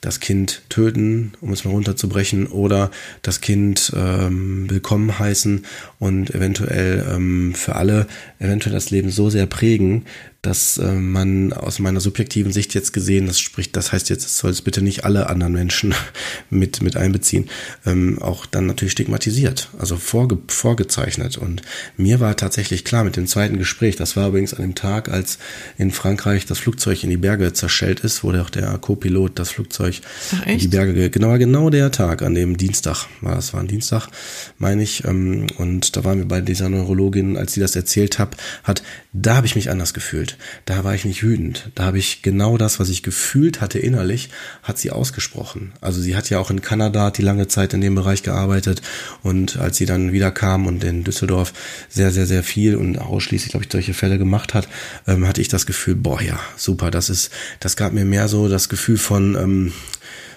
das 0.00 0.20
Kind 0.20 0.62
töten, 0.68 1.32
um 1.40 1.52
es 1.52 1.64
mal 1.64 1.72
runterzubrechen, 1.72 2.46
oder 2.46 2.90
das 3.22 3.40
Kind 3.40 3.92
ähm, 3.94 4.68
willkommen 4.70 5.18
heißen 5.18 5.66
und 5.98 6.34
eventuell 6.34 7.06
ähm, 7.10 7.54
für 7.54 7.76
alle 7.76 8.06
eventuell 8.38 8.74
das 8.74 8.90
Leben 8.90 9.10
so 9.10 9.28
sehr 9.28 9.46
prägen, 9.46 10.06
dass 10.42 10.78
äh, 10.78 10.92
man 10.92 11.52
aus 11.52 11.80
meiner 11.80 12.00
subjektiven 12.00 12.50
Sicht 12.50 12.72
jetzt 12.72 12.92
gesehen, 12.92 13.26
das 13.26 13.38
spricht, 13.38 13.76
das 13.76 13.92
heißt 13.92 14.08
jetzt, 14.08 14.24
es 14.24 14.38
soll 14.38 14.50
es 14.50 14.62
bitte 14.62 14.80
nicht 14.80 15.04
alle 15.04 15.28
anderen 15.28 15.52
Menschen 15.52 15.94
mit, 16.50 16.80
mit 16.80 16.96
einbeziehen, 16.96 17.50
ähm, 17.84 18.20
auch 18.22 18.46
dann 18.46 18.66
natürlich 18.66 18.92
stigmatisiert, 18.92 19.68
also 19.78 19.96
vorge, 19.96 20.38
vorgezeichnet. 20.48 21.36
Und 21.36 21.60
mir 21.98 22.20
war 22.20 22.36
tatsächlich 22.36 22.84
klar 22.84 23.04
mit 23.04 23.16
dem 23.16 23.26
zweiten 23.26 23.58
Gespräch, 23.58 23.96
das 23.96 24.16
war 24.16 24.28
übrigens 24.28 24.54
an 24.54 24.62
dem 24.62 24.74
Tag, 24.74 25.10
als 25.10 25.38
in 25.76 25.90
Frankreich 25.90 26.46
das 26.46 26.58
Flugzeug 26.58 27.04
in 27.04 27.10
die 27.10 27.18
Berge 27.18 27.52
zerschellt 27.52 28.00
ist, 28.00 28.24
wurde 28.24 28.40
auch 28.42 28.50
der 28.50 28.78
Co-Pilot 28.78 29.38
das 29.38 29.50
Flugzeug 29.50 30.00
Ach, 30.32 30.46
in 30.46 30.58
die 30.58 30.68
Berge, 30.68 31.10
genau, 31.10 31.36
genau 31.36 31.68
der 31.68 31.90
Tag, 31.90 32.22
an 32.22 32.34
dem 32.34 32.56
Dienstag, 32.56 33.06
war 33.20 33.34
das 33.34 33.52
war 33.52 33.60
ein 33.60 33.68
Dienstag, 33.68 34.08
meine 34.56 34.82
ich, 34.82 35.04
ähm, 35.04 35.48
und 35.58 35.96
da 35.96 36.04
waren 36.04 36.18
wir 36.18 36.28
bei 36.28 36.40
dieser 36.40 36.70
Neurologin, 36.70 37.36
als 37.36 37.52
sie 37.52 37.60
das 37.60 37.76
erzählt 37.76 38.18
hat, 38.18 38.38
hat, 38.62 38.82
da 39.12 39.36
habe 39.36 39.46
ich 39.46 39.54
mich 39.54 39.70
anders 39.70 39.92
gefühlt 39.92 40.29
gefühlt. 40.30 40.36
Da 40.64 40.84
war 40.84 40.94
ich 40.94 41.04
nicht 41.04 41.22
wütend. 41.22 41.70
Da 41.74 41.84
habe 41.84 41.98
ich 41.98 42.22
genau 42.22 42.56
das, 42.56 42.80
was 42.80 42.88
ich 42.88 43.02
gefühlt 43.02 43.60
hatte 43.60 43.78
innerlich, 43.78 44.30
hat 44.62 44.78
sie 44.78 44.90
ausgesprochen. 44.90 45.72
Also 45.80 46.00
sie 46.00 46.16
hat 46.16 46.30
ja 46.30 46.38
auch 46.38 46.50
in 46.50 46.62
Kanada 46.62 47.10
die 47.10 47.22
lange 47.22 47.48
Zeit 47.48 47.74
in 47.74 47.80
dem 47.80 47.94
Bereich 47.94 48.22
gearbeitet 48.22 48.82
und 49.22 49.56
als 49.56 49.76
sie 49.76 49.86
dann 49.86 50.12
wieder 50.12 50.30
kam 50.30 50.66
und 50.66 50.84
in 50.84 51.04
Düsseldorf 51.04 51.52
sehr, 51.88 52.10
sehr, 52.10 52.26
sehr 52.26 52.42
viel 52.42 52.76
und 52.76 52.98
ausschließlich, 52.98 53.50
glaube 53.50 53.64
ich, 53.64 53.72
solche 53.72 53.94
Fälle 53.94 54.18
gemacht 54.18 54.54
hat, 54.54 54.68
ähm, 55.06 55.26
hatte 55.26 55.40
ich 55.40 55.48
das 55.48 55.66
Gefühl, 55.66 55.96
boah, 55.96 56.20
ja, 56.22 56.38
super, 56.56 56.90
das 56.90 57.10
ist, 57.10 57.30
das 57.60 57.76
gab 57.76 57.92
mir 57.92 58.04
mehr 58.04 58.28
so 58.28 58.48
das 58.48 58.68
Gefühl 58.68 58.98
von, 58.98 59.34
ähm, 59.34 59.72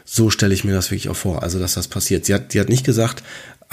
so 0.06 0.30
stelle 0.30 0.54
ich 0.54 0.64
mir 0.64 0.74
das 0.74 0.92
wirklich 0.92 1.10
auch 1.10 1.16
vor, 1.16 1.44
also 1.44 1.60
dass 1.60 1.76
das 1.76 1.88
passiert. 1.88 2.26
Sie 2.26 2.34
hat, 2.34 2.52
sie 2.52 2.60
hat 2.60 2.70
nicht 2.70 2.86
gesagt, 2.86 3.24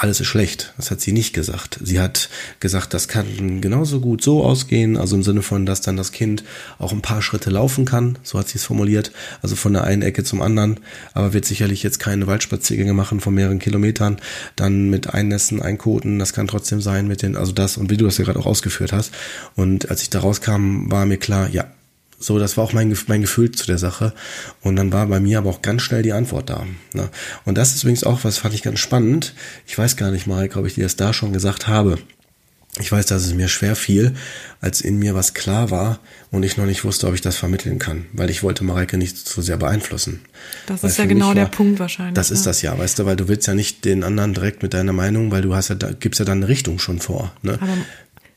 alles 0.03 0.21
ist 0.21 0.29
schlecht. 0.29 0.73
Das 0.79 0.91
hat 0.91 1.01
sie 1.01 1.13
nicht 1.13 1.35
gesagt. 1.35 1.79
Sie 1.83 2.01
hat 2.01 2.31
gesagt, 2.59 2.95
das 2.95 3.07
kann 3.07 3.61
genauso 3.61 4.01
gut 4.01 4.23
so 4.23 4.43
ausgehen, 4.43 4.97
also 4.97 5.15
im 5.15 5.23
Sinne 5.23 5.43
von, 5.43 5.67
dass 5.67 5.83
dann 5.83 5.97
das 5.97 6.11
Kind 6.11 6.43
auch 6.79 6.93
ein 6.93 7.03
paar 7.03 7.21
Schritte 7.21 7.51
laufen 7.51 7.85
kann, 7.85 8.19
so 8.23 8.39
hat 8.39 8.49
sie 8.49 8.57
es 8.59 8.65
formuliert, 8.65 9.13
also 9.43 9.57
von 9.57 9.75
der 9.75 9.85
einen 9.85 10.03
Ecke 10.03 10.25
zum 10.25 10.41
anderen, 10.41 10.81
aber 11.13 11.35
wird 11.35 11.45
sicherlich 11.45 11.83
jetzt 11.83 11.99
keine 11.99 12.27
Waldspaziergänge 12.27 12.95
machen 12.95 13.21
von 13.21 13.35
mehreren 13.35 13.59
Kilometern, 13.59 14.17
dann 14.57 14.89
mit 14.89 15.13
Einnässen, 15.13 15.61
Einkoten, 15.61 16.19
das 16.19 16.33
kann 16.33 16.49
trotzdem 16.49 16.81
sein 16.81 17.07
mit 17.07 17.21
den, 17.23 17.37
also 17.37 17.53
das 17.53 17.77
und 17.77 17.91
wie 17.91 17.97
du 17.99 18.07
das 18.07 18.17
ja 18.17 18.25
gerade 18.25 18.39
auch 18.39 18.47
ausgeführt 18.47 18.93
hast. 18.93 19.13
Und 19.55 19.91
als 19.91 20.03
ich 20.03 20.11
da 20.11 20.21
rauskam, 20.21 20.91
war 20.91 21.05
mir 21.05 21.19
klar, 21.19 21.49
ja, 21.51 21.67
so, 22.21 22.39
das 22.39 22.57
war 22.57 22.65
auch 22.65 22.73
mein, 22.75 22.97
mein 23.09 23.23
Gefühl 23.23 23.51
zu 23.51 23.67
der 23.67 23.79
Sache. 23.79 24.13
Und 24.61 24.77
dann 24.77 24.93
war 24.93 25.07
bei 25.07 25.21
mir 25.21 25.39
aber 25.39 25.51
auch 25.51 25.63
ganz 25.63 25.83
schnell 25.83 26.03
die 26.03 26.13
Antwort 26.13 26.51
da. 26.51 26.67
Ne? 26.93 27.09
Und 27.47 27.57
das 27.57 27.75
ist 27.75 27.83
übrigens 27.83 28.05
auch 28.05 28.25
was, 28.25 28.39
fand 28.39 28.55
ich 28.55 28.63
ganz 28.63 28.79
spannend. 28.79 29.35
Ich 29.67 29.77
weiß 29.77 29.97
gar 29.97 30.11
nicht, 30.11 30.27
mal, 30.27 30.49
ob 30.55 30.67
ich 30.67 30.75
dir 30.75 30.85
das 30.85 30.97
da 30.97 31.15
schon 31.15 31.33
gesagt 31.33 31.67
habe. 31.67 31.99
Ich 32.79 32.93
weiß, 32.93 33.07
dass 33.07 33.25
es 33.25 33.35
mir 33.35 33.49
schwer 33.49 33.75
fiel, 33.75 34.15
als 34.61 34.81
in 34.81 34.99
mir 34.99 35.17
was 35.17 35.35
klar 35.35 35.73
war 35.73 35.99
und 36.31 36.45
ich 36.45 36.57
noch 36.57 36.67
nicht 36.67 36.85
wusste, 36.85 37.09
ob 37.09 37.15
ich 37.15 37.21
das 37.21 37.37
vermitteln 37.37 37.81
kann, 37.81 38.07
weil 38.13 38.31
ich 38.31 38.45
wollte 38.45 38.63
Mareike 38.63 38.97
nicht 38.97 39.19
zu 39.19 39.43
sehr 39.43 39.57
beeinflussen. 39.57 40.21
Das 40.67 40.85
weil 40.85 40.91
ist 40.91 40.99
ja 40.99 41.07
genau 41.07 41.29
war, 41.29 41.35
der 41.35 41.47
Punkt 41.47 41.81
wahrscheinlich. 41.81 42.15
Das 42.15 42.29
ja. 42.29 42.37
ist 42.37 42.47
das 42.47 42.63
ja, 42.63 42.79
weißt 42.79 43.01
du, 43.01 43.07
weil 43.07 43.17
du 43.17 43.27
willst 43.27 43.49
ja 43.49 43.55
nicht 43.55 43.85
den 43.85 44.05
anderen 44.05 44.35
direkt 44.35 44.63
mit 44.63 44.73
deiner 44.73 44.93
Meinung, 44.93 45.33
weil 45.33 45.43
du 45.43 45.53
hast 45.53 45.71
ja, 45.71 45.75
da, 45.75 45.91
gibst 45.91 46.21
ja 46.21 46.25
dann 46.25 46.39
eine 46.39 46.49
Richtung 46.49 46.79
schon 46.79 47.01
vor. 47.01 47.33
Ne? 47.43 47.59
Aber 47.61 47.77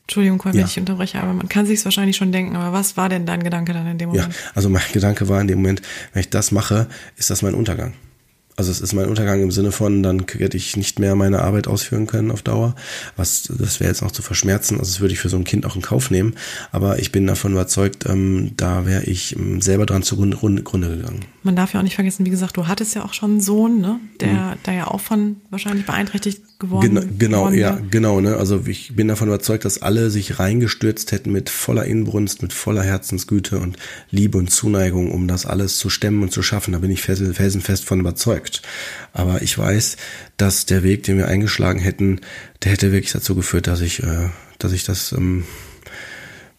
Entschuldigung, 0.06 0.42
wenn 0.44 0.54
ja. 0.54 0.66
ich 0.66 0.78
unterbreche, 0.78 1.18
aber 1.20 1.32
man 1.32 1.48
kann 1.48 1.64
sich 1.64 1.78
es 1.78 1.84
wahrscheinlich 1.86 2.16
schon 2.16 2.30
denken. 2.30 2.56
Aber 2.56 2.72
was 2.72 2.96
war 2.96 3.08
denn 3.08 3.24
dein 3.24 3.42
Gedanke 3.42 3.72
dann 3.72 3.86
in 3.86 3.96
dem 3.96 4.10
Moment? 4.10 4.28
Ja, 4.28 4.50
also 4.54 4.68
mein 4.68 4.82
Gedanke 4.92 5.28
war 5.28 5.40
in 5.40 5.48
dem 5.48 5.58
Moment, 5.58 5.80
wenn 6.12 6.20
ich 6.20 6.30
das 6.30 6.52
mache, 6.52 6.88
ist 7.16 7.30
das 7.30 7.42
mein 7.42 7.54
Untergang. 7.54 7.94
Also 8.56 8.70
es 8.70 8.80
ist 8.80 8.92
mein 8.92 9.08
Untergang 9.08 9.42
im 9.42 9.50
Sinne 9.50 9.72
von, 9.72 10.04
dann 10.04 10.26
hätte 10.38 10.56
ich 10.56 10.76
nicht 10.76 11.00
mehr 11.00 11.16
meine 11.16 11.42
Arbeit 11.42 11.66
ausführen 11.66 12.06
können 12.06 12.30
auf 12.30 12.42
Dauer. 12.42 12.76
Was 13.16 13.42
das 13.42 13.80
wäre 13.80 13.90
jetzt 13.90 14.02
noch 14.02 14.12
zu 14.12 14.22
verschmerzen. 14.22 14.78
Also 14.78 14.92
das 14.92 15.00
würde 15.00 15.12
ich 15.12 15.18
für 15.18 15.28
so 15.28 15.36
ein 15.36 15.44
Kind 15.44 15.66
auch 15.66 15.74
in 15.74 15.82
Kauf 15.82 16.10
nehmen. 16.10 16.34
Aber 16.70 17.00
ich 17.00 17.10
bin 17.10 17.26
davon 17.26 17.52
überzeugt, 17.52 18.06
ähm, 18.06 18.52
da 18.56 18.86
wäre 18.86 19.04
ich 19.04 19.34
ähm, 19.34 19.60
selber 19.60 19.86
dran 19.86 20.04
zugrunde 20.04 20.36
Grunde 20.62 20.96
gegangen. 20.96 21.24
Man 21.42 21.56
darf 21.56 21.72
ja 21.72 21.80
auch 21.80 21.84
nicht 21.84 21.96
vergessen, 21.96 22.26
wie 22.26 22.30
gesagt, 22.30 22.56
du 22.56 22.68
hattest 22.68 22.94
ja 22.94 23.04
auch 23.04 23.14
schon 23.14 23.32
einen 23.32 23.40
Sohn, 23.40 23.80
ne? 23.80 23.98
Der, 24.20 24.28
mhm. 24.28 24.62
der 24.66 24.74
ja 24.74 24.86
auch 24.86 25.00
von 25.00 25.36
wahrscheinlich 25.50 25.84
beeinträchtigt 25.84 26.42
geworden 26.58 26.94
Gen 26.94 27.18
Genau, 27.18 27.44
geworden 27.44 27.58
ja, 27.58 27.80
genau, 27.90 28.20
ne? 28.20 28.36
Also 28.36 28.62
ich 28.66 28.94
bin 28.94 29.08
davon 29.08 29.28
überzeugt, 29.28 29.64
dass 29.64 29.82
alle 29.82 30.10
sich 30.10 30.38
reingestürzt 30.38 31.12
hätten 31.12 31.32
mit 31.32 31.50
voller 31.50 31.84
Inbrunst, 31.84 32.42
mit 32.42 32.52
voller 32.52 32.82
Herzensgüte 32.82 33.58
und 33.58 33.76
Liebe 34.10 34.38
und 34.38 34.50
Zuneigung, 34.50 35.10
um 35.10 35.28
das 35.28 35.46
alles 35.46 35.78
zu 35.78 35.90
stemmen 35.90 36.22
und 36.22 36.32
zu 36.32 36.42
schaffen. 36.42 36.72
Da 36.72 36.78
bin 36.78 36.90
ich 36.90 37.02
felsenfest 37.02 37.84
von 37.84 38.00
überzeugt. 38.00 38.62
Aber 39.12 39.42
ich 39.42 39.56
weiß, 39.56 39.96
dass 40.36 40.66
der 40.66 40.82
Weg, 40.82 41.04
den 41.04 41.18
wir 41.18 41.28
eingeschlagen 41.28 41.78
hätten, 41.78 42.20
der 42.62 42.72
hätte 42.72 42.92
wirklich 42.92 43.12
dazu 43.12 43.34
geführt, 43.34 43.66
dass 43.66 43.80
ich, 43.80 44.02
äh, 44.02 44.28
dass 44.58 44.72
ich 44.72 44.84
das, 44.84 45.12
ähm, 45.12 45.44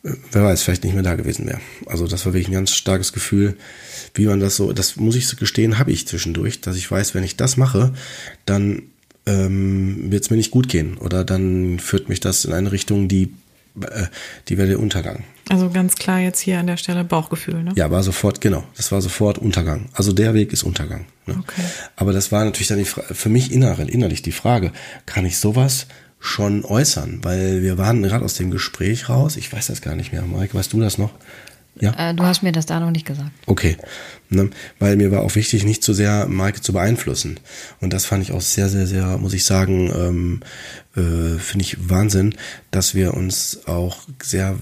äh, 0.04 0.12
wer 0.32 0.44
weiß, 0.44 0.64
vielleicht 0.64 0.84
nicht 0.84 0.94
mehr 0.94 1.04
da 1.04 1.16
gewesen 1.16 1.48
wäre. 1.48 1.60
Also 1.86 2.08
das 2.08 2.26
war 2.26 2.34
wirklich 2.34 2.48
ein 2.48 2.54
ganz 2.54 2.72
starkes 2.72 3.14
Gefühl, 3.14 3.58
wie 4.14 4.28
man 4.28 4.40
das 4.40 4.56
so, 4.56 4.72
das 4.72 4.96
muss 4.96 5.16
ich 5.16 5.28
so 5.28 5.36
gestehen, 5.36 5.80
habe 5.80 5.92
ich 5.92 6.08
zwischendurch, 6.08 6.62
dass 6.62 6.78
ich 6.78 6.90
weiß, 6.90 7.16
wenn 7.16 7.24
ich 7.24 7.38
das 7.38 7.58
mache, 7.58 7.94
dann 8.46 8.84
ähm, 9.26 10.12
wird 10.12 10.24
es 10.24 10.30
mir 10.30 10.38
nicht 10.38 10.52
gut 10.52 10.70
gehen 10.70 10.98
oder 10.98 11.24
dann 11.24 11.80
führt 11.80 12.10
mich 12.10 12.20
das 12.20 12.46
in 12.46 12.54
eine 12.54 12.72
Richtung, 12.72 13.08
die 13.08 13.34
äh, 13.82 14.06
die 14.48 14.58
wäre 14.58 14.68
der 14.68 14.80
Untergang. 14.80 15.24
Also 15.50 15.70
ganz 15.70 15.96
klar 15.96 16.20
jetzt 16.20 16.40
hier 16.40 16.60
an 16.60 16.68
der 16.68 16.78
Stelle 16.78 17.04
Bauchgefühl, 17.04 17.62
ne? 17.62 17.74
Ja, 17.76 17.92
war 17.92 18.04
sofort, 18.04 18.42
genau, 18.42 18.64
das 18.78 18.92
war 18.92 19.02
sofort 19.02 19.38
Untergang. 19.38 19.90
Also 19.94 20.12
der 20.12 20.34
Weg 20.34 20.54
ist 20.54 20.64
Untergang. 20.64 21.06
Ne? 21.26 21.36
Okay. 21.40 21.62
Aber 21.96 22.14
das 22.14 22.32
war 22.32 22.46
natürlich 22.46 22.68
dann 22.68 22.80
die 22.80 22.86
für 22.86 23.30
mich 23.30 23.52
innerlich, 23.52 23.94
innerlich 23.94 24.22
die 24.22 24.32
Frage, 24.32 24.72
kann 25.06 25.26
ich 25.26 25.38
sowas 25.38 25.88
schon 26.20 26.66
äußern? 26.66 27.20
Weil 27.24 27.62
wir 27.62 27.78
waren 27.78 28.02
gerade 28.02 28.26
aus 28.26 28.34
dem 28.36 28.50
Gespräch 28.50 29.10
raus, 29.10 29.38
ich 29.38 29.52
weiß 29.52 29.68
das 29.68 29.82
gar 29.82 29.96
nicht 29.96 30.12
mehr, 30.12 30.24
Mike, 30.24 30.54
weißt 30.54 30.74
du 30.74 30.80
das 30.80 30.98
noch? 30.98 31.12
Ja? 31.80 32.10
Äh, 32.12 32.14
du 32.14 32.24
hast 32.24 32.42
mir 32.42 32.52
das 32.52 32.66
da 32.66 32.80
noch 32.80 32.92
nicht 32.92 33.06
gesagt. 33.06 33.32
Okay. 33.46 33.78
Ne? 34.30 34.50
Weil 34.80 34.96
mir 34.96 35.12
war 35.12 35.22
auch 35.22 35.36
wichtig, 35.36 35.66
nicht 35.66 35.84
zu 35.84 35.94
sehr 35.94 36.28
Maike 36.28 36.62
zu 36.62 36.74
beeinflussen. 36.74 37.40
Und 37.82 37.94
das 37.94 38.06
fand 38.06 38.24
ich 38.24 38.32
auch 38.32 38.42
sehr, 38.42 38.70
sehr, 38.70 38.88
sehr, 38.88 39.18
muss 39.18 39.34
ich 39.34 39.46
sagen, 39.46 39.92
ähm, 39.94 40.40
äh, 40.96 41.38
finde 41.38 41.64
ich 41.64 41.90
Wahnsinn, 41.90 42.34
dass 42.72 42.96
wir 42.96 43.14
uns 43.14 43.68
auch 43.68 44.00
sehr, 44.24 44.56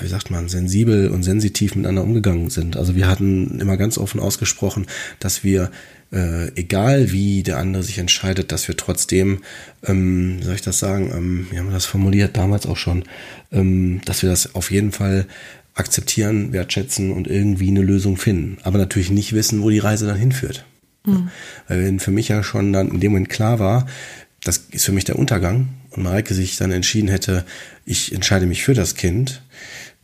wie 0.00 0.08
sagt 0.08 0.30
man, 0.30 0.48
sensibel 0.48 1.10
und 1.10 1.22
sensitiv 1.22 1.74
miteinander 1.74 2.02
umgegangen 2.02 2.50
sind. 2.50 2.76
Also 2.76 2.96
wir 2.96 3.08
hatten 3.08 3.60
immer 3.60 3.76
ganz 3.76 3.98
offen 3.98 4.20
ausgesprochen, 4.20 4.86
dass 5.20 5.44
wir 5.44 5.70
äh, 6.12 6.48
egal 6.54 7.12
wie 7.12 7.42
der 7.42 7.58
andere 7.58 7.82
sich 7.82 7.98
entscheidet, 7.98 8.52
dass 8.52 8.68
wir 8.68 8.76
trotzdem, 8.76 9.42
ähm, 9.84 10.38
wie 10.38 10.44
soll 10.44 10.54
ich 10.54 10.62
das 10.62 10.78
sagen, 10.78 11.10
ähm, 11.12 11.46
wie 11.50 11.58
haben 11.58 11.66
wir 11.66 11.74
das 11.74 11.86
formuliert 11.86 12.36
damals 12.36 12.66
auch 12.66 12.76
schon, 12.76 13.04
ähm, 13.52 14.00
dass 14.04 14.22
wir 14.22 14.30
das 14.30 14.54
auf 14.54 14.70
jeden 14.70 14.92
Fall 14.92 15.26
akzeptieren, 15.74 16.52
wertschätzen 16.52 17.12
und 17.12 17.26
irgendwie 17.26 17.68
eine 17.68 17.82
Lösung 17.82 18.16
finden. 18.16 18.58
Aber 18.62 18.78
natürlich 18.78 19.10
nicht 19.10 19.32
wissen, 19.32 19.62
wo 19.62 19.70
die 19.70 19.80
Reise 19.80 20.06
dann 20.06 20.16
hinführt. 20.16 20.64
Mhm. 21.04 21.30
Weil 21.68 21.84
wenn 21.84 22.00
für 22.00 22.10
mich 22.10 22.28
ja 22.28 22.42
schon 22.42 22.72
dann 22.72 22.88
in 22.90 23.00
dem 23.00 23.12
Moment 23.12 23.28
klar 23.28 23.58
war, 23.58 23.86
das 24.42 24.58
ist 24.70 24.84
für 24.84 24.92
mich 24.92 25.04
der 25.04 25.18
Untergang 25.18 25.68
und 25.90 26.02
Mareike 26.02 26.34
sich 26.34 26.56
dann 26.56 26.70
entschieden 26.70 27.08
hätte, 27.08 27.44
ich 27.84 28.12
entscheide 28.12 28.46
mich 28.46 28.62
für 28.62 28.74
das 28.74 28.94
Kind, 28.94 29.42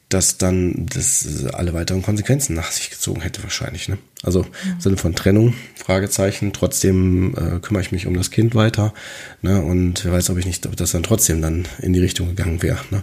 dass 0.09 0.39
dann 0.39 0.87
das 0.87 1.47
alle 1.53 1.73
weiteren 1.73 2.03
Konsequenzen 2.03 2.55
nach 2.55 2.73
sich 2.73 2.91
gezogen 2.91 3.21
hätte 3.21 3.43
wahrscheinlich. 3.43 3.89
Ne? 3.89 3.99
Also 4.23 4.41
im 4.43 4.81
Sinne 4.81 4.97
von 4.99 5.15
Trennung, 5.15 5.55
Fragezeichen. 5.75 6.53
Trotzdem 6.53 7.35
äh, 7.35 7.59
kümmere 7.61 7.83
ich 7.83 7.91
mich 7.91 8.07
um 8.07 8.15
das 8.15 8.31
Kind 8.31 8.55
weiter. 8.55 8.93
Ne? 9.41 9.63
Und 9.63 10.05
wer 10.05 10.13
weiß, 10.13 10.29
ob 10.29 10.37
ich 10.37 10.45
nicht, 10.45 10.67
ob 10.67 10.77
das 10.77 10.93
dann 10.93 11.03
trotzdem 11.03 11.41
dann 11.41 11.67
in 11.81 11.95
die 11.95 12.01
Richtung 12.01 12.29
gegangen 12.29 12.63
wäre. 12.63 12.79
Ne? 12.91 13.03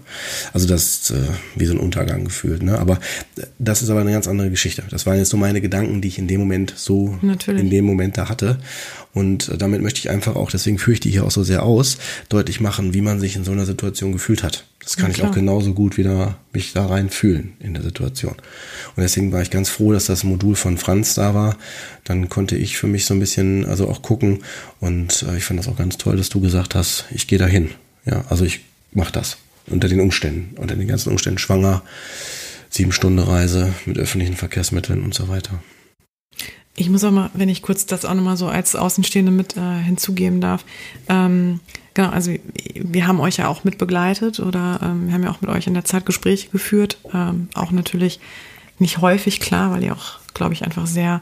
Also 0.54 0.68
das 0.68 0.84
ist 0.84 1.12
äh, 1.12 1.24
wie 1.56 1.66
so 1.66 1.74
ein 1.74 1.80
Untergang 1.80 2.24
gefühlt. 2.26 2.62
Ne? 2.62 2.78
Aber 2.78 3.00
das 3.58 3.82
ist 3.82 3.90
aber 3.90 4.02
eine 4.02 4.12
ganz 4.12 4.28
andere 4.28 4.52
Geschichte. 4.52 4.84
Das 4.92 5.08
waren 5.08 5.18
jetzt 5.18 5.30
so 5.30 5.38
meine 5.38 5.60
Gedanken, 5.60 6.02
die 6.02 6.08
ich 6.08 6.20
in 6.20 6.28
dem 6.28 6.40
Moment 6.40 6.74
so 6.78 7.18
Natürlich. 7.24 7.64
in 7.64 7.72
dem 7.72 7.86
Moment 7.86 8.16
da 8.20 8.30
hatte. 8.30 8.60
Und 9.14 9.50
äh, 9.50 9.58
damit 9.58 9.82
möchte 9.82 10.00
ich 10.00 10.12
einfach 10.12 10.36
auch, 10.36 10.52
deswegen 10.52 10.78
führe 10.78 10.94
ich 10.94 11.00
die 11.00 11.10
hier 11.10 11.26
auch 11.26 11.32
so 11.32 11.42
sehr 11.42 11.64
aus, 11.64 11.98
deutlich 12.30 12.62
machen, 12.62 12.94
wie 12.94 13.02
man 13.02 13.20
sich 13.20 13.36
in 13.36 13.44
so 13.44 13.52
einer 13.52 13.66
Situation 13.66 14.12
gefühlt 14.12 14.44
hat. 14.44 14.66
Das 14.84 14.96
kann 14.96 15.12
ja, 15.12 15.18
ich 15.18 15.24
auch 15.24 15.34
genauso 15.34 15.74
gut 15.74 15.98
wieder 15.98 16.38
mich 16.54 16.72
da 16.72 16.86
rein 16.86 17.10
fühlen 17.10 17.54
in 17.60 17.74
der 17.74 17.84
Situation. 17.84 18.36
Und 18.96 19.04
deswegen 19.04 19.34
war 19.34 19.42
ich 19.42 19.50
ganz 19.50 19.70
froh, 19.70 19.92
dass 19.92 20.06
das 20.06 20.24
Modul 20.24 20.56
von 20.56 20.78
Franz 20.78 21.07
da 21.16 21.34
war. 21.34 21.58
Dann 22.04 22.30
konnte 22.30 22.56
ich 22.56 22.78
für 22.78 22.88
mich 22.88 23.06
so 23.06 23.14
ein 23.14 23.20
bisschen, 23.20 23.66
also 23.66 23.88
auch 23.90 24.02
gucken. 24.02 24.44
Und 24.80 25.24
äh, 25.24 25.38
ich 25.38 25.46
fand 25.46 25.60
das 25.60 25.68
auch 25.68 25.78
ganz 25.78 25.98
toll, 25.98 26.18
dass 26.18 26.30
du 26.30 26.42
gesagt 26.42 26.76
hast, 26.76 27.06
ich 27.12 27.28
gehe 27.28 27.40
dahin. 27.40 27.72
Ja, 28.06 28.24
also 28.30 28.46
ich 28.46 28.62
mache 28.92 29.12
das 29.12 29.38
unter 29.70 29.90
den 29.90 30.00
Umständen, 30.00 30.56
unter 30.58 30.76
den 30.76 30.88
ganzen 30.88 31.10
Umständen 31.10 31.40
schwanger, 31.40 31.84
sieben 32.70 32.92
Stunden 32.92 33.20
Reise 33.20 33.74
mit 33.86 33.98
öffentlichen 33.98 34.36
Verkehrsmitteln 34.36 35.04
und 35.04 35.14
so 35.14 35.28
weiter. 35.28 35.62
Ich 36.76 36.90
muss 36.90 37.04
auch 37.04 37.12
mal, 37.12 37.32
wenn 37.34 37.50
ich 37.50 37.64
kurz 37.64 37.86
das 37.86 38.06
auch 38.06 38.14
nochmal 38.14 38.38
so 38.38 38.48
als 38.48 38.76
Außenstehende 38.76 39.32
mit 39.32 39.58
äh, 39.58 39.80
hinzugeben 39.84 40.42
darf, 40.42 40.64
ähm, 41.10 41.60
Genau, 41.98 42.10
also 42.10 42.32
wir 42.76 43.08
haben 43.08 43.20
euch 43.20 43.38
ja 43.38 43.48
auch 43.48 43.64
mit 43.64 43.80
begleitet 43.80 44.40
oder 44.40 44.80
ähm, 44.84 45.08
wir 45.08 45.16
haben 45.16 45.24
ja 45.24 45.32
auch 45.32 45.42
mit 45.42 45.50
euch 45.50 45.66
in 45.66 45.74
der 45.74 45.84
Zeit 45.84 46.06
Gespräche 46.06 46.48
geführt. 46.50 47.00
Ähm, 47.12 47.50
auch 47.56 47.72
natürlich 47.72 48.20
nicht 48.80 49.00
häufig, 49.00 49.40
klar, 49.40 49.72
weil 49.72 49.84
ihr 49.84 49.94
auch, 49.94 50.20
glaube 50.34 50.54
ich, 50.54 50.64
einfach 50.64 50.88
sehr 50.88 51.22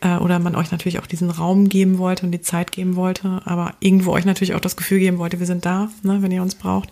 äh, 0.00 0.16
oder 0.16 0.38
man 0.38 0.56
euch 0.56 0.70
natürlich 0.70 0.98
auch 0.98 1.06
diesen 1.06 1.30
Raum 1.30 1.68
geben 1.68 1.98
wollte 1.98 2.26
und 2.26 2.32
die 2.32 2.40
Zeit 2.40 2.72
geben 2.72 2.96
wollte, 2.96 3.42
aber 3.44 3.74
irgendwo 3.80 4.12
euch 4.12 4.24
natürlich 4.24 4.54
auch 4.54 4.60
das 4.60 4.76
Gefühl 4.76 4.98
geben 4.98 5.18
wollte, 5.18 5.38
wir 5.38 5.46
sind 5.46 5.64
da, 5.64 5.90
ne, 6.02 6.22
wenn 6.22 6.32
ihr 6.32 6.42
uns 6.42 6.54
braucht. 6.54 6.90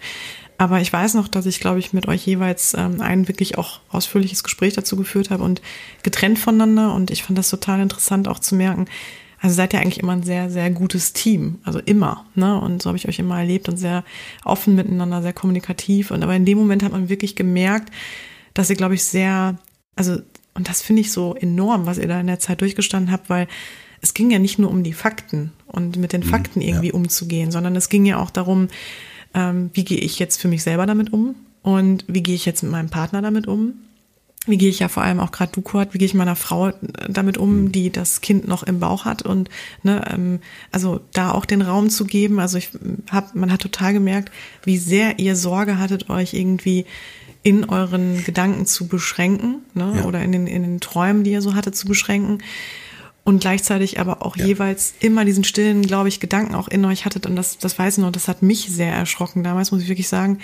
Aber 0.56 0.81
ich 0.81 0.93
weiß 0.93 1.14
noch, 1.14 1.26
dass 1.26 1.47
ich, 1.47 1.59
glaube 1.59 1.81
ich, 1.81 1.93
mit 1.93 2.06
euch 2.06 2.24
jeweils 2.24 2.74
ähm, 2.74 3.01
ein 3.01 3.26
wirklich 3.26 3.59
auch 3.59 3.81
ausführliches 3.89 4.44
Gespräch 4.44 4.74
dazu 4.74 4.97
geführt 4.97 5.31
habe 5.31 5.43
und 5.43 5.60
getrennt 6.05 6.39
voneinander. 6.39 6.94
Und 6.94 7.10
ich 7.10 7.24
fand 7.24 7.36
das 7.36 7.51
total 7.51 7.81
interessant 7.81 8.28
auch 8.28 8.39
zu 8.39 8.55
merken, 8.55 8.86
also 9.40 9.56
seid 9.56 9.74
ihr 9.74 9.81
eigentlich 9.81 9.98
immer 9.98 10.12
ein 10.12 10.22
sehr, 10.22 10.48
sehr 10.51 10.70
gutes 10.70 11.12
Team. 11.12 11.59
Also 11.64 11.81
immer. 11.81 12.24
Ne? 12.35 12.59
Und 12.59 12.82
so 12.82 12.89
habe 12.89 12.97
ich 12.97 13.09
euch 13.09 13.18
immer 13.18 13.39
erlebt 13.39 13.68
und 13.68 13.76
sehr 13.76 14.05
offen 14.44 14.74
miteinander, 14.74 15.22
sehr 15.22 15.32
kommunikativ. 15.32 16.12
Und 16.12 16.22
aber 16.22 16.35
in 16.35 16.47
dem 16.47 16.56
Moment 16.56 16.82
hat 16.82 16.93
man 16.93 17.09
wirklich 17.09 17.35
gemerkt, 17.35 17.93
dass 18.55 18.70
ihr, 18.70 18.76
glaube 18.76 18.94
ich, 18.94 19.05
sehr, 19.05 19.59
also, 19.96 20.18
und 20.54 20.68
das 20.68 20.82
finde 20.82 21.00
ich 21.02 21.12
so 21.12 21.34
enorm, 21.34 21.86
was 21.86 21.98
ihr 21.98 22.08
da 22.08 22.20
in 22.20 22.26
der 22.26 22.38
Zeit 22.38 22.60
durchgestanden 22.60 23.12
habt, 23.12 23.28
weil 23.28 23.48
es 24.00 24.14
ging 24.14 24.30
ja 24.30 24.38
nicht 24.38 24.58
nur 24.58 24.70
um 24.70 24.82
die 24.82 24.92
Fakten 24.92 25.52
und 25.66 25.96
mit 25.96 26.12
den 26.12 26.20
mhm, 26.20 26.26
Fakten 26.26 26.60
irgendwie 26.60 26.88
ja. 26.88 26.94
umzugehen, 26.94 27.50
sondern 27.50 27.74
es 27.76 27.88
ging 27.88 28.04
ja 28.04 28.18
auch 28.18 28.30
darum, 28.30 28.68
ähm, 29.34 29.70
wie 29.72 29.84
gehe 29.84 29.98
ich 29.98 30.18
jetzt 30.18 30.40
für 30.40 30.48
mich 30.48 30.62
selber 30.62 30.86
damit 30.86 31.12
um 31.12 31.34
und 31.62 32.04
wie 32.06 32.22
gehe 32.22 32.34
ich 32.34 32.44
jetzt 32.44 32.62
mit 32.62 32.72
meinem 32.72 32.90
Partner 32.90 33.22
damit 33.22 33.46
um 33.46 33.74
wie 34.46 34.58
gehe 34.58 34.68
ich 34.68 34.78
ja 34.78 34.88
vor 34.88 35.02
allem 35.02 35.20
auch 35.20 35.30
gerade 35.30 35.52
du, 35.52 35.62
Kurt, 35.62 35.94
wie 35.94 35.98
gehe 35.98 36.06
ich 36.06 36.14
meiner 36.14 36.36
Frau 36.36 36.72
damit 37.08 37.38
um, 37.38 37.64
mhm. 37.64 37.72
die 37.72 37.90
das 37.90 38.20
Kind 38.20 38.46
noch 38.46 38.62
im 38.62 38.80
Bauch 38.80 39.04
hat 39.04 39.22
und 39.22 39.48
ne, 39.82 40.04
ähm, 40.12 40.40
also 40.70 41.00
da 41.12 41.32
auch 41.32 41.44
den 41.44 41.62
Raum 41.62 41.90
zu 41.90 42.04
geben. 42.04 42.38
Also 42.40 42.58
ich 42.58 42.70
hab, 43.10 43.34
man 43.34 43.52
hat 43.52 43.62
total 43.62 43.92
gemerkt, 43.92 44.30
wie 44.64 44.78
sehr 44.78 45.18
ihr 45.18 45.36
Sorge 45.36 45.78
hattet, 45.78 46.10
euch 46.10 46.34
irgendwie 46.34 46.84
in 47.44 47.68
euren 47.68 48.24
Gedanken 48.24 48.66
zu 48.66 48.88
beschränken, 48.88 49.62
ne, 49.74 49.98
ja. 49.98 50.04
oder 50.06 50.22
in 50.22 50.32
den, 50.32 50.46
in 50.48 50.62
den 50.62 50.80
Träumen, 50.80 51.22
die 51.22 51.30
ihr 51.30 51.42
so 51.42 51.54
hattet, 51.54 51.76
zu 51.76 51.86
beschränken. 51.86 52.42
Und 53.22 53.40
gleichzeitig 53.40 54.00
aber 54.00 54.22
auch 54.22 54.36
ja. 54.36 54.46
jeweils 54.46 54.94
immer 55.00 55.24
diesen 55.24 55.44
stillen, 55.44 55.82
glaube 55.82 56.08
ich, 56.08 56.20
Gedanken 56.20 56.54
auch 56.54 56.68
in 56.68 56.84
euch 56.84 57.04
hattet. 57.04 57.26
Und 57.26 57.36
das, 57.36 57.58
das 57.58 57.78
weiß 57.78 57.98
ich 57.98 58.02
noch, 58.02 58.12
das 58.12 58.28
hat 58.28 58.42
mich 58.42 58.68
sehr 58.70 58.92
erschrocken. 58.92 59.44
Damals 59.44 59.72
muss 59.72 59.82
ich 59.82 59.88
wirklich 59.88 60.08
sagen, 60.08 60.40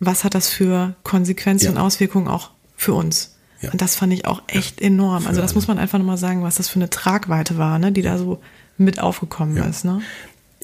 was 0.00 0.24
hat 0.24 0.34
das 0.34 0.48
für 0.48 0.94
Konsequenzen 1.02 1.66
ja. 1.66 1.70
und 1.70 1.78
Auswirkungen 1.78 2.28
auch 2.28 2.50
für 2.76 2.94
uns. 2.94 3.36
Ja. 3.60 3.72
Und 3.72 3.80
das 3.80 3.96
fand 3.96 4.12
ich 4.12 4.26
auch 4.26 4.42
echt 4.46 4.80
enorm. 4.80 5.26
Also 5.26 5.40
das 5.40 5.54
muss 5.54 5.66
man 5.66 5.78
einfach 5.78 5.98
nochmal 5.98 6.18
sagen, 6.18 6.42
was 6.42 6.56
das 6.56 6.68
für 6.68 6.76
eine 6.76 6.90
Tragweite 6.90 7.58
war, 7.58 7.78
ne, 7.78 7.90
die 7.90 8.02
da 8.02 8.18
so 8.18 8.40
mit 8.76 9.00
aufgekommen 9.00 9.56
ist. 9.56 9.84
Ne? 9.84 10.00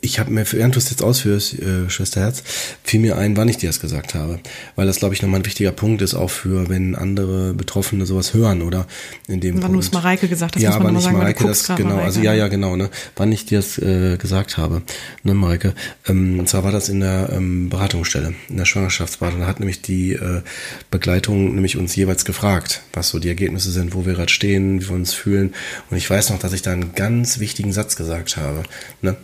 Ich 0.04 0.18
habe 0.18 0.30
mir, 0.30 0.44
während 0.52 0.74
du 0.74 0.78
es 0.78 0.90
jetzt 0.90 1.02
ausführst, 1.02 1.58
äh, 1.60 1.88
Schwesterherz, 1.88 2.42
fiel 2.82 3.00
mir 3.00 3.16
ein, 3.16 3.36
wann 3.36 3.48
ich 3.48 3.56
dir 3.56 3.68
das 3.68 3.80
gesagt 3.80 4.14
habe. 4.14 4.38
Weil 4.76 4.86
das, 4.86 4.98
glaube 4.98 5.14
ich, 5.14 5.22
nochmal 5.22 5.40
ein 5.40 5.46
wichtiger 5.46 5.72
Punkt 5.72 6.02
ist, 6.02 6.14
auch 6.14 6.30
für, 6.30 6.68
wenn 6.68 6.94
andere 6.94 7.54
Betroffene 7.54 8.04
sowas 8.04 8.34
hören 8.34 8.62
oder 8.62 8.86
in 9.26 9.40
dem 9.40 9.62
Wann 9.62 9.72
du 9.72 9.78
es 9.78 9.92
Mareike 9.92 10.28
gesagt 10.28 10.56
hast, 10.56 10.62
ja, 10.62 10.70
muss 10.70 10.78
man 10.78 10.86
aber 10.86 10.92
nicht 10.92 11.04
sagen, 11.04 11.16
Mareike, 11.16 11.44
das, 11.44 11.66
genau, 11.68 11.88
Mareike. 11.90 12.04
also 12.04 12.20
ja, 12.20 12.34
ja, 12.34 12.48
genau, 12.48 12.76
ne, 12.76 12.90
wann 13.16 13.32
ich 13.32 13.46
dir 13.46 13.58
das 13.58 13.78
äh, 13.78 14.16
gesagt 14.18 14.58
habe, 14.58 14.82
ne, 15.22 15.34
Mareike. 15.34 15.74
Ähm, 16.06 16.38
und 16.38 16.48
zwar 16.48 16.64
war 16.64 16.72
das 16.72 16.88
in 16.88 17.00
der 17.00 17.30
ähm, 17.32 17.70
Beratungsstelle, 17.70 18.34
in 18.48 18.56
der 18.58 18.66
Schwangerschaftsberatung. 18.66 19.40
Da 19.40 19.46
hat 19.46 19.60
nämlich 19.60 19.80
die 19.80 20.12
äh, 20.12 20.42
Begleitung 20.90 21.54
nämlich 21.54 21.76
uns 21.76 21.96
jeweils 21.96 22.24
gefragt, 22.24 22.82
was 22.92 23.08
so 23.08 23.18
die 23.18 23.28
Ergebnisse 23.28 23.70
sind, 23.70 23.94
wo 23.94 24.04
wir 24.04 24.12
gerade 24.12 24.32
stehen, 24.32 24.82
wie 24.82 24.88
wir 24.88 24.94
uns 24.94 25.14
fühlen. 25.14 25.54
Und 25.90 25.96
ich 25.96 26.08
weiß 26.08 26.30
noch, 26.30 26.38
dass 26.38 26.52
ich 26.52 26.62
da 26.62 26.72
einen 26.72 26.94
ganz 26.94 27.38
wichtigen 27.38 27.72
Satz 27.72 27.96
gesagt 27.96 28.36
habe, 28.36 28.64
ne, 29.00 29.16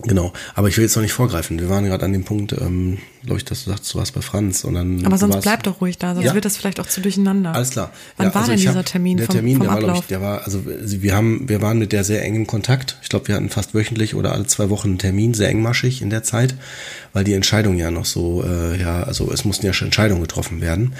Genau, 0.00 0.32
aber 0.54 0.68
ich 0.68 0.76
will 0.76 0.84
jetzt 0.84 0.96
noch 0.96 1.02
nicht 1.02 1.12
vorgreifen. 1.12 1.60
Wir 1.60 1.68
waren 1.68 1.84
gerade 1.84 2.04
an 2.04 2.12
dem 2.12 2.24
Punkt, 2.24 2.52
ähm, 2.52 2.98
glaube 3.22 3.38
ich, 3.38 3.44
dass 3.44 3.64
du 3.64 3.70
sagst, 3.70 3.92
du 3.92 3.98
warst 3.98 4.14
bei 4.14 4.20
Franz 4.20 4.64
und 4.64 4.74
dann. 4.74 5.04
Aber 5.06 5.16
sonst 5.16 5.42
bleib 5.42 5.62
doch 5.62 5.80
ruhig 5.80 5.98
da, 5.98 6.14
sonst 6.14 6.26
ja. 6.26 6.34
wird 6.34 6.44
das 6.44 6.56
vielleicht 6.56 6.80
auch 6.80 6.86
zu 6.86 7.00
durcheinander. 7.00 7.54
Alles 7.54 7.70
klar. 7.70 7.92
Wann 8.16 8.28
ja, 8.28 8.34
war 8.34 8.42
also 8.42 8.52
denn 8.52 8.60
dieser 8.60 8.84
Termin? 8.84 9.18
Der 9.18 9.26
vom, 9.26 9.34
Termin, 9.34 9.58
vom 9.58 9.66
der 9.66 9.72
Ablauf? 9.72 9.90
war, 9.90 10.00
ich, 10.00 10.06
der 10.06 10.20
war, 10.20 10.44
also 10.44 10.62
wir 10.64 11.14
haben, 11.14 11.48
wir 11.48 11.62
waren 11.62 11.78
mit 11.78 11.92
der 11.92 12.04
sehr 12.04 12.24
engen 12.24 12.46
Kontakt. 12.46 12.98
Ich 13.02 13.10
glaube, 13.10 13.28
wir 13.28 13.36
hatten 13.36 13.50
fast 13.50 13.74
wöchentlich 13.74 14.14
oder 14.14 14.32
alle 14.32 14.46
zwei 14.46 14.70
Wochen 14.70 14.88
einen 14.88 14.98
Termin, 14.98 15.34
sehr 15.34 15.48
engmaschig 15.48 16.02
in 16.02 16.10
der 16.10 16.22
Zeit, 16.22 16.56
weil 17.12 17.22
die 17.22 17.34
Entscheidung 17.34 17.76
ja 17.76 17.90
noch 17.90 18.06
so, 18.06 18.42
äh, 18.44 18.80
ja, 18.80 19.02
also 19.04 19.30
es 19.30 19.44
mussten 19.44 19.66
ja 19.66 19.72
schon 19.72 19.86
Entscheidungen 19.86 20.22
getroffen 20.22 20.60
werden. 20.60 20.94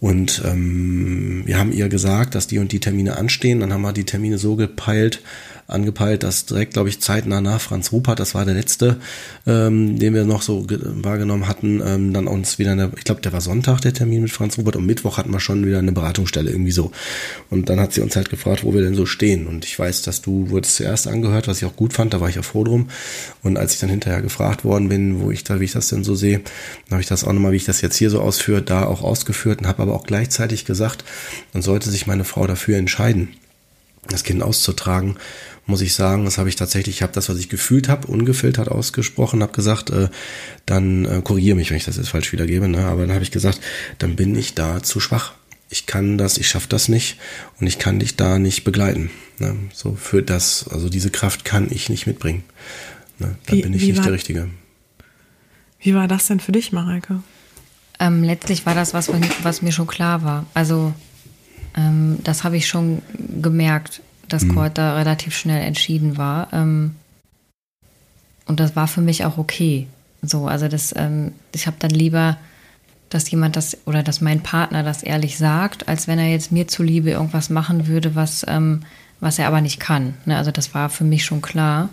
Und 0.00 0.42
ähm, 0.44 1.42
wir 1.46 1.58
haben 1.58 1.72
ihr 1.72 1.88
gesagt, 1.88 2.34
dass 2.34 2.46
die 2.46 2.58
und 2.58 2.70
die 2.70 2.78
Termine 2.78 3.16
anstehen. 3.16 3.60
Dann 3.60 3.72
haben 3.72 3.82
wir 3.82 3.92
die 3.92 4.04
Termine 4.04 4.38
so 4.38 4.54
gepeilt, 4.54 5.22
angepeilt, 5.68 6.22
dass 6.22 6.46
direkt, 6.46 6.72
glaube 6.72 6.88
ich, 6.88 7.00
zeitnah 7.00 7.42
nach 7.42 7.60
Franz 7.60 7.92
Rupert, 7.92 8.18
das 8.18 8.34
war 8.34 8.46
der 8.46 8.54
letzte, 8.54 8.96
ähm, 9.46 9.98
den 9.98 10.14
wir 10.14 10.24
noch 10.24 10.40
so 10.40 10.66
wahrgenommen 10.68 11.46
hatten, 11.46 11.82
ähm, 11.84 12.14
dann 12.14 12.26
uns 12.26 12.58
wieder 12.58 12.72
eine, 12.72 12.90
ich 12.96 13.04
glaube, 13.04 13.20
der 13.20 13.34
war 13.34 13.42
Sonntag 13.42 13.82
der 13.82 13.92
Termin 13.92 14.22
mit 14.22 14.30
Franz 14.30 14.56
Rupert 14.56 14.76
und 14.76 14.86
Mittwoch 14.86 15.18
hatten 15.18 15.30
wir 15.30 15.40
schon 15.40 15.66
wieder 15.66 15.78
eine 15.78 15.92
Beratungsstelle, 15.92 16.50
irgendwie 16.50 16.70
so. 16.70 16.90
Und 17.50 17.68
dann 17.68 17.80
hat 17.80 17.92
sie 17.92 18.00
uns 18.00 18.16
halt 18.16 18.30
gefragt, 18.30 18.64
wo 18.64 18.72
wir 18.72 18.80
denn 18.80 18.94
so 18.94 19.04
stehen. 19.04 19.46
Und 19.46 19.66
ich 19.66 19.78
weiß, 19.78 20.00
dass 20.00 20.22
du 20.22 20.48
wurdest 20.48 20.76
zuerst 20.76 21.06
angehört, 21.06 21.48
was 21.48 21.58
ich 21.58 21.66
auch 21.66 21.76
gut 21.76 21.92
fand, 21.92 22.14
da 22.14 22.20
war 22.22 22.30
ich 22.30 22.36
ja 22.36 22.42
froh 22.42 22.64
drum. 22.64 22.88
Und 23.42 23.58
als 23.58 23.74
ich 23.74 23.80
dann 23.80 23.90
hinterher 23.90 24.22
gefragt 24.22 24.64
worden 24.64 24.88
bin, 24.88 25.20
wo 25.20 25.30
ich 25.30 25.44
da, 25.44 25.60
wie 25.60 25.64
ich 25.64 25.72
das 25.72 25.88
denn 25.88 26.02
so 26.02 26.14
sehe, 26.14 26.38
dann 26.38 26.92
habe 26.92 27.02
ich 27.02 27.08
das 27.08 27.24
auch 27.24 27.32
nochmal, 27.34 27.52
wie 27.52 27.56
ich 27.56 27.66
das 27.66 27.82
jetzt 27.82 27.96
hier 27.96 28.08
so 28.08 28.22
ausführe, 28.22 28.62
da 28.62 28.86
auch 28.86 29.02
ausgeführt 29.02 29.60
und 29.60 29.66
habe 29.66 29.82
aber 29.82 29.94
auch 29.94 30.06
gleichzeitig 30.06 30.64
gesagt, 30.64 31.04
dann 31.52 31.60
sollte 31.60 31.90
sich 31.90 32.06
meine 32.06 32.24
Frau 32.24 32.46
dafür 32.46 32.78
entscheiden, 32.78 33.28
das 34.08 34.24
Kind 34.24 34.42
auszutragen, 34.42 35.16
muss 35.68 35.82
ich 35.82 35.92
sagen, 35.92 36.24
das 36.24 36.38
habe 36.38 36.48
ich 36.48 36.56
tatsächlich, 36.56 36.96
ich 36.96 37.02
habe 37.02 37.12
das, 37.12 37.28
was 37.28 37.38
ich 37.38 37.50
gefühlt 37.50 37.88
habe, 37.88 38.06
ungefiltert 38.06 38.68
ausgesprochen, 38.68 39.42
habe 39.42 39.52
gesagt, 39.52 39.90
äh, 39.90 40.08
dann 40.64 41.04
äh, 41.04 41.20
korrigiere 41.22 41.56
mich, 41.56 41.70
wenn 41.70 41.76
ich 41.76 41.84
das 41.84 41.98
jetzt 41.98 42.08
falsch 42.08 42.32
wiedergebe, 42.32 42.68
ne? 42.68 42.86
aber 42.86 43.02
dann 43.02 43.12
habe 43.12 43.22
ich 43.22 43.30
gesagt, 43.30 43.60
dann 43.98 44.16
bin 44.16 44.34
ich 44.34 44.54
da 44.54 44.82
zu 44.82 44.98
schwach. 44.98 45.34
Ich 45.68 45.84
kann 45.84 46.16
das, 46.16 46.38
ich 46.38 46.48
schaffe 46.48 46.68
das 46.70 46.88
nicht 46.88 47.18
und 47.60 47.66
ich 47.66 47.78
kann 47.78 47.98
dich 47.98 48.16
da 48.16 48.38
nicht 48.38 48.64
begleiten. 48.64 49.10
Ne? 49.38 49.56
So 49.74 49.94
für 49.94 50.22
das, 50.22 50.66
also 50.68 50.88
diese 50.88 51.10
Kraft 51.10 51.44
kann 51.44 51.68
ich 51.70 51.90
nicht 51.90 52.06
mitbringen. 52.06 52.44
Ne? 53.18 53.36
Da 53.44 53.52
wie, 53.52 53.60
bin 53.60 53.74
ich 53.74 53.82
nicht 53.82 53.98
war, 53.98 54.04
der 54.04 54.14
Richtige. 54.14 54.48
Wie 55.80 55.94
war 55.94 56.08
das 56.08 56.28
denn 56.28 56.40
für 56.40 56.52
dich, 56.52 56.72
Mareike? 56.72 57.22
Ähm, 58.00 58.24
letztlich 58.24 58.64
war 58.64 58.74
das 58.74 58.94
was, 58.94 59.10
was 59.42 59.60
mir 59.60 59.72
schon 59.72 59.86
klar 59.86 60.22
war. 60.22 60.46
Also 60.54 60.94
ähm, 61.76 62.20
das 62.24 62.42
habe 62.42 62.56
ich 62.56 62.66
schon 62.66 63.02
gemerkt, 63.42 64.00
dass 64.28 64.44
mhm. 64.44 64.54
Kurt 64.54 64.78
da 64.78 64.96
relativ 64.96 65.36
schnell 65.36 65.62
entschieden 65.62 66.16
war. 66.16 66.52
Ähm, 66.52 66.94
und 68.46 68.60
das 68.60 68.76
war 68.76 68.88
für 68.88 69.00
mich 69.00 69.24
auch 69.24 69.38
okay. 69.38 69.86
So, 70.22 70.46
also 70.46 70.68
das, 70.68 70.94
ähm, 70.96 71.32
ich 71.52 71.66
habe 71.66 71.76
dann 71.78 71.90
lieber, 71.90 72.36
dass 73.10 73.30
jemand 73.30 73.56
das 73.56 73.78
oder 73.86 74.02
dass 74.02 74.20
mein 74.20 74.42
Partner 74.42 74.82
das 74.82 75.02
ehrlich 75.02 75.38
sagt, 75.38 75.88
als 75.88 76.08
wenn 76.08 76.18
er 76.18 76.30
jetzt 76.30 76.52
mir 76.52 76.68
zuliebe 76.68 77.10
irgendwas 77.10 77.50
machen 77.50 77.86
würde, 77.86 78.14
was, 78.14 78.44
ähm, 78.48 78.82
was 79.20 79.38
er 79.38 79.46
aber 79.46 79.60
nicht 79.60 79.80
kann. 79.80 80.14
Ne? 80.26 80.36
Also 80.36 80.50
das 80.50 80.74
war 80.74 80.90
für 80.90 81.04
mich 81.04 81.24
schon 81.24 81.42
klar. 81.42 81.88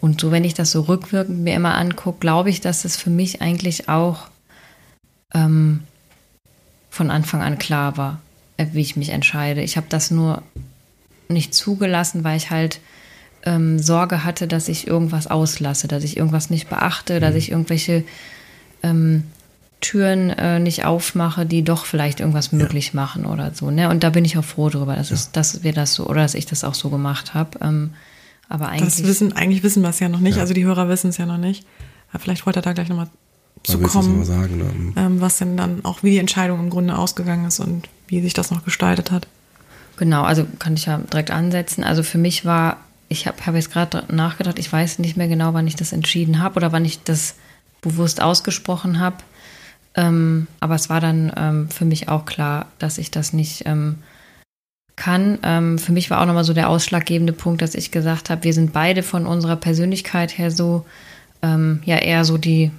Und 0.00 0.20
so, 0.20 0.30
wenn 0.30 0.44
ich 0.44 0.54
das 0.54 0.70
so 0.70 0.82
rückwirkend 0.82 1.40
mir 1.40 1.54
immer 1.54 1.76
angucke, 1.76 2.20
glaube 2.20 2.50
ich, 2.50 2.60
dass 2.60 2.84
es 2.84 2.96
für 2.96 3.10
mich 3.10 3.40
eigentlich 3.40 3.88
auch 3.88 4.28
ähm, 5.32 5.82
von 6.90 7.10
Anfang 7.10 7.42
an 7.42 7.58
klar 7.58 7.96
war, 7.96 8.20
äh, 8.56 8.66
wie 8.72 8.82
ich 8.82 8.96
mich 8.96 9.10
entscheide. 9.10 9.62
Ich 9.62 9.76
habe 9.76 9.86
das 9.88 10.10
nur 10.10 10.42
nicht 11.28 11.54
zugelassen, 11.54 12.24
weil 12.24 12.36
ich 12.36 12.50
halt 12.50 12.80
ähm, 13.44 13.78
Sorge 13.78 14.24
hatte, 14.24 14.48
dass 14.48 14.68
ich 14.68 14.86
irgendwas 14.86 15.26
auslasse, 15.26 15.88
dass 15.88 16.04
ich 16.04 16.16
irgendwas 16.16 16.50
nicht 16.50 16.68
beachte, 16.68 17.16
mhm. 17.16 17.20
dass 17.20 17.34
ich 17.34 17.50
irgendwelche 17.50 18.04
ähm, 18.82 19.24
Türen 19.80 20.30
äh, 20.30 20.58
nicht 20.60 20.84
aufmache, 20.84 21.44
die 21.44 21.62
doch 21.62 21.84
vielleicht 21.84 22.20
irgendwas 22.20 22.52
möglich 22.52 22.88
ja. 22.88 23.00
machen 23.00 23.26
oder 23.26 23.52
so. 23.54 23.70
Ne? 23.70 23.90
Und 23.90 24.02
da 24.02 24.10
bin 24.10 24.24
ich 24.24 24.38
auch 24.38 24.44
froh 24.44 24.70
drüber, 24.70 24.96
dass, 24.96 25.10
ja. 25.10 25.14
es, 25.14 25.30
dass 25.32 25.62
wir 25.62 25.72
das 25.72 25.94
so 25.94 26.06
oder 26.06 26.22
dass 26.22 26.34
ich 26.34 26.46
das 26.46 26.64
auch 26.64 26.74
so 26.74 26.88
gemacht 26.88 27.34
habe. 27.34 27.58
Ähm, 27.60 27.90
aber 28.48 28.68
eigentlich. 28.68 28.96
Das 28.96 29.04
wissen, 29.04 29.34
eigentlich 29.34 29.62
wissen 29.62 29.82
wir 29.82 29.90
es 29.90 30.00
ja 30.00 30.08
noch 30.08 30.20
nicht, 30.20 30.36
ja. 30.36 30.42
also 30.42 30.54
die 30.54 30.64
Hörer 30.64 30.88
wissen 30.88 31.10
es 31.10 31.18
ja 31.18 31.26
noch 31.26 31.38
nicht. 31.38 31.66
Aber 32.10 32.20
vielleicht 32.20 32.46
wollte 32.46 32.60
er 32.60 32.62
da 32.62 32.72
gleich 32.72 32.88
nochmal 32.88 33.08
zu 33.62 33.78
kommen, 33.78 34.24
sagen, 34.24 34.58
ne? 34.58 34.92
ähm, 34.96 35.20
was 35.20 35.38
denn 35.38 35.56
dann 35.56 35.84
auch, 35.84 36.02
wie 36.02 36.10
die 36.10 36.18
Entscheidung 36.18 36.60
im 36.60 36.70
Grunde 36.70 36.96
ausgegangen 36.96 37.46
ist 37.46 37.60
und 37.60 37.88
wie 38.08 38.20
sich 38.20 38.34
das 38.34 38.50
noch 38.50 38.64
gestaltet 38.64 39.10
hat. 39.10 39.26
Genau, 39.96 40.22
also 40.22 40.46
kann 40.58 40.74
ich 40.74 40.86
ja 40.86 40.98
direkt 40.98 41.30
ansetzen. 41.30 41.84
Also 41.84 42.02
für 42.02 42.18
mich 42.18 42.44
war, 42.44 42.78
ich 43.08 43.26
habe 43.26 43.44
hab 43.44 43.54
jetzt 43.54 43.72
gerade 43.72 44.04
nachgedacht, 44.12 44.58
ich 44.58 44.72
weiß 44.72 44.98
nicht 44.98 45.16
mehr 45.16 45.28
genau, 45.28 45.54
wann 45.54 45.66
ich 45.66 45.76
das 45.76 45.92
entschieden 45.92 46.40
habe 46.40 46.56
oder 46.56 46.72
wann 46.72 46.84
ich 46.84 47.02
das 47.02 47.36
bewusst 47.80 48.20
ausgesprochen 48.20 48.98
habe. 48.98 49.16
Ähm, 49.94 50.48
aber 50.60 50.74
es 50.74 50.90
war 50.90 51.00
dann 51.00 51.32
ähm, 51.36 51.68
für 51.70 51.84
mich 51.84 52.08
auch 52.08 52.24
klar, 52.24 52.66
dass 52.78 52.98
ich 52.98 53.10
das 53.10 53.32
nicht 53.32 53.64
ähm, 53.66 53.98
kann. 54.96 55.38
Ähm, 55.42 55.78
für 55.78 55.92
mich 55.92 56.10
war 56.10 56.20
auch 56.20 56.26
nochmal 56.26 56.44
so 56.44 56.52
der 56.52 56.68
ausschlaggebende 56.68 57.32
Punkt, 57.32 57.62
dass 57.62 57.74
ich 57.74 57.90
gesagt 57.90 58.30
habe, 58.30 58.44
wir 58.44 58.52
sind 58.52 58.72
beide 58.72 59.02
von 59.02 59.26
unserer 59.26 59.56
Persönlichkeit 59.56 60.36
her 60.36 60.50
so, 60.50 60.84
ähm, 61.42 61.80
ja, 61.84 61.96
eher 61.96 62.24
so 62.24 62.38
die, 62.38 62.72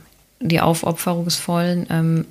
die 0.47 0.61
Aufopferungsvollen. 0.61 1.87
Ähm, 1.89 2.25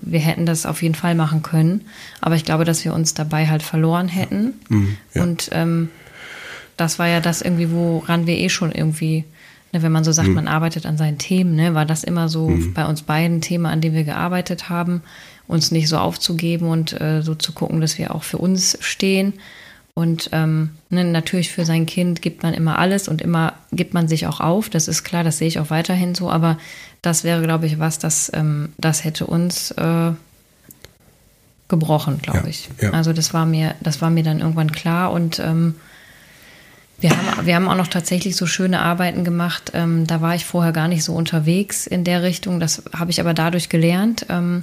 wir 0.00 0.20
hätten 0.20 0.46
das 0.46 0.66
auf 0.66 0.82
jeden 0.82 0.94
Fall 0.94 1.14
machen 1.14 1.42
können. 1.42 1.82
Aber 2.20 2.34
ich 2.34 2.44
glaube, 2.44 2.64
dass 2.64 2.84
wir 2.84 2.94
uns 2.94 3.14
dabei 3.14 3.48
halt 3.48 3.62
verloren 3.62 4.08
hätten. 4.08 4.54
Mhm, 4.68 4.96
ja. 5.14 5.22
Und 5.22 5.48
ähm, 5.52 5.88
das 6.76 6.98
war 6.98 7.08
ja 7.08 7.20
das 7.20 7.42
irgendwie, 7.42 7.70
woran 7.70 8.26
wir 8.26 8.36
eh 8.36 8.48
schon 8.48 8.72
irgendwie, 8.72 9.24
ne, 9.72 9.82
wenn 9.82 9.92
man 9.92 10.04
so 10.04 10.12
sagt, 10.12 10.28
mhm. 10.28 10.34
man 10.34 10.48
arbeitet 10.48 10.86
an 10.86 10.96
seinen 10.96 11.18
Themen, 11.18 11.54
ne, 11.54 11.74
war 11.74 11.84
das 11.86 12.04
immer 12.04 12.28
so 12.28 12.48
mhm. 12.48 12.74
bei 12.74 12.86
uns 12.86 13.02
beiden 13.02 13.40
Thema, 13.40 13.70
an 13.70 13.80
dem 13.80 13.94
wir 13.94 14.04
gearbeitet 14.04 14.68
haben 14.68 15.02
uns 15.52 15.70
nicht 15.70 15.88
so 15.88 15.98
aufzugeben 15.98 16.68
und 16.68 16.98
äh, 17.00 17.22
so 17.22 17.34
zu 17.34 17.52
gucken, 17.52 17.80
dass 17.80 17.98
wir 17.98 18.14
auch 18.14 18.22
für 18.22 18.38
uns 18.38 18.78
stehen. 18.80 19.34
Und 19.94 20.30
ähm, 20.32 20.70
ne, 20.88 21.04
natürlich 21.04 21.50
für 21.50 21.66
sein 21.66 21.84
Kind 21.84 22.22
gibt 22.22 22.42
man 22.42 22.54
immer 22.54 22.78
alles 22.78 23.08
und 23.08 23.20
immer 23.20 23.54
gibt 23.72 23.92
man 23.92 24.08
sich 24.08 24.26
auch 24.26 24.40
auf. 24.40 24.70
Das 24.70 24.88
ist 24.88 25.04
klar, 25.04 25.22
das 25.22 25.38
sehe 25.38 25.48
ich 25.48 25.58
auch 25.58 25.68
weiterhin 25.68 26.14
so. 26.14 26.30
Aber 26.30 26.58
das 27.02 27.24
wäre, 27.24 27.42
glaube 27.42 27.66
ich, 27.66 27.78
was, 27.78 27.98
das, 27.98 28.30
ähm, 28.32 28.72
das 28.78 29.04
hätte 29.04 29.26
uns 29.26 29.72
äh, 29.72 30.12
gebrochen, 31.68 32.18
glaube 32.22 32.40
ja, 32.40 32.46
ich. 32.46 32.68
Ja. 32.80 32.90
Also 32.90 33.12
das 33.12 33.34
war 33.34 33.44
mir, 33.44 33.74
das 33.80 34.00
war 34.00 34.10
mir 34.10 34.22
dann 34.22 34.40
irgendwann 34.40 34.72
klar 34.72 35.12
und 35.12 35.38
ähm, 35.40 35.74
wir 37.00 37.10
haben, 37.10 37.46
wir 37.46 37.56
haben 37.56 37.68
auch 37.68 37.74
noch 37.74 37.88
tatsächlich 37.88 38.36
so 38.36 38.46
schöne 38.46 38.80
Arbeiten 38.80 39.24
gemacht. 39.24 39.72
Ähm, 39.74 40.06
da 40.06 40.20
war 40.20 40.36
ich 40.36 40.44
vorher 40.44 40.72
gar 40.72 40.86
nicht 40.86 41.02
so 41.02 41.12
unterwegs 41.14 41.88
in 41.88 42.04
der 42.04 42.22
Richtung. 42.22 42.60
Das 42.60 42.84
habe 42.96 43.10
ich 43.10 43.20
aber 43.20 43.34
dadurch 43.34 43.68
gelernt. 43.68 44.26
Ähm, 44.28 44.62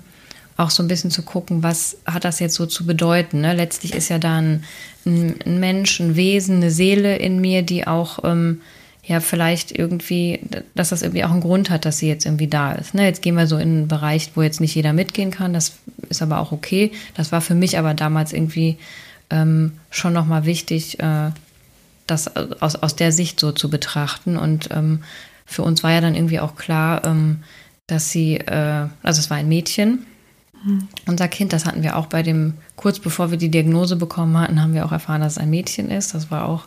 auch 0.55 0.69
so 0.69 0.81
ein 0.83 0.87
bisschen 0.87 1.11
zu 1.11 1.23
gucken, 1.23 1.63
was 1.63 1.97
hat 2.05 2.23
das 2.25 2.39
jetzt 2.39 2.55
so 2.55 2.65
zu 2.65 2.85
bedeuten. 2.85 3.41
Ne? 3.41 3.53
Letztlich 3.53 3.93
ist 3.93 4.09
ja 4.09 4.19
da 4.19 4.37
ein, 4.37 4.63
ein, 5.05 5.59
Mensch, 5.59 5.99
ein 5.99 6.15
Wesen, 6.15 6.57
eine 6.57 6.71
Seele 6.71 7.17
in 7.17 7.41
mir, 7.41 7.61
die 7.61 7.87
auch 7.87 8.19
ähm, 8.23 8.61
ja 9.03 9.19
vielleicht 9.19 9.71
irgendwie, 9.71 10.39
dass 10.75 10.89
das 10.89 11.01
irgendwie 11.01 11.23
auch 11.23 11.31
einen 11.31 11.41
Grund 11.41 11.69
hat, 11.69 11.85
dass 11.85 11.97
sie 11.97 12.07
jetzt 12.07 12.25
irgendwie 12.25 12.47
da 12.47 12.73
ist. 12.73 12.93
Ne? 12.93 13.05
Jetzt 13.05 13.21
gehen 13.21 13.35
wir 13.35 13.47
so 13.47 13.57
in 13.57 13.69
einen 13.69 13.87
Bereich, 13.87 14.31
wo 14.35 14.41
jetzt 14.41 14.61
nicht 14.61 14.75
jeder 14.75 14.93
mitgehen 14.93 15.31
kann. 15.31 15.53
Das 15.53 15.77
ist 16.09 16.21
aber 16.21 16.39
auch 16.39 16.51
okay. 16.51 16.91
Das 17.15 17.31
war 17.31 17.41
für 17.41 17.55
mich 17.55 17.77
aber 17.77 17.93
damals 17.93 18.33
irgendwie 18.33 18.77
ähm, 19.29 19.73
schon 19.89 20.13
nochmal 20.13 20.45
wichtig, 20.45 20.99
äh, 20.99 21.31
das 22.07 22.35
aus, 22.35 22.75
aus 22.75 22.95
der 22.95 23.11
Sicht 23.11 23.39
so 23.39 23.51
zu 23.51 23.69
betrachten. 23.69 24.37
Und 24.37 24.69
ähm, 24.71 25.03
für 25.45 25.63
uns 25.63 25.83
war 25.83 25.91
ja 25.91 26.01
dann 26.01 26.15
irgendwie 26.15 26.39
auch 26.39 26.55
klar, 26.55 27.05
ähm, 27.05 27.43
dass 27.87 28.11
sie, 28.11 28.35
äh, 28.35 28.87
also 29.01 29.19
es 29.19 29.29
war 29.29 29.37
ein 29.37 29.47
Mädchen, 29.49 30.05
unser 31.07 31.27
Kind, 31.27 31.53
das 31.53 31.65
hatten 31.65 31.83
wir 31.83 31.95
auch 31.95 32.07
bei 32.07 32.21
dem, 32.21 32.55
kurz 32.75 32.99
bevor 32.99 33.31
wir 33.31 33.37
die 33.37 33.49
Diagnose 33.49 33.95
bekommen 33.95 34.37
hatten, 34.37 34.61
haben 34.61 34.73
wir 34.73 34.85
auch 34.85 34.91
erfahren, 34.91 35.21
dass 35.21 35.33
es 35.33 35.37
ein 35.37 35.49
Mädchen 35.49 35.89
ist. 35.89 36.13
Das 36.13 36.31
war 36.31 36.45
auch 36.45 36.65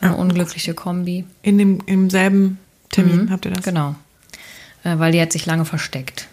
eine 0.00 0.12
ja. 0.12 0.18
unglückliche 0.18 0.74
Kombi. 0.74 1.24
In 1.42 1.58
dem, 1.58 1.80
im 1.86 2.10
selben 2.10 2.58
Termin 2.90 3.24
mhm, 3.24 3.30
habt 3.30 3.44
ihr 3.44 3.52
das? 3.52 3.64
Genau. 3.64 3.94
Äh, 4.84 4.98
weil 4.98 5.12
die 5.12 5.20
hat 5.20 5.32
sich 5.32 5.46
lange 5.46 5.64
versteckt, 5.64 6.28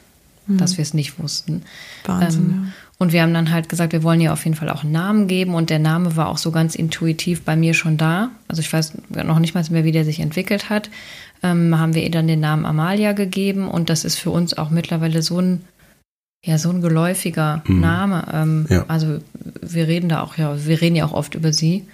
mhm. 0.47 0.57
dass 0.57 0.77
wir 0.77 0.83
es 0.83 0.93
nicht 0.93 1.19
wussten. 1.19 1.63
Wahnsinn. 2.05 2.41
Ähm, 2.41 2.63
ja. 2.65 2.71
Und 2.97 3.13
wir 3.13 3.23
haben 3.23 3.33
dann 3.33 3.51
halt 3.51 3.67
gesagt, 3.67 3.93
wir 3.93 4.03
wollen 4.03 4.21
ihr 4.21 4.31
auf 4.31 4.45
jeden 4.45 4.55
Fall 4.55 4.69
auch 4.69 4.83
einen 4.83 4.91
Namen 4.91 5.27
geben. 5.27 5.55
Und 5.55 5.71
der 5.71 5.79
Name 5.79 6.15
war 6.15 6.27
auch 6.27 6.38
so 6.38 6.51
ganz 6.51 6.75
intuitiv 6.75 7.41
bei 7.41 7.55
mir 7.55 7.73
schon 7.73 7.97
da. 7.97 8.29
Also 8.47 8.59
ich 8.59 8.71
weiß 8.71 8.93
noch 9.23 9.39
nicht 9.39 9.55
mal 9.55 9.65
mehr, 9.71 9.83
wie 9.83 9.91
der 9.91 10.05
sich 10.05 10.19
entwickelt 10.19 10.69
hat. 10.69 10.91
Ähm, 11.41 11.79
haben 11.79 11.95
wir 11.95 12.03
ihr 12.03 12.11
dann 12.11 12.27
den 12.27 12.41
Namen 12.41 12.63
Amalia 12.63 13.13
gegeben. 13.13 13.67
Und 13.67 13.89
das 13.89 14.05
ist 14.05 14.19
für 14.19 14.29
uns 14.29 14.55
auch 14.55 14.69
mittlerweile 14.69 15.23
so 15.23 15.39
ein 15.39 15.61
ja, 16.43 16.57
so 16.57 16.69
ein 16.69 16.81
geläufiger 16.81 17.61
mhm. 17.67 17.79
Name. 17.79 18.25
Ähm, 18.33 18.65
ja. 18.69 18.85
Also 18.88 19.19
wir 19.61 19.88
reden 19.88 20.09
da 20.09 20.21
auch, 20.21 20.38
ja, 20.38 20.65
wir 20.65 20.81
reden 20.81 20.95
ja 20.95 21.05
auch 21.05 21.13
oft 21.13 21.35
über 21.35 21.53
sie. 21.53 21.88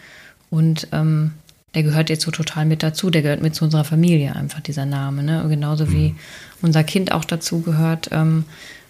Und 0.50 0.88
ähm, 0.92 1.32
der 1.78 1.84
gehört 1.84 2.10
jetzt 2.10 2.24
so 2.24 2.32
total 2.32 2.66
mit 2.66 2.82
dazu. 2.82 3.12
Der 3.12 3.22
gehört 3.22 3.44
mit 3.44 3.54
zu 3.54 3.64
unserer 3.64 3.84
Familie 3.84 4.36
einfach, 4.36 4.62
dieser 4.62 4.88
Name. 4.88 5.22
Ne? 5.22 5.46
Genauso 5.48 5.86
mhm. 5.86 5.92
wie 5.92 6.16
unser 6.64 6.84
Kind 6.84 7.12
auch 7.12 7.24
dazu 7.24 7.62
gehört. 7.62 8.10
Ähm, 8.12 8.46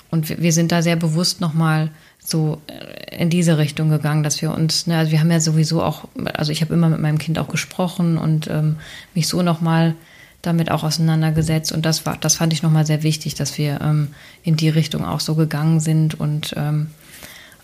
und 0.09 0.41
wir, 0.41 0.53
sind 0.53 0.71
da 0.71 0.81
sehr 0.81 0.95
bewusst 0.95 1.41
nochmal 1.41 1.89
so 2.23 2.61
äh, 2.67 3.17
in 3.21 3.29
diese 3.29 3.57
Richtung 3.57 3.89
gegangen, 3.89 4.23
dass 4.23 4.41
wir 4.41 4.53
uns, 4.53 4.87
ne, 4.87 4.97
also 4.97 5.11
wir 5.11 5.19
haben 5.19 5.29
ja 5.29 5.41
sowieso 5.41 5.83
auch, 5.83 6.07
also 6.33 6.53
ich 6.53 6.61
habe 6.61 6.73
immer 6.73 6.87
mit 6.87 7.01
meinem 7.01 7.17
Kind 7.17 7.39
auch 7.39 7.49
gesprochen 7.49 8.17
und 8.17 8.47
ähm, 8.47 8.77
mich 9.13 9.27
so 9.27 9.41
nochmal 9.41 9.89
mal 9.89 9.95
damit 10.41 10.71
auch 10.71 10.83
auseinandergesetzt. 10.83 11.71
Und 11.71 11.85
das 11.85 12.05
war, 12.05 12.17
das 12.17 12.35
fand 12.35 12.53
ich 12.53 12.63
nochmal 12.63 12.85
sehr 12.85 13.03
wichtig, 13.03 13.35
dass 13.35 13.57
wir 13.57 13.81
ähm, 13.81 14.09
in 14.43 14.55
die 14.55 14.69
Richtung 14.69 15.05
auch 15.05 15.19
so 15.19 15.35
gegangen 15.35 15.79
sind. 15.79 16.19
Und 16.19 16.53
ähm, 16.57 16.87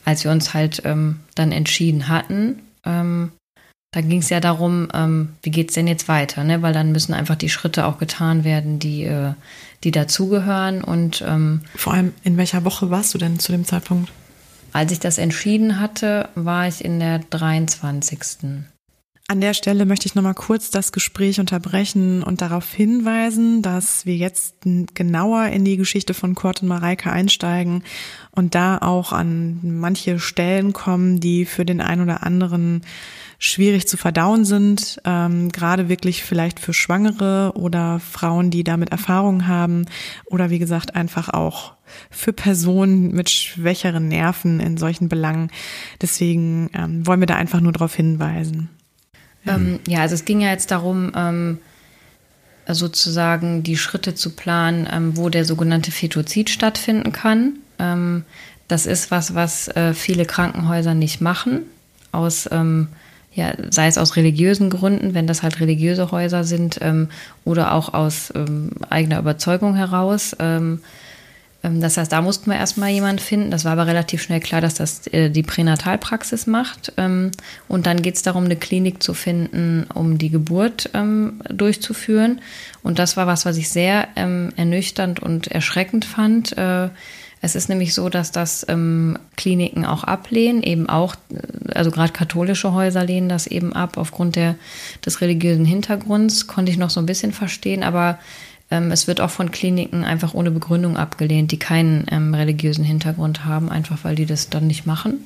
als 0.05 0.23
wir 0.23 0.31
uns 0.31 0.53
halt 0.53 0.81
ähm, 0.85 1.21
dann 1.35 1.51
entschieden 1.51 2.09
hatten, 2.09 2.59
ähm, 2.85 3.31
dann 3.93 4.09
ging 4.09 4.19
es 4.19 4.29
ja 4.29 4.39
darum, 4.39 4.89
ähm, 4.93 5.29
wie 5.43 5.51
geht 5.51 5.69
es 5.69 5.75
denn 5.75 5.87
jetzt 5.87 6.07
weiter, 6.07 6.43
ne? 6.43 6.63
Weil 6.63 6.73
dann 6.73 6.91
müssen 6.91 7.13
einfach 7.13 7.35
die 7.35 7.49
Schritte 7.49 7.85
auch 7.85 7.99
getan 7.99 8.43
werden, 8.43 8.79
die, 8.79 9.03
äh, 9.03 9.33
die 9.83 9.91
dazugehören. 9.91 10.83
Und 10.83 11.23
ähm, 11.25 11.61
vor 11.75 11.93
allem, 11.93 12.11
in 12.23 12.35
welcher 12.35 12.65
Woche 12.65 12.89
warst 12.89 13.13
du 13.13 13.19
denn 13.19 13.37
zu 13.37 13.51
dem 13.51 13.65
Zeitpunkt? 13.65 14.11
Als 14.73 14.91
ich 14.91 14.99
das 14.99 15.19
entschieden 15.19 15.79
hatte, 15.79 16.27
war 16.33 16.67
ich 16.67 16.83
in 16.83 16.99
der 16.99 17.19
23. 17.19 18.65
An 19.33 19.41
der 19.41 19.55
Stelle 19.55 19.87
möchte 19.87 20.05
ich 20.05 20.13
nochmal 20.13 20.35
kurz 20.35 20.69
das 20.69 20.91
Gespräch 20.91 21.39
unterbrechen 21.39 22.21
und 22.21 22.41
darauf 22.41 22.71
hinweisen, 22.71 23.63
dass 23.63 24.05
wir 24.05 24.15
jetzt 24.15 24.57
genauer 24.93 25.47
in 25.47 25.65
die 25.65 25.75
Geschichte 25.75 26.13
von 26.13 26.35
Kurt 26.35 26.61
und 26.61 26.67
Mareike 26.67 27.11
einsteigen 27.11 27.83
und 28.29 28.53
da 28.53 28.77
auch 28.77 29.11
an 29.11 29.59
manche 29.63 30.19
Stellen 30.19 30.71
kommen, 30.71 31.19
die 31.19 31.45
für 31.45 31.65
den 31.65 31.81
einen 31.81 32.03
oder 32.03 32.21
anderen 32.21 32.83
schwierig 33.39 33.87
zu 33.87 33.97
verdauen 33.97 34.45
sind, 34.45 35.01
ähm, 35.03 35.51
gerade 35.51 35.89
wirklich 35.89 36.23
vielleicht 36.23 36.59
für 36.59 36.75
Schwangere 36.75 37.53
oder 37.55 37.99
Frauen, 37.99 38.51
die 38.51 38.63
damit 38.63 38.91
Erfahrung 38.91 39.47
haben 39.47 39.87
oder 40.25 40.51
wie 40.51 40.59
gesagt 40.59 40.93
einfach 40.93 41.29
auch 41.29 41.73
für 42.11 42.33
Personen 42.33 43.09
mit 43.15 43.31
schwächeren 43.31 44.09
Nerven 44.09 44.59
in 44.59 44.77
solchen 44.77 45.09
Belangen. 45.09 45.49
Deswegen 46.03 46.69
ähm, 46.75 47.07
wollen 47.07 47.19
wir 47.19 47.25
da 47.25 47.35
einfach 47.35 47.61
nur 47.61 47.71
darauf 47.71 47.95
hinweisen. 47.95 48.69
Ähm, 49.45 49.79
ja, 49.87 49.99
also 49.99 50.15
es 50.15 50.25
ging 50.25 50.41
ja 50.41 50.49
jetzt 50.49 50.71
darum, 50.71 51.11
ähm, 51.15 51.57
sozusagen 52.67 53.63
die 53.63 53.77
Schritte 53.77 54.15
zu 54.15 54.31
planen, 54.31 54.87
ähm, 54.91 55.17
wo 55.17 55.29
der 55.29 55.45
sogenannte 55.45 55.91
Fetozid 55.91 56.49
stattfinden 56.49 57.11
kann. 57.11 57.53
Ähm, 57.79 58.23
das 58.67 58.85
ist 58.85 59.11
was, 59.11 59.35
was 59.35 59.67
äh, 59.69 59.93
viele 59.93 60.25
Krankenhäuser 60.25 60.93
nicht 60.93 61.19
machen, 61.19 61.63
aus, 62.11 62.47
ähm, 62.51 62.87
ja, 63.33 63.53
sei 63.69 63.87
es 63.87 63.97
aus 63.97 64.15
religiösen 64.15 64.69
Gründen, 64.69 65.13
wenn 65.13 65.27
das 65.27 65.43
halt 65.43 65.59
religiöse 65.59 66.11
Häuser 66.11 66.43
sind, 66.43 66.79
ähm, 66.81 67.09
oder 67.43 67.73
auch 67.73 67.93
aus 67.93 68.31
eigener 68.89 69.19
Überzeugung 69.19 69.75
heraus. 69.75 70.35
Ähm, 71.63 71.81
das 71.81 71.97
heißt, 71.97 72.11
da 72.11 72.21
mussten 72.21 72.51
wir 72.51 72.57
erstmal 72.57 72.89
jemanden 72.89 73.19
finden. 73.19 73.51
Das 73.51 73.65
war 73.65 73.71
aber 73.73 73.87
relativ 73.87 74.21
schnell 74.21 74.39
klar, 74.39 74.61
dass 74.61 74.75
das 74.75 75.07
äh, 75.07 75.29
die 75.29 75.43
Pränatalpraxis 75.43 76.47
macht. 76.47 76.93
Ähm, 76.97 77.31
und 77.67 77.85
dann 77.85 78.01
geht 78.01 78.15
es 78.15 78.21
darum, 78.21 78.45
eine 78.45 78.55
Klinik 78.55 79.01
zu 79.01 79.13
finden, 79.13 79.85
um 79.93 80.17
die 80.17 80.29
Geburt 80.29 80.89
ähm, 80.93 81.41
durchzuführen. 81.49 82.41
Und 82.83 82.99
das 82.99 83.17
war 83.17 83.27
was, 83.27 83.45
was 83.45 83.57
ich 83.57 83.69
sehr 83.69 84.09
ernüchternd 84.15 85.21
und 85.21 85.47
erschreckend 85.47 86.05
fand. 86.05 86.57
Äh, 86.57 86.89
es 87.41 87.55
ist 87.55 87.67
nämlich 87.67 87.93
so, 87.93 88.07
dass 88.07 88.31
das 88.31 88.65
Kliniken 89.35 89.85
auch 89.85 90.05
ablehnen, 90.05 90.63
eben 90.63 90.87
auch, 90.87 91.15
äh, 91.29 91.73
also 91.73 91.91
gerade 91.91 92.13
katholische 92.13 92.73
Häuser 92.73 93.03
lehnen 93.03 93.29
das 93.29 93.47
eben 93.47 93.73
ab 93.73 93.97
aufgrund 93.97 94.35
der, 94.35 94.55
des 95.05 95.21
religiösen 95.21 95.65
Hintergrunds, 95.65 96.47
konnte 96.47 96.71
ich 96.71 96.77
noch 96.77 96.89
so 96.89 97.01
ein 97.01 97.05
bisschen 97.05 97.33
verstehen, 97.33 97.83
aber 97.83 98.11
ähm, 98.11 98.19
es 98.91 99.07
wird 99.07 99.21
auch 99.21 99.29
von 99.29 99.51
Kliniken 99.51 100.03
einfach 100.03 100.33
ohne 100.33 100.51
Begründung 100.51 100.97
abgelehnt, 100.97 101.51
die 101.51 101.59
keinen 101.59 102.05
ähm, 102.11 102.33
religiösen 102.33 102.83
Hintergrund 102.83 103.45
haben, 103.45 103.69
einfach 103.69 103.99
weil 104.03 104.15
die 104.15 104.25
das 104.25 104.49
dann 104.49 104.67
nicht 104.67 104.85
machen. 104.85 105.19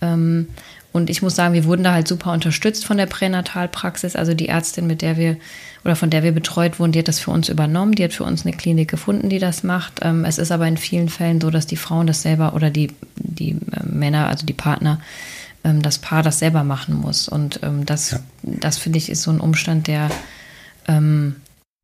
Ähm, 0.00 0.48
und 0.92 1.10
ich 1.10 1.20
muss 1.20 1.36
sagen, 1.36 1.52
wir 1.52 1.66
wurden 1.66 1.84
da 1.84 1.92
halt 1.92 2.08
super 2.08 2.32
unterstützt 2.32 2.86
von 2.86 2.96
der 2.96 3.04
Pränatalpraxis. 3.04 4.16
Also 4.16 4.32
die 4.32 4.48
Ärztin, 4.48 4.86
mit 4.86 5.02
der 5.02 5.18
wir 5.18 5.36
oder 5.84 5.94
von 5.94 6.08
der 6.08 6.22
wir 6.22 6.32
betreut 6.32 6.80
wurden, 6.80 6.92
die 6.92 7.00
hat 7.00 7.08
das 7.08 7.20
für 7.20 7.30
uns 7.30 7.50
übernommen. 7.50 7.92
Die 7.92 8.02
hat 8.02 8.14
für 8.14 8.24
uns 8.24 8.46
eine 8.46 8.56
Klinik 8.56 8.90
gefunden, 8.90 9.28
die 9.28 9.38
das 9.38 9.62
macht. 9.62 10.00
Ähm, 10.02 10.24
es 10.24 10.38
ist 10.38 10.50
aber 10.50 10.66
in 10.66 10.78
vielen 10.78 11.10
Fällen 11.10 11.40
so, 11.40 11.50
dass 11.50 11.66
die 11.66 11.76
Frauen 11.76 12.06
das 12.06 12.22
selber 12.22 12.54
oder 12.54 12.70
die, 12.70 12.92
die 13.16 13.50
äh, 13.50 13.84
Männer, 13.84 14.26
also 14.28 14.46
die 14.46 14.54
Partner, 14.54 15.00
ähm, 15.64 15.82
das 15.82 15.98
Paar 15.98 16.22
das 16.22 16.38
selber 16.38 16.64
machen 16.64 16.94
muss. 16.94 17.28
Und 17.28 17.60
ähm, 17.62 17.84
das, 17.84 18.12
ja. 18.12 18.18
das 18.42 18.78
finde 18.78 18.96
ich, 18.96 19.10
ist 19.10 19.22
so 19.22 19.30
ein 19.30 19.40
Umstand, 19.40 19.88
der 19.88 20.08
ähm, 20.88 21.36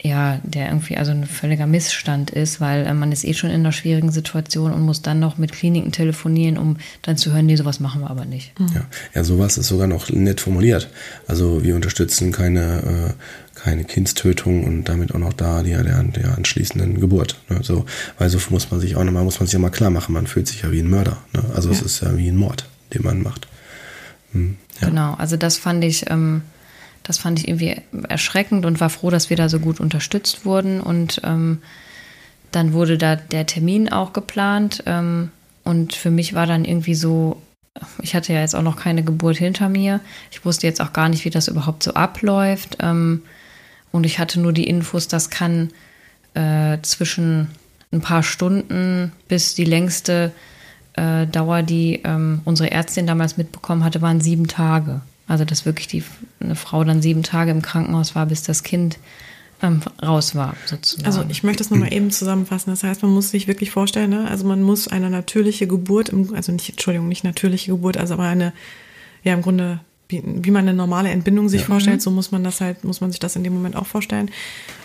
ja, 0.04 0.40
der 0.42 0.66
irgendwie 0.66 0.96
also 0.96 1.12
ein 1.12 1.26
völliger 1.26 1.68
Missstand 1.68 2.30
ist, 2.30 2.60
weil 2.60 2.86
äh, 2.86 2.92
man 2.92 3.12
ist 3.12 3.24
eh 3.24 3.34
schon 3.34 3.50
in 3.50 3.60
einer 3.60 3.70
schwierigen 3.70 4.10
Situation 4.10 4.72
und 4.72 4.82
muss 4.82 5.00
dann 5.00 5.20
noch 5.20 5.38
mit 5.38 5.52
Kliniken 5.52 5.92
telefonieren, 5.92 6.58
um 6.58 6.76
dann 7.02 7.16
zu 7.16 7.32
hören, 7.32 7.46
nee, 7.46 7.54
sowas 7.54 7.78
machen 7.78 8.00
wir 8.00 8.10
aber 8.10 8.24
nicht. 8.24 8.58
Mhm. 8.58 8.70
Ja, 8.74 8.84
ja 9.14 9.24
sowas 9.24 9.58
ist 9.58 9.68
sogar 9.68 9.86
noch 9.86 10.10
nett 10.10 10.40
formuliert. 10.40 10.88
Also 11.28 11.62
wir 11.62 11.76
unterstützen 11.76 12.32
keine, 12.32 13.14
äh, 13.14 13.60
keine 13.60 13.84
Kindstötung 13.84 14.64
und 14.64 14.88
damit 14.88 15.14
auch 15.14 15.20
noch 15.20 15.32
da 15.32 15.62
die, 15.62 15.70
der, 15.70 16.02
der 16.02 16.36
anschließenden 16.36 16.98
Geburt. 16.98 17.36
Ne? 17.48 17.60
So, 17.62 17.86
weil 18.18 18.28
so 18.28 18.38
muss 18.50 18.72
man 18.72 18.80
sich 18.80 18.96
auch 18.96 19.04
nochmal, 19.04 19.22
muss 19.22 19.38
man 19.38 19.46
sich 19.46 19.52
ja 19.52 19.60
mal 19.60 19.70
klar 19.70 19.90
machen, 19.90 20.14
man 20.14 20.26
fühlt 20.26 20.48
sich 20.48 20.62
ja 20.62 20.72
wie 20.72 20.80
ein 20.80 20.90
Mörder. 20.90 21.18
Ne? 21.32 21.44
Also 21.54 21.68
ja. 21.68 21.76
es 21.76 21.82
ist 21.82 22.00
ja 22.02 22.16
wie 22.16 22.28
ein 22.28 22.36
Mord, 22.36 22.68
den 22.92 23.04
man 23.04 23.22
macht. 23.22 23.46
Hm, 24.32 24.56
ja. 24.80 24.88
Genau, 24.88 25.14
also 25.14 25.36
das 25.36 25.58
fand 25.58 25.84
ich. 25.84 26.10
Ähm, 26.10 26.42
das 27.02 27.18
fand 27.18 27.38
ich 27.38 27.48
irgendwie 27.48 27.76
erschreckend 28.08 28.64
und 28.64 28.80
war 28.80 28.90
froh, 28.90 29.10
dass 29.10 29.30
wir 29.30 29.36
da 29.36 29.48
so 29.48 29.58
gut 29.58 29.80
unterstützt 29.80 30.44
wurden. 30.44 30.80
Und 30.80 31.20
ähm, 31.24 31.58
dann 32.50 32.72
wurde 32.72 32.98
da 32.98 33.16
der 33.16 33.46
Termin 33.46 33.90
auch 33.90 34.12
geplant. 34.12 34.82
Ähm, 34.86 35.30
und 35.64 35.94
für 35.94 36.10
mich 36.10 36.34
war 36.34 36.46
dann 36.46 36.64
irgendwie 36.64 36.94
so, 36.94 37.40
ich 38.00 38.14
hatte 38.14 38.32
ja 38.32 38.40
jetzt 38.40 38.54
auch 38.54 38.62
noch 38.62 38.76
keine 38.76 39.02
Geburt 39.02 39.36
hinter 39.36 39.68
mir. 39.68 40.00
Ich 40.30 40.44
wusste 40.44 40.66
jetzt 40.66 40.80
auch 40.80 40.92
gar 40.92 41.08
nicht, 41.08 41.24
wie 41.24 41.30
das 41.30 41.48
überhaupt 41.48 41.82
so 41.82 41.94
abläuft. 41.94 42.78
Ähm, 42.80 43.22
und 43.90 44.06
ich 44.06 44.18
hatte 44.18 44.40
nur 44.40 44.52
die 44.52 44.66
Infos, 44.66 45.08
das 45.08 45.30
kann 45.30 45.70
äh, 46.34 46.78
zwischen 46.82 47.48
ein 47.92 48.00
paar 48.00 48.22
Stunden 48.22 49.12
bis 49.28 49.54
die 49.54 49.64
längste 49.64 50.32
äh, 50.94 51.26
Dauer, 51.26 51.62
die 51.62 52.00
ähm, 52.04 52.40
unsere 52.44 52.70
Ärztin 52.70 53.06
damals 53.06 53.36
mitbekommen 53.36 53.84
hatte, 53.84 54.02
waren 54.02 54.20
sieben 54.20 54.46
Tage. 54.46 55.02
Also 55.32 55.46
dass 55.46 55.64
wirklich 55.64 55.86
die, 55.86 56.04
eine 56.40 56.56
Frau 56.56 56.84
dann 56.84 57.00
sieben 57.00 57.22
Tage 57.22 57.52
im 57.52 57.62
Krankenhaus 57.62 58.14
war, 58.14 58.26
bis 58.26 58.42
das 58.42 58.62
Kind 58.62 58.98
ähm, 59.62 59.80
raus 60.02 60.34
war, 60.34 60.54
sozusagen. 60.66 61.06
Also 61.06 61.24
ich 61.30 61.42
möchte 61.42 61.62
das 61.62 61.70
nochmal 61.70 61.90
eben 61.90 62.10
zusammenfassen. 62.10 62.70
Das 62.70 62.82
heißt, 62.82 63.02
man 63.02 63.12
muss 63.12 63.30
sich 63.30 63.48
wirklich 63.48 63.70
vorstellen, 63.70 64.10
ne? 64.10 64.28
also 64.28 64.46
man 64.46 64.60
muss 64.60 64.88
eine 64.88 65.08
natürliche 65.08 65.66
Geburt, 65.66 66.12
also 66.34 66.52
nicht, 66.52 66.68
Entschuldigung, 66.68 67.08
nicht 67.08 67.24
natürliche 67.24 67.70
Geburt, 67.70 67.96
also 67.96 68.12
aber 68.12 68.24
eine, 68.24 68.52
ja 69.24 69.32
im 69.32 69.40
Grunde 69.40 69.80
wie, 70.08 70.22
wie 70.22 70.50
man 70.50 70.68
eine 70.68 70.74
normale 70.76 71.08
Entbindung 71.08 71.48
sich 71.48 71.62
ja. 71.62 71.66
vorstellt, 71.66 71.96
mhm. 71.96 72.00
so 72.00 72.10
muss 72.10 72.30
man 72.30 72.44
das 72.44 72.60
halt, 72.60 72.84
muss 72.84 73.00
man 73.00 73.10
sich 73.10 73.20
das 73.20 73.34
in 73.34 73.42
dem 73.42 73.54
Moment 73.54 73.74
auch 73.74 73.86
vorstellen. 73.86 74.30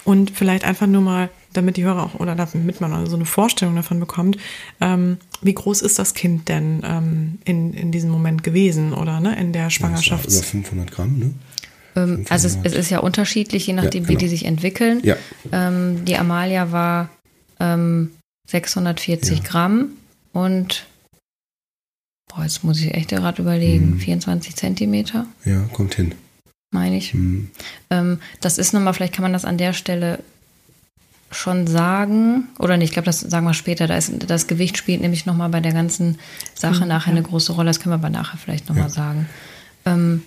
Und 0.05 0.31
vielleicht 0.31 0.63
einfach 0.63 0.87
nur 0.87 1.01
mal, 1.01 1.29
damit 1.53 1.77
die 1.77 1.83
Hörer 1.83 2.03
auch, 2.03 2.15
oder 2.15 2.35
damit 2.35 2.81
man 2.81 3.05
so 3.07 3.15
eine 3.15 3.25
Vorstellung 3.25 3.75
davon 3.75 3.99
bekommt, 3.99 4.37
ähm, 4.81 5.17
wie 5.41 5.53
groß 5.53 5.81
ist 5.81 5.99
das 5.99 6.13
Kind 6.13 6.49
denn 6.49 6.81
ähm, 6.83 7.39
in, 7.45 7.73
in 7.73 7.91
diesem 7.91 8.09
Moment 8.09 8.43
gewesen 8.43 8.93
oder 8.93 9.19
ne, 9.19 9.39
in 9.39 9.53
der 9.53 9.69
Schwangerschaft? 9.69 10.29
Ja, 10.29 10.37
über 10.37 10.43
500 10.43 10.91
Gramm, 10.91 11.19
ne? 11.19 11.33
Ähm, 11.95 12.25
also 12.29 12.47
es, 12.47 12.57
es, 12.63 12.73
ist 12.73 12.89
ja 12.89 12.99
unterschiedlich, 12.99 13.67
je 13.67 13.73
nachdem, 13.73 14.03
ja, 14.03 14.07
genau. 14.07 14.19
wie 14.19 14.23
die 14.23 14.29
sich 14.29 14.45
entwickeln. 14.45 15.01
Ja. 15.03 15.15
Ähm, 15.51 16.05
die 16.05 16.17
Amalia 16.17 16.71
war 16.71 17.09
640 17.59 19.39
ähm, 19.39 19.43
Gramm 19.43 19.89
und 20.31 20.85
Boah, 22.29 22.43
jetzt 22.43 22.63
muss 22.63 22.79
ich 22.79 22.93
echt 22.93 23.09
gerade 23.09 23.41
überlegen. 23.41 23.91
Mhm. 23.91 23.99
24 23.99 24.55
Zentimeter? 24.55 25.25
Ja, 25.45 25.61
kommt 25.73 25.95
hin. 25.95 26.13
Meine 26.71 26.97
ich. 26.97 27.13
Mhm. 27.13 27.49
Ähm, 27.89 28.19
das 28.41 28.57
ist 28.57 28.73
nochmal, 28.73 28.93
vielleicht 28.93 29.13
kann 29.13 29.23
man 29.23 29.33
das 29.33 29.45
an 29.45 29.57
der 29.57 29.73
Stelle 29.73 30.19
schon 31.31 31.67
sagen, 31.67 32.47
oder 32.57 32.77
nicht, 32.77 32.89
ich 32.89 32.93
glaube, 32.93 33.05
das 33.05 33.19
sagen 33.19 33.45
wir 33.45 33.53
später. 33.53 33.87
Da 33.87 33.97
ist, 33.97 34.11
das 34.27 34.47
Gewicht 34.47 34.77
spielt 34.77 35.01
nämlich 35.01 35.25
nochmal 35.25 35.49
bei 35.49 35.59
der 35.59 35.73
ganzen 35.73 36.19
Sache 36.53 36.83
mhm, 36.83 36.89
nachher 36.89 37.11
ja. 37.11 37.17
eine 37.17 37.27
große 37.27 37.51
Rolle. 37.51 37.69
Das 37.69 37.79
können 37.79 37.91
wir 37.91 37.99
aber 37.99 38.09
nachher 38.09 38.37
vielleicht 38.37 38.69
nochmal 38.69 38.87
ja. 38.87 38.93
sagen. 38.93 39.29
Ähm, 39.85 40.23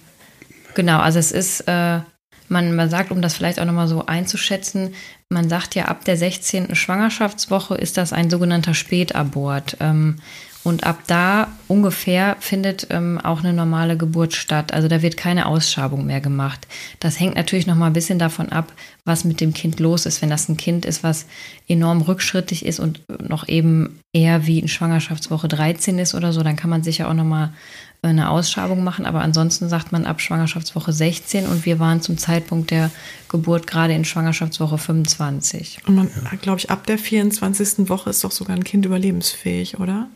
genau, 0.74 0.98
also 0.98 1.18
es 1.18 1.32
ist, 1.32 1.62
äh, 1.62 2.00
man, 2.48 2.74
man 2.74 2.90
sagt, 2.90 3.10
um 3.10 3.22
das 3.22 3.34
vielleicht 3.34 3.60
auch 3.60 3.64
nochmal 3.64 3.88
so 3.88 4.06
einzuschätzen, 4.06 4.94
man 5.28 5.48
sagt 5.48 5.74
ja, 5.74 5.86
ab 5.86 6.04
der 6.04 6.16
16. 6.16 6.74
Schwangerschaftswoche 6.74 7.76
ist 7.76 7.96
das 7.96 8.12
ein 8.12 8.28
sogenannter 8.28 8.74
Spätabort. 8.74 9.76
Ähm, 9.80 10.16
und 10.62 10.84
ab 10.84 10.98
da 11.06 11.48
ungefähr 11.68 12.36
findet 12.38 12.88
ähm, 12.90 13.18
auch 13.18 13.40
eine 13.40 13.54
normale 13.54 13.96
Geburt 13.96 14.34
statt. 14.34 14.74
Also 14.74 14.88
da 14.88 15.00
wird 15.00 15.16
keine 15.16 15.46
Ausschabung 15.46 16.04
mehr 16.04 16.20
gemacht. 16.20 16.66
Das 17.00 17.18
hängt 17.18 17.34
natürlich 17.34 17.66
noch 17.66 17.76
mal 17.76 17.86
ein 17.86 17.94
bisschen 17.94 18.18
davon 18.18 18.50
ab, 18.50 18.70
was 19.06 19.24
mit 19.24 19.40
dem 19.40 19.54
Kind 19.54 19.80
los 19.80 20.04
ist. 20.04 20.20
Wenn 20.20 20.28
das 20.28 20.50
ein 20.50 20.58
Kind 20.58 20.84
ist, 20.84 21.02
was 21.02 21.24
enorm 21.66 22.02
rückschrittig 22.02 22.66
ist 22.66 22.78
und 22.78 23.00
noch 23.26 23.48
eben 23.48 24.00
eher 24.12 24.46
wie 24.46 24.58
in 24.58 24.68
Schwangerschaftswoche 24.68 25.48
13 25.48 25.98
ist 25.98 26.14
oder 26.14 26.32
so, 26.34 26.42
dann 26.42 26.56
kann 26.56 26.68
man 26.68 26.82
sicher 26.82 27.08
auch 27.08 27.14
noch 27.14 27.24
mal 27.24 27.54
eine 28.02 28.28
Ausschabung 28.28 28.84
machen. 28.84 29.06
Aber 29.06 29.22
ansonsten 29.22 29.70
sagt 29.70 29.92
man 29.92 30.04
ab 30.04 30.20
Schwangerschaftswoche 30.20 30.92
16 30.92 31.46
und 31.46 31.64
wir 31.64 31.78
waren 31.78 32.02
zum 32.02 32.18
Zeitpunkt 32.18 32.70
der 32.70 32.90
Geburt 33.30 33.66
gerade 33.66 33.94
in 33.94 34.04
Schwangerschaftswoche 34.04 34.76
25. 34.76 35.78
Und 35.86 35.94
man, 35.94 36.10
glaube 36.42 36.58
ich, 36.58 36.68
ab 36.68 36.86
der 36.86 36.98
24. 36.98 37.88
Woche 37.88 38.10
ist 38.10 38.22
doch 38.24 38.30
sogar 38.30 38.56
ein 38.56 38.64
Kind 38.64 38.84
überlebensfähig, 38.84 39.80
oder? 39.80 40.08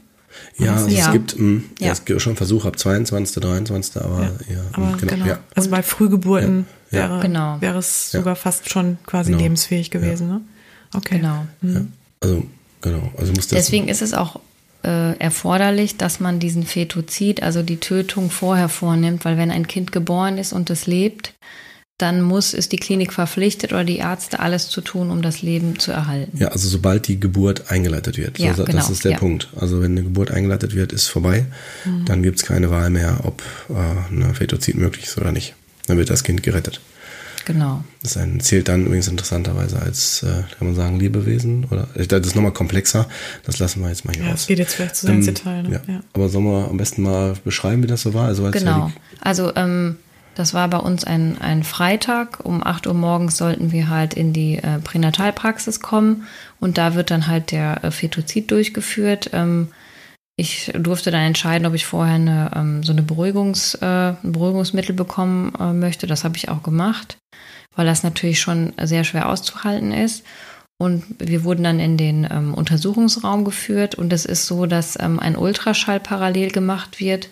Ja, 0.58 0.74
also 0.74 0.88
ja. 0.88 1.06
es 1.06 1.12
gibt 1.12 1.38
mh, 1.38 1.62
ja. 1.80 1.92
es 1.92 2.04
gibt 2.04 2.20
schon 2.20 2.36
Versuche 2.36 2.68
ab 2.68 2.78
22., 2.78 3.42
23., 3.42 4.02
aber 4.02 4.22
ja, 4.22 4.54
ja 4.54 4.60
aber 4.72 4.96
genau. 4.96 5.24
genau. 5.24 5.36
Also 5.54 5.70
bei 5.70 5.82
Frühgeburten 5.82 6.66
wäre, 6.90 7.20
genau. 7.20 7.60
wäre 7.60 7.78
es 7.78 8.10
sogar 8.10 8.36
fast 8.36 8.70
schon 8.70 8.98
quasi 9.06 9.32
genau. 9.32 9.42
lebensfähig 9.42 9.90
gewesen, 9.90 10.28
ne? 10.28 10.40
Okay. 10.94 11.18
Genau. 11.18 11.46
Mhm. 11.60 11.92
Also 12.20 12.44
genau, 12.80 13.12
also 13.16 13.32
muss 13.32 13.48
das 13.48 13.58
Deswegen 13.58 13.88
ist 13.88 14.00
es 14.02 14.14
auch 14.14 14.40
äh, 14.84 15.16
erforderlich, 15.18 15.96
dass 15.96 16.20
man 16.20 16.38
diesen 16.38 16.64
Fetozid, 16.64 17.42
also 17.42 17.62
die 17.62 17.78
Tötung 17.78 18.30
vorher 18.30 18.68
vornimmt, 18.68 19.24
weil 19.24 19.36
wenn 19.36 19.50
ein 19.50 19.66
Kind 19.66 19.92
geboren 19.92 20.38
ist 20.38 20.52
und 20.52 20.70
es 20.70 20.86
lebt, 20.86 21.34
dann 21.98 22.22
muss, 22.22 22.54
ist 22.54 22.72
die 22.72 22.76
Klinik 22.76 23.12
verpflichtet 23.12 23.72
oder 23.72 23.84
die 23.84 23.98
Ärzte 23.98 24.40
alles 24.40 24.68
zu 24.68 24.80
tun, 24.80 25.10
um 25.10 25.22
das 25.22 25.42
Leben 25.42 25.78
zu 25.78 25.92
erhalten. 25.92 26.36
Ja, 26.36 26.48
also 26.48 26.68
sobald 26.68 27.06
die 27.06 27.20
Geburt 27.20 27.70
eingeleitet 27.70 28.18
wird. 28.18 28.38
Ja, 28.38 28.54
so, 28.54 28.64
genau, 28.64 28.78
das 28.78 28.90
ist 28.90 29.04
der 29.04 29.12
ja. 29.12 29.18
Punkt. 29.18 29.48
Also 29.54 29.80
wenn 29.80 29.92
eine 29.92 30.02
Geburt 30.02 30.32
eingeleitet 30.32 30.74
wird, 30.74 30.92
ist 30.92 31.06
vorbei. 31.06 31.46
Mhm. 31.84 32.04
Dann 32.04 32.22
gibt 32.22 32.38
es 32.38 32.44
keine 32.44 32.70
Wahl 32.70 32.90
mehr, 32.90 33.20
ob 33.22 33.42
äh, 33.68 34.12
eine 34.12 34.34
Fetozid 34.34 34.74
möglich 34.76 35.04
ist 35.04 35.18
oder 35.18 35.30
nicht. 35.30 35.54
Dann 35.86 35.96
wird 35.96 36.10
das 36.10 36.24
Kind 36.24 36.42
gerettet. 36.42 36.80
Genau. 37.44 37.84
Das 38.02 38.16
ein, 38.16 38.40
zählt 38.40 38.68
dann 38.68 38.86
übrigens 38.86 39.06
interessanterweise 39.06 39.80
als, 39.80 40.22
äh, 40.22 40.42
kann 40.58 40.66
man 40.68 40.74
sagen, 40.74 40.98
Lebewesen. 40.98 41.66
Oder 41.70 41.88
das 41.94 42.26
ist 42.26 42.34
nochmal 42.34 42.52
komplexer. 42.52 43.06
Das 43.44 43.58
lassen 43.58 43.82
wir 43.82 43.90
jetzt 43.90 44.04
mal 44.04 44.14
hier 44.14 44.24
ja, 44.24 44.30
raus. 44.30 44.40
Das 44.40 44.46
geht 44.48 44.58
jetzt 44.58 44.74
vielleicht 44.74 44.96
zu 44.96 45.06
sehr 45.06 45.14
ins 45.14 45.28
ähm, 45.28 45.34
Detail. 45.34 45.62
Ne? 45.62 45.70
Ja. 45.86 45.94
ja. 45.94 46.00
Aber 46.12 46.28
sollen 46.28 46.44
wir 46.44 46.68
am 46.68 46.76
besten 46.76 47.02
mal 47.02 47.34
beschreiben, 47.44 47.82
wie 47.82 47.86
das 47.86 48.02
so 48.02 48.14
war? 48.14 48.26
Also 48.26 48.46
als 48.46 48.56
genau. 48.56 48.90
Also 49.20 49.54
ähm, 49.54 49.96
das 50.34 50.54
war 50.54 50.68
bei 50.68 50.78
uns 50.78 51.04
ein, 51.04 51.40
ein 51.40 51.62
Freitag. 51.62 52.40
Um 52.44 52.64
8 52.64 52.86
Uhr 52.86 52.94
morgens 52.94 53.36
sollten 53.36 53.72
wir 53.72 53.88
halt 53.88 54.14
in 54.14 54.32
die 54.32 54.58
äh, 54.58 54.78
Pränatalpraxis 54.78 55.80
kommen 55.80 56.26
und 56.60 56.78
da 56.78 56.94
wird 56.94 57.10
dann 57.10 57.26
halt 57.26 57.50
der 57.50 57.84
äh, 57.84 57.90
Fetozid 57.90 58.50
durchgeführt. 58.50 59.30
Ähm, 59.32 59.68
ich 60.36 60.72
durfte 60.74 61.12
dann 61.12 61.22
entscheiden, 61.22 61.66
ob 61.66 61.74
ich 61.74 61.86
vorher 61.86 62.16
eine, 62.16 62.50
ähm, 62.56 62.82
so 62.82 62.92
eine 62.92 63.02
Beruhigungs, 63.02 63.76
äh, 63.76 63.86
ein 63.86 64.32
Beruhigungsmittel 64.32 64.94
bekommen 64.94 65.52
äh, 65.60 65.72
möchte. 65.72 66.08
Das 66.08 66.24
habe 66.24 66.36
ich 66.36 66.48
auch 66.48 66.64
gemacht, 66.64 67.18
weil 67.76 67.86
das 67.86 68.02
natürlich 68.02 68.40
schon 68.40 68.72
sehr 68.82 69.04
schwer 69.04 69.28
auszuhalten 69.28 69.92
ist. 69.92 70.24
Und 70.76 71.04
wir 71.20 71.44
wurden 71.44 71.62
dann 71.62 71.78
in 71.78 71.96
den 71.96 72.26
ähm, 72.28 72.52
Untersuchungsraum 72.52 73.44
geführt 73.44 73.94
und 73.94 74.12
es 74.12 74.24
ist 74.24 74.46
so, 74.46 74.66
dass 74.66 74.98
ähm, 75.00 75.20
ein 75.20 75.36
Ultraschall 75.36 76.00
parallel 76.00 76.50
gemacht 76.50 76.98
wird 76.98 77.28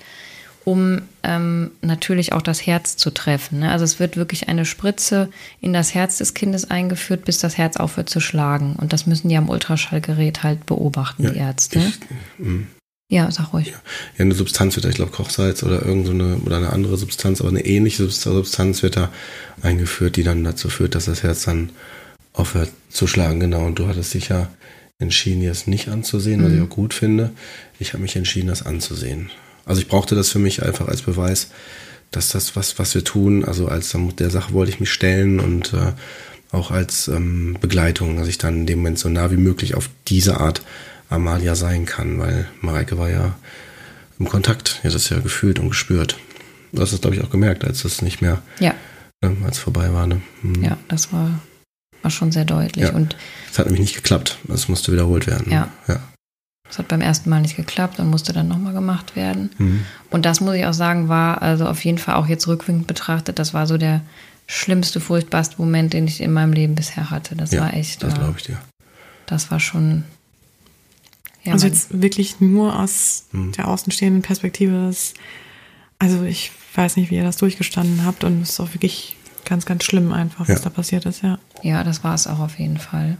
um 0.64 1.02
ähm, 1.22 1.72
natürlich 1.80 2.32
auch 2.32 2.42
das 2.42 2.64
Herz 2.66 2.96
zu 2.96 3.10
treffen. 3.10 3.60
Ne? 3.60 3.70
Also 3.70 3.84
es 3.84 3.98
wird 3.98 4.16
wirklich 4.16 4.48
eine 4.48 4.64
Spritze 4.64 5.28
in 5.60 5.72
das 5.72 5.94
Herz 5.94 6.18
des 6.18 6.34
Kindes 6.34 6.70
eingeführt, 6.70 7.24
bis 7.24 7.38
das 7.38 7.58
Herz 7.58 7.76
aufhört 7.76 8.08
zu 8.08 8.20
schlagen. 8.20 8.76
Und 8.76 8.92
das 8.92 9.06
müssen 9.06 9.28
die 9.28 9.36
am 9.36 9.48
Ultraschallgerät 9.48 10.42
halt 10.42 10.66
beobachten, 10.66 11.24
ja, 11.24 11.30
die 11.30 11.38
Ärzte. 11.38 11.78
Ich, 11.80 12.44
mm. 12.44 12.66
ja, 13.08 13.30
sag 13.30 13.52
ruhig. 13.52 13.68
Ja. 13.68 13.72
ja, 14.18 14.24
eine 14.24 14.34
Substanz 14.34 14.76
wird 14.76 14.84
da, 14.84 14.90
ich 14.90 14.96
glaube 14.96 15.10
Kochsalz 15.10 15.62
oder 15.64 15.84
irgendeine 15.84 16.36
so 16.36 16.46
oder 16.46 16.58
eine 16.58 16.70
andere 16.70 16.96
Substanz, 16.96 17.40
aber 17.40 17.50
eine 17.50 17.64
ähnliche 17.64 18.08
Substanz 18.08 18.82
wird 18.82 18.96
da 18.96 19.10
eingeführt, 19.62 20.16
die 20.16 20.22
dann 20.22 20.44
dazu 20.44 20.68
führt, 20.68 20.94
dass 20.94 21.06
das 21.06 21.24
Herz 21.24 21.42
dann 21.44 21.70
aufhört 22.34 22.70
zu 22.88 23.06
schlagen. 23.08 23.40
Genau. 23.40 23.66
Und 23.66 23.78
du 23.78 23.88
hattest 23.88 24.14
dich 24.14 24.28
ja 24.28 24.48
entschieden, 24.98 25.42
es 25.42 25.66
nicht 25.66 25.88
anzusehen, 25.88 26.40
mhm. 26.40 26.44
was 26.44 26.52
ich 26.52 26.60
auch 26.60 26.68
gut 26.68 26.94
finde. 26.94 27.30
Ich 27.80 27.94
habe 27.94 28.02
mich 28.02 28.14
entschieden, 28.14 28.46
das 28.46 28.64
anzusehen. 28.64 29.30
Also 29.64 29.80
ich 29.80 29.88
brauchte 29.88 30.14
das 30.14 30.30
für 30.30 30.38
mich 30.38 30.62
einfach 30.62 30.88
als 30.88 31.02
Beweis, 31.02 31.48
dass 32.10 32.28
das, 32.28 32.56
was, 32.56 32.78
was 32.78 32.94
wir 32.94 33.04
tun, 33.04 33.44
also 33.44 33.68
als 33.68 33.96
der 34.18 34.30
Sache 34.30 34.52
wollte 34.52 34.70
ich 34.70 34.80
mich 34.80 34.92
stellen 34.92 35.40
und 35.40 35.72
äh, 35.72 35.92
auch 36.52 36.70
als 36.70 37.08
ähm, 37.08 37.56
Begleitung, 37.60 38.18
dass 38.18 38.28
ich 38.28 38.38
dann 38.38 38.58
in 38.58 38.66
dem 38.66 38.80
Moment 38.80 38.98
so 38.98 39.08
nah 39.08 39.30
wie 39.30 39.36
möglich 39.36 39.74
auf 39.74 39.88
diese 40.08 40.38
Art 40.38 40.62
Amalia 41.08 41.54
sein 41.54 41.86
kann, 41.86 42.18
weil 42.18 42.48
Mareike 42.60 42.98
war 42.98 43.10
ja 43.10 43.34
im 44.18 44.28
Kontakt, 44.28 44.80
ja 44.82 44.90
das 44.90 45.08
ja 45.08 45.18
gefühlt 45.18 45.58
und 45.58 45.70
gespürt. 45.70 46.18
Du 46.72 46.80
hast 46.80 46.92
es, 46.92 47.00
glaube 47.00 47.16
ich, 47.16 47.22
auch 47.22 47.30
gemerkt, 47.30 47.64
als 47.64 47.84
es 47.84 48.02
nicht 48.02 48.22
mehr, 48.22 48.42
ja. 48.60 48.74
äh, 49.22 49.30
als 49.44 49.58
vorbei 49.58 49.92
war. 49.92 50.06
Ne? 50.06 50.22
Mhm. 50.42 50.62
Ja, 50.62 50.78
das 50.88 51.12
war, 51.12 51.40
war 52.02 52.10
schon 52.10 52.32
sehr 52.32 52.44
deutlich. 52.44 52.86
Ja. 52.86 52.92
Und 52.92 53.16
es 53.50 53.58
hat 53.58 53.66
nämlich 53.66 53.82
nicht 53.82 53.96
geklappt. 53.96 54.38
Es 54.52 54.68
musste 54.68 54.92
wiederholt 54.92 55.26
werden. 55.26 55.50
Ja. 55.50 55.70
ja. 55.88 56.00
Das 56.72 56.78
hat 56.78 56.88
beim 56.88 57.02
ersten 57.02 57.28
Mal 57.28 57.42
nicht 57.42 57.54
geklappt 57.54 58.00
und 58.00 58.08
musste 58.08 58.32
dann 58.32 58.48
nochmal 58.48 58.72
gemacht 58.72 59.14
werden. 59.14 59.50
Mhm. 59.58 59.84
Und 60.08 60.24
das 60.24 60.40
muss 60.40 60.54
ich 60.54 60.64
auch 60.64 60.72
sagen, 60.72 61.10
war 61.10 61.42
also 61.42 61.66
auf 61.66 61.84
jeden 61.84 61.98
Fall 61.98 62.14
auch 62.14 62.28
jetzt 62.28 62.48
rückwirkend 62.48 62.86
betrachtet, 62.86 63.38
das 63.38 63.52
war 63.52 63.66
so 63.66 63.76
der 63.76 64.00
schlimmste, 64.46 64.98
furchtbarste 64.98 65.56
Moment, 65.58 65.92
den 65.92 66.06
ich 66.06 66.22
in 66.22 66.32
meinem 66.32 66.54
Leben 66.54 66.74
bisher 66.74 67.10
hatte. 67.10 67.36
Das 67.36 67.52
ja, 67.52 67.60
war 67.60 67.74
echt. 67.74 68.02
Das 68.02 68.14
glaube 68.14 68.36
ich 68.38 68.44
dir. 68.44 68.56
Das 69.26 69.50
war 69.50 69.60
schon. 69.60 70.04
Ja, 71.44 71.52
also 71.52 71.66
jetzt 71.66 72.00
wirklich 72.00 72.40
nur 72.40 72.78
aus 72.78 73.26
mhm. 73.32 73.52
der 73.52 73.68
außenstehenden 73.68 74.22
Perspektive. 74.22 74.88
Ist, 74.88 75.12
also 75.98 76.22
ich 76.22 76.52
weiß 76.74 76.96
nicht, 76.96 77.10
wie 77.10 77.16
ihr 77.16 77.22
das 77.22 77.36
durchgestanden 77.36 78.06
habt 78.06 78.24
und 78.24 78.40
es 78.40 78.52
ist 78.52 78.60
auch 78.60 78.72
wirklich 78.72 79.16
ganz, 79.44 79.66
ganz 79.66 79.84
schlimm 79.84 80.10
einfach, 80.10 80.48
was 80.48 80.60
ja. 80.60 80.64
da 80.64 80.70
passiert 80.70 81.04
ist, 81.04 81.22
ja. 81.22 81.38
Ja, 81.62 81.84
das 81.84 82.02
war 82.02 82.14
es 82.14 82.26
auch 82.26 82.38
auf 82.38 82.58
jeden 82.58 82.78
Fall. 82.78 83.18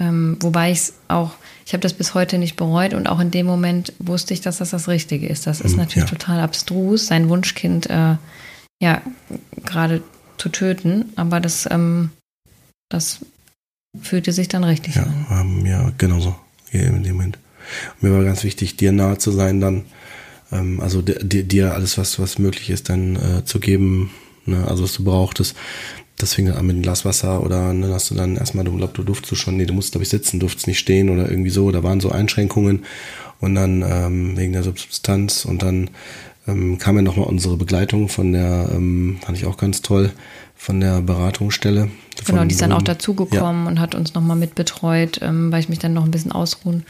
Ähm, 0.00 0.38
wobei 0.40 0.72
ich 0.72 0.78
es 0.78 0.94
auch, 1.08 1.32
ich 1.70 1.72
habe 1.72 1.82
das 1.82 1.94
bis 1.94 2.14
heute 2.14 2.36
nicht 2.38 2.56
bereut 2.56 2.94
und 2.94 3.08
auch 3.08 3.20
in 3.20 3.30
dem 3.30 3.46
Moment 3.46 3.92
wusste 4.00 4.34
ich, 4.34 4.40
dass 4.40 4.58
das 4.58 4.70
das 4.70 4.88
Richtige 4.88 5.28
ist. 5.28 5.46
Das 5.46 5.60
ist 5.60 5.74
mhm, 5.74 5.78
natürlich 5.78 6.10
ja. 6.10 6.16
total 6.16 6.40
abstrus, 6.40 7.06
sein 7.06 7.28
Wunschkind 7.28 7.88
äh, 7.88 8.16
ja 8.82 9.02
gerade 9.64 10.02
zu 10.36 10.48
töten, 10.48 11.12
aber 11.14 11.38
das, 11.38 11.68
ähm, 11.70 12.10
das 12.88 13.20
fühlte 14.02 14.32
sich 14.32 14.48
dann 14.48 14.64
richtig 14.64 14.96
ja, 14.96 15.04
an. 15.04 15.26
Ähm, 15.30 15.64
ja, 15.64 15.92
genauso 15.96 16.34
in 16.72 17.04
dem 17.04 17.14
Moment. 17.14 17.38
mir 18.00 18.12
war 18.14 18.24
ganz 18.24 18.42
wichtig, 18.42 18.74
dir 18.74 18.90
nahe 18.90 19.18
zu 19.18 19.30
sein, 19.30 19.60
dann, 19.60 19.84
ähm, 20.50 20.80
also 20.80 21.02
dir, 21.02 21.44
dir 21.44 21.74
alles, 21.74 21.98
was, 21.98 22.18
was 22.18 22.40
möglich 22.40 22.70
ist, 22.70 22.88
dann 22.88 23.14
äh, 23.14 23.44
zu 23.44 23.60
geben, 23.60 24.10
ne? 24.44 24.66
also 24.66 24.82
was 24.82 24.94
du 24.94 25.04
brauchtest 25.04 25.54
das 26.22 26.34
fing 26.34 26.46
dann 26.46 26.56
an 26.56 26.66
mit 26.66 26.74
einem 26.74 26.82
Glas 26.82 27.04
Wasser 27.04 27.42
oder 27.42 27.68
dann 27.68 27.80
ne, 27.80 27.92
hast 27.92 28.10
du 28.10 28.14
dann 28.14 28.36
erstmal, 28.36 28.64
du 28.64 28.76
glaubst, 28.76 28.98
du 28.98 29.02
durftest 29.02 29.40
schon, 29.40 29.56
nee, 29.56 29.66
du 29.66 29.74
musst, 29.74 29.92
glaube 29.92 30.04
ich, 30.04 30.10
sitzen, 30.10 30.40
durftest 30.40 30.66
nicht 30.66 30.78
stehen 30.78 31.10
oder 31.10 31.30
irgendwie 31.30 31.50
so, 31.50 31.70
da 31.70 31.82
waren 31.82 32.00
so 32.00 32.10
Einschränkungen 32.10 32.84
und 33.40 33.54
dann 33.54 33.82
ähm, 33.82 34.36
wegen 34.36 34.52
der 34.52 34.62
Substanz 34.62 35.44
und 35.44 35.62
dann 35.62 35.90
ähm, 36.46 36.78
kam 36.78 36.96
ja 36.96 37.02
nochmal 37.02 37.26
unsere 37.26 37.56
Begleitung 37.56 38.08
von 38.08 38.32
der, 38.32 38.70
ähm, 38.72 39.18
fand 39.22 39.36
ich 39.38 39.46
auch 39.46 39.56
ganz 39.56 39.82
toll, 39.82 40.12
von 40.54 40.78
der 40.78 41.00
Beratungsstelle. 41.00 41.90
Genau, 42.26 42.44
die 42.44 42.52
ist 42.52 42.60
dann 42.60 42.72
auch 42.72 42.82
dazugekommen 42.82 43.64
ja. 43.64 43.70
und 43.70 43.80
hat 43.80 43.94
uns 43.94 44.12
nochmal 44.12 44.36
mitbetreut, 44.36 45.20
ähm, 45.22 45.50
weil 45.50 45.60
ich 45.60 45.70
mich 45.70 45.78
dann 45.78 45.94
noch 45.94 46.04
ein 46.04 46.10
bisschen 46.10 46.32
ausruhen 46.32 46.84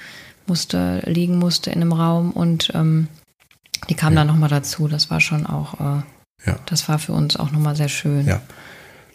musste, 0.46 1.02
liegen 1.06 1.38
musste 1.38 1.70
in 1.70 1.80
einem 1.80 1.92
Raum 1.92 2.32
und 2.32 2.72
ähm, 2.74 3.06
die 3.88 3.94
kam 3.94 4.14
ja. 4.14 4.20
dann 4.20 4.26
nochmal 4.26 4.48
dazu. 4.48 4.88
Das 4.88 5.08
war 5.08 5.20
schon 5.20 5.46
auch, 5.46 5.74
äh, 5.74 6.02
ja. 6.46 6.58
das 6.66 6.88
war 6.88 6.98
für 6.98 7.12
uns 7.12 7.36
auch 7.36 7.52
nochmal 7.52 7.76
sehr 7.76 7.88
schön. 7.88 8.26
Ja. 8.26 8.42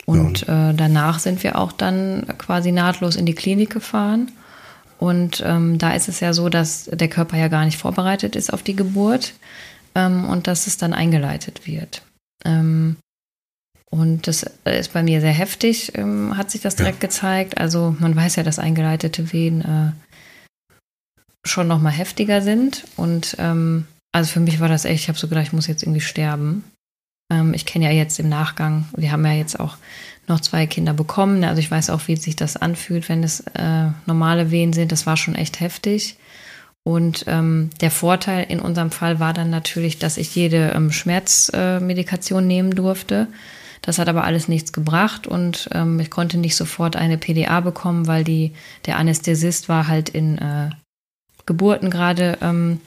Und 0.06 0.44
äh, 0.44 0.73
danach 0.73 1.19
sind 1.19 1.44
wir 1.44 1.57
auch 1.57 1.72
dann 1.72 2.26
quasi 2.38 2.72
nahtlos 2.72 3.15
in 3.15 3.26
die 3.26 3.34
Klinik 3.34 3.72
gefahren. 3.72 4.32
Und 4.99 5.44
ähm, 5.45 5.77
da 5.77 5.94
ist 5.94 6.07
es 6.07 6.19
ja 6.19 6.32
so, 6.34 6.49
dass 6.49 6.86
der 6.86 7.10
Körper 7.10 7.38
ja 7.38 7.48
gar 7.48 7.65
nicht 7.65 7.77
vorbereitet 7.77 8.36
ist 8.36 8.53
auf 8.53 8.64
die 8.64 8.76
Geburt 8.76 9.34
ähm, 9.94 10.26
und 10.26 10.48
dass 10.48 10.68
es 10.68 10.77
dann 10.77 10.94
eingeleitet 10.94 11.68
wird. 11.68 12.03
Ähm, 12.45 12.98
und 13.90 14.27
das 14.27 14.44
ist 14.65 14.94
bei 14.94 15.03
mir 15.03 15.22
sehr 15.22 15.32
heftig, 15.32 15.98
ähm, 15.98 16.38
hat 16.38 16.52
sich 16.52 16.61
das 16.61 16.76
direkt 16.76 17.02
ja. 17.02 17.07
gezeigt. 17.07 17.57
Also 17.57 17.95
man 17.99 18.15
weiß 18.15 18.36
ja, 18.36 18.44
dass 18.44 18.60
eingeleitete 18.60 19.32
Wehen 19.32 19.61
äh, 19.61 19.91
schon 21.48 21.68
noch 21.68 21.82
mal 21.82 21.91
heftiger 21.91 22.41
sind. 22.41 22.86
Und 22.98 23.36
ähm, 23.40 23.86
also 24.11 24.32
für 24.32 24.40
mich 24.40 24.60
war 24.60 24.69
das 24.69 24.86
echt, 24.86 25.03
ich 25.03 25.07
habe 25.07 25.19
so 25.19 25.27
gedacht, 25.27 25.48
ich 25.48 25.53
muss 25.53 25.68
jetzt 25.68 25.84
irgendwie 25.84 26.02
sterben. 26.02 26.64
Ähm, 27.31 27.53
ich 27.53 27.65
kenne 27.65 27.85
ja 27.85 27.91
jetzt 27.91 28.19
im 28.19 28.30
Nachgang, 28.30 28.85
wir 28.95 29.11
haben 29.11 29.26
ja 29.26 29.34
jetzt 29.34 29.60
auch 29.60 29.77
noch 30.27 30.39
zwei 30.39 30.65
Kinder 30.68 30.93
bekommen. 30.93 31.43
Also 31.43 31.60
ich 31.60 31.69
weiß 31.69 31.89
auch, 31.89 32.07
wie 32.07 32.15
sich 32.15 32.35
das 32.35 32.57
anfühlt, 32.57 33.10
wenn 33.10 33.23
es 33.23 33.41
äh, 33.53 33.88
normale 34.06 34.52
Wehen 34.52 34.73
sind. 34.73 34.91
Das 34.91 35.06
war 35.06 35.18
schon 35.18 35.35
echt 35.35 35.60
heftig. 35.60 36.18
Und 36.84 37.26
ähm, 37.27 37.72
der 37.81 37.89
Vorteil 37.89 38.45
in 38.47 38.60
unserem 38.60 38.91
Fall 38.91 39.19
war 39.19 39.34
dann 39.34 39.49
natürlich, 39.49 39.97
dass 39.97 40.18
ich 40.18 40.35
jede 40.35 40.72
ähm, 40.76 40.91
Schmerzmedikation 40.91 42.43
äh, 42.43 42.47
nehmen 42.47 42.72
durfte. 42.72 43.27
Das 43.81 43.99
hat 43.99 44.07
aber 44.07 44.23
alles 44.23 44.47
nichts 44.47 44.73
gebracht 44.73 45.27
und 45.27 45.69
ähm, 45.72 45.99
ich 45.99 46.10
konnte 46.10 46.38
nicht 46.38 46.56
sofort 46.56 46.95
eine 46.95 47.18
PDA 47.18 47.60
bekommen, 47.60 48.07
weil 48.07 48.23
die, 48.23 48.53
der 48.85 48.97
Anästhesist 48.97 49.69
war 49.69 49.88
halt 49.88 50.10
in 50.10 50.39
äh, 50.39 50.69
Geburten 51.45 51.91
gerade 51.91 52.38
ähm, 52.41 52.81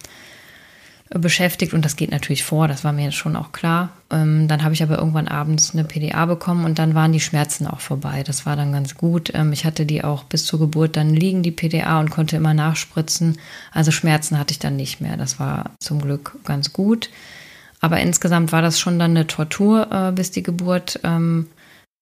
beschäftigt 1.10 1.72
und 1.72 1.85
das 1.85 1.97
geht 1.97 2.10
natürlich 2.10 2.44
vor, 2.44 2.68
das 2.68 2.85
war 2.85 2.93
mir 2.93 3.12
schon 3.12 3.35
auch 3.35 3.52
klar. 3.52 3.90
Ähm, 4.10 4.47
dann 4.47 4.62
habe 4.62 4.74
ich 4.74 4.82
aber 4.82 4.98
irgendwann 4.98 5.28
abends 5.28 5.72
eine 5.72 5.85
PDA 5.85 6.26
bekommen 6.26 6.64
und 6.64 6.78
dann 6.78 6.94
waren 6.94 7.12
die 7.12 7.20
Schmerzen 7.20 7.66
auch 7.66 7.80
vorbei. 7.80 8.22
Das 8.22 8.44
war 8.44 8.56
dann 8.56 8.72
ganz 8.72 8.94
gut. 8.94 9.32
Ähm, 9.35 9.52
ich 9.52 9.64
hatte 9.64 9.86
die 9.86 10.05
auch 10.05 10.24
bis 10.24 10.44
zur 10.44 10.59
Geburt 10.59 10.97
dann 10.97 11.14
liegen, 11.14 11.43
die 11.43 11.51
PDA, 11.51 11.98
und 11.98 12.10
konnte 12.10 12.36
immer 12.36 12.52
nachspritzen. 12.52 13.39
Also 13.72 13.90
Schmerzen 13.90 14.39
hatte 14.39 14.52
ich 14.52 14.59
dann 14.59 14.76
nicht 14.76 15.01
mehr. 15.01 15.16
Das 15.16 15.40
war 15.40 15.70
zum 15.80 16.01
Glück 16.01 16.36
ganz 16.44 16.72
gut. 16.72 17.09
Aber 17.80 18.01
insgesamt 18.01 18.52
war 18.52 18.60
das 18.60 18.78
schon 18.78 18.98
dann 18.98 19.12
eine 19.12 19.26
Tortur, 19.26 19.90
äh, 19.90 20.12
bis 20.12 20.30
die 20.30 20.43
Geburt 20.43 21.01
ähm, 21.05 21.47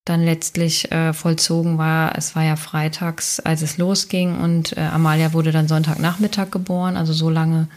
dann 0.05 0.25
letztlich 0.25 0.91
äh, 0.91 1.13
vollzogen 1.13 1.79
war. 1.79 2.17
Es 2.17 2.35
war 2.35 2.43
ja 2.43 2.57
freitags, 2.57 3.39
als 3.41 3.63
es 3.63 3.77
losging 3.77 4.39
und 4.39 4.77
äh, 4.77 4.81
Amalia 4.81 5.33
wurde 5.33 5.53
dann 5.53 5.69
Sonntagnachmittag 5.69 6.51
geboren, 6.51 6.97
also 6.97 7.13
so 7.13 7.29
lange 7.29 7.69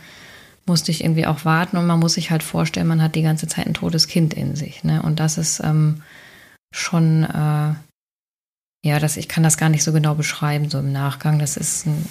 musste 0.70 0.92
ich 0.92 1.04
irgendwie 1.04 1.26
auch 1.26 1.44
warten 1.44 1.78
und 1.78 1.88
man 1.88 2.00
muss 2.00 2.14
sich 2.14 2.32
halt 2.32 2.44
vorstellen, 2.44 2.88
man 2.88 3.02
hat 3.02 3.16
die 3.16 3.24
ganze 3.24 3.48
Zeit 3.48 3.68
ein 3.68 3.74
totes 3.74 4.08
Kind 4.08 4.34
in 4.36 4.56
sich. 4.56 4.84
Ne? 4.84 5.02
Und 5.02 5.20
das 5.20 5.38
ist 5.38 5.62
ähm, 5.64 6.04
schon, 6.72 7.24
äh, 7.24 7.74
ja, 8.88 9.00
das, 9.00 9.18
ich 9.18 9.28
kann 9.28 9.44
das 9.44 9.58
gar 9.58 9.70
nicht 9.70 9.84
so 9.84 9.92
genau 9.92 10.14
beschreiben, 10.14 10.70
so 10.70 10.80
im 10.80 10.92
Nachgang. 10.92 11.40
Das 11.40 11.58
ist 11.58 11.88
ein, 11.88 12.06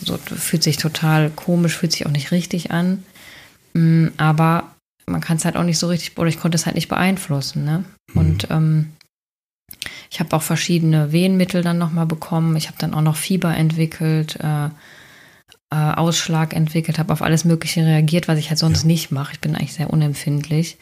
so, 0.00 0.16
fühlt 0.16 0.62
sich 0.62 0.76
total 0.76 1.28
komisch, 1.30 1.76
fühlt 1.76 1.92
sich 1.92 2.06
auch 2.06 2.12
nicht 2.12 2.30
richtig 2.30 2.70
an. 2.70 3.02
Mm, 3.74 4.06
aber 4.16 4.70
man 5.06 5.20
kann 5.20 5.36
es 5.36 5.44
halt 5.44 5.56
auch 5.56 5.64
nicht 5.64 5.78
so 5.78 5.88
richtig, 5.88 6.16
oder 6.16 6.28
ich 6.28 6.38
konnte 6.38 6.56
es 6.56 6.66
halt 6.66 6.76
nicht 6.76 6.88
beeinflussen. 6.88 7.64
Ne? 7.64 7.84
Mhm. 8.12 8.20
Und 8.20 8.46
ähm, 8.50 8.92
ich 10.10 10.20
habe 10.20 10.34
auch 10.36 10.42
verschiedene 10.42 11.10
Wehenmittel 11.10 11.62
dann 11.62 11.78
nochmal 11.78 12.06
bekommen. 12.06 12.56
Ich 12.56 12.68
habe 12.68 12.78
dann 12.78 12.94
auch 12.94 13.02
noch 13.02 13.16
Fieber 13.16 13.54
entwickelt. 13.54 14.36
Äh, 14.36 14.70
äh, 15.70 15.76
Ausschlag 15.76 16.54
entwickelt 16.54 16.98
habe, 16.98 17.12
auf 17.12 17.22
alles 17.22 17.44
Mögliche 17.44 17.84
reagiert, 17.84 18.28
was 18.28 18.38
ich 18.38 18.50
halt 18.50 18.58
sonst 18.58 18.82
ja. 18.82 18.88
nicht 18.88 19.10
mache. 19.10 19.32
Ich 19.32 19.40
bin 19.40 19.54
eigentlich 19.54 19.74
sehr 19.74 19.90
unempfindlich. 19.90 20.76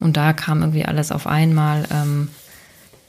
Und 0.00 0.16
da 0.16 0.32
kam 0.32 0.60
irgendwie 0.60 0.84
alles 0.84 1.12
auf 1.12 1.26
einmal, 1.26 1.84
ähm, 1.90 2.28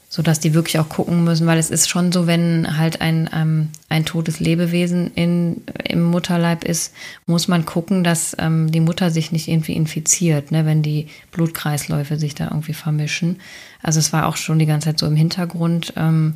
so 0.08 0.22
dass 0.22 0.40
die 0.40 0.54
wirklich 0.54 0.80
auch 0.80 0.88
gucken 0.88 1.26
müssen, 1.26 1.46
weil 1.46 1.58
es 1.58 1.72
ist 1.72 1.90
schon 1.90 2.14
so, 2.14 2.26
wenn 2.26 2.78
halt 2.78 3.02
ein, 3.02 3.30
ähm, 3.34 3.70
ein 3.90 4.06
totes 4.06 4.40
Lebewesen 4.40 5.12
in, 5.14 5.64
im 5.84 6.04
Mutterleib 6.04 6.64
ist, 6.64 6.94
muss 7.26 7.50
man 7.50 7.66
gucken, 7.66 8.06
dass 8.06 8.34
ähm, 8.40 8.72
die 8.72 8.80
Mutter 8.80 9.12
sich 9.12 9.34
nicht 9.34 9.50
irgendwie 9.50 9.74
infiziert, 9.74 10.52
ne, 10.52 10.66
wenn 10.66 10.82
die 10.82 11.10
Blutkreisläufe 11.32 12.18
sich 12.18 12.34
da 12.34 12.46
irgendwie 12.46 12.74
vermischen. 12.74 13.42
Also 13.84 14.00
es 14.00 14.14
war 14.14 14.28
auch 14.28 14.38
schon 14.38 14.58
die 14.58 14.68
ganze 14.68 14.90
Zeit 14.90 15.00
so 15.00 15.06
im 15.06 15.18
Hintergrund. 15.18 15.92
Ähm, 15.98 16.36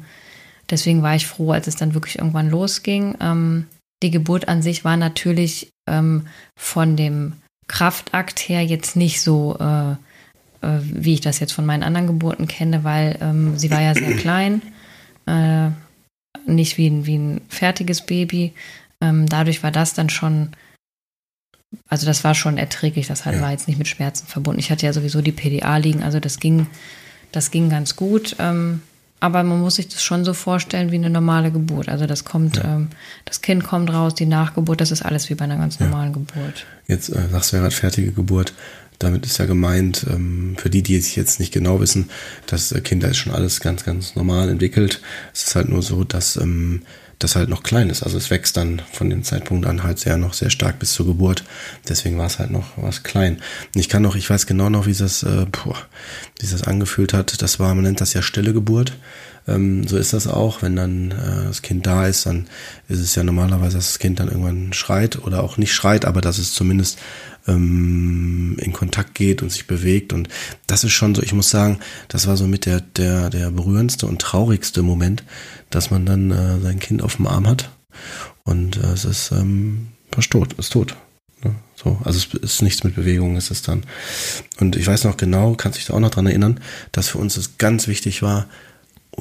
deswegen 0.70 1.02
war 1.02 1.16
ich 1.16 1.26
froh, 1.26 1.52
als 1.52 1.68
es 1.68 1.78
dann 1.78 1.94
wirklich 1.94 2.18
irgendwann 2.18 2.49
losging. 2.49 3.16
Ähm, 3.22 3.68
die 4.03 4.11
Geburt 4.11 4.47
an 4.47 4.61
sich 4.61 4.84
war 4.84 4.97
natürlich 4.97 5.71
ähm, 5.88 6.27
von 6.55 6.95
dem 6.95 7.34
Kraftakt 7.67 8.39
her 8.39 8.63
jetzt 8.63 8.95
nicht 8.95 9.21
so, 9.21 9.57
äh, 9.59 9.91
äh, 10.65 10.80
wie 10.81 11.13
ich 11.13 11.21
das 11.21 11.39
jetzt 11.39 11.51
von 11.51 11.65
meinen 11.65 11.84
anderen 11.84 12.07
Geburten 12.07 12.47
kenne, 12.47 12.84
weil 12.84 13.17
ähm, 13.21 13.57
sie 13.57 13.71
war 13.71 13.81
ja 13.81 13.93
sehr 13.93 14.15
klein, 14.15 14.61
äh, 15.26 15.69
nicht 16.45 16.77
wie 16.77 16.88
ein, 16.88 17.05
wie 17.05 17.17
ein 17.17 17.41
fertiges 17.49 18.05
Baby. 18.05 18.53
Ähm, 19.01 19.27
dadurch 19.27 19.63
war 19.63 19.71
das 19.71 19.93
dann 19.93 20.09
schon 20.09 20.55
also 21.88 22.05
das 22.05 22.23
war 22.23 22.35
schon 22.35 22.57
erträglich, 22.57 23.07
das 23.07 23.26
halt 23.26 23.38
ja. 23.38 23.41
war 23.41 23.51
jetzt 23.51 23.67
nicht 23.67 23.77
mit 23.77 23.88
Schmerzen 23.88 24.26
verbunden. 24.26 24.59
Ich 24.59 24.71
hatte 24.71 24.85
ja 24.85 24.93
sowieso 24.93 25.21
die 25.21 25.31
PDA 25.31 25.77
liegen, 25.77 26.03
also 26.03 26.19
das 26.19 26.39
ging, 26.39 26.67
das 27.31 27.51
ging 27.51 27.69
ganz 27.69 27.95
gut. 27.95 28.35
Ähm, 28.39 28.81
aber 29.19 29.43
man 29.43 29.59
muss 29.59 29.75
sich 29.75 29.89
das 29.89 30.01
schon 30.01 30.23
so 30.23 30.33
vorstellen 30.33 30.91
wie 30.91 30.95
eine 30.95 31.09
normale 31.09 31.51
Geburt. 31.51 31.89
Also 31.89 32.05
das 32.05 32.23
kommt, 32.23 32.57
ja. 32.57 32.75
ähm, 32.75 32.89
das 33.25 33.41
Kind 33.41 33.63
kommt 33.63 33.91
raus, 33.91 34.15
die 34.15 34.25
Nachgeburt, 34.25 34.81
das 34.81 34.91
ist 34.91 35.01
alles 35.01 35.29
wie 35.29 35.35
bei 35.35 35.45
einer 35.45 35.57
ganz 35.57 35.79
normalen 35.79 36.13
ja. 36.13 36.19
Geburt. 36.19 36.65
Jetzt 36.87 37.09
äh, 37.09 37.27
sagst 37.31 37.51
du 37.51 37.57
ja 37.57 37.63
gerade 37.63 37.75
fertige 37.75 38.11
Geburt. 38.11 38.53
Damit 38.97 39.25
ist 39.25 39.37
ja 39.37 39.45
gemeint, 39.45 40.05
ähm, 40.09 40.55
für 40.57 40.69
die, 40.69 40.83
die 40.83 40.95
es 40.95 41.15
jetzt 41.15 41.39
nicht 41.39 41.53
genau 41.53 41.79
wissen, 41.79 42.09
das 42.47 42.71
äh, 42.71 42.81
Kind 42.81 43.03
ist 43.03 43.17
schon 43.17 43.33
alles 43.33 43.59
ganz, 43.61 43.85
ganz 43.85 44.15
normal 44.15 44.49
entwickelt. 44.49 45.01
Es 45.33 45.45
ist 45.45 45.55
halt 45.55 45.69
nur 45.69 45.81
so, 45.81 46.03
dass 46.03 46.35
ähm, 46.35 46.83
das 47.19 47.35
halt 47.35 47.49
noch 47.49 47.63
klein 47.63 47.89
ist. 47.89 48.01
Also 48.01 48.17
es 48.17 48.29
wächst 48.29 48.55
dann 48.57 48.81
von 48.91 49.09
dem 49.09 49.23
Zeitpunkt 49.23 49.67
an 49.67 49.83
halt 49.83 49.99
sehr 49.99 50.17
noch 50.17 50.33
sehr 50.33 50.49
stark 50.49 50.79
bis 50.79 50.93
zur 50.93 51.05
Geburt. 51.05 51.43
Deswegen 51.87 52.17
war 52.17 52.27
es 52.27 52.39
halt 52.39 52.49
noch 52.49 52.71
was 52.77 53.03
klein. 53.03 53.41
Ich 53.75 53.89
kann 53.89 54.01
noch, 54.01 54.15
ich 54.15 54.29
weiß 54.29 54.47
genau 54.47 54.69
noch, 54.69 54.87
wie 54.87 54.93
das, 54.93 55.23
äh, 55.23 55.45
boah, 55.51 55.75
wie 56.39 56.47
das 56.47 56.63
angefühlt 56.63 57.13
hat. 57.13 57.41
Das 57.41 57.59
war, 57.59 57.75
man 57.75 57.83
nennt 57.83 58.01
das 58.01 58.13
ja 58.13 58.21
stille 58.21 58.53
Geburt. 58.53 58.93
Ähm, 59.47 59.85
so 59.87 59.97
ist 59.97 60.13
das 60.13 60.27
auch. 60.27 60.61
Wenn 60.61 60.77
dann 60.77 61.11
äh, 61.11 61.45
das 61.47 61.61
Kind 61.61 61.85
da 61.85 62.07
ist, 62.07 62.25
dann 62.25 62.47
ist 62.87 62.99
es 62.99 63.15
ja 63.15 63.23
normalerweise, 63.23 63.77
dass 63.77 63.87
das 63.87 63.99
Kind 63.99 64.19
dann 64.19 64.29
irgendwann 64.29 64.71
schreit 64.73 65.19
oder 65.19 65.43
auch 65.43 65.57
nicht 65.57 65.73
schreit, 65.73 66.05
aber 66.05 66.21
dass 66.21 66.37
es 66.37 66.53
zumindest 66.53 66.99
ähm, 67.47 68.57
in 68.59 68.73
Kontakt 68.73 69.15
geht 69.15 69.41
und 69.41 69.51
sich 69.51 69.67
bewegt. 69.67 70.13
Und 70.13 70.29
das 70.67 70.83
ist 70.83 70.91
schon 70.91 71.15
so, 71.15 71.21
ich 71.21 71.33
muss 71.33 71.49
sagen, 71.49 71.79
das 72.07 72.27
war 72.27 72.37
so 72.37 72.47
mit 72.47 72.65
der, 72.65 72.81
der, 72.81 73.29
der 73.29 73.51
berührendste 73.51 74.05
und 74.07 74.21
traurigste 74.21 74.83
Moment, 74.83 75.23
dass 75.69 75.91
man 75.91 76.05
dann 76.05 76.31
äh, 76.31 76.59
sein 76.59 76.79
Kind 76.79 77.01
auf 77.01 77.17
dem 77.17 77.27
Arm 77.27 77.47
hat. 77.47 77.69
Und 78.43 78.77
äh, 78.77 78.87
es 78.87 79.05
ist 79.05 79.31
ähm, 79.31 79.89
fast 80.11 80.31
tot, 80.31 80.53
ist 80.53 80.73
tot. 80.73 80.95
Ne? 81.43 81.55
So, 81.75 81.99
also 82.03 82.19
es 82.19 82.43
ist 82.43 82.61
nichts 82.61 82.83
mit 82.83 82.95
Bewegung, 82.95 83.37
ist 83.37 83.51
es 83.51 83.61
dann. 83.61 83.83
Und 84.59 84.75
ich 84.75 84.87
weiß 84.87 85.03
noch 85.03 85.17
genau, 85.17 85.53
kannst 85.55 85.77
dich 85.77 85.85
da 85.85 85.93
auch 85.93 85.99
noch 85.99 86.11
dran 86.11 86.27
erinnern, 86.27 86.59
dass 86.91 87.09
für 87.09 87.17
uns 87.17 87.37
es 87.37 87.57
ganz 87.57 87.87
wichtig 87.87 88.21
war, 88.21 88.47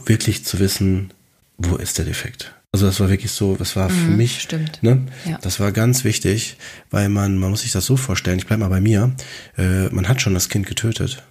wirklich 0.06 0.44
zu 0.44 0.58
wissen, 0.58 1.12
wo 1.56 1.76
ist 1.76 1.98
der 1.98 2.04
Defekt. 2.04 2.54
Also 2.70 2.86
das 2.86 3.00
war 3.00 3.08
wirklich 3.08 3.32
so, 3.32 3.56
das 3.56 3.76
war 3.76 3.88
für 3.88 4.10
mhm, 4.10 4.16
mich, 4.18 4.42
stimmt. 4.42 4.82
Ne, 4.82 5.06
ja. 5.24 5.38
das 5.40 5.58
war 5.58 5.72
ganz 5.72 6.04
wichtig, 6.04 6.56
weil 6.90 7.08
man, 7.08 7.38
man 7.38 7.50
muss 7.50 7.62
sich 7.62 7.72
das 7.72 7.86
so 7.86 7.96
vorstellen, 7.96 8.38
ich 8.38 8.46
bleibe 8.46 8.60
mal 8.60 8.68
bei 8.68 8.80
mir, 8.80 9.12
äh, 9.56 9.88
man 9.88 10.06
hat 10.06 10.20
schon 10.20 10.34
das 10.34 10.50
Kind 10.50 10.66
getötet. 10.66 11.22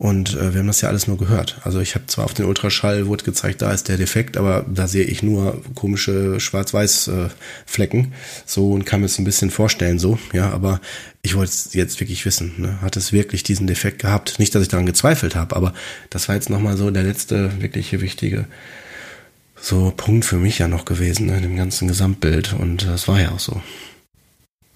Und 0.00 0.36
äh, 0.36 0.52
wir 0.54 0.60
haben 0.60 0.68
das 0.68 0.80
ja 0.80 0.88
alles 0.88 1.08
nur 1.08 1.18
gehört. 1.18 1.60
Also 1.64 1.80
ich 1.80 1.96
habe 1.96 2.06
zwar 2.06 2.24
auf 2.24 2.34
den 2.34 2.46
Ultraschall 2.46 3.08
wurde 3.08 3.24
gezeigt, 3.24 3.62
da 3.62 3.72
ist 3.72 3.88
der 3.88 3.96
Defekt, 3.96 4.36
aber 4.36 4.64
da 4.68 4.86
sehe 4.86 5.04
ich 5.04 5.24
nur 5.24 5.60
komische 5.74 6.38
Schwarz-Weiß-Flecken. 6.38 8.04
Äh, 8.04 8.16
so 8.46 8.70
und 8.70 8.86
kann 8.86 9.00
mir 9.00 9.06
es 9.06 9.18
ein 9.18 9.24
bisschen 9.24 9.50
vorstellen, 9.50 9.98
so, 9.98 10.16
ja, 10.32 10.50
aber 10.50 10.80
ich 11.22 11.34
wollte 11.34 11.50
es 11.50 11.74
jetzt 11.74 11.98
wirklich 11.98 12.24
wissen. 12.24 12.54
Ne? 12.58 12.80
Hat 12.80 12.96
es 12.96 13.12
wirklich 13.12 13.42
diesen 13.42 13.66
Defekt 13.66 14.00
gehabt? 14.00 14.38
Nicht, 14.38 14.54
dass 14.54 14.62
ich 14.62 14.68
daran 14.68 14.86
gezweifelt 14.86 15.34
habe, 15.34 15.56
aber 15.56 15.74
das 16.10 16.28
war 16.28 16.36
jetzt 16.36 16.48
nochmal 16.48 16.76
so 16.76 16.92
der 16.92 17.02
letzte 17.02 17.60
wirkliche 17.60 18.00
wichtige 18.00 18.46
so 19.60 19.92
Punkt 19.96 20.24
für 20.24 20.36
mich 20.36 20.60
ja 20.60 20.68
noch 20.68 20.84
gewesen, 20.84 21.26
ne, 21.26 21.38
in 21.38 21.42
dem 21.42 21.56
ganzen 21.56 21.88
Gesamtbild. 21.88 22.52
Und 22.52 22.86
das 22.86 23.08
war 23.08 23.20
ja 23.20 23.32
auch 23.32 23.40
so. 23.40 23.60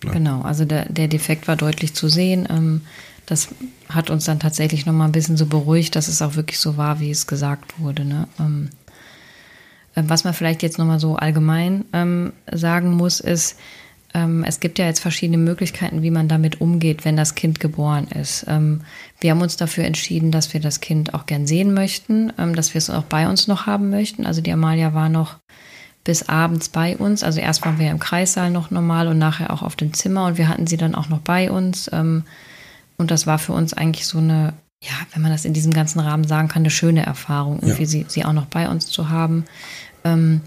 Ja. 0.05 0.11
Genau, 0.11 0.43
also 0.43 0.65
der, 0.65 0.87
der 0.91 1.07
Defekt 1.07 1.47
war 1.47 1.55
deutlich 1.55 1.95
zu 1.95 2.09
sehen. 2.09 2.49
Ähm, 2.51 2.81
das 3.27 3.49
hat 3.89 4.11
uns 4.11 4.25
dann 4.25 4.41
tatsächlich 4.41 4.87
nochmal 4.87 5.09
ein 5.09 5.13
bisschen 5.13 5.37
so 5.37 5.47
beruhigt, 5.47 5.97
dass 5.97 6.09
es 6.09 6.23
auch 6.23 6.35
wirklich 6.35 6.59
so 6.59 6.77
war, 6.77 7.01
wie 7.01 7.11
es 7.11 7.27
gesagt 7.27 7.79
wurde. 7.79 8.05
Ne? 8.05 8.29
Ähm, 8.39 8.71
äh, 9.95 10.03
was 10.07 10.25
man 10.25 10.35
vielleicht 10.35 10.63
jetzt 10.63 10.79
nochmal 10.79 11.01
so 11.01 11.17
allgemein 11.17 11.85
ähm, 11.93 12.33
sagen 12.51 12.93
muss, 12.95 13.21
ist, 13.21 13.57
ähm, 14.15 14.45
es 14.45 14.61
gibt 14.61 14.79
ja 14.79 14.87
jetzt 14.87 15.01
verschiedene 15.01 15.39
Möglichkeiten, 15.39 16.03
wie 16.03 16.11
man 16.11 16.29
damit 16.29 16.61
umgeht, 16.61 17.05
wenn 17.05 17.17
das 17.17 17.35
Kind 17.35 17.61
geboren 17.61 18.09
ist. 18.09 18.45
Ähm, 18.49 18.83
wir 19.21 19.31
haben 19.31 19.41
uns 19.41 19.57
dafür 19.57 19.85
entschieden, 19.85 20.31
dass 20.31 20.53
wir 20.53 20.61
das 20.61 20.81
Kind 20.81 21.15
auch 21.15 21.27
gern 21.27 21.47
sehen 21.47 21.73
möchten, 21.73 22.33
ähm, 22.39 22.55
dass 22.55 22.75
wir 22.75 22.79
es 22.79 22.91
auch 22.91 23.05
bei 23.05 23.29
uns 23.29 23.47
noch 23.47 23.67
haben 23.67 23.91
möchten. 23.91 24.27
Also 24.27 24.41
die 24.41 24.53
Amalia 24.53 24.93
war 24.93 25.09
noch 25.09 25.39
bis 26.05 26.29
abends 26.29 26.69
bei 26.69 26.97
uns. 26.97 27.23
Also 27.23 27.41
erst 27.41 27.65
waren 27.65 27.79
wir 27.79 27.91
im 27.91 28.01
Kreissaal 28.01 28.51
noch 28.51 28.71
normal 28.71 29.07
und 29.07 29.19
nachher 29.19 29.53
auch 29.53 29.63
auf 29.63 29.77
dem 29.77 29.95
Zimmer 29.95 30.27
und 30.27 30.37
wir 30.37 30.49
hatten 30.49 30.67
sie 30.67 30.77
dann 30.77 30.95
auch 30.95 31.09
noch 31.09 31.21
bei 31.21 31.51
uns. 31.51 31.89
Und 32.97 33.11
das 33.11 33.27
war 33.27 33.39
für 33.39 33.53
uns 33.53 33.75
eigentlich 33.75 34.07
so 34.07 34.19
eine, 34.19 34.55
ja, 34.83 34.95
wenn 35.13 35.23
man 35.23 35.33
das 35.33 35.45
in 35.45 35.53
diesem 35.53 35.73
ganzen 35.73 36.01
Rahmen 36.01 36.25
sagen 36.25 36.49
kann, 36.49 36.63
eine 36.63 36.71
schöne 36.71 37.05
Erfahrung, 37.05 37.61
irgendwie 37.61 37.83
ja. 37.83 37.89
sie, 37.89 38.07
sie 38.09 38.25
auch 38.25 38.33
noch 38.33 38.47
bei 38.47 38.69
uns 38.69 38.87
zu 38.87 39.09
haben. 39.09 39.45
Ähm, 40.05 40.41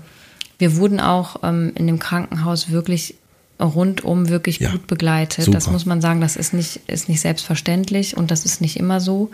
wir 0.57 0.77
wurden 0.77 0.99
auch 0.99 1.43
ähm, 1.43 1.71
in 1.75 1.87
dem 1.87 1.99
Krankenhaus 1.99 2.69
wirklich 2.69 3.15
rundum 3.59 4.29
wirklich 4.29 4.59
ja, 4.59 4.71
gut 4.71 4.87
begleitet. 4.87 5.45
Super. 5.45 5.57
Das 5.57 5.69
muss 5.69 5.85
man 5.85 6.01
sagen, 6.01 6.21
das 6.21 6.35
ist 6.35 6.53
nicht, 6.53 6.81
ist 6.87 7.07
nicht 7.07 7.21
selbstverständlich 7.21 8.17
und 8.17 8.31
das 8.31 8.45
ist 8.45 8.61
nicht 8.61 8.77
immer 8.77 8.99
so. 8.99 9.31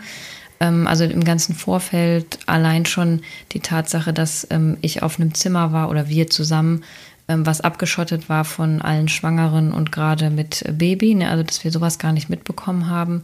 Ähm, 0.60 0.86
also 0.86 1.04
im 1.04 1.24
ganzen 1.24 1.54
Vorfeld 1.54 2.38
allein 2.46 2.86
schon 2.86 3.22
die 3.52 3.60
Tatsache, 3.60 4.12
dass 4.12 4.46
ähm, 4.50 4.76
ich 4.80 5.02
auf 5.02 5.18
einem 5.18 5.34
Zimmer 5.34 5.72
war 5.72 5.90
oder 5.90 6.08
wir 6.08 6.30
zusammen, 6.30 6.84
was 7.28 7.60
abgeschottet 7.60 8.28
war 8.28 8.44
von 8.44 8.82
allen 8.82 9.08
Schwangeren 9.08 9.72
und 9.72 9.92
gerade 9.92 10.30
mit 10.30 10.64
Baby, 10.76 11.14
ne? 11.14 11.30
also 11.30 11.42
dass 11.42 11.64
wir 11.64 11.70
sowas 11.70 11.98
gar 11.98 12.12
nicht 12.12 12.28
mitbekommen 12.28 12.88
haben. 12.88 13.22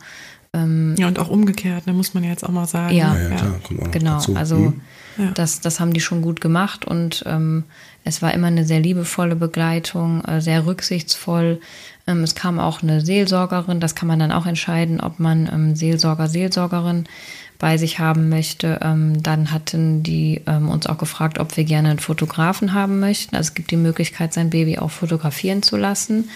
ja, 0.54 1.06
und 1.06 1.18
auch 1.18 1.28
umgekehrt, 1.28 1.82
da 1.84 1.90
ne, 1.90 1.96
muss 1.96 2.14
man 2.14 2.24
ja 2.24 2.30
jetzt 2.30 2.42
auch 2.42 2.50
mal 2.50 2.66
sagen. 2.66 2.94
Ja, 2.94 3.14
ja, 3.14 3.28
ja 3.28 3.36
klar, 3.36 3.88
genau. 3.90 4.14
Dazu. 4.14 4.34
Also 4.34 4.56
mhm. 4.56 5.34
das, 5.34 5.60
das 5.60 5.78
haben 5.78 5.92
die 5.92 6.00
schon 6.00 6.22
gut 6.22 6.40
gemacht 6.40 6.86
und 6.86 7.22
ähm, 7.26 7.64
es 8.04 8.22
war 8.22 8.32
immer 8.32 8.46
eine 8.46 8.64
sehr 8.64 8.80
liebevolle 8.80 9.36
Begleitung, 9.36 10.24
äh, 10.24 10.40
sehr 10.40 10.64
rücksichtsvoll. 10.64 11.60
Ähm, 12.06 12.22
es 12.22 12.34
kam 12.34 12.58
auch 12.58 12.82
eine 12.82 13.02
Seelsorgerin, 13.02 13.80
das 13.80 13.94
kann 13.94 14.08
man 14.08 14.18
dann 14.18 14.32
auch 14.32 14.46
entscheiden, 14.46 15.00
ob 15.00 15.20
man 15.20 15.48
ähm, 15.52 15.76
Seelsorger, 15.76 16.26
Seelsorgerin 16.26 17.04
bei 17.58 17.76
sich 17.76 17.98
haben 17.98 18.28
möchte. 18.28 18.80
Ähm, 18.82 19.22
dann 19.22 19.50
hatten 19.50 20.02
die 20.02 20.42
uns 20.46 20.86
auch 20.86 20.98
gefragt, 20.98 21.38
ob 21.38 21.56
wir 21.56 21.64
gerne 21.64 21.90
einen 21.90 21.98
Fotografen 21.98 22.72
haben 22.72 23.00
möchten. 23.00 23.36
Also 23.36 23.48
es 23.48 23.54
gibt 23.54 23.70
die 23.70 23.76
Möglichkeit, 23.76 24.32
sein 24.32 24.50
Baby 24.50 24.78
auch 24.78 24.90
fotografieren 24.90 25.62
zu 25.62 25.76
lassen. 25.76 26.30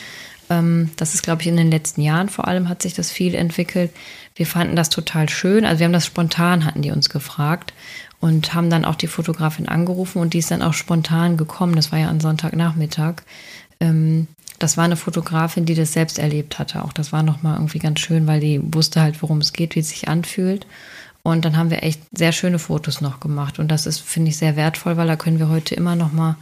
Das 0.48 1.14
ist, 1.14 1.22
glaube 1.22 1.40
ich, 1.40 1.48
in 1.48 1.56
den 1.56 1.70
letzten 1.70 2.02
Jahren 2.02 2.28
vor 2.28 2.46
allem 2.46 2.68
hat 2.68 2.82
sich 2.82 2.92
das 2.92 3.10
viel 3.10 3.34
entwickelt. 3.34 3.90
Wir 4.34 4.46
fanden 4.46 4.76
das 4.76 4.90
total 4.90 5.28
schön. 5.28 5.64
Also 5.64 5.78
wir 5.78 5.86
haben 5.86 5.92
das 5.92 6.04
spontan, 6.04 6.66
hatten 6.66 6.82
die 6.82 6.90
uns 6.90 7.08
gefragt 7.08 7.72
und 8.20 8.52
haben 8.52 8.68
dann 8.68 8.84
auch 8.84 8.96
die 8.96 9.06
Fotografin 9.06 9.68
angerufen 9.68 10.18
und 10.20 10.34
die 10.34 10.38
ist 10.38 10.50
dann 10.50 10.62
auch 10.62 10.74
spontan 10.74 11.36
gekommen. 11.36 11.74
Das 11.74 11.90
war 11.90 11.98
ja 11.98 12.10
am 12.10 12.20
Sonntagnachmittag. 12.20 13.22
Ähm, 13.80 14.26
das 14.58 14.76
war 14.76 14.84
eine 14.84 14.96
Fotografin, 14.96 15.64
die 15.64 15.74
das 15.74 15.92
selbst 15.92 16.18
erlebt 16.18 16.58
hatte. 16.58 16.84
Auch 16.84 16.92
das 16.92 17.12
war 17.12 17.22
nochmal 17.22 17.56
irgendwie 17.56 17.78
ganz 17.78 18.00
schön, 18.00 18.26
weil 18.26 18.40
die 18.40 18.60
wusste 18.62 19.00
halt, 19.00 19.22
worum 19.22 19.38
es 19.38 19.52
geht, 19.52 19.74
wie 19.74 19.80
es 19.80 19.88
sich 19.88 20.08
anfühlt. 20.08 20.66
Und 21.24 21.44
dann 21.44 21.56
haben 21.56 21.70
wir 21.70 21.82
echt 21.82 22.00
sehr 22.16 22.32
schöne 22.32 22.58
Fotos 22.58 23.00
noch 23.00 23.20
gemacht. 23.20 23.58
Und 23.58 23.68
das 23.68 23.86
ist, 23.86 24.00
finde 24.00 24.30
ich, 24.30 24.36
sehr 24.36 24.56
wertvoll, 24.56 24.96
weil 24.96 25.06
da 25.06 25.16
können 25.16 25.38
wir 25.38 25.48
heute 25.48 25.74
immer 25.74 25.94
noch 25.94 26.12
mal 26.12 26.36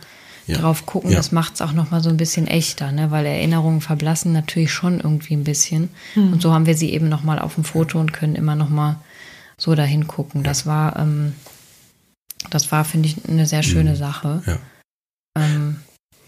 ja. 0.46 0.56
drauf 0.56 0.86
gucken. 0.86 1.10
Ja. 1.10 1.16
Das 1.16 1.32
macht 1.32 1.54
es 1.54 1.62
auch 1.62 1.72
noch 1.72 1.90
mal 1.90 2.02
so 2.02 2.08
ein 2.08 2.16
bisschen 2.16 2.46
echter, 2.46 2.90
ne? 2.90 3.10
weil 3.10 3.26
Erinnerungen 3.26 3.82
verblassen 3.82 4.32
natürlich 4.32 4.72
schon 4.72 5.00
irgendwie 5.00 5.34
ein 5.34 5.44
bisschen. 5.44 5.90
Mhm. 6.14 6.32
Und 6.32 6.42
so 6.42 6.54
haben 6.54 6.66
wir 6.66 6.76
sie 6.76 6.92
eben 6.92 7.08
noch 7.08 7.22
mal 7.22 7.38
auf 7.38 7.56
dem 7.56 7.64
Foto 7.64 8.00
und 8.00 8.12
können 8.12 8.36
immer 8.36 8.54
noch 8.54 8.70
mal 8.70 8.96
so 9.58 9.74
dahin 9.74 10.06
gucken. 10.06 10.42
Das 10.42 10.64
war 10.64 10.98
ähm, 10.98 11.34
das 12.48 12.72
war, 12.72 12.84
finde 12.84 13.08
ich, 13.08 13.28
eine 13.28 13.46
sehr 13.46 13.62
schöne 13.62 13.90
mhm. 13.90 13.96
Sache. 13.96 14.42
Ja, 14.46 14.58
ähm, 15.36 15.76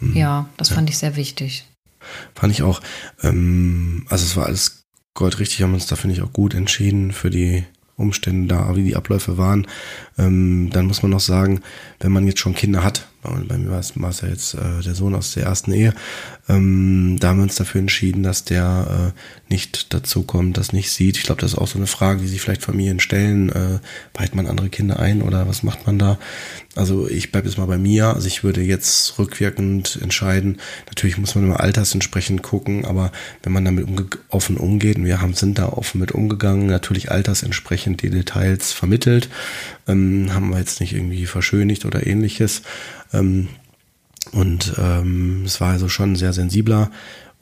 mhm. 0.00 0.16
ja 0.16 0.48
das 0.56 0.70
ja. 0.70 0.74
fand 0.76 0.90
ich 0.90 0.98
sehr 0.98 1.16
wichtig. 1.16 1.66
Fand 2.34 2.52
ich 2.52 2.62
auch. 2.62 2.80
Ähm, 3.22 4.06
also 4.10 4.24
es 4.24 4.36
war 4.36 4.46
alles 4.46 4.84
goldrichtig, 5.14 5.62
haben 5.62 5.74
uns 5.74 5.86
da, 5.86 5.96
finde 5.96 6.16
ich, 6.16 6.22
auch 6.22 6.32
gut 6.32 6.54
entschieden 6.54 7.12
für 7.12 7.30
die 7.30 7.64
Umstände 7.96 8.54
da, 8.54 8.74
wie 8.76 8.84
die 8.84 8.96
Abläufe 8.96 9.38
waren. 9.38 9.66
Ähm, 10.18 10.70
dann 10.72 10.86
muss 10.86 11.02
man 11.02 11.10
noch 11.10 11.20
sagen, 11.20 11.60
wenn 12.00 12.12
man 12.12 12.26
jetzt 12.26 12.40
schon 12.40 12.54
Kinder 12.54 12.82
hat, 12.82 13.08
bei 13.22 13.56
mir 13.56 13.70
war 13.70 13.78
es, 13.78 14.20
ja 14.20 14.28
jetzt 14.28 14.54
äh, 14.54 14.82
der 14.84 14.94
Sohn 14.94 15.14
aus 15.14 15.34
der 15.34 15.44
ersten 15.44 15.72
Ehe, 15.72 15.94
ähm, 16.48 17.18
da 17.20 17.28
haben 17.28 17.38
wir 17.38 17.44
uns 17.44 17.54
dafür 17.54 17.80
entschieden, 17.80 18.22
dass 18.24 18.44
der 18.44 19.12
äh, 19.14 19.20
nicht 19.48 19.94
dazu 19.94 20.22
kommt, 20.22 20.58
das 20.58 20.72
nicht 20.72 20.90
sieht. 20.90 21.16
Ich 21.16 21.22
glaube, 21.22 21.40
das 21.40 21.52
ist 21.52 21.58
auch 21.58 21.68
so 21.68 21.78
eine 21.78 21.86
Frage, 21.86 22.20
die 22.20 22.26
sich 22.26 22.40
vielleicht 22.40 22.62
Familien 22.62 22.98
stellen. 22.98 23.50
Äh, 23.50 23.78
weiht 24.14 24.34
man 24.34 24.46
andere 24.46 24.68
Kinder 24.68 24.98
ein 24.98 25.22
oder 25.22 25.46
was 25.46 25.62
macht 25.62 25.86
man 25.86 25.98
da? 25.98 26.18
Also 26.74 27.08
ich 27.08 27.30
bleibe 27.30 27.46
jetzt 27.46 27.58
mal 27.58 27.66
bei 27.66 27.78
mir. 27.78 28.14
Also 28.14 28.26
ich 28.26 28.42
würde 28.42 28.62
jetzt 28.62 29.18
rückwirkend 29.18 29.98
entscheiden. 30.02 30.58
Natürlich 30.86 31.16
muss 31.18 31.34
man 31.34 31.44
immer 31.44 31.60
altersentsprechend 31.60 32.42
gucken, 32.42 32.84
aber 32.84 33.12
wenn 33.42 33.52
man 33.52 33.64
damit 33.64 33.86
umge 33.86 34.06
offen 34.28 34.56
umgeht, 34.56 34.96
und 34.96 35.04
wir 35.04 35.20
haben, 35.20 35.34
sind 35.34 35.58
da 35.58 35.68
offen 35.68 36.00
mit 36.00 36.12
umgegangen, 36.12 36.66
natürlich 36.66 37.10
altersentsprechend 37.10 38.02
die 38.02 38.10
Details 38.10 38.72
vermittelt, 38.72 39.28
ähm, 39.88 40.32
haben 40.32 40.50
wir 40.50 40.58
jetzt 40.58 40.80
nicht 40.80 40.92
irgendwie 40.92 41.26
verschönigt 41.26 41.84
oder 41.84 42.06
ähnliches. 42.06 42.62
Ähm, 43.12 43.48
und 44.32 44.74
ähm, 44.78 45.42
es 45.44 45.60
war 45.60 45.72
also 45.72 45.88
schon 45.88 46.12
ein 46.12 46.16
sehr 46.16 46.32
sensibler 46.32 46.90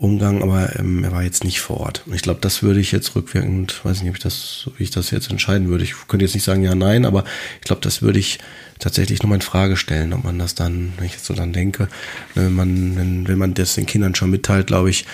Umgang, 0.00 0.42
aber 0.42 0.78
ähm, 0.78 1.04
er 1.04 1.12
war 1.12 1.22
jetzt 1.22 1.44
nicht 1.44 1.60
vor 1.60 1.78
Ort. 1.78 2.04
Und 2.06 2.14
ich 2.14 2.22
glaube, 2.22 2.40
das 2.40 2.62
würde 2.62 2.80
ich 2.80 2.90
jetzt 2.90 3.14
rückwirkend, 3.14 3.84
weiß 3.84 4.00
nicht, 4.00 4.08
ob 4.08 4.16
ich 4.16 4.22
das, 4.22 4.70
wie 4.78 4.84
ich 4.84 4.90
das 4.90 5.10
jetzt 5.10 5.30
entscheiden 5.30 5.68
würde. 5.68 5.84
Ich 5.84 5.92
könnte 6.08 6.24
jetzt 6.24 6.34
nicht 6.34 6.44
sagen 6.44 6.62
ja, 6.62 6.74
nein, 6.74 7.04
aber 7.04 7.24
ich 7.60 7.66
glaube, 7.66 7.82
das 7.82 8.00
würde 8.00 8.18
ich 8.18 8.38
tatsächlich 8.78 9.22
nochmal 9.22 9.36
in 9.36 9.42
Frage 9.42 9.76
stellen, 9.76 10.14
ob 10.14 10.24
man 10.24 10.38
das 10.38 10.54
dann, 10.54 10.94
wenn 10.96 11.04
ich 11.04 11.12
jetzt 11.12 11.26
so 11.26 11.34
dann 11.34 11.52
denke, 11.52 11.88
wenn 12.34 12.54
man, 12.54 12.96
wenn, 12.96 13.28
wenn 13.28 13.36
man 13.36 13.52
das 13.52 13.74
den 13.74 13.84
Kindern 13.84 14.14
schon 14.14 14.30
mitteilt, 14.30 14.68
glaube 14.68 14.88
ich, 14.88 15.04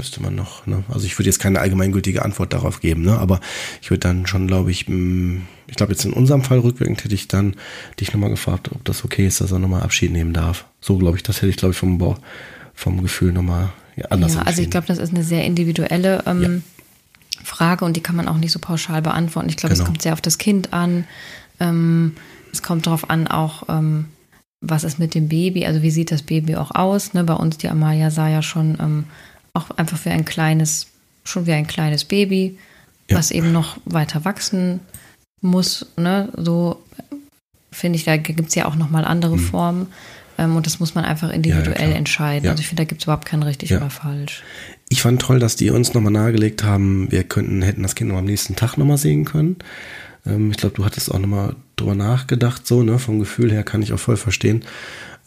müsste 0.00 0.22
man 0.22 0.34
noch, 0.34 0.66
ne? 0.66 0.82
Also 0.88 1.04
ich 1.04 1.18
würde 1.18 1.28
jetzt 1.28 1.40
keine 1.40 1.60
allgemeingültige 1.60 2.24
Antwort 2.24 2.54
darauf 2.54 2.80
geben, 2.80 3.02
ne? 3.02 3.18
Aber 3.18 3.38
ich 3.82 3.90
würde 3.90 4.00
dann 4.00 4.26
schon, 4.26 4.46
glaube 4.46 4.70
ich, 4.70 4.88
ich 4.88 5.76
glaube 5.76 5.92
jetzt 5.92 6.06
in 6.06 6.14
unserem 6.14 6.42
Fall 6.42 6.60
rückwirkend 6.60 7.04
hätte 7.04 7.14
ich 7.14 7.28
dann 7.28 7.54
dich 8.00 8.14
nochmal 8.14 8.30
gefragt, 8.30 8.70
ob 8.72 8.82
das 8.86 9.04
okay 9.04 9.26
ist, 9.26 9.42
dass 9.42 9.52
er 9.52 9.58
nochmal 9.58 9.82
Abschied 9.82 10.10
nehmen 10.10 10.32
darf. 10.32 10.64
So 10.80 10.96
glaube 10.96 11.18
ich, 11.18 11.22
das 11.22 11.36
hätte 11.36 11.48
ich, 11.48 11.58
glaube 11.58 11.72
ich, 11.72 11.78
vom, 11.78 12.16
vom 12.72 13.02
Gefühl 13.02 13.32
nochmal 13.32 13.74
ja, 13.96 14.06
anders 14.06 14.34
Ja, 14.34 14.42
also 14.42 14.62
ich 14.62 14.70
glaube, 14.70 14.86
das 14.86 14.96
ist 14.96 15.12
eine 15.12 15.22
sehr 15.22 15.44
individuelle 15.44 16.22
ähm, 16.26 16.42
ja. 16.42 17.44
Frage 17.44 17.84
und 17.84 17.94
die 17.94 18.02
kann 18.02 18.16
man 18.16 18.26
auch 18.26 18.38
nicht 18.38 18.52
so 18.52 18.58
pauschal 18.58 19.02
beantworten. 19.02 19.50
Ich 19.50 19.58
glaube, 19.58 19.74
genau. 19.74 19.84
es 19.84 19.86
kommt 19.86 20.00
sehr 20.00 20.14
auf 20.14 20.22
das 20.22 20.38
Kind 20.38 20.72
an. 20.72 21.04
Ähm, 21.60 22.14
es 22.52 22.62
kommt 22.62 22.86
darauf 22.86 23.10
an, 23.10 23.26
auch 23.26 23.64
ähm, 23.68 24.06
was 24.62 24.84
ist 24.84 24.98
mit 24.98 25.14
dem 25.14 25.28
Baby, 25.28 25.66
also 25.66 25.82
wie 25.82 25.90
sieht 25.90 26.10
das 26.10 26.22
Baby 26.22 26.56
auch 26.56 26.70
aus. 26.74 27.12
Ne? 27.12 27.22
Bei 27.24 27.34
uns, 27.34 27.58
die 27.58 27.68
Amalia 27.68 28.10
sah 28.10 28.30
ja 28.30 28.40
schon 28.40 28.78
ähm, 28.80 29.04
auch 29.52 29.70
einfach 29.72 30.04
wie 30.04 30.10
ein 30.10 30.24
kleines, 30.24 30.88
schon 31.24 31.46
wie 31.46 31.52
ein 31.52 31.66
kleines 31.66 32.04
Baby, 32.04 32.58
ja. 33.08 33.16
was 33.16 33.30
eben 33.30 33.52
noch 33.52 33.78
weiter 33.84 34.24
wachsen 34.24 34.80
muss. 35.40 35.86
Ne? 35.96 36.28
So 36.36 36.82
finde 37.72 37.96
ich, 37.96 38.04
da 38.04 38.16
gibt 38.16 38.48
es 38.48 38.54
ja 38.54 38.66
auch 38.66 38.76
nochmal 38.76 39.04
andere 39.04 39.36
mhm. 39.36 39.40
Formen. 39.40 39.86
Ähm, 40.38 40.56
und 40.56 40.66
das 40.66 40.80
muss 40.80 40.94
man 40.94 41.04
einfach 41.04 41.30
individuell 41.30 41.90
ja, 41.90 41.96
entscheiden. 41.96 42.46
Ja. 42.46 42.50
Also 42.52 42.60
ich 42.60 42.68
finde, 42.68 42.82
da 42.82 42.88
gibt 42.88 43.02
es 43.02 43.04
überhaupt 43.04 43.26
kein 43.26 43.42
richtig 43.42 43.72
oder 43.72 43.90
falsch. 43.90 44.42
Ich 44.88 45.02
fand 45.02 45.20
toll, 45.22 45.38
dass 45.38 45.56
die 45.56 45.70
uns 45.70 45.94
nochmal 45.94 46.12
nahegelegt 46.12 46.64
haben, 46.64 47.12
wir 47.12 47.24
könnten, 47.24 47.62
hätten 47.62 47.82
das 47.82 47.94
Kind 47.94 48.10
noch 48.10 48.18
am 48.18 48.24
nächsten 48.24 48.56
Tag 48.56 48.76
nochmal 48.76 48.98
sehen 48.98 49.24
können. 49.24 49.56
Ähm, 50.26 50.50
ich 50.50 50.56
glaube, 50.56 50.74
du 50.76 50.84
hattest 50.84 51.12
auch 51.12 51.18
nochmal 51.18 51.56
drüber 51.76 51.94
nachgedacht, 51.94 52.66
so, 52.66 52.82
ne? 52.82 52.98
Vom 52.98 53.18
Gefühl 53.18 53.52
her 53.52 53.62
kann 53.62 53.82
ich 53.82 53.92
auch 53.92 53.98
voll 53.98 54.16
verstehen. 54.16 54.64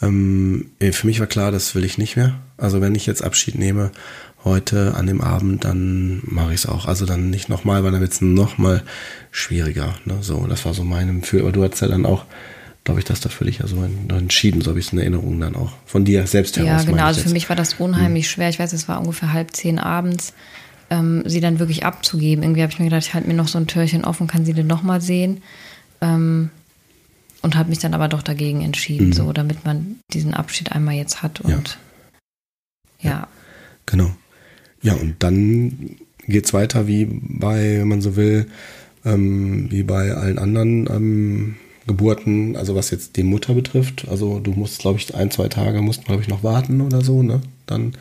Ähm, 0.04 0.72
für 0.80 1.08
mich 1.08 1.20
war 1.20 1.28
klar, 1.28 1.52
das 1.52 1.76
will 1.76 1.84
ich 1.84 1.98
nicht 1.98 2.16
mehr. 2.16 2.36
Also 2.58 2.82
wenn 2.82 2.96
ich 2.96 3.06
jetzt 3.06 3.24
Abschied 3.24 3.56
nehme 3.56 3.92
heute 4.44 4.96
an 4.96 5.08
dem 5.08 5.22
Abend, 5.22 5.64
dann 5.64 6.22
mache 6.26 6.54
ich 6.54 6.62
es 6.62 6.66
auch. 6.66 6.86
Also 6.86 7.06
dann 7.06 7.30
nicht 7.30 7.50
nochmal, 7.50 7.84
weil 7.84 7.92
dann 7.92 8.02
wird 8.02 8.12
es 8.12 8.22
nochmal 8.22 8.84
schwieriger. 9.32 9.96
Ne? 10.06 10.18
So, 10.22 10.46
das 10.48 10.66
war 10.66 10.74
so 10.74 10.84
mein 10.84 11.22
Gefühl. 11.22 11.42
Aber 11.42 11.52
du 11.52 11.64
hast 11.64 11.80
ja 11.80 11.88
dann 11.88 12.06
auch, 12.06 12.26
glaube 12.84 13.00
ich, 13.00 13.06
das 13.06 13.22
da 13.22 13.30
für 13.30 13.46
dich 13.46 13.60
ja 13.60 13.68
so 13.68 13.84
entschieden, 14.10 14.62
so 14.62 14.72
habe 14.72 14.80
ich 14.80 14.88
es 14.88 14.94
in 14.94 15.00
Erinnerung 15.00 15.40
dann 15.40 15.56
auch. 15.56 15.72
Von 15.86 16.04
dir 16.04 16.28
selbst 16.28 16.58
heraus. 16.58 16.84
Ja, 16.84 16.92
genau. 16.92 17.06
Also 17.06 17.22
für 17.22 17.30
mich 17.30 17.48
war 17.48 17.56
das 17.56 17.76
unheimlich 17.76 18.26
hm. 18.26 18.32
schwer. 18.32 18.50
Ich 18.50 18.60
weiß, 18.60 18.74
es 18.74 18.88
war 18.88 19.00
ungefähr 19.00 19.32
halb 19.32 19.56
zehn 19.56 19.80
abends 19.80 20.34
ähm, 20.94 21.24
sie 21.26 21.42
dann 21.42 21.60
wirklich 21.60 21.86
abzugeben. 21.86 22.44
Irgendwie 22.44 22.62
habe 22.62 22.72
ich 22.72 22.80
mir 22.80 22.86
gedacht, 22.86 23.04
ich 23.08 23.14
halte 23.14 23.28
mir 23.28 23.34
noch 23.34 23.48
so 23.48 23.58
ein 23.58 23.68
Türchen 23.68 24.06
offen, 24.06 24.28
kann 24.28 24.46
sie 24.46 24.54
denn 24.54 24.68
nochmal 24.68 25.02
sehen. 25.02 25.42
Ähm, 26.02 26.50
und 27.44 27.56
habe 27.56 27.70
mich 27.70 27.80
dann 27.80 27.94
aber 27.94 28.08
doch 28.08 28.24
dagegen 28.24 28.62
entschieden, 28.62 29.08
mhm. 29.08 29.14
so 29.14 29.32
damit 29.34 29.66
man 29.66 30.00
diesen 30.12 30.34
Abschied 30.34 30.72
einmal 30.72 30.96
jetzt 30.96 31.22
hat 31.22 31.42
und 31.42 31.78
ja. 33.02 33.10
ja. 33.10 33.28
Genau. 33.86 34.12
Ja, 34.82 34.94
und 34.94 35.16
dann 35.20 35.98
geht 36.28 36.46
es 36.46 36.54
weiter 36.54 36.88
wie 36.88 37.06
bei, 37.06 37.80
wenn 37.80 37.88
man 37.88 38.02
so 38.02 38.16
will, 38.16 38.48
ähm, 39.06 39.70
wie 39.70 39.84
bei 39.84 40.14
allen 40.14 40.40
anderen 40.40 40.88
ähm, 40.90 41.56
Geburten, 41.86 42.56
also 42.56 42.76
was 42.76 42.90
jetzt 42.92 43.18
die 43.18 43.24
Mutter 43.24 43.54
betrifft. 43.54 44.08
Also 44.10 44.40
du 44.40 44.52
musst, 44.52 44.80
glaube 44.80 45.00
ich, 45.00 45.14
ein, 45.14 45.32
zwei 45.32 45.50
Tage 45.50 45.82
musst, 45.82 46.06
glaube 46.06 46.22
ich, 46.22 46.30
noch 46.30 46.44
warten 46.44 46.82
oder 46.82 47.02
so, 47.02 47.24
ne? 47.24 47.42
Dann 47.66 47.94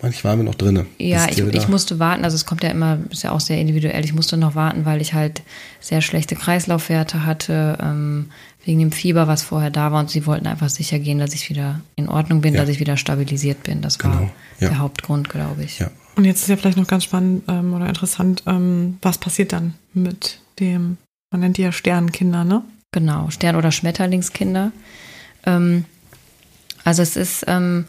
Manchmal 0.00 0.32
waren 0.32 0.40
wir 0.40 0.44
noch 0.44 0.54
drinne. 0.54 0.86
Ja, 0.98 1.26
ich, 1.28 1.38
ich, 1.38 1.68
musste 1.68 1.98
warten. 1.98 2.22
Also 2.24 2.36
es 2.36 2.46
kommt 2.46 2.62
ja 2.62 2.70
immer, 2.70 2.98
ist 3.10 3.24
ja 3.24 3.32
auch 3.32 3.40
sehr 3.40 3.60
individuell. 3.60 4.04
Ich 4.04 4.14
musste 4.14 4.36
noch 4.36 4.54
warten, 4.54 4.84
weil 4.84 5.00
ich 5.00 5.12
halt 5.12 5.42
sehr 5.80 6.02
schlechte 6.02 6.36
Kreislaufwerte 6.36 7.26
hatte, 7.26 7.78
ähm, 7.82 8.26
wegen 8.68 8.80
dem 8.80 8.92
Fieber, 8.92 9.26
was 9.26 9.42
vorher 9.42 9.70
da 9.70 9.92
war. 9.92 10.00
Und 10.00 10.10
sie 10.10 10.26
wollten 10.26 10.46
einfach 10.46 10.68
sicher 10.68 10.98
gehen, 10.98 11.18
dass 11.18 11.32
ich 11.32 11.48
wieder 11.48 11.80
in 11.96 12.06
Ordnung 12.06 12.42
bin, 12.42 12.52
ja. 12.52 12.60
dass 12.60 12.68
ich 12.68 12.80
wieder 12.80 12.98
stabilisiert 12.98 13.62
bin. 13.62 13.80
Das 13.80 13.98
genau. 13.98 14.14
war 14.14 14.30
ja. 14.60 14.68
der 14.68 14.78
Hauptgrund, 14.78 15.30
glaube 15.30 15.64
ich. 15.64 15.78
Ja. 15.78 15.90
Und 16.16 16.26
jetzt 16.26 16.42
ist 16.42 16.48
ja 16.48 16.56
vielleicht 16.58 16.76
noch 16.76 16.86
ganz 16.86 17.04
spannend 17.04 17.44
ähm, 17.48 17.72
oder 17.72 17.88
interessant, 17.88 18.42
ähm, 18.46 18.98
was 19.00 19.16
passiert 19.16 19.54
dann 19.54 19.72
mit 19.94 20.40
dem, 20.60 20.98
man 21.30 21.40
nennt 21.40 21.56
die 21.56 21.62
ja 21.62 21.72
Sternenkinder, 21.72 22.44
ne? 22.44 22.62
Genau, 22.92 23.30
Stern- 23.30 23.56
oder 23.56 23.72
Schmetterlingskinder. 23.72 24.72
Ähm, 25.46 25.86
also 26.84 27.00
es 27.00 27.16
ist 27.16 27.46
ähm, 27.48 27.86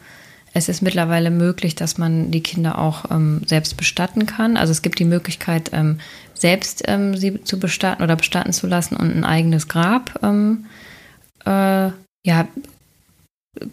es 0.54 0.68
ist 0.68 0.82
mittlerweile 0.82 1.30
möglich, 1.30 1.76
dass 1.76 1.98
man 1.98 2.32
die 2.32 2.42
Kinder 2.42 2.80
auch 2.80 3.06
ähm, 3.12 3.42
selbst 3.46 3.78
bestatten 3.78 4.26
kann. 4.26 4.58
Also 4.58 4.72
es 4.72 4.82
gibt 4.82 5.00
die 5.00 5.06
Möglichkeit, 5.06 5.70
ähm, 5.74 6.00
selbst 6.40 6.84
ähm, 6.88 7.16
sie 7.16 7.44
zu 7.44 7.60
bestatten 7.60 8.04
oder 8.04 8.16
bestatten 8.16 8.54
zu 8.54 8.68
lassen 8.68 8.96
und 8.96 9.16
ein 9.16 9.24
eigenes 9.24 9.68
Grab 9.68 10.20
ähm, 10.24 10.66
äh, 11.46 11.90
ja, 12.26 12.48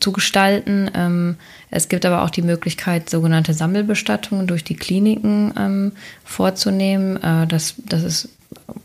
zu 0.00 0.12
gestalten. 0.12 0.90
Ähm, 0.94 1.36
es 1.70 1.88
gibt 1.88 2.04
aber 2.04 2.22
auch 2.22 2.30
die 2.30 2.42
Möglichkeit, 2.42 3.08
sogenannte 3.08 3.54
Sammelbestattungen 3.54 4.46
durch 4.46 4.64
die 4.64 4.76
Kliniken 4.76 5.52
ähm, 5.58 5.92
vorzunehmen. 6.24 7.22
Äh, 7.22 7.46
das 7.46 7.74
das 7.86 8.28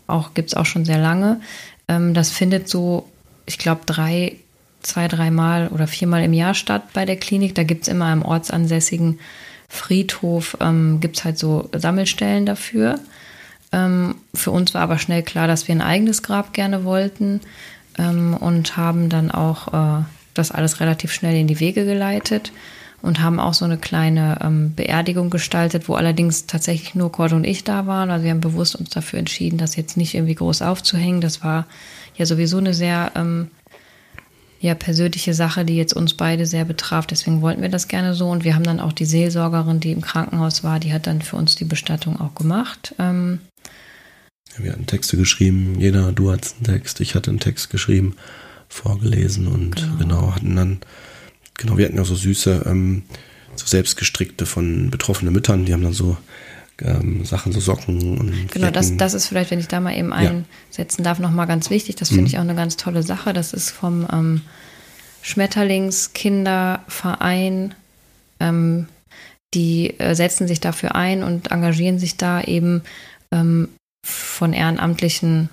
auch, 0.06 0.34
gibt 0.34 0.50
es 0.50 0.54
auch 0.54 0.66
schon 0.66 0.84
sehr 0.84 0.98
lange. 0.98 1.40
das 1.86 2.30
findet 2.30 2.68
so, 2.68 3.08
ich 3.46 3.58
glaube, 3.58 3.82
drei 3.86 4.36
zwei, 4.82 5.08
dreimal 5.08 5.68
oder 5.68 5.86
viermal 5.86 6.22
im 6.24 6.32
Jahr 6.32 6.54
statt 6.54 6.82
bei 6.92 7.04
der 7.04 7.16
Klinik. 7.16 7.54
Da 7.54 7.62
gibt 7.62 7.82
es 7.82 7.88
immer 7.88 8.12
im 8.12 8.22
ortsansässigen 8.22 9.20
Friedhof, 9.68 10.56
ähm, 10.60 11.00
gibt 11.00 11.18
es 11.18 11.24
halt 11.24 11.38
so 11.38 11.70
Sammelstellen 11.72 12.46
dafür. 12.46 12.98
Ähm, 13.72 14.16
für 14.34 14.50
uns 14.50 14.74
war 14.74 14.82
aber 14.82 14.98
schnell 14.98 15.22
klar, 15.22 15.46
dass 15.46 15.66
wir 15.66 15.74
ein 15.74 15.82
eigenes 15.82 16.22
Grab 16.22 16.52
gerne 16.52 16.84
wollten 16.84 17.40
ähm, 17.98 18.34
und 18.34 18.76
haben 18.76 19.08
dann 19.08 19.30
auch 19.30 19.72
äh, 19.72 20.04
das 20.34 20.50
alles 20.50 20.80
relativ 20.80 21.12
schnell 21.12 21.36
in 21.36 21.46
die 21.46 21.60
Wege 21.60 21.84
geleitet 21.84 22.52
und 23.02 23.20
haben 23.20 23.40
auch 23.40 23.54
so 23.54 23.64
eine 23.64 23.78
kleine 23.78 24.38
ähm, 24.42 24.74
Beerdigung 24.74 25.28
gestaltet, 25.28 25.88
wo 25.88 25.94
allerdings 25.94 26.46
tatsächlich 26.46 26.94
nur 26.94 27.10
Cord 27.10 27.32
und 27.32 27.44
ich 27.44 27.64
da 27.64 27.86
waren. 27.86 28.10
Also 28.10 28.24
wir 28.24 28.30
haben 28.30 28.40
bewusst 28.40 28.76
uns 28.76 28.90
dafür 28.90 29.18
entschieden, 29.18 29.58
das 29.58 29.76
jetzt 29.76 29.96
nicht 29.96 30.14
irgendwie 30.14 30.36
groß 30.36 30.62
aufzuhängen. 30.62 31.20
Das 31.20 31.42
war 31.42 31.66
ja 32.16 32.26
sowieso 32.26 32.58
eine 32.58 32.74
sehr 32.74 33.12
ähm, 33.16 33.50
ja 34.60 34.74
persönliche 34.74 35.34
Sache, 35.34 35.64
die 35.64 35.76
jetzt 35.76 35.94
uns 35.94 36.14
beide 36.14 36.46
sehr 36.46 36.64
betraf. 36.64 37.06
Deswegen 37.06 37.42
wollten 37.42 37.62
wir 37.62 37.68
das 37.68 37.88
gerne 37.88 38.14
so. 38.14 38.30
Und 38.30 38.44
wir 38.44 38.54
haben 38.54 38.62
dann 38.62 38.80
auch 38.80 38.92
die 38.92 39.04
Seelsorgerin, 39.04 39.80
die 39.80 39.92
im 39.92 40.00
Krankenhaus 40.00 40.62
war, 40.62 40.78
die 40.78 40.92
hat 40.92 41.08
dann 41.08 41.22
für 41.22 41.36
uns 41.36 41.56
die 41.56 41.64
Bestattung 41.64 42.20
auch 42.20 42.36
gemacht. 42.36 42.94
Ähm 43.00 43.40
wir 44.58 44.72
hatten 44.72 44.86
Texte 44.86 45.16
geschrieben. 45.16 45.76
Jeder, 45.78 46.12
du 46.12 46.30
hattest 46.30 46.56
einen 46.56 46.64
Text, 46.64 47.00
ich 47.00 47.14
hatte 47.14 47.30
einen 47.30 47.40
Text 47.40 47.70
geschrieben, 47.70 48.16
vorgelesen 48.68 49.48
und 49.48 49.76
genau, 49.76 49.96
genau 49.98 50.34
hatten 50.34 50.56
dann, 50.56 50.80
genau, 51.54 51.78
wir 51.78 51.86
hatten 51.86 51.96
ja 51.96 52.04
so 52.04 52.14
süße, 52.14 52.64
ähm, 52.66 53.02
so 53.56 53.66
selbstgestrickte 53.66 54.46
von 54.46 54.90
betroffenen 54.90 55.32
Müttern, 55.32 55.64
die 55.64 55.72
haben 55.72 55.82
dann 55.82 55.92
so 55.92 56.16
ähm, 56.80 57.24
Sachen, 57.24 57.52
so 57.52 57.60
Socken 57.60 58.18
und. 58.18 58.50
Genau, 58.50 58.70
das, 58.70 58.96
das 58.96 59.14
ist 59.14 59.26
vielleicht, 59.26 59.50
wenn 59.50 59.60
ich 59.60 59.68
da 59.68 59.80
mal 59.80 59.96
eben 59.96 60.12
einsetzen 60.12 61.02
ja. 61.02 61.04
darf, 61.04 61.18
nochmal 61.18 61.46
ganz 61.46 61.70
wichtig. 61.70 61.96
Das 61.96 62.08
finde 62.08 62.22
mhm. 62.22 62.26
ich 62.26 62.38
auch 62.38 62.42
eine 62.42 62.54
ganz 62.54 62.76
tolle 62.76 63.02
Sache. 63.02 63.32
Das 63.32 63.52
ist 63.52 63.70
vom 63.70 64.06
ähm, 64.12 64.42
Schmetterlingskinderverein. 65.22 67.74
Ähm, 68.40 68.86
die 69.54 69.98
äh, 70.00 70.14
setzen 70.14 70.48
sich 70.48 70.60
dafür 70.60 70.94
ein 70.94 71.22
und 71.22 71.50
engagieren 71.50 71.98
sich 71.98 72.16
da 72.16 72.42
eben 72.42 72.82
ähm, 73.30 73.68
von 74.04 74.52
ehrenamtlichen 74.52 75.48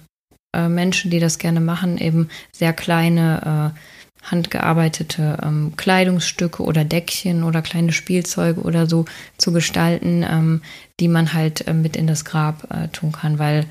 äh, 0.54 0.68
Menschen, 0.68 1.12
die 1.12 1.20
das 1.20 1.38
gerne 1.38 1.60
machen, 1.60 1.98
eben 1.98 2.30
sehr 2.52 2.74
kleine 2.74 3.74
äh, 3.76 3.80
handgearbeitete 4.24 5.38
ähm, 5.44 5.74
Kleidungsstücke 5.78 6.64
oder 6.64 6.84
Deckchen 6.84 7.44
oder 7.44 7.62
kleine 7.62 7.92
Spielzeuge 7.92 8.62
oder 8.62 8.88
so 8.88 9.06
zu 9.38 9.52
gestalten, 9.54 10.26
ähm, 10.28 10.62
die 11.00 11.08
man 11.08 11.34
halt 11.34 11.68
äh, 11.68 11.74
mit 11.74 11.96
in 11.96 12.08
das 12.08 12.26
Grab 12.26 12.68
äh, 12.72 12.90
tun 12.90 13.12
kann, 13.12 13.40
weil 13.40 13.66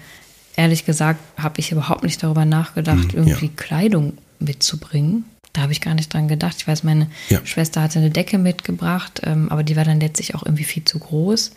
ehrlich 0.57 0.85
gesagt 0.85 1.21
habe 1.37 1.61
ich 1.61 1.73
überhaupt 1.73 2.03
nicht 2.03 2.23
darüber 2.23 2.45
nachgedacht, 2.45 3.13
mhm, 3.13 3.19
irgendwie 3.19 3.47
ja. 3.47 3.53
Kleidung 3.57 4.19
mitzubringen. 4.39 5.25
Da 5.53 5.63
habe 5.63 5.73
ich 5.73 5.81
gar 5.81 5.95
nicht 5.95 6.13
dran 6.13 6.29
gedacht. 6.29 6.57
Ich 6.59 6.69
weiß, 6.69 6.85
meine 6.85 7.09
ja. 7.31 7.45
Schwester 7.45 7.83
hatte 7.83 7.99
eine 7.99 8.11
Decke 8.11 8.39
mitgebracht, 8.39 9.23
ähm, 9.25 9.51
aber 9.51 9.63
die 9.63 9.77
war 9.77 9.85
dann 9.85 10.01
letztlich 10.01 10.35
auch 10.35 10.45
irgendwie 10.45 10.65
viel 10.65 10.85
zu 10.85 10.99
groß. 10.99 11.53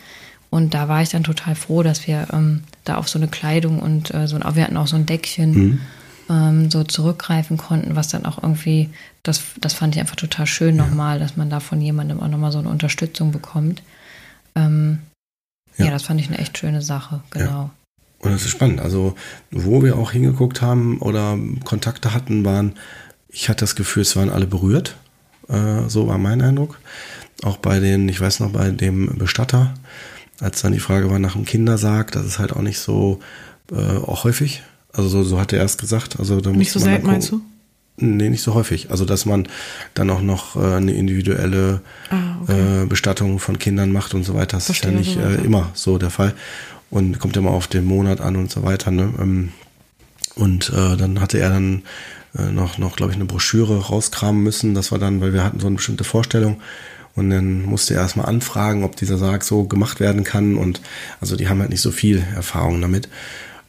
Und 0.51 0.75
da 0.75 0.87
war 0.87 1.01
ich 1.01 1.09
dann 1.09 1.23
total 1.23 1.55
froh, 1.55 1.81
dass 1.81 2.05
wir 2.05 2.27
ähm, 2.31 2.63
da 2.83 2.97
auf 2.97 3.09
so 3.09 3.17
eine 3.17 3.27
Kleidung 3.27 3.79
und 3.79 4.13
äh, 4.13 4.27
so 4.27 4.35
ein, 4.35 4.55
wir 4.55 4.63
hatten 4.63 4.77
auch 4.77 4.87
so 4.87 4.95
ein 4.95 5.07
Deckchen 5.07 5.51
mhm 5.51 5.79
ähm, 6.31 6.71
so 6.71 6.83
zurückgreifen 6.83 7.57
konnten, 7.57 7.95
was 7.95 8.07
dann 8.07 8.25
auch 8.25 8.41
irgendwie, 8.41 8.89
das, 9.23 9.41
das 9.59 9.73
fand 9.73 9.95
ich 9.95 10.01
einfach 10.01 10.15
total 10.15 10.45
schön 10.45 10.77
ja. 10.77 10.85
nochmal, 10.85 11.19
dass 11.19 11.35
man 11.35 11.49
da 11.49 11.59
von 11.59 11.81
jemandem 11.81 12.19
auch 12.19 12.27
nochmal 12.27 12.51
so 12.51 12.59
eine 12.59 12.69
Unterstützung 12.69 13.31
bekommt. 13.31 13.83
Ähm, 14.55 14.99
ja. 15.77 15.85
ja. 15.85 15.91
das 15.91 16.03
fand 16.03 16.21
ich 16.21 16.27
eine 16.27 16.37
echt 16.37 16.57
schöne 16.57 16.81
Sache, 16.81 17.21
genau. 17.31 17.45
Ja. 17.45 17.69
Und 18.19 18.31
das 18.31 18.43
ist 18.43 18.51
spannend. 18.51 18.81
Also, 18.81 19.15
wo 19.49 19.83
wir 19.83 19.97
auch 19.97 20.11
hingeguckt 20.11 20.61
haben 20.61 20.99
oder 20.99 21.37
Kontakte 21.63 22.13
hatten, 22.13 22.45
waren, 22.45 22.73
ich 23.29 23.49
hatte 23.49 23.61
das 23.61 23.75
Gefühl, 23.75 24.03
es 24.03 24.15
waren 24.15 24.29
alle 24.29 24.45
berührt. 24.45 24.95
Äh, 25.49 25.87
so 25.89 26.07
war 26.07 26.19
mein 26.19 26.41
Eindruck. 26.41 26.79
Auch 27.41 27.57
bei 27.57 27.79
den, 27.79 28.07
ich 28.09 28.21
weiß 28.21 28.41
noch, 28.41 28.51
bei 28.51 28.69
dem 28.69 29.17
Bestatter, 29.17 29.73
als 30.41 30.61
dann 30.61 30.73
die 30.73 30.79
Frage 30.79 31.09
war 31.09 31.19
nach 31.19 31.33
dem 31.33 31.45
Kindersarg, 31.45 32.11
das 32.11 32.25
ist 32.25 32.39
halt 32.39 32.53
auch 32.53 32.61
nicht 32.61 32.79
so 32.79 33.19
äh, 33.71 33.75
auch 33.75 34.25
häufig. 34.25 34.63
Also 34.91 35.07
so, 35.07 35.23
so 35.23 35.39
hat 35.39 35.53
er 35.53 35.59
erst 35.59 35.79
gesagt. 35.79 36.19
Also 36.19 36.41
da 36.41 36.49
Nicht 36.49 36.71
so 36.71 36.79
selten 36.79 37.07
meinst 37.07 37.31
du? 37.31 37.41
Nee, 37.97 38.29
nicht 38.29 38.41
so 38.41 38.55
häufig. 38.55 38.89
Also, 38.89 39.05
dass 39.05 39.25
man 39.25 39.47
dann 39.93 40.09
auch 40.09 40.21
noch 40.21 40.55
äh, 40.55 40.75
eine 40.75 40.93
individuelle 40.93 41.81
ah, 42.09 42.37
okay. 42.41 42.83
äh, 42.83 42.85
Bestattung 42.85 43.37
von 43.37 43.59
Kindern 43.59 43.91
macht 43.91 44.13
und 44.13 44.23
so 44.23 44.33
weiter. 44.33 44.57
Das 44.57 44.65
Verstehe 44.65 44.91
ist 44.99 45.15
ja 45.15 45.27
nicht 45.27 45.39
äh, 45.39 45.45
immer 45.45 45.69
so 45.73 45.97
der 45.97 46.09
Fall. 46.09 46.33
Und 46.89 47.19
kommt 47.19 47.37
immer 47.37 47.51
auf 47.51 47.67
den 47.67 47.85
Monat 47.85 48.19
an 48.19 48.35
und 48.35 48.49
so 48.49 48.63
weiter. 48.63 48.91
Ne? 48.91 49.13
Ähm, 49.19 49.51
und 50.35 50.69
äh, 50.69 50.97
dann 50.97 51.21
hatte 51.21 51.37
er 51.37 51.49
dann 51.49 51.83
äh, 52.37 52.51
noch, 52.51 52.77
noch 52.77 52.95
glaube 52.95 53.11
ich, 53.11 53.17
eine 53.17 53.25
Broschüre 53.25 53.77
rauskramen 53.77 54.41
müssen. 54.41 54.73
Das 54.73 54.91
war 54.91 54.97
dann, 54.99 55.21
weil 55.21 55.33
wir 55.33 55.43
hatten 55.43 55.59
so 55.59 55.67
eine 55.67 55.75
bestimmte 55.75 56.03
Vorstellung. 56.03 56.59
Und 57.15 57.29
dann 57.29 57.63
musste 57.63 57.93
er 57.93 58.01
erstmal 58.01 58.27
anfragen, 58.27 58.83
ob 58.83 58.95
dieser 58.95 59.17
Sarg 59.17 59.43
so 59.43 59.65
gemacht 59.65 59.99
werden 59.99 60.23
kann. 60.23 60.55
Und 60.55 60.81
also 61.19 61.35
die 61.35 61.49
haben 61.49 61.59
halt 61.59 61.69
nicht 61.69 61.81
so 61.81 61.91
viel 61.91 62.23
Erfahrung 62.35 62.81
damit. 62.81 63.09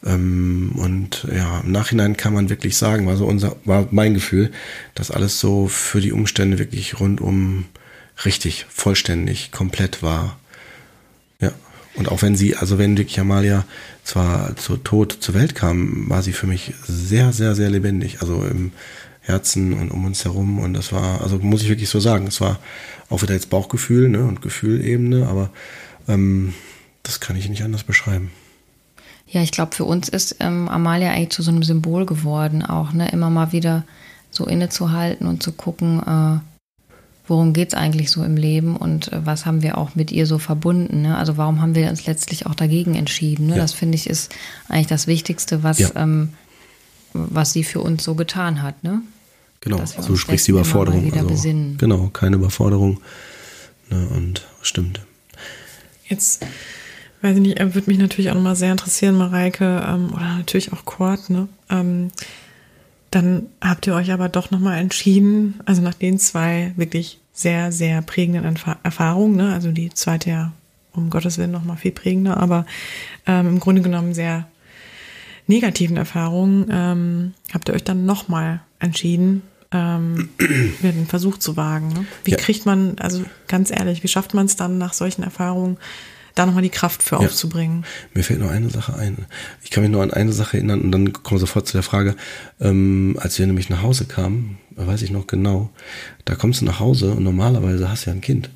Ähm, 0.04 0.72
und 0.76 1.26
ja, 1.34 1.60
im 1.60 1.72
Nachhinein 1.72 2.16
kann 2.16 2.34
man 2.34 2.50
wirklich 2.50 2.76
sagen, 2.76 3.06
war 3.06 3.16
so 3.16 3.26
unser, 3.26 3.56
war 3.64 3.88
mein 3.90 4.14
Gefühl, 4.14 4.50
dass 4.94 5.10
alles 5.10 5.40
so 5.40 5.68
für 5.68 6.00
die 6.00 6.12
Umstände 6.12 6.58
wirklich 6.58 7.00
rundum 7.00 7.66
richtig, 8.24 8.66
vollständig, 8.68 9.50
komplett 9.52 10.02
war. 10.02 10.38
Ja. 11.40 11.52
Und 11.94 12.08
auch 12.08 12.22
wenn 12.22 12.36
sie, 12.36 12.56
also 12.56 12.78
wenn 12.78 12.96
wirklich 12.96 13.20
Amalia 13.20 13.64
zwar 14.04 14.56
zu 14.56 14.76
Tod 14.76 15.18
zur 15.20 15.34
Welt 15.34 15.54
kam, 15.54 16.08
war 16.08 16.22
sie 16.22 16.32
für 16.32 16.46
mich 16.46 16.74
sehr, 16.86 17.32
sehr, 17.32 17.54
sehr 17.54 17.70
lebendig. 17.70 18.22
Also 18.22 18.44
im 18.44 18.72
Herzen 19.22 19.72
und 19.72 19.90
um 19.90 20.04
uns 20.04 20.24
herum. 20.24 20.58
Und 20.58 20.74
das 20.74 20.92
war, 20.92 21.22
also 21.22 21.38
muss 21.38 21.62
ich 21.62 21.68
wirklich 21.68 21.88
so 21.88 22.00
sagen, 22.00 22.26
es 22.26 22.40
war 22.40 22.58
auch 23.12 23.22
wieder 23.22 23.34
jetzt 23.34 23.50
Bauchgefühl 23.50 24.08
ne, 24.08 24.24
und 24.24 24.42
Gefühlebene, 24.42 25.28
aber 25.28 25.50
ähm, 26.08 26.54
das 27.02 27.20
kann 27.20 27.36
ich 27.36 27.48
nicht 27.48 27.62
anders 27.62 27.84
beschreiben. 27.84 28.30
Ja, 29.28 29.42
ich 29.42 29.52
glaube, 29.52 29.74
für 29.74 29.84
uns 29.84 30.08
ist 30.08 30.36
ähm, 30.40 30.68
Amalia 30.68 31.10
eigentlich 31.10 31.30
zu 31.30 31.42
so 31.42 31.50
einem 31.50 31.62
Symbol 31.62 32.06
geworden, 32.06 32.62
auch 32.64 32.92
ne, 32.92 33.08
immer 33.10 33.30
mal 33.30 33.52
wieder 33.52 33.84
so 34.30 34.46
innezuhalten 34.46 35.26
und 35.26 35.42
zu 35.42 35.52
gucken, 35.52 36.00
äh, 36.00 36.40
worum 37.26 37.52
geht 37.52 37.68
es 37.68 37.74
eigentlich 37.74 38.10
so 38.10 38.24
im 38.24 38.36
Leben 38.36 38.76
und 38.76 39.12
äh, 39.12 39.24
was 39.24 39.46
haben 39.46 39.62
wir 39.62 39.78
auch 39.78 39.94
mit 39.94 40.10
ihr 40.10 40.26
so 40.26 40.38
verbunden. 40.38 41.02
Ne? 41.02 41.16
Also 41.16 41.36
warum 41.36 41.62
haben 41.62 41.74
wir 41.74 41.88
uns 41.88 42.06
letztlich 42.06 42.46
auch 42.46 42.54
dagegen 42.54 42.94
entschieden? 42.94 43.46
Ne? 43.46 43.56
Ja. 43.56 43.62
Das 43.62 43.72
finde 43.72 43.96
ich 43.96 44.08
ist 44.08 44.34
eigentlich 44.68 44.88
das 44.88 45.06
Wichtigste, 45.06 45.62
was, 45.62 45.78
ja. 45.78 45.90
ähm, 45.94 46.30
was 47.12 47.52
sie 47.52 47.64
für 47.64 47.80
uns 47.80 48.04
so 48.04 48.14
getan 48.14 48.62
hat. 48.62 48.82
Ne? 48.84 49.02
Genau, 49.62 49.78
also 49.78 50.02
du 50.02 50.16
sprichst 50.16 50.46
die 50.48 50.50
Überforderung. 50.50 51.12
Also, 51.12 51.48
genau, 51.78 52.10
keine 52.12 52.36
Überforderung. 52.36 53.00
Ne, 53.90 54.08
und 54.14 54.46
stimmt. 54.60 55.00
Jetzt 56.06 56.44
weiß 57.22 57.36
ich 57.36 57.42
nicht, 57.42 57.60
äh, 57.60 57.74
würde 57.74 57.88
mich 57.88 57.98
natürlich 57.98 58.30
auch 58.30 58.34
nochmal 58.34 58.56
sehr 58.56 58.72
interessieren, 58.72 59.16
Mareike, 59.16 59.84
ähm, 59.88 60.10
oder 60.12 60.36
natürlich 60.36 60.72
auch 60.72 60.84
Kurt, 60.84 61.30
ne? 61.30 61.48
Ähm, 61.70 62.10
dann 63.12 63.46
habt 63.60 63.86
ihr 63.86 63.94
euch 63.94 64.10
aber 64.10 64.28
doch 64.28 64.50
nochmal 64.50 64.78
entschieden, 64.78 65.60
also 65.66 65.82
nach 65.82 65.94
den 65.94 66.18
zwei 66.18 66.72
wirklich 66.76 67.20
sehr, 67.32 67.70
sehr 67.70 68.00
prägenden 68.02 68.56
Erfahrungen, 68.82 69.36
ne? 69.36 69.52
also 69.52 69.70
die 69.70 69.90
zweite 69.90 70.30
ja 70.30 70.52
um 70.94 71.10
Gottes 71.10 71.36
Willen 71.38 71.50
nochmal 71.50 71.76
viel 71.76 71.92
prägender, 71.92 72.38
aber 72.38 72.66
ähm, 73.26 73.48
im 73.48 73.60
Grunde 73.60 73.82
genommen 73.82 74.14
sehr 74.14 74.48
negativen 75.46 75.98
Erfahrungen, 75.98 76.66
ähm, 76.70 77.34
habt 77.52 77.68
ihr 77.68 77.74
euch 77.74 77.84
dann 77.84 78.06
nochmal 78.06 78.60
entschieden, 78.78 79.42
ähm, 79.72 80.28
den 80.82 81.06
Versuch 81.06 81.38
zu 81.38 81.56
wagen. 81.56 81.88
Ne? 81.88 82.06
Wie 82.24 82.32
ja. 82.32 82.36
kriegt 82.36 82.66
man, 82.66 82.96
also 82.98 83.24
ganz 83.48 83.70
ehrlich, 83.70 84.02
wie 84.02 84.08
schafft 84.08 84.34
man 84.34 84.46
es 84.46 84.56
dann 84.56 84.78
nach 84.78 84.92
solchen 84.92 85.22
Erfahrungen, 85.22 85.78
da 86.34 86.46
nochmal 86.46 86.62
die 86.62 86.70
Kraft 86.70 87.02
für 87.02 87.16
ja. 87.16 87.22
aufzubringen. 87.22 87.84
Mir 88.14 88.24
fällt 88.24 88.40
noch 88.40 88.50
eine 88.50 88.70
Sache 88.70 88.94
ein. 88.94 89.26
Ich 89.62 89.70
kann 89.70 89.82
mich 89.82 89.92
nur 89.92 90.02
an 90.02 90.12
eine 90.12 90.32
Sache 90.32 90.56
erinnern 90.56 90.80
und 90.80 90.92
dann 90.92 91.12
kommen 91.12 91.36
wir 91.36 91.40
sofort 91.40 91.66
zu 91.66 91.74
der 91.74 91.82
Frage, 91.82 92.16
ähm, 92.60 93.16
als 93.20 93.38
wir 93.38 93.46
nämlich 93.46 93.68
nach 93.68 93.82
Hause 93.82 94.06
kamen, 94.06 94.58
weiß 94.76 95.02
ich 95.02 95.10
noch 95.10 95.26
genau, 95.26 95.70
da 96.24 96.34
kommst 96.34 96.60
du 96.60 96.64
nach 96.64 96.80
Hause 96.80 97.12
und 97.12 97.24
normalerweise 97.24 97.90
hast 97.90 98.06
du 98.06 98.10
ja 98.10 98.16
ein 98.16 98.22
Kind. 98.22 98.50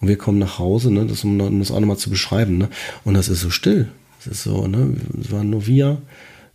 Und 0.00 0.08
wir 0.08 0.18
kommen 0.18 0.38
nach 0.38 0.58
Hause, 0.58 0.90
ne, 0.92 1.06
das, 1.06 1.24
um 1.24 1.58
das 1.58 1.70
auch 1.70 1.80
nochmal 1.80 1.96
zu 1.96 2.10
beschreiben, 2.10 2.58
ne, 2.58 2.68
und 3.04 3.14
das 3.14 3.28
ist 3.28 3.40
so 3.40 3.50
still. 3.50 3.88
Es 4.20 4.26
ist 4.26 4.42
so, 4.42 4.66
ne, 4.66 4.94
es 5.20 5.30
waren 5.30 5.50
nur 5.50 5.66
wir, 5.66 6.00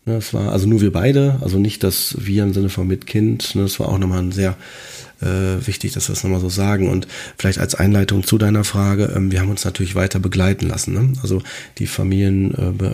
ne, 0.05 0.15
es 0.15 0.33
war 0.33 0.51
also 0.51 0.67
nur 0.67 0.81
wir 0.81 0.91
beide, 0.91 1.37
also 1.41 1.59
nicht 1.59 1.83
das 1.83 2.15
wir 2.19 2.43
im 2.43 2.53
Sinne 2.53 2.69
von 2.69 2.87
mit 2.87 3.07
Kind, 3.07 3.55
ne, 3.55 3.63
es 3.63 3.79
war 3.79 3.89
auch 3.89 3.97
nochmal 3.97 4.19
ein 4.19 4.31
sehr 4.31 4.55
äh, 5.21 5.65
wichtig, 5.65 5.93
dass 5.93 6.09
wir 6.09 6.15
das 6.15 6.23
nochmal 6.23 6.39
so 6.39 6.49
sagen. 6.49 6.89
Und 6.89 7.07
vielleicht 7.37 7.59
als 7.59 7.75
Einleitung 7.75 8.23
zu 8.23 8.37
deiner 8.37 8.63
Frage, 8.63 9.13
ähm, 9.15 9.31
wir 9.31 9.39
haben 9.39 9.49
uns 9.49 9.63
natürlich 9.63 9.95
weiter 9.95 10.19
begleiten 10.19 10.67
lassen. 10.67 10.93
Ne? 10.93 11.13
Also 11.21 11.41
die 11.77 11.87
Familienhilfe, 11.87 12.89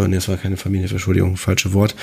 äh, 0.00 0.04
ähm, 0.04 0.10
nee, 0.10 0.16
es 0.16 0.28
war 0.28 0.36
keine 0.36 0.56
Familienhilfe, 0.56 0.96
Entschuldigung, 0.96 1.36
falsche 1.36 1.72
Wort, 1.72 1.94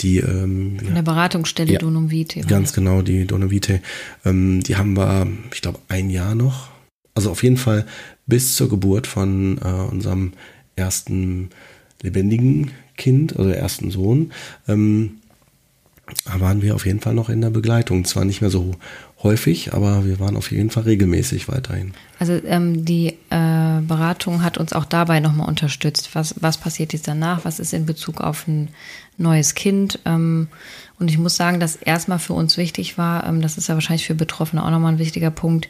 die 0.00 0.18
ähm, 0.18 0.78
Von 0.84 0.94
der 0.94 1.02
Beratungsstelle 1.02 1.72
ja, 1.72 1.78
Donum 1.78 2.10
Vitae. 2.10 2.42
Ganz 2.42 2.72
genau, 2.72 3.02
die 3.02 3.26
Donum 3.26 3.50
Vitae. 3.50 3.80
Ähm, 4.24 4.62
die 4.62 4.76
haben 4.76 4.96
wir, 4.96 5.26
ich 5.52 5.62
glaube, 5.62 5.78
ein 5.88 6.10
Jahr 6.10 6.34
noch. 6.34 6.68
Also 7.14 7.30
auf 7.30 7.42
jeden 7.42 7.56
Fall 7.56 7.86
bis 8.26 8.56
zur 8.56 8.68
Geburt 8.68 9.06
von 9.06 9.58
äh, 9.58 9.68
unserem 9.68 10.32
ersten 10.76 11.50
lebendigen 12.02 12.72
Kind, 12.96 13.36
also 13.36 13.50
ersten 13.50 13.90
Sohn. 13.90 14.32
Ähm, 14.68 15.18
waren 16.24 16.62
wir 16.62 16.74
auf 16.74 16.86
jeden 16.86 17.00
Fall 17.00 17.14
noch 17.14 17.28
in 17.28 17.40
der 17.40 17.50
Begleitung. 17.50 18.04
Zwar 18.04 18.24
nicht 18.24 18.40
mehr 18.40 18.50
so 18.50 18.72
häufig, 19.22 19.72
aber 19.72 20.04
wir 20.04 20.20
waren 20.20 20.36
auf 20.36 20.50
jeden 20.50 20.70
Fall 20.70 20.82
regelmäßig 20.84 21.48
weiterhin. 21.48 21.94
Also 22.18 22.34
ähm, 22.44 22.84
die 22.84 23.16
äh, 23.30 23.80
Beratung 23.80 24.42
hat 24.42 24.58
uns 24.58 24.72
auch 24.72 24.84
dabei 24.84 25.20
nochmal 25.20 25.48
unterstützt. 25.48 26.14
Was, 26.14 26.34
was 26.40 26.58
passiert 26.58 26.92
jetzt 26.92 27.08
danach? 27.08 27.44
Was 27.44 27.58
ist 27.58 27.72
in 27.72 27.86
Bezug 27.86 28.20
auf 28.20 28.46
ein 28.46 28.68
neues 29.16 29.54
Kind? 29.54 29.98
Ähm, 30.04 30.48
und 30.98 31.10
ich 31.10 31.18
muss 31.18 31.36
sagen, 31.36 31.58
dass 31.58 31.76
erstmal 31.76 32.18
für 32.18 32.34
uns 32.34 32.56
wichtig 32.56 32.98
war, 32.98 33.26
ähm, 33.26 33.40
das 33.40 33.56
ist 33.56 33.68
ja 33.68 33.74
wahrscheinlich 33.74 34.06
für 34.06 34.14
Betroffene 34.14 34.62
auch 34.64 34.70
nochmal 34.70 34.92
ein 34.92 34.98
wichtiger 34.98 35.30
Punkt, 35.30 35.68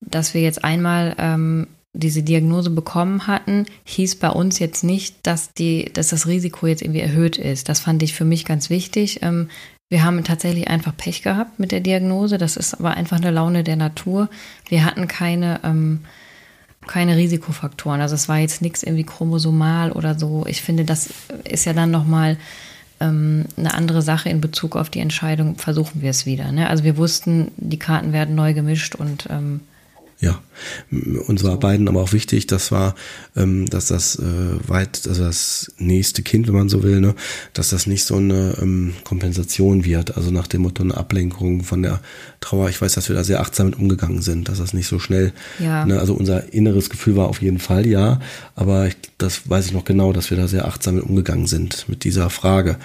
dass 0.00 0.34
wir 0.34 0.42
jetzt 0.42 0.62
einmal 0.62 1.14
ähm, 1.18 1.66
diese 1.94 2.22
Diagnose 2.22 2.70
bekommen 2.70 3.26
hatten, 3.26 3.66
hieß 3.84 4.16
bei 4.16 4.28
uns 4.28 4.58
jetzt 4.58 4.84
nicht, 4.84 5.16
dass, 5.22 5.52
die, 5.54 5.90
dass 5.92 6.08
das 6.08 6.26
Risiko 6.26 6.66
jetzt 6.66 6.82
irgendwie 6.82 7.00
erhöht 7.00 7.38
ist. 7.38 7.68
Das 7.68 7.80
fand 7.80 8.02
ich 8.02 8.14
für 8.14 8.24
mich 8.24 8.44
ganz 8.44 8.68
wichtig. 8.68 9.20
Ähm, 9.22 9.48
wir 9.88 10.02
haben 10.02 10.24
tatsächlich 10.24 10.68
einfach 10.68 10.96
Pech 10.96 11.22
gehabt 11.22 11.60
mit 11.60 11.70
der 11.70 11.80
Diagnose. 11.80 12.36
Das 12.36 12.56
ist 12.56 12.74
aber 12.74 12.94
einfach 12.94 13.18
eine 13.18 13.30
Laune 13.30 13.62
der 13.62 13.76
Natur. 13.76 14.28
Wir 14.68 14.84
hatten 14.84 15.06
keine, 15.06 15.60
ähm, 15.62 16.00
keine 16.86 17.16
Risikofaktoren. 17.16 18.00
Also 18.00 18.16
es 18.16 18.28
war 18.28 18.38
jetzt 18.38 18.60
nichts 18.60 18.82
irgendwie 18.82 19.04
chromosomal 19.04 19.92
oder 19.92 20.18
so. 20.18 20.44
Ich 20.48 20.62
finde, 20.62 20.84
das 20.84 21.10
ist 21.44 21.64
ja 21.64 21.74
dann 21.74 21.92
nochmal 21.92 22.38
ähm, 22.98 23.44
eine 23.56 23.72
andere 23.72 24.02
Sache 24.02 24.30
in 24.30 24.40
Bezug 24.40 24.74
auf 24.74 24.90
die 24.90 25.00
Entscheidung, 25.00 25.56
versuchen 25.58 26.02
wir 26.02 26.10
es 26.10 26.26
wieder. 26.26 26.50
Ne? 26.50 26.68
Also 26.68 26.82
wir 26.82 26.96
wussten, 26.96 27.52
die 27.56 27.78
Karten 27.78 28.12
werden 28.12 28.34
neu 28.34 28.52
gemischt 28.52 28.96
und 28.96 29.28
ähm, 29.30 29.60
ja, 30.20 30.40
uns 31.26 31.42
war 31.42 31.58
beiden 31.58 31.88
aber 31.88 32.00
auch 32.00 32.12
wichtig, 32.12 32.46
das 32.46 32.70
war, 32.70 32.94
ähm, 33.36 33.66
dass 33.68 33.88
das 33.88 34.16
äh, 34.16 34.68
weit, 34.68 35.06
also 35.08 35.24
das 35.24 35.72
nächste 35.78 36.22
Kind, 36.22 36.46
wenn 36.46 36.54
man 36.54 36.68
so 36.68 36.82
will, 36.82 37.00
ne, 37.00 37.14
dass 37.52 37.70
das 37.70 37.86
nicht 37.86 38.04
so 38.04 38.16
eine 38.16 38.56
ähm, 38.62 38.94
Kompensation 39.04 39.84
wird, 39.84 40.16
also 40.16 40.30
nach 40.30 40.46
dem 40.46 40.62
Motto 40.62 40.82
eine 40.82 40.96
Ablenkung 40.96 41.64
von 41.64 41.82
der 41.82 42.00
Trauer. 42.40 42.68
Ich 42.68 42.80
weiß, 42.80 42.94
dass 42.94 43.08
wir 43.08 43.16
da 43.16 43.24
sehr 43.24 43.40
achtsam 43.40 43.66
mit 43.66 43.78
umgegangen 43.78 44.22
sind, 44.22 44.48
dass 44.48 44.58
das 44.58 44.72
nicht 44.72 44.86
so 44.86 44.98
schnell, 44.98 45.32
ja. 45.58 45.84
ne, 45.84 45.98
also 45.98 46.14
unser 46.14 46.52
inneres 46.52 46.90
Gefühl 46.90 47.16
war 47.16 47.28
auf 47.28 47.42
jeden 47.42 47.58
Fall 47.58 47.86
ja, 47.86 48.20
aber 48.54 48.86
ich, 48.86 48.96
das 49.18 49.48
weiß 49.50 49.66
ich 49.66 49.72
noch 49.72 49.84
genau, 49.84 50.12
dass 50.12 50.30
wir 50.30 50.36
da 50.36 50.48
sehr 50.48 50.66
achtsam 50.66 50.96
mit 50.96 51.04
umgegangen 51.04 51.46
sind 51.46 51.88
mit 51.88 52.04
dieser 52.04 52.30
Frage 52.30 52.76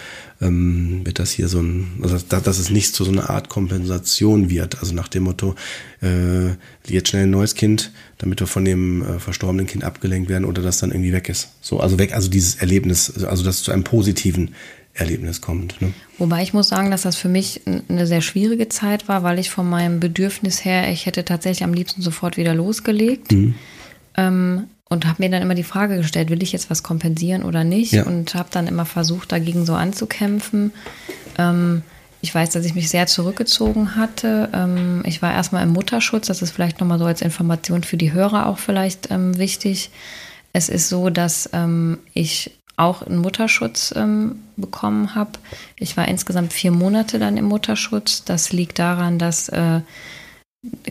ähm, 0.41 1.01
wird 1.03 1.19
das 1.19 1.31
hier 1.31 1.47
so 1.47 1.59
ein, 1.59 1.99
also 2.01 2.17
dass, 2.17 2.43
dass 2.43 2.59
es 2.59 2.69
nicht 2.69 2.95
zu 2.95 3.03
so 3.03 3.11
einer 3.11 3.29
Art 3.29 3.49
Kompensation 3.49 4.49
wird. 4.49 4.79
Also 4.79 4.93
nach 4.93 5.07
dem 5.07 5.23
Motto, 5.23 5.55
äh, 6.01 6.49
jetzt 6.87 7.09
schnell 7.09 7.23
ein 7.23 7.29
neues 7.29 7.55
Kind, 7.55 7.91
damit 8.17 8.39
wir 8.39 8.47
von 8.47 8.65
dem 8.65 9.01
äh, 9.01 9.19
verstorbenen 9.19 9.67
Kind 9.67 9.83
abgelenkt 9.83 10.29
werden 10.29 10.45
oder 10.45 10.61
das 10.61 10.79
dann 10.79 10.91
irgendwie 10.91 11.13
weg 11.13 11.29
ist. 11.29 11.49
So, 11.61 11.79
also 11.79 11.99
weg, 11.99 12.13
also 12.13 12.29
dieses 12.29 12.55
Erlebnis, 12.55 13.23
also 13.23 13.43
dass 13.43 13.57
es 13.57 13.63
zu 13.63 13.71
einem 13.71 13.83
positiven 13.83 14.51
Erlebnis 14.93 15.41
kommt. 15.41 15.81
Ne? 15.81 15.93
Wobei 16.17 16.41
ich 16.43 16.53
muss 16.53 16.69
sagen, 16.69 16.91
dass 16.91 17.03
das 17.03 17.15
für 17.15 17.29
mich 17.29 17.61
eine 17.87 18.07
sehr 18.07 18.21
schwierige 18.21 18.69
Zeit 18.69 19.07
war, 19.07 19.23
weil 19.23 19.39
ich 19.39 19.49
von 19.49 19.69
meinem 19.69 19.99
Bedürfnis 19.99 20.65
her, 20.65 20.91
ich 20.91 21.05
hätte 21.05 21.23
tatsächlich 21.25 21.63
am 21.63 21.73
liebsten 21.73 22.01
sofort 22.01 22.37
wieder 22.37 22.53
losgelegt. 22.53 23.31
Mhm. 23.31 23.55
Ähm, 24.17 24.63
und 24.89 25.05
habe 25.05 25.23
mir 25.23 25.29
dann 25.29 25.43
immer 25.43 25.55
die 25.55 25.63
Frage 25.63 25.97
gestellt, 25.97 26.29
will 26.29 26.43
ich 26.43 26.51
jetzt 26.51 26.69
was 26.69 26.83
kompensieren 26.83 27.43
oder 27.43 27.63
nicht? 27.63 27.93
Ja. 27.93 28.05
Und 28.05 28.33
habe 28.33 28.49
dann 28.51 28.67
immer 28.67 28.85
versucht, 28.85 29.31
dagegen 29.31 29.65
so 29.65 29.75
anzukämpfen. 29.75 30.71
Ähm, 31.37 31.83
ich 32.21 32.33
weiß, 32.33 32.49
dass 32.49 32.65
ich 32.65 32.75
mich 32.75 32.89
sehr 32.89 33.07
zurückgezogen 33.07 33.95
hatte. 33.95 34.49
Ähm, 34.51 35.03
ich 35.05 35.21
war 35.21 35.31
erstmal 35.31 35.63
im 35.63 35.69
Mutterschutz. 35.69 36.27
Das 36.27 36.41
ist 36.41 36.51
vielleicht 36.51 36.79
nochmal 36.79 36.99
so 36.99 37.05
als 37.05 37.21
Information 37.21 37.83
für 37.83 37.97
die 37.97 38.11
Hörer 38.11 38.47
auch 38.47 38.57
vielleicht 38.57 39.11
ähm, 39.11 39.37
wichtig. 39.37 39.91
Es 40.51 40.67
ist 40.67 40.89
so, 40.89 41.09
dass 41.11 41.49
ähm, 41.53 41.99
ich 42.13 42.51
auch 42.75 43.03
einen 43.03 43.19
Mutterschutz 43.19 43.93
ähm, 43.95 44.39
bekommen 44.57 45.13
habe. 45.13 45.31
Ich 45.75 45.97
war 45.97 46.07
insgesamt 46.07 46.51
vier 46.51 46.71
Monate 46.71 47.19
dann 47.19 47.37
im 47.37 47.45
Mutterschutz. 47.45 48.23
Das 48.23 48.51
liegt 48.51 48.79
daran, 48.79 49.19
dass 49.19 49.49
äh, 49.49 49.81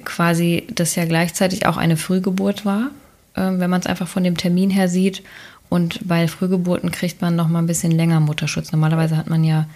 quasi 0.05 0.67
das 0.73 0.95
ja 0.95 1.05
gleichzeitig 1.05 1.67
auch 1.67 1.77
eine 1.77 1.97
Frühgeburt 1.97 2.65
war. 2.65 2.91
Ähm, 3.39 3.61
wenn 3.61 3.71
man 3.71 3.81
es 3.81 3.87
einfach 3.87 4.09
von 4.09 4.25
dem 4.25 4.37
Termin 4.37 4.71
her 4.71 4.89
sieht. 4.89 5.23
Und 5.69 6.07
bei 6.09 6.29
Frühgeburten 6.29 6.91
kriegt 6.91 7.21
man 7.21 7.37
noch 7.37 7.49
mal 7.49 7.61
ein 7.61 7.67
bisschen 7.67 7.93
länger 7.93 8.21
Mutterschutz. 8.21 8.73
Normalerweise 8.73 9.17
hat 9.17 9.29
man 9.29 9.45
ja 9.45 9.67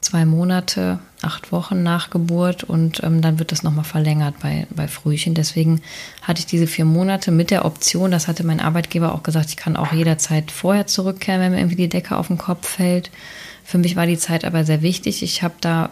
zwei 0.00 0.24
Monate, 0.24 1.00
acht 1.22 1.50
Wochen 1.50 1.82
nach 1.82 2.10
Geburt 2.10 2.62
und 2.62 3.02
ähm, 3.02 3.20
dann 3.20 3.38
wird 3.38 3.50
das 3.50 3.62
nochmal 3.62 3.84
verlängert 3.84 4.36
bei, 4.40 4.66
bei 4.70 4.86
Frühchen. 4.86 5.34
Deswegen 5.34 5.80
hatte 6.22 6.40
ich 6.40 6.46
diese 6.46 6.66
vier 6.66 6.84
Monate 6.84 7.32
mit 7.32 7.50
der 7.50 7.64
Option, 7.64 8.10
das 8.10 8.28
hatte 8.28 8.44
mein 8.44 8.60
Arbeitgeber 8.60 9.12
auch 9.12 9.22
gesagt, 9.22 9.48
ich 9.48 9.56
kann 9.56 9.76
auch 9.76 9.92
jederzeit 9.92 10.50
vorher 10.50 10.86
zurückkehren, 10.86 11.40
wenn 11.40 11.52
mir 11.52 11.58
irgendwie 11.58 11.76
die 11.76 11.88
Decke 11.88 12.16
auf 12.16 12.28
den 12.28 12.38
Kopf 12.38 12.68
fällt. 12.68 13.10
Für 13.64 13.78
mich 13.78 13.96
war 13.96 14.06
die 14.06 14.18
Zeit 14.18 14.44
aber 14.44 14.64
sehr 14.64 14.82
wichtig. 14.82 15.22
Ich 15.22 15.42
habe 15.42 15.54
da, 15.60 15.90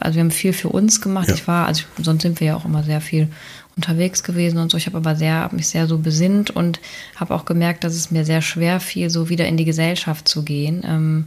also 0.00 0.16
wir 0.16 0.22
haben 0.22 0.30
viel 0.30 0.54
für 0.54 0.70
uns 0.70 1.00
gemacht. 1.00 1.28
Ja. 1.28 1.34
Ich 1.34 1.46
war, 1.46 1.66
also 1.66 1.84
sonst 1.98 2.22
sind 2.22 2.40
wir 2.40 2.46
ja 2.48 2.56
auch 2.56 2.64
immer 2.64 2.82
sehr 2.82 3.00
viel 3.02 3.28
unterwegs 3.76 4.22
gewesen 4.22 4.58
und 4.58 4.70
so. 4.70 4.76
Ich 4.76 4.86
habe 4.86 4.98
aber 4.98 5.16
sehr, 5.16 5.36
hab 5.36 5.52
mich 5.52 5.68
sehr 5.68 5.86
so 5.86 5.98
besinnt 5.98 6.50
und 6.50 6.80
habe 7.16 7.34
auch 7.34 7.44
gemerkt, 7.44 7.84
dass 7.84 7.94
es 7.94 8.10
mir 8.10 8.24
sehr 8.24 8.42
schwer 8.42 8.80
fiel, 8.80 9.10
so 9.10 9.28
wieder 9.28 9.46
in 9.46 9.56
die 9.56 9.64
Gesellschaft 9.64 10.28
zu 10.28 10.42
gehen. 10.42 10.82
Ähm, 10.86 11.26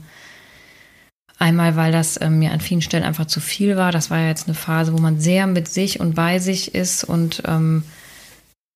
Einmal, 1.38 1.76
weil 1.76 1.92
das 1.92 2.20
ähm, 2.22 2.40
mir 2.40 2.52
an 2.52 2.62
vielen 2.62 2.82
Stellen 2.82 3.04
einfach 3.04 3.26
zu 3.26 3.42
viel 3.42 3.76
war. 3.76 3.92
Das 3.92 4.10
war 4.10 4.20
ja 4.20 4.30
jetzt 4.30 4.48
eine 4.48 4.56
Phase, 4.56 4.94
wo 4.94 4.98
man 5.00 5.20
sehr 5.20 5.48
mit 5.48 5.68
sich 5.68 6.00
und 6.00 6.16
bei 6.16 6.40
sich 6.40 6.74
ist 6.74 7.04
und 7.04 7.44
ähm, 7.46 7.84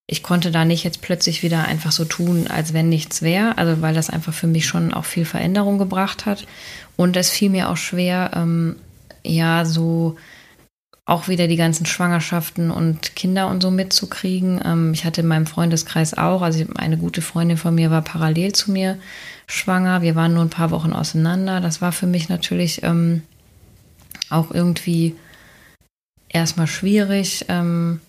ich 0.08 0.24
konnte 0.24 0.52
da 0.52 0.66
nicht 0.66 0.84
jetzt 0.84 1.02
plötzlich 1.02 1.44
wieder 1.44 1.66
einfach 1.66 1.92
so 1.92 2.04
tun, 2.04 2.48
als 2.48 2.74
wenn 2.74 2.90
nichts 2.90 3.22
wäre. 3.22 3.58
Also 3.58 3.82
weil 3.82 3.94
das 3.94 4.10
einfach 4.10 4.34
für 4.34 4.48
mich 4.48 4.66
schon 4.66 4.94
auch 4.94 5.06
viel 5.06 5.24
Veränderung 5.24 5.78
gebracht 5.78 6.26
hat. 6.26 6.48
Und 6.98 7.16
es 7.16 7.30
fiel 7.30 7.50
mir 7.50 7.70
auch 7.70 7.78
schwer, 7.78 8.32
ähm, 8.36 8.76
ja, 9.24 9.64
so 9.66 10.18
auch 11.10 11.28
wieder 11.28 11.48
die 11.48 11.56
ganzen 11.56 11.88
Schwangerschaften 11.88 12.70
und 12.70 13.16
Kinder 13.16 13.48
und 13.48 13.62
so 13.62 13.72
mitzukriegen. 13.72 14.62
Ähm, 14.64 14.94
ich 14.94 15.06
hatte 15.06 15.22
in 15.22 15.28
meinem 15.28 15.48
Freundeskreis 15.48 16.14
auch, 16.14 16.44
also 16.44 16.64
eine 16.76 16.98
gute 16.98 17.22
Freundin 17.22 17.58
von 17.58 17.74
mir 17.74 17.90
war 17.90 18.04
parallel 18.04 18.54
zu 18.54 18.72
mir 18.72 18.98
schwanger. 19.48 20.04
Wir 20.04 20.16
waren 20.16 20.36
nur 20.36 20.44
ein 20.44 20.52
paar 20.52 20.70
Wochen 20.70 20.94
auseinander. 20.94 21.62
Das 21.62 21.82
war 21.82 21.92
für 21.92 22.06
mich 22.06 22.30
natürlich 22.30 22.84
ähm, 22.84 23.24
auch 24.30 24.52
irgendwie 24.52 25.16
erstmal 26.30 26.68
schwierig. 26.68 27.46
Ähm, 27.50 28.02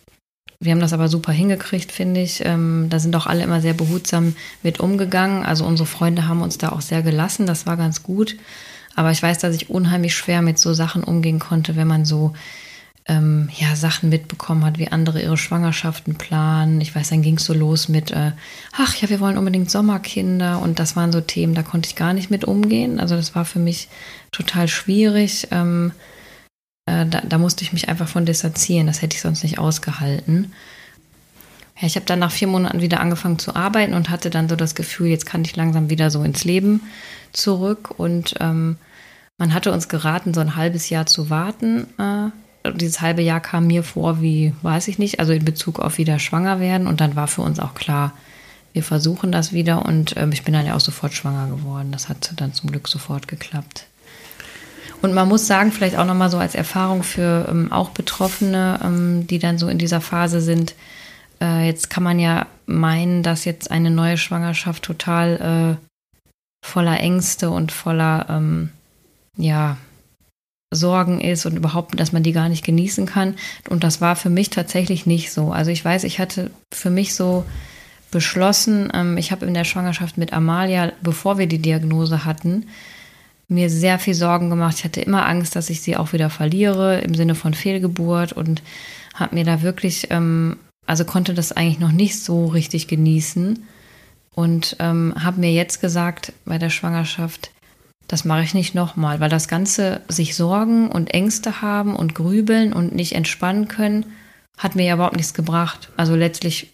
wir 0.61 0.73
haben 0.73 0.81
das 0.81 0.93
aber 0.93 1.09
super 1.09 1.33
hingekriegt, 1.33 1.91
finde 1.91 2.21
ich. 2.21 2.45
Ähm, 2.45 2.89
da 2.91 2.99
sind 2.99 3.17
auch 3.17 3.27
alle 3.27 3.43
immer 3.43 3.63
sehr 3.63 3.73
behutsam 3.73 4.37
mit 4.63 4.79
umgegangen. 4.79 5.43
Also 5.43 5.65
unsere 5.65 5.87
Freunde 5.87 6.29
haben 6.29 6.43
uns 6.43 6.59
da 6.59 6.69
auch 6.69 6.83
sehr 6.83 7.01
gelassen. 7.01 7.47
Das 7.47 7.65
war 7.65 7.79
ganz 7.79 8.03
gut. 8.03 8.37
Aber 8.95 9.11
ich 9.11 9.23
weiß, 9.23 9.39
dass 9.39 9.55
ich 9.55 9.71
unheimlich 9.71 10.15
schwer 10.15 10.43
mit 10.43 10.59
so 10.59 10.75
Sachen 10.75 11.03
umgehen 11.03 11.39
konnte, 11.39 11.77
wenn 11.77 11.87
man 11.87 12.05
so 12.05 12.35
ähm, 13.07 13.49
ja, 13.57 13.75
Sachen 13.75 14.09
mitbekommen 14.09 14.65
hat, 14.65 14.79
wie 14.79 14.89
andere 14.89 15.21
ihre 15.21 15.37
Schwangerschaften 15.37 16.15
planen. 16.15 16.81
Ich 16.81 16.95
weiß, 16.95 17.09
dann 17.09 17.23
ging 17.23 17.39
es 17.39 17.45
so 17.45 17.55
los 17.55 17.89
mit, 17.89 18.13
äh, 18.13 18.33
ach 18.73 18.95
ja, 18.97 19.09
wir 19.09 19.21
wollen 19.21 19.39
unbedingt 19.39 19.71
Sommerkinder 19.71 20.61
und 20.61 20.79
das 20.79 20.95
waren 20.97 21.11
so 21.11 21.21
Themen, 21.21 21.55
da 21.55 21.63
konnte 21.63 21.89
ich 21.89 21.97
gar 21.97 22.13
nicht 22.13 22.31
mit 22.31 22.45
umgehen. 22.45 23.01
Also 23.01 23.17
das 23.17 23.35
war 23.35 23.45
für 23.45 23.59
mich 23.59 23.89
total 24.31 24.69
schwierig. 24.69 25.49
Ähm, 25.51 25.93
äh, 26.87 27.05
da, 27.07 27.23
da, 27.23 27.39
musste 27.39 27.65
ich 27.65 27.73
mich 27.73 27.89
einfach 27.89 28.09
von 28.09 28.27
distanzieren, 28.27 28.87
das 28.87 29.03
hätte 29.03 29.17
ich 29.17 29.23
sonst 29.23 29.43
nicht 29.43 29.59
ausgehalten. 29.59 30.53
Ja, 31.81 31.87
ich 31.87 31.97
habe 31.97 32.07
dann 32.07 32.19
nach 32.19 32.31
vier 32.33 32.49
Monaten 32.49 32.81
wieder 32.81 33.01
angefangen 33.01 33.39
zu 33.39 33.57
arbeiten 33.57 33.95
und 33.95 34.11
hatte 34.11 34.31
dann 34.31 34.49
so 34.49 34.55
das 34.55 34.75
Gefühl, 34.75 35.09
jetzt 35.09 35.27
kann 35.27 35.43
ich 35.43 35.57
langsam 35.57 35.91
wieder 35.91 36.11
so 36.11 36.23
ins 36.23 36.45
Leben 36.45 36.83
zurück 37.33 37.91
und 37.97 38.35
ähm, 38.39 38.77
man 39.39 39.55
hatte 39.55 39.73
uns 39.73 39.89
geraten, 39.89 40.35
so 40.35 40.41
ein 40.41 40.55
halbes 40.55 40.91
Jahr 40.91 41.07
zu 41.07 41.31
warten, 41.31 41.87
äh, 41.99 42.31
dieses 42.65 43.01
halbe 43.01 43.23
Jahr 43.23 43.41
kam 43.41 43.67
mir 43.67 43.83
vor 43.83 44.21
wie, 44.21 44.55
weiß 44.63 44.89
ich 44.89 44.99
nicht, 44.99 45.21
also 45.21 45.33
in 45.33 45.45
Bezug 45.45 45.79
auf 45.79 45.99
wieder 45.99 46.19
schwanger 46.19 46.61
werden. 46.61 46.87
Und 46.87 47.01
dann 47.01 47.17
war 47.17 47.27
für 47.27 47.43
uns 47.43 47.59
auch 47.59 47.75
klar, 47.75 48.13
wir 48.73 48.83
versuchen 48.83 49.33
das 49.33 49.53
wieder. 49.53 49.85
Und 49.85 50.17
ähm, 50.17 50.33
ich 50.33 50.45
bin 50.45 50.55
dann 50.55 50.67
ja 50.67 50.75
auch 50.75 50.81
sofort 50.81 51.13
schwanger 51.13 51.49
geworden. 51.49 51.93
Das 51.93 52.09
hat 52.09 52.33
dann 52.37 52.53
zum 52.53 52.71
Glück 52.71 52.89
sofort 52.89 53.29
geklappt. 53.29 53.87
Und 55.03 55.15
man 55.15 55.29
muss 55.29 55.47
sagen, 55.47 55.73
vielleicht 55.73 55.97
auch 55.97 56.05
nochmal 56.05 56.31
so 56.31 56.39
als 56.39 56.55
Erfahrung 56.55 57.03
für 57.03 57.49
ähm, 57.51 57.73
auch 57.73 57.91
Betroffene, 57.91 58.81
ähm, 58.85 59.27
die 59.27 59.39
dann 59.39 59.59
so 59.59 59.69
in 59.69 59.79
dieser 59.79 60.01
Phase 60.01 60.41
sind. 60.41 60.75
Äh, 61.41 61.67
jetzt 61.67 61.89
kann 61.89 62.03
man 62.03 62.19
ja 62.19 62.47
meinen, 62.67 63.23
dass 63.23 63.47
jetzt 63.47 63.71
eine 63.71 63.91
neue 63.91 64.19
Schwangerschaft 64.19 64.83
total 64.83 65.79
äh, 65.81 66.67
voller 66.67 67.01
Ängste 67.01 67.51
und 67.51 67.73
voller, 67.73 68.27
ähm, 68.29 68.71
ja, 69.37 69.79
Sorgen 70.73 71.21
ist 71.21 71.47
und 71.47 71.57
überhaupt, 71.57 71.99
dass 71.99 72.13
man 72.13 72.23
die 72.23 72.33
gar 72.33 72.49
nicht 72.49 72.65
genießen 72.65 73.07
kann. 73.07 73.35
Und 73.69 73.83
das 73.83 74.01
war 74.01 74.15
für 74.15 74.31
mich 74.31 74.51
tatsächlich 74.51 75.05
nicht 75.05 75.33
so. 75.33 75.53
Also 75.53 75.71
ich 75.71 75.85
weiß, 75.85 76.05
ich 76.05 76.21
hatte 76.21 76.51
für 76.73 76.91
mich 76.91 77.15
so 77.15 77.45
beschlossen, 78.13 78.91
ähm, 78.95 79.17
ich 79.17 79.33
habe 79.33 79.47
in 79.47 79.55
der 79.55 79.65
Schwangerschaft 79.65 80.17
mit 80.17 80.33
Amalia, 80.33 80.93
bevor 81.03 81.39
wir 81.39 81.47
die 81.47 81.59
Diagnose 81.59 82.25
hatten, 82.25 82.67
mir 83.49 83.69
sehr 83.69 83.99
viel 83.99 84.15
Sorgen 84.15 84.49
gemacht. 84.49 84.77
Ich 84.79 84.85
hatte 84.85 85.01
immer 85.01 85.27
Angst, 85.27 85.57
dass 85.57 85.71
ich 85.71 85.81
sie 85.83 85.97
auch 85.97 86.13
wieder 86.13 86.31
verliere 86.31 87.01
im 87.01 87.15
Sinne 87.15 87.35
von 87.35 87.53
Fehlgeburt 87.53 88.33
und 88.33 88.63
habe 89.15 89.35
mir 89.35 89.45
da 89.45 89.63
wirklich, 89.63 90.09
ähm, 90.11 90.57
also 90.87 91.05
konnte 91.05 91.35
das 91.35 91.51
eigentlich 91.51 91.81
noch 91.81 91.93
nicht 91.93 92.23
so 92.23 92.47
richtig 92.47 92.87
genießen 92.87 93.65
und 94.37 94.77
ähm, 94.79 95.15
habe 95.19 95.41
mir 95.41 95.53
jetzt 95.53 95.81
gesagt 95.81 96.33
bei 96.45 96.59
der 96.59 96.71
Schwangerschaft, 96.71 97.51
das 98.11 98.25
mache 98.25 98.43
ich 98.43 98.55
nicht 98.55 98.75
nochmal, 98.75 99.21
weil 99.21 99.31
das 99.31 99.47
Ganze 99.47 100.01
sich 100.09 100.35
Sorgen 100.35 100.91
und 100.91 101.15
Ängste 101.15 101.63
haben 101.63 101.95
und 101.95 102.17
grübeln 102.17 102.73
und 102.73 102.93
nicht 102.93 103.15
entspannen 103.15 103.69
können, 103.69 104.05
hat 104.59 104.75
mir 104.75 104.85
ja 104.85 104.95
überhaupt 104.95 105.17
nichts 105.17 105.33
gebracht. 105.33 105.91
Also 105.97 106.17
letztlich 106.17 106.73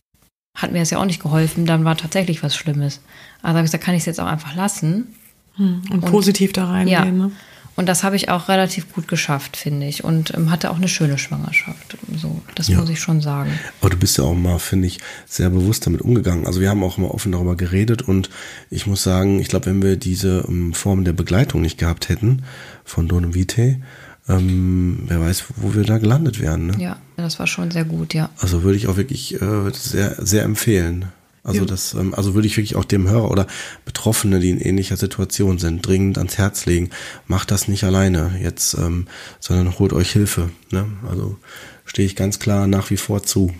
hat 0.57 0.73
mir 0.73 0.79
das 0.79 0.89
ja 0.89 0.99
auch 0.99 1.05
nicht 1.05 1.23
geholfen, 1.23 1.67
dann 1.67 1.85
war 1.85 1.95
tatsächlich 1.95 2.43
was 2.43 2.57
Schlimmes. 2.57 3.03
Also 3.43 3.59
habe 3.59 3.59
ich 3.59 3.65
gesagt, 3.65 3.85
kann 3.85 3.95
ich 3.95 4.01
es 4.01 4.07
jetzt 4.07 4.19
auch 4.19 4.27
einfach 4.27 4.57
lassen. 4.57 5.15
Hm, 5.57 5.83
und, 5.91 6.05
und 6.05 6.11
positiv 6.11 6.55
da 6.55 6.71
reingehen. 6.71 6.91
Ja. 6.91 7.05
Ne? 7.27 7.33
Und 7.77 7.87
das 7.87 8.03
habe 8.03 8.17
ich 8.17 8.31
auch 8.31 8.49
relativ 8.49 8.93
gut 8.93 9.07
geschafft, 9.07 9.57
finde 9.57 9.87
ich. 9.87 10.03
Und 10.03 10.35
ähm, 10.35 10.51
hatte 10.51 10.71
auch 10.71 10.77
eine 10.77 10.89
schöne 10.89 11.19
Schwangerschaft. 11.19 11.99
So, 12.17 12.41
das 12.55 12.69
ja. 12.69 12.79
muss 12.79 12.89
ich 12.89 13.01
schon 13.01 13.21
sagen. 13.21 13.51
Aber 13.81 13.91
du 13.91 13.99
bist 13.99 14.17
ja 14.17 14.25
auch 14.25 14.35
mal, 14.35 14.59
finde 14.59 14.89
ich, 14.89 14.99
sehr 15.27 15.51
bewusst 15.51 15.87
damit 15.87 16.01
umgegangen. 16.01 16.47
Also 16.47 16.61
wir 16.61 16.71
haben 16.71 16.83
auch 16.83 16.97
immer 16.97 17.15
offen 17.15 17.33
darüber 17.33 17.55
geredet 17.55 18.03
und 18.03 18.31
ich 18.71 18.87
muss 18.87 19.03
sagen, 19.03 19.41
ich 19.41 19.49
glaube, 19.49 19.67
wenn 19.67 19.83
wir 19.83 19.97
diese 19.97 20.45
ähm, 20.49 20.73
Form 20.73 21.05
der 21.05 21.13
Begleitung 21.13 21.61
nicht 21.61 21.79
gehabt 21.79 22.09
hätten 22.09 22.43
von 22.85 23.09
Don 23.09 23.35
Vitae, 23.35 23.81
ähm, 24.29 25.05
wer 25.07 25.21
weiß, 25.21 25.45
wo 25.57 25.75
wir 25.75 25.85
da 25.85 25.99
gelandet 25.99 26.41
wären. 26.41 26.69
Ne? 26.69 26.75
Ja, 26.79 26.97
das 27.17 27.39
war 27.39 27.47
schon 27.47 27.71
sehr 27.71 27.85
gut, 27.85 28.15
ja. 28.15 28.31
Also 28.39 28.63
würde 28.63 28.79
ich 28.79 28.89
auch 28.89 28.97
wirklich 28.97 29.41
äh, 29.41 29.71
sehr, 29.73 30.17
sehr 30.19 30.43
empfehlen. 30.43 31.07
Also 31.47 31.61
ja. 31.61 31.67
das, 31.67 31.95
ähm, 31.95 32.13
also 32.13 32.35
würde 32.35 32.49
ich 32.49 32.57
wirklich 32.57 32.75
auch 32.75 32.85
dem 32.85 33.09
Hörer 33.09 33.31
oder 33.31 33.47
Betroffene, 33.85 34.41
die 34.41 34.51
in 34.51 34.61
ähnlicher 34.61 34.97
Situation 34.97 35.59
sind, 35.59 35.87
dringend 35.87 36.19
ans 36.19 36.39
Herz 36.39 36.67
legen. 36.67 36.91
Macht 37.29 37.53
das 37.53 37.69
nicht 37.69 37.85
alleine 37.85 38.37
jetzt, 38.43 38.75
ähm, 38.75 39.07
sondern 39.39 39.79
holt 39.79 39.93
euch 39.93 40.11
Hilfe. 40.11 40.51
Ne? 40.73 40.87
Also 41.09 41.37
stehe 41.85 42.05
ich 42.05 42.17
ganz 42.17 42.41
klar 42.41 42.67
nach 42.67 42.91
wie 42.91 42.97
vor 42.97 43.23
zu. 43.23 43.55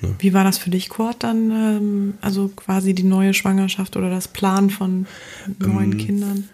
Ne? 0.00 0.16
Wie 0.18 0.32
war 0.32 0.42
das 0.42 0.58
für 0.58 0.70
dich, 0.70 0.88
Kurt, 0.88 1.22
dann, 1.22 1.50
ähm, 1.52 2.14
also 2.20 2.48
quasi 2.48 2.94
die 2.94 3.04
neue 3.04 3.32
Schwangerschaft 3.32 3.96
oder 3.96 4.10
das 4.10 4.26
Plan 4.26 4.68
von 4.68 5.06
neuen 5.60 5.92
ähm, 5.92 5.98
Kindern? 5.98 6.48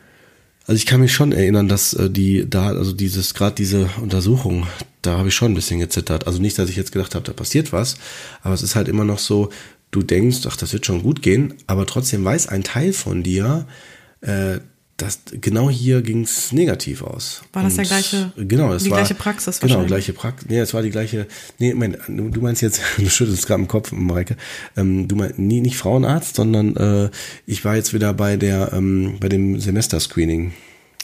Also 0.66 0.76
ich 0.76 0.86
kann 0.86 1.00
mich 1.00 1.14
schon 1.14 1.32
erinnern, 1.32 1.68
dass 1.68 1.94
äh, 1.94 2.10
die 2.10 2.44
da, 2.50 2.66
also 2.66 2.92
dieses, 2.92 3.32
gerade 3.32 3.54
diese 3.54 3.88
Untersuchung, 4.02 4.66
da 5.00 5.16
habe 5.16 5.28
ich 5.28 5.34
schon 5.34 5.52
ein 5.52 5.54
bisschen 5.54 5.78
gezittert. 5.78 6.26
Also 6.26 6.42
nicht, 6.42 6.58
dass 6.58 6.68
ich 6.68 6.76
jetzt 6.76 6.92
gedacht 6.92 7.14
habe, 7.14 7.24
da 7.24 7.32
passiert 7.32 7.72
was, 7.72 7.96
aber 8.42 8.52
es 8.52 8.62
ist 8.62 8.74
halt 8.74 8.88
immer 8.88 9.04
noch 9.04 9.20
so, 9.20 9.50
du 9.96 10.02
denkst, 10.02 10.40
ach, 10.46 10.56
das 10.56 10.72
wird 10.72 10.86
schon 10.86 11.02
gut 11.02 11.22
gehen, 11.22 11.54
aber 11.66 11.86
trotzdem 11.86 12.24
weiß 12.24 12.48
ein 12.48 12.62
Teil 12.62 12.92
von 12.92 13.22
dir, 13.22 13.66
äh, 14.20 14.58
dass 14.98 15.20
genau 15.30 15.68
hier 15.68 16.00
ging 16.00 16.22
es 16.22 16.52
negativ 16.52 17.02
aus. 17.02 17.42
War 17.52 17.62
das 17.62 17.72
und, 17.72 17.78
der 17.78 17.84
gleiche? 17.86 18.32
Genau, 18.36 18.72
es 18.72 18.84
die 18.84 18.90
war 18.90 18.98
gleiche 18.98 19.14
Praxis 19.14 19.60
Genau, 19.60 19.84
gleiche 19.84 20.14
Praxis. 20.14 20.48
Nee, 20.48 20.58
es 20.58 20.72
war 20.72 20.82
die 20.82 20.90
gleiche. 20.90 21.26
Nee, 21.58 21.74
mein, 21.74 21.98
du 22.08 22.40
meinst 22.40 22.62
jetzt, 22.62 22.80
du 22.96 23.08
schüttelst 23.08 23.46
gerade 23.46 23.62
im 23.62 23.68
Kopf, 23.68 23.92
Mareike. 23.92 24.36
Ähm, 24.76 25.06
du 25.06 25.16
meinst 25.16 25.38
nie 25.38 25.60
nicht 25.60 25.76
Frauenarzt, 25.76 26.36
sondern 26.36 26.76
äh, 26.76 27.10
ich 27.46 27.64
war 27.64 27.76
jetzt 27.76 27.92
wieder 27.92 28.14
bei 28.14 28.36
der 28.36 28.72
ähm, 28.72 29.16
bei 29.20 29.28
dem 29.28 29.60
Semesterscreening. 29.60 30.52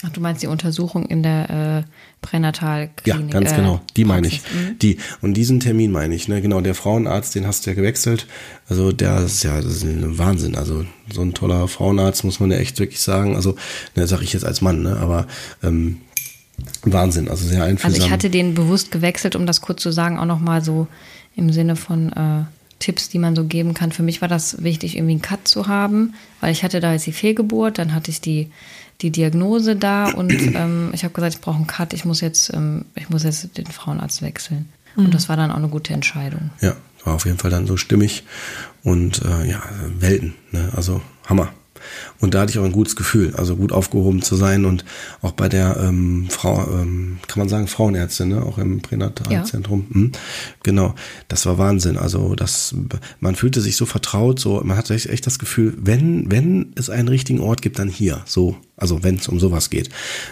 Ach, 0.05 0.10
du 0.10 0.20
meinst 0.20 0.43
die 0.43 0.48
Untersuchung 0.48 1.06
in 1.06 1.23
der 1.23 1.85
äh, 1.86 1.90
Pränatalklinik? 2.23 3.07
Ja, 3.07 3.40
ganz 3.40 3.53
äh, 3.53 3.57
genau. 3.57 3.81
Die 3.97 4.05
meine 4.05 4.28
ich. 4.28 4.40
Mhm. 4.40 4.78
Die. 4.81 4.97
Und 5.20 5.35
diesen 5.35 5.61
Termin 5.61 5.93
meine 5.93 6.15
ich. 6.15 6.28
Ne? 6.28 6.40
Genau, 6.40 6.61
der 6.61 6.74
Frauenarzt, 6.74 7.35
den 7.35 7.47
hast 7.47 7.66
du 7.66 7.70
ja 7.70 7.77
gewechselt. 7.77 8.27
Also 8.69 8.93
der 8.93 9.20
ist 9.20 9.43
ja 9.43 9.61
das 9.61 9.77
ist 9.77 9.82
ein 9.82 10.16
Wahnsinn. 10.16 10.55
Also 10.55 10.86
so 11.12 11.20
ein 11.20 11.35
toller 11.35 11.69
Frauenarzt 11.69 12.24
muss 12.24 12.40
man 12.40 12.51
ja 12.51 12.57
echt 12.57 12.78
wirklich 12.78 13.01
sagen. 13.01 13.36
Also, 13.36 13.57
ne, 13.97 14.07
sage 14.07 14.24
ich 14.24 14.32
jetzt 14.32 14.44
als 14.44 14.62
Mann, 14.62 14.82
ne? 14.82 14.97
aber 14.97 15.27
ähm, 15.62 16.01
Wahnsinn. 16.82 17.28
Also 17.28 17.47
sehr 17.47 17.65
einfühlsam. 17.65 17.93
Also 17.93 18.07
ich 18.07 18.11
hatte 18.11 18.31
den 18.31 18.55
bewusst 18.55 18.90
gewechselt, 18.90 19.36
um 19.36 19.44
das 19.44 19.61
kurz 19.61 19.82
zu 19.82 19.93
sagen, 19.93 20.19
auch 20.19 20.24
nochmal 20.24 20.65
so 20.65 20.86
im 21.36 21.53
Sinne 21.53 21.77
von 21.77 22.12
äh, 22.12 22.44
Tipps, 22.78 23.09
die 23.09 23.19
man 23.19 23.36
so 23.36 23.44
geben 23.44 23.74
kann. 23.74 23.93
Für 23.93 24.03
mich 24.03 24.20
war 24.20 24.28
das 24.28 24.62
wichtig, 24.62 24.97
irgendwie 24.97 25.12
einen 25.12 25.23
Cut 25.23 25.47
zu 25.47 25.69
haben, 25.69 26.15
weil 26.40 26.53
ich 26.53 26.65
hatte 26.65 26.81
da 26.81 26.93
jetzt 26.93 27.07
die 27.07 27.12
Fehlgeburt, 27.12 27.78
dann 27.78 27.94
hatte 27.94 28.11
ich 28.11 28.20
die 28.20 28.49
die 29.03 29.11
Diagnose 29.11 29.77
da 29.77 30.11
und 30.11 30.33
ähm, 30.55 30.91
ich 30.93 31.05
habe 31.05 31.15
gesagt, 31.15 31.35
ich 31.35 31.41
brauche 31.41 31.57
einen 31.57 31.66
Cut, 31.66 31.93
ich 31.93 32.05
muss 32.05 32.20
jetzt, 32.20 32.53
ähm, 32.55 32.87
ich 32.95 33.11
muss 33.11 33.24
jetzt 33.24 33.57
den 33.59 33.66
Frauenarzt 33.66 34.23
wechseln. 34.23 34.69
Mhm. 34.97 35.07
Und 35.07 35.15
das 35.15 35.29
war 35.29 35.37
dann 35.37 35.51
auch 35.51 35.57
eine 35.57 35.69
gute 35.69 35.93
Entscheidung. 35.93 36.51
Ja, 36.61 36.77
war 37.05 37.15
auf 37.15 37.24
jeden 37.24 37.39
Fall 37.39 37.51
dann 37.51 37.66
so 37.66 37.77
stimmig 37.77 38.24
und 38.83 39.23
äh, 39.23 39.51
ja, 39.51 39.62
Welten, 39.99 40.35
ne? 40.51 40.70
also 40.74 41.03
Hammer. 41.27 41.53
Und 42.20 42.35
da 42.35 42.40
hatte 42.40 42.52
ich 42.52 42.59
auch 42.59 42.64
ein 42.64 42.73
gutes 42.73 42.97
Gefühl, 42.97 43.35
also 43.36 43.56
gut 43.56 43.73
aufgehoben 43.73 44.23
zu 44.23 44.36
sein 44.36 44.64
und 44.64 44.85
auch 45.20 45.32
bei 45.32 45.48
der 45.48 45.77
ähm, 45.78 46.27
Frau, 46.31 46.66
ähm, 46.73 47.19
kann 47.27 47.39
man 47.39 47.48
sagen, 47.48 47.66
Frauenärztin, 47.66 48.28
ne? 48.28 48.43
auch 48.43 48.59
im 48.59 48.81
Pränatalzentrum. 48.81 49.86
Ja. 49.89 49.94
Hm, 49.94 50.12
genau, 50.62 50.94
das 51.28 51.47
war 51.47 51.59
Wahnsinn. 51.59 51.97
Also 51.97 52.35
das, 52.35 52.74
man 53.20 53.36
fühlte 53.36 53.60
sich 53.60 53.77
so 53.77 53.86
vertraut, 53.86 54.39
so 54.39 54.60
man 54.64 54.77
hatte 54.77 54.94
echt 54.94 55.27
das 55.27 55.39
Gefühl, 55.39 55.74
wenn 55.78 56.31
wenn 56.31 56.73
es 56.77 56.90
einen 56.90 57.09
richtigen 57.09 57.40
Ort 57.40 57.62
gibt, 57.62 57.78
dann 57.78 57.89
hier. 57.89 58.23
So, 58.27 58.56
also 58.77 59.02
wenn 59.02 59.16
es 59.16 59.28
um 59.28 59.40
sowas 59.40 59.70
geht. 59.70 59.90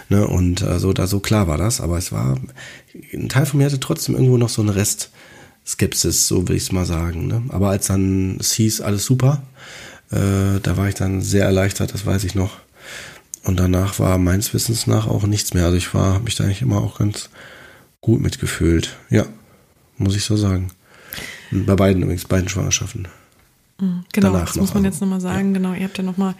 Ne? 0.09 0.27
Und 0.27 0.61
äh, 0.61 0.79
so 0.79 0.93
da 0.93 1.07
so 1.07 1.19
klar 1.19 1.47
war 1.47 1.57
das, 1.57 1.81
aber 1.81 1.97
es 1.97 2.11
war 2.11 2.37
ein 3.13 3.29
Teil 3.29 3.45
von 3.45 3.59
mir 3.59 3.65
hatte 3.65 3.79
trotzdem 3.79 4.15
irgendwo 4.15 4.37
noch 4.37 4.49
so 4.49 4.61
eine 4.61 4.75
Rest. 4.75 5.11
Skepsis, 5.65 6.27
so 6.27 6.47
will 6.47 6.55
ich 6.55 6.63
es 6.63 6.71
mal 6.71 6.85
sagen. 6.85 7.27
Ne? 7.27 7.43
Aber 7.49 7.69
als 7.69 7.87
dann 7.87 8.37
es 8.39 8.53
hieß, 8.53 8.81
alles 8.81 9.05
super, 9.05 9.43
äh, 10.11 10.59
da 10.61 10.77
war 10.77 10.87
ich 10.87 10.95
dann 10.95 11.21
sehr 11.21 11.45
erleichtert, 11.45 11.93
das 11.93 12.05
weiß 12.05 12.23
ich 12.23 12.35
noch. 12.35 12.57
Und 13.43 13.59
danach 13.59 13.97
war 13.99 14.17
meines 14.17 14.53
Wissens 14.53 14.87
nach 14.87 15.07
auch 15.07 15.23
nichts 15.23 15.53
mehr. 15.53 15.65
Also 15.65 15.77
ich 15.77 15.93
war, 15.93 16.13
habe 16.13 16.25
mich 16.25 16.35
da 16.35 16.43
eigentlich 16.43 16.61
immer 16.61 16.77
auch 16.77 16.99
ganz 16.99 17.29
gut 18.01 18.21
mitgefühlt. 18.21 18.97
Ja, 19.09 19.25
muss 19.97 20.15
ich 20.15 20.25
so 20.25 20.35
sagen. 20.35 20.71
Bei 21.51 21.75
beiden 21.75 22.03
übrigens, 22.03 22.25
beiden 22.25 22.49
Schwangerschaften. 22.49 23.07
Mhm, 23.79 24.05
genau, 24.13 24.31
Danach 24.31 24.47
das 24.47 24.55
muss 24.55 24.73
man 24.73 24.85
also. 24.85 24.93
jetzt 24.93 25.01
nochmal 25.01 25.21
sagen. 25.21 25.49
Ja. 25.49 25.53
Genau, 25.53 25.73
ihr 25.73 25.83
habt 25.83 25.97
ja 25.97 26.03
nochmal 26.03 26.35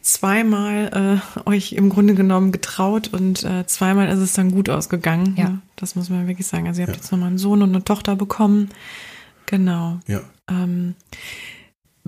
zweimal 0.00 1.20
äh, 1.20 1.48
euch 1.48 1.72
im 1.72 1.90
Grunde 1.90 2.14
genommen 2.14 2.52
getraut 2.52 3.08
und 3.08 3.44
äh, 3.44 3.66
zweimal 3.66 4.08
ist 4.08 4.20
es 4.20 4.32
dann 4.32 4.52
gut 4.52 4.70
ausgegangen. 4.70 5.34
Ja. 5.36 5.48
Ne? 5.48 5.58
Das 5.76 5.96
muss 5.96 6.08
man 6.08 6.26
wirklich 6.28 6.46
sagen. 6.46 6.66
Also 6.66 6.80
ihr 6.80 6.86
habt 6.86 6.96
ja. 6.96 7.02
jetzt 7.02 7.12
nochmal 7.12 7.28
einen 7.28 7.38
Sohn 7.38 7.62
und 7.62 7.74
eine 7.74 7.84
Tochter 7.84 8.16
bekommen. 8.16 8.70
Genau. 9.46 9.98
Ja. 10.06 10.20
Ähm, 10.48 10.94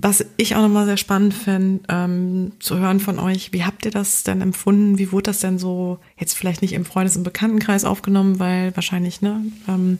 was 0.01 0.25
ich 0.37 0.55
auch 0.55 0.61
nochmal 0.61 0.85
sehr 0.85 0.97
spannend 0.97 1.33
finde, 1.33 1.83
ähm, 1.87 2.53
zu 2.59 2.79
hören 2.79 2.99
von 2.99 3.19
euch, 3.19 3.53
wie 3.53 3.63
habt 3.63 3.85
ihr 3.85 3.91
das 3.91 4.23
denn 4.23 4.41
empfunden? 4.41 4.97
Wie 4.97 5.11
wurde 5.11 5.23
das 5.23 5.39
denn 5.39 5.59
so, 5.59 5.99
jetzt 6.17 6.33
vielleicht 6.33 6.63
nicht 6.63 6.73
im 6.73 6.85
Freundes- 6.85 7.17
und 7.17 7.23
Bekanntenkreis 7.23 7.85
aufgenommen, 7.85 8.39
weil 8.39 8.75
wahrscheinlich, 8.75 9.21
ne, 9.21 9.45
ähm, 9.67 9.99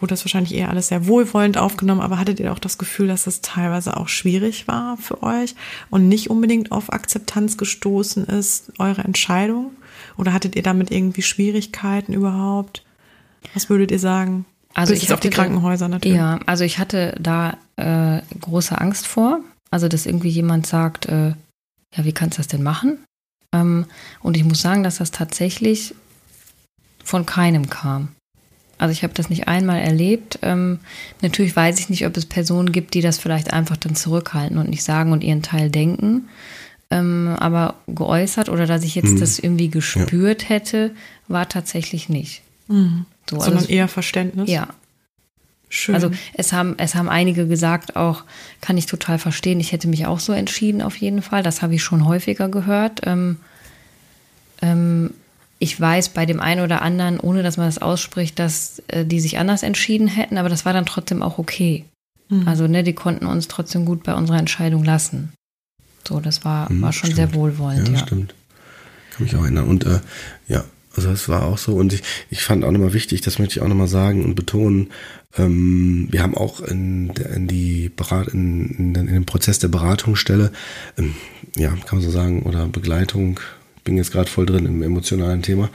wurde 0.00 0.10
das 0.10 0.24
wahrscheinlich 0.24 0.54
eher 0.54 0.68
alles 0.68 0.88
sehr 0.88 1.06
wohlwollend 1.06 1.56
aufgenommen, 1.56 2.02
aber 2.02 2.18
hattet 2.18 2.40
ihr 2.40 2.52
auch 2.52 2.58
das 2.58 2.76
Gefühl, 2.76 3.08
dass 3.08 3.24
das 3.24 3.40
teilweise 3.40 3.96
auch 3.96 4.08
schwierig 4.08 4.68
war 4.68 4.98
für 4.98 5.22
euch 5.22 5.54
und 5.88 6.08
nicht 6.08 6.28
unbedingt 6.28 6.70
auf 6.70 6.92
Akzeptanz 6.92 7.56
gestoßen 7.56 8.26
ist, 8.26 8.72
eure 8.78 9.02
Entscheidung? 9.02 9.72
Oder 10.18 10.34
hattet 10.34 10.56
ihr 10.56 10.62
damit 10.62 10.90
irgendwie 10.90 11.22
Schwierigkeiten 11.22 12.12
überhaupt? 12.12 12.84
Was 13.54 13.70
würdet 13.70 13.90
ihr 13.90 13.98
sagen? 13.98 14.44
Also 14.74 14.92
Bis 14.92 15.02
ich 15.02 15.12
auf 15.12 15.20
die 15.20 15.30
Krankenhäuser 15.30 15.88
natürlich. 15.88 16.18
Ja, 16.18 16.38
also 16.46 16.64
ich 16.64 16.78
hatte 16.78 17.16
da 17.18 17.56
äh, 17.78 18.20
große 18.40 18.78
Angst 18.78 19.06
vor. 19.06 19.40
Also 19.70 19.88
dass 19.88 20.06
irgendwie 20.06 20.28
jemand 20.28 20.66
sagt, 20.66 21.06
äh, 21.06 21.28
ja, 21.94 22.04
wie 22.04 22.12
kannst 22.12 22.38
du 22.38 22.40
das 22.40 22.48
denn 22.48 22.62
machen? 22.62 22.98
Ähm, 23.52 23.86
und 24.20 24.36
ich 24.36 24.44
muss 24.44 24.60
sagen, 24.60 24.82
dass 24.82 24.98
das 24.98 25.10
tatsächlich 25.10 25.94
von 27.04 27.26
keinem 27.26 27.70
kam. 27.70 28.08
Also 28.78 28.92
ich 28.92 29.02
habe 29.02 29.14
das 29.14 29.28
nicht 29.28 29.48
einmal 29.48 29.80
erlebt. 29.80 30.38
Ähm, 30.42 30.78
natürlich 31.20 31.54
weiß 31.54 31.80
ich 31.80 31.88
nicht, 31.88 32.06
ob 32.06 32.16
es 32.16 32.26
Personen 32.26 32.70
gibt, 32.70 32.94
die 32.94 33.00
das 33.00 33.18
vielleicht 33.18 33.52
einfach 33.52 33.76
dann 33.76 33.96
zurückhalten 33.96 34.58
und 34.58 34.70
nicht 34.70 34.84
sagen 34.84 35.12
und 35.12 35.24
ihren 35.24 35.42
Teil 35.42 35.70
denken. 35.70 36.28
Ähm, 36.90 37.34
aber 37.38 37.74
geäußert 37.86 38.48
oder 38.48 38.66
dass 38.66 38.84
ich 38.84 38.94
jetzt 38.94 39.12
mhm. 39.14 39.20
das 39.20 39.38
irgendwie 39.38 39.68
gespürt 39.68 40.44
ja. 40.44 40.48
hätte, 40.50 40.94
war 41.26 41.48
tatsächlich 41.48 42.08
nicht. 42.08 42.42
Mhm. 42.68 43.04
So, 43.28 43.40
Sondern 43.40 43.58
also, 43.58 43.68
eher 43.68 43.88
Verständnis? 43.88 44.48
Ja. 44.48 44.68
Schön. 45.68 45.94
Also 45.94 46.10
es 46.34 46.52
haben, 46.52 46.74
es 46.78 46.94
haben 46.94 47.08
einige 47.08 47.46
gesagt, 47.46 47.96
auch 47.96 48.24
kann 48.60 48.78
ich 48.78 48.86
total 48.86 49.18
verstehen, 49.18 49.60
ich 49.60 49.72
hätte 49.72 49.88
mich 49.88 50.06
auch 50.06 50.20
so 50.20 50.32
entschieden 50.32 50.82
auf 50.82 50.96
jeden 50.96 51.22
Fall. 51.22 51.42
Das 51.42 51.62
habe 51.62 51.74
ich 51.74 51.82
schon 51.82 52.06
häufiger 52.06 52.48
gehört. 52.48 53.02
Ähm, 53.04 53.36
ähm, 54.62 55.10
ich 55.58 55.78
weiß 55.78 56.10
bei 56.10 56.24
dem 56.24 56.40
einen 56.40 56.62
oder 56.62 56.82
anderen, 56.82 57.18
ohne 57.20 57.42
dass 57.42 57.56
man 57.56 57.66
das 57.66 57.78
ausspricht, 57.78 58.38
dass 58.38 58.82
äh, 58.88 59.04
die 59.04 59.20
sich 59.20 59.38
anders 59.38 59.62
entschieden 59.62 60.06
hätten, 60.06 60.38
aber 60.38 60.48
das 60.48 60.64
war 60.64 60.72
dann 60.72 60.86
trotzdem 60.86 61.22
auch 61.22 61.38
okay. 61.38 61.84
Mhm. 62.28 62.46
Also, 62.46 62.66
ne, 62.66 62.82
die 62.82 62.92
konnten 62.92 63.26
uns 63.26 63.48
trotzdem 63.48 63.84
gut 63.84 64.02
bei 64.04 64.14
unserer 64.14 64.38
Entscheidung 64.38 64.84
lassen. 64.84 65.32
So, 66.06 66.20
das 66.20 66.44
war, 66.44 66.70
mhm, 66.70 66.82
war 66.82 66.92
schon 66.92 67.10
stimmt. 67.10 67.16
sehr 67.16 67.34
wohlwollend. 67.34 67.88
Ja, 67.88 67.94
ja, 67.94 68.00
stimmt. 68.00 68.34
Kann 69.12 69.24
mich 69.24 69.34
auch 69.34 69.42
erinnern. 69.42 69.66
Und 69.66 69.84
äh, 69.84 70.00
ja, 70.46 70.64
also 70.96 71.10
das 71.10 71.28
war 71.28 71.44
auch 71.44 71.58
so. 71.58 71.74
Und 71.74 71.92
ich, 71.92 72.02
ich 72.30 72.42
fand 72.42 72.64
auch 72.64 72.70
nochmal 72.70 72.92
wichtig, 72.92 73.20
das 73.20 73.38
möchte 73.38 73.58
ich 73.58 73.62
auch 73.62 73.68
nochmal 73.68 73.88
sagen 73.88 74.24
und 74.24 74.34
betonen, 74.34 74.90
ähm, 75.36 76.08
wir 76.10 76.22
haben 76.22 76.36
auch 76.36 76.60
in, 76.60 77.10
in 77.10 77.46
die 77.46 77.90
Berat, 77.94 78.28
in, 78.28 78.70
in, 78.70 78.94
in 78.94 79.06
den 79.06 79.26
Prozess 79.26 79.58
der 79.58 79.68
Beratungsstelle, 79.68 80.52
ähm, 80.96 81.14
ja, 81.56 81.70
kann 81.70 81.98
man 81.98 82.00
so 82.00 82.10
sagen, 82.10 82.42
oder 82.42 82.66
Begleitung, 82.66 83.40
bin 83.88 83.96
jetzt 83.96 84.12
gerade 84.12 84.28
voll 84.28 84.44
drin 84.44 84.66
im 84.66 84.82
emotionalen 84.82 85.40
Thema, 85.40 85.70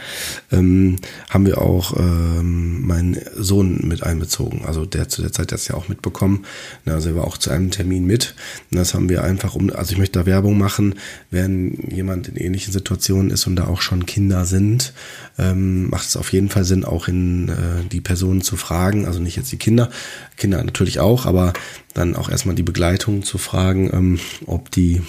ähm, 0.52 0.98
haben 1.32 1.48
wir 1.48 1.60
auch 1.60 1.98
ähm, 1.98 2.86
meinen 2.86 3.18
Sohn 3.36 3.88
mit 3.88 4.04
einbezogen. 4.04 4.66
Also 4.66 4.86
der 4.86 5.10
zu 5.10 5.24
der 5.24 5.32
Zeit 5.32 5.52
das 5.52 5.68
ja 5.68 5.74
auch 5.74 5.88
mitbekommen. 5.88 6.46
Also 6.86 7.10
er 7.10 7.16
war 7.16 7.26
auch 7.26 7.40
zu 7.40 7.50
einem 7.50 7.72
Termin 7.72 8.06
mit. 8.06 8.36
Und 8.70 8.78
das 8.78 8.94
haben 8.94 9.10
wir 9.10 9.24
einfach 9.24 9.56
um, 9.56 9.72
also 9.72 9.94
ich 9.94 9.98
möchte 9.98 10.20
da 10.20 10.28
Werbung 10.28 10.60
machen, 10.60 10.94
wenn 11.32 11.90
jemand 11.90 12.28
in 12.28 12.36
ähnlichen 12.36 12.72
Situationen 12.72 13.32
ist 13.32 13.48
und 13.48 13.56
da 13.56 13.66
auch 13.66 13.82
schon 13.82 14.06
Kinder 14.06 14.46
sind, 14.46 14.94
ähm, 15.40 15.90
macht 15.90 16.08
es 16.08 16.16
auf 16.16 16.32
jeden 16.32 16.50
Fall 16.50 16.66
Sinn, 16.66 16.86
auch 16.86 17.08
in 17.08 17.50
äh, 17.50 17.54
die 17.92 18.02
Personen 18.02 18.42
zu 18.42 18.58
fragen. 18.58 19.08
Also 19.08 19.20
nicht 19.20 19.38
jetzt 19.38 19.52
die 19.52 19.58
Kinder, 19.58 19.90
Kinder 20.38 20.64
natürlich 20.64 21.00
auch, 21.00 21.26
aber 21.26 21.54
dann 21.96 22.16
auch 22.16 22.30
erstmal 22.30 22.54
die 22.54 22.62
Begleitung 22.62 23.24
zu 23.24 23.40
fragen, 23.40 23.90
ähm, 23.92 24.20
ob 24.46 24.70
die 24.70 25.02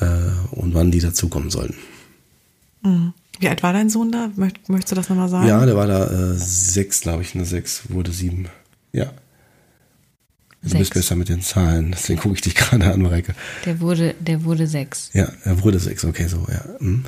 äh, 0.00 0.06
und 0.52 0.72
wann 0.72 0.90
die 0.90 1.00
dazukommen 1.00 1.50
sollen. 1.50 1.74
Mhm. 2.86 3.12
Wie 3.38 3.48
alt 3.48 3.62
war 3.62 3.72
dein 3.72 3.90
Sohn 3.90 4.12
da? 4.12 4.30
Möchtest 4.36 4.90
du 4.90 4.94
das 4.94 5.08
nochmal 5.08 5.28
sagen? 5.28 5.46
Ja, 5.46 5.64
der 5.66 5.76
war 5.76 5.86
da 5.86 6.06
äh, 6.06 6.34
sechs, 6.36 7.02
glaube 7.02 7.22
ich, 7.22 7.34
eine 7.34 7.44
sechs, 7.44 7.82
wurde 7.90 8.10
sieben. 8.12 8.48
Ja. 8.92 9.12
Du 10.62 10.70
sechs. 10.70 10.78
bist 10.78 10.94
besser 10.94 11.16
mit 11.16 11.28
den 11.28 11.42
Zahlen, 11.42 11.92
deswegen 11.92 12.18
gucke 12.18 12.36
ich 12.36 12.40
dich 12.40 12.54
gerade 12.54 12.92
an, 12.92 13.02
Mareike. 13.02 13.34
Der 13.66 13.80
wurde, 13.80 14.14
der 14.20 14.44
wurde 14.44 14.66
sechs. 14.66 15.10
Ja, 15.12 15.28
er 15.44 15.62
wurde 15.62 15.78
sechs, 15.78 16.04
okay, 16.04 16.28
so, 16.28 16.46
ja. 16.48 16.64
Hm. 16.78 17.04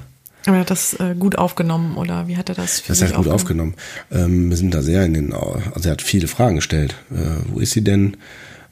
Aber 0.47 0.57
er 0.57 0.61
hat 0.61 0.71
das 0.71 0.95
äh, 0.95 1.15
gut 1.19 1.37
aufgenommen 1.37 1.97
oder 1.97 2.29
wie 2.29 2.37
hat 2.37 2.49
er 2.49 2.55
das 2.55 2.81
für 2.81 2.89
Das 2.89 3.03
hat 3.03 3.15
gut 3.15 3.29
aufgenommen. 3.29 3.75
Ähm, 4.11 4.51
wir 4.51 4.57
sind 4.57 4.73
da 4.73 4.83
sehr 4.83 5.05
in 5.05 5.15
den, 5.15 5.33
also 5.33 5.89
er 5.89 5.93
hat 5.93 6.03
viele 6.03 6.29
Fragen 6.29 6.57
gestellt. 6.57 6.95
Äh, 7.11 7.43
wo 7.49 7.59
ist 7.59 7.73
sie 7.73 7.83
denn? 7.83 8.17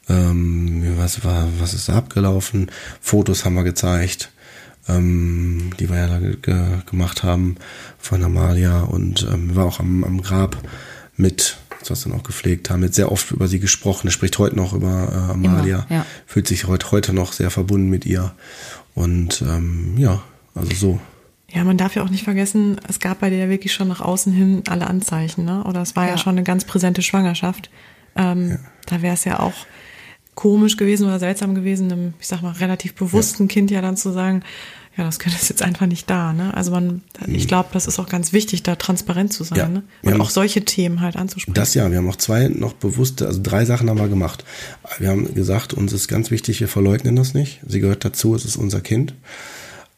Ähm, 0.09 0.95
was 0.97 1.23
war, 1.23 1.47
was 1.59 1.73
ist 1.73 1.89
da 1.89 1.95
abgelaufen? 1.95 2.71
Fotos 3.01 3.45
haben 3.45 3.55
wir 3.55 3.63
gezeigt 3.63 4.31
ähm, 4.87 5.71
die 5.79 5.89
wir 5.89 5.97
ja 5.97 6.07
da 6.07 6.19
ge 6.19 6.81
gemacht 6.85 7.23
haben 7.23 7.55
von 7.97 8.23
Amalia 8.23 8.81
und 8.81 9.27
ähm, 9.31 9.55
war 9.55 9.65
auch 9.65 9.79
am, 9.79 10.03
am 10.03 10.21
Grab 10.21 10.57
mit, 11.15 11.57
was 11.87 12.03
dann 12.03 12.13
auch 12.13 12.23
gepflegt 12.23 12.69
haben, 12.69 12.83
jetzt 12.83 12.95
sehr 12.95 13.11
oft 13.11 13.31
über 13.31 13.47
sie 13.47 13.59
gesprochen. 13.59 14.07
Er 14.07 14.11
spricht 14.11 14.37
heute 14.39 14.55
noch 14.55 14.73
über 14.73 15.09
äh, 15.11 15.31
Amalia, 15.31 15.85
Immer, 15.89 15.97
ja. 15.99 16.05
fühlt 16.25 16.47
sich 16.47 16.67
heute, 16.67 16.91
heute 16.91 17.13
noch 17.13 17.33
sehr 17.33 17.51
verbunden 17.51 17.89
mit 17.89 18.05
ihr 18.05 18.33
und 18.93 19.41
ähm, 19.41 19.95
ja, 19.97 20.21
also 20.55 20.75
so. 20.75 20.99
Ja, 21.49 21.63
man 21.63 21.77
darf 21.77 21.95
ja 21.95 22.03
auch 22.03 22.09
nicht 22.09 22.25
vergessen, 22.25 22.79
es 22.89 22.99
gab 22.99 23.19
bei 23.19 23.29
dir 23.29 23.37
ja 23.37 23.49
wirklich 23.49 23.73
schon 23.73 23.87
nach 23.87 24.01
außen 24.01 24.33
hin 24.33 24.63
alle 24.67 24.87
Anzeichen, 24.87 25.45
ne? 25.45 25.63
Oder 25.63 25.81
es 25.81 25.95
war 25.95 26.05
ja, 26.05 26.11
ja 26.11 26.17
schon 26.17 26.33
eine 26.33 26.43
ganz 26.43 26.65
präsente 26.65 27.01
Schwangerschaft. 27.01 27.69
Ähm, 28.17 28.49
ja. 28.49 28.57
Da 28.85 29.01
wäre 29.01 29.13
es 29.13 29.23
ja 29.23 29.39
auch 29.39 29.53
komisch 30.37 30.77
gewesen 30.77 31.07
oder 31.07 31.19
seltsam 31.19 31.55
gewesen, 31.55 31.91
einem, 31.91 32.13
ich 32.19 32.27
sag 32.27 32.43
mal, 32.43 32.51
relativ 32.51 32.93
bewussten 32.93 33.43
ja. 33.43 33.47
Kind 33.49 33.71
ja 33.71 33.81
dann 33.81 33.97
zu 33.97 34.11
sagen, 34.11 34.43
ja, 34.95 35.03
das 35.03 35.17
Kind 35.17 35.35
ist 35.35 35.49
jetzt 35.49 35.63
einfach 35.63 35.87
nicht 35.87 36.09
da. 36.09 36.31
Ne? 36.31 36.53
Also 36.53 36.71
man, 36.71 37.01
ich 37.25 37.43
mhm. 37.43 37.47
glaube, 37.47 37.69
das 37.73 37.87
ist 37.87 37.99
auch 37.99 38.07
ganz 38.07 38.33
wichtig, 38.33 38.61
da 38.61 38.75
transparent 38.75 39.33
zu 39.33 39.43
sein. 39.43 39.57
Ja, 39.57 39.67
ne? 39.67 39.83
Und 40.03 40.21
auch 40.21 40.29
solche 40.29 40.63
Themen 40.63 41.01
halt 41.01 41.15
anzusprechen. 41.15 41.55
Das 41.55 41.73
ja, 41.73 41.89
wir 41.89 41.97
haben 41.97 42.09
auch 42.09 42.17
zwei 42.17 42.47
noch 42.47 42.73
bewusste, 42.73 43.25
also 43.25 43.39
drei 43.41 43.65
Sachen 43.65 43.89
haben 43.89 43.99
wir 43.99 44.09
gemacht. 44.09 44.45
Wir 44.99 45.09
haben 45.09 45.33
gesagt, 45.33 45.73
uns 45.73 45.91
ist 45.91 46.07
ganz 46.07 46.29
wichtig, 46.29 46.59
wir 46.59 46.67
verleugnen 46.67 47.15
das 47.15 47.33
nicht. 47.33 47.59
Sie 47.67 47.79
gehört 47.79 48.05
dazu, 48.05 48.35
es 48.35 48.45
ist 48.45 48.57
unser 48.57 48.81
Kind. 48.81 49.15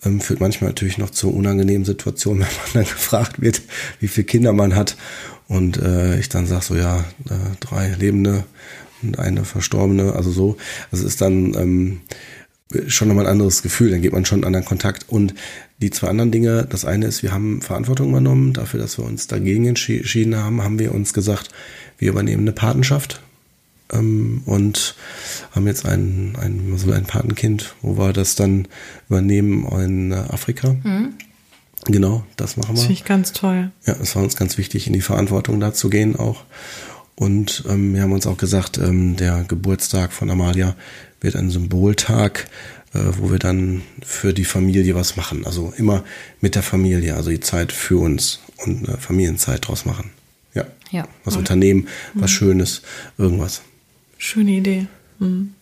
Ähm, 0.06 0.22
führt 0.22 0.40
manchmal 0.40 0.70
natürlich 0.70 0.98
noch 0.98 1.10
zu 1.10 1.30
unangenehmen 1.30 1.84
Situationen, 1.84 2.42
wenn 2.44 2.48
man 2.48 2.86
dann 2.86 2.94
gefragt 2.94 3.42
wird, 3.42 3.62
wie 4.00 4.08
viele 4.08 4.26
Kinder 4.26 4.54
man 4.54 4.76
hat. 4.76 4.96
Und 5.50 5.78
äh, 5.78 6.18
ich 6.20 6.30
dann 6.30 6.46
sage 6.46 6.64
so, 6.64 6.76
ja, 6.76 7.00
äh, 7.30 7.56
drei 7.60 7.90
Lebende 8.00 8.46
und 9.02 9.20
eine 9.20 9.46
Verstorbene, 9.46 10.14
also 10.14 10.32
so. 10.32 10.58
Also 10.92 11.06
es 11.06 11.14
ist 11.14 11.22
dann... 11.22 11.54
Ähm, 11.56 12.02
schon 12.88 13.08
nochmal 13.08 13.26
ein 13.26 13.32
anderes 13.32 13.64
Gefühl, 13.64 13.90
dann 13.90 14.04
geht 14.04 14.14
man 14.14 14.26
schon 14.26 14.38
einen 14.38 14.46
anderen 14.46 14.66
Kontakt. 14.66 15.10
Und 15.10 15.34
die 15.82 15.90
zwei 15.90 16.08
anderen 16.08 16.32
Dinge, 16.32 16.68
das 16.70 16.86
eine 16.86 17.08
ist, 17.08 17.24
wir 17.24 17.32
haben 17.32 17.62
Verantwortung 17.62 18.10
übernommen, 18.10 18.54
dafür, 18.54 18.80
dass 18.80 18.98
wir 19.00 19.06
uns 19.06 19.26
dagegen 19.26 19.66
entschieden 19.66 20.36
haben, 20.36 20.64
haben 20.64 20.78
wir 20.78 20.94
uns 20.94 21.14
gesagt, 21.14 21.50
wir 21.98 22.10
übernehmen 22.10 22.44
eine 22.44 22.52
Patenschaft 22.52 23.22
ähm, 23.92 24.44
und 24.46 24.96
haben 25.52 25.66
jetzt 25.66 25.86
ein, 25.86 26.38
ein, 26.40 26.78
so 26.78 26.92
ein 26.92 27.06
Patenkind, 27.06 27.74
wo 27.82 27.98
wir 27.98 28.14
das 28.14 28.36
dann 28.36 28.68
übernehmen 29.08 29.66
in 29.80 30.14
Afrika. 30.14 30.76
Mhm. 30.84 31.14
Genau, 31.86 32.24
das 32.36 32.56
machen 32.56 32.70
wir. 32.70 32.74
Das 32.76 32.82
finde 32.82 32.94
ich 32.94 33.06
ganz 33.06 33.34
toll. 33.34 33.72
Ja, 33.88 33.96
es 34.00 34.16
war 34.16 34.22
uns 34.22 34.36
ganz 34.36 34.60
wichtig, 34.60 34.86
in 34.86 34.94
die 34.94 35.02
Verantwortung 35.02 35.60
da 35.60 35.74
zu 35.74 35.90
gehen 35.90 36.18
auch. 36.18 36.44
Und 37.20 37.66
ähm, 37.68 37.94
wir 37.94 38.02
haben 38.02 38.14
uns 38.14 38.26
auch 38.26 38.38
gesagt, 38.38 38.78
ähm, 38.78 39.18
der 39.18 39.44
Geburtstag 39.44 40.14
von 40.14 40.30
Amalia 40.30 40.76
wird 41.20 41.36
ein 41.36 41.50
Symboltag 41.50 42.48
äh, 42.94 43.00
wo 43.20 43.32
wir 43.32 43.38
dann 43.38 43.84
für 44.02 44.34
die 44.34 44.46
Familie 44.46 44.96
was 44.96 45.16
machen. 45.16 45.46
Also 45.46 45.72
immer 45.78 46.04
mit 46.42 46.56
der 46.56 46.64
Familie, 46.64 47.16
also 47.16 47.30
die 47.30 47.40
Zeit 47.40 47.72
für 47.72 48.00
uns 48.00 48.40
und 48.66 48.88
eine 48.90 48.98
Familienzeit 48.98 49.68
draus 49.68 49.86
machen. 49.86 50.10
Ja. 50.56 50.66
ja. 50.90 51.08
Was 51.24 51.36
unternehmen, 51.36 51.88
mhm. 52.14 52.22
was 52.22 52.32
Schönes, 52.32 52.82
irgendwas. 53.20 53.62
Schöne 54.18 54.52
Idee. 54.52 54.88
Mhm. 55.20 55.54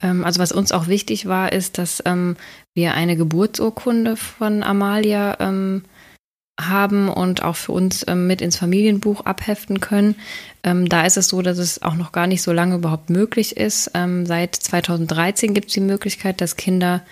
Ähm, 0.00 0.24
also 0.24 0.38
was 0.38 0.52
uns 0.52 0.70
auch 0.70 0.86
wichtig 0.86 1.26
war, 1.26 1.52
ist, 1.52 1.78
dass 1.78 2.02
ähm, 2.06 2.36
wir 2.74 2.94
eine 2.94 3.16
Geburtsurkunde 3.16 4.16
von 4.16 4.62
Amalia 4.62 5.38
ähm, 5.40 5.82
haben 6.58 7.08
und 7.08 7.42
auch 7.42 7.56
für 7.56 7.72
uns 7.72 8.04
ähm, 8.08 8.26
mit 8.26 8.40
ins 8.40 8.56
Familienbuch 8.56 9.22
abheften 9.26 9.80
können. 9.80 10.14
Ähm, 10.62 10.88
da 10.88 11.04
ist 11.04 11.16
es 11.16 11.28
so, 11.28 11.42
dass 11.42 11.58
es 11.58 11.82
auch 11.82 11.94
noch 11.94 12.12
gar 12.12 12.26
nicht 12.26 12.42
so 12.42 12.52
lange 12.52 12.76
überhaupt 12.76 13.10
möglich 13.10 13.56
ist. 13.56 13.90
Ähm, 13.94 14.24
seit 14.24 14.56
2013 14.56 15.52
gibt 15.52 15.68
es 15.68 15.74
die 15.74 15.80
Möglichkeit, 15.80 16.40
dass 16.40 16.56
Kinder, 16.56 17.02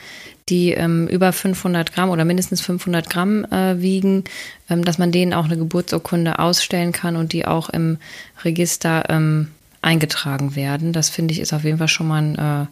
die 0.49 0.73
ähm, 0.73 1.09
über 1.09 1.33
500 1.33 1.93
Gramm 1.93 2.11
oder 2.11 2.25
mindestens 2.25 2.61
500 2.63 3.11
Gramm 3.11 3.45
äh, 3.45 3.81
wiegen, 3.81 4.25
ähm, 4.71 4.85
dass 4.85 4.99
man 4.99 5.13
denen 5.13 5.35
auch 5.35 5.45
eine 5.45 5.59
Geburtsurkunde 5.59 6.39
ausstellen 6.39 6.93
kann 6.93 7.17
und 7.17 7.33
die 7.33 7.47
auch 7.47 7.69
im 7.69 7.99
Register 8.45 9.05
ähm, 9.11 9.49
eingetragen 9.83 10.57
werden. 10.57 10.93
Das 10.95 11.11
finde 11.11 11.35
ich 11.35 11.41
ist 11.41 11.53
auf 11.53 11.65
jeden 11.65 11.79
Fall 11.79 11.89
schon 11.89 12.09
mal 12.09 12.23
ein 12.23 12.39
äh, 12.39 12.67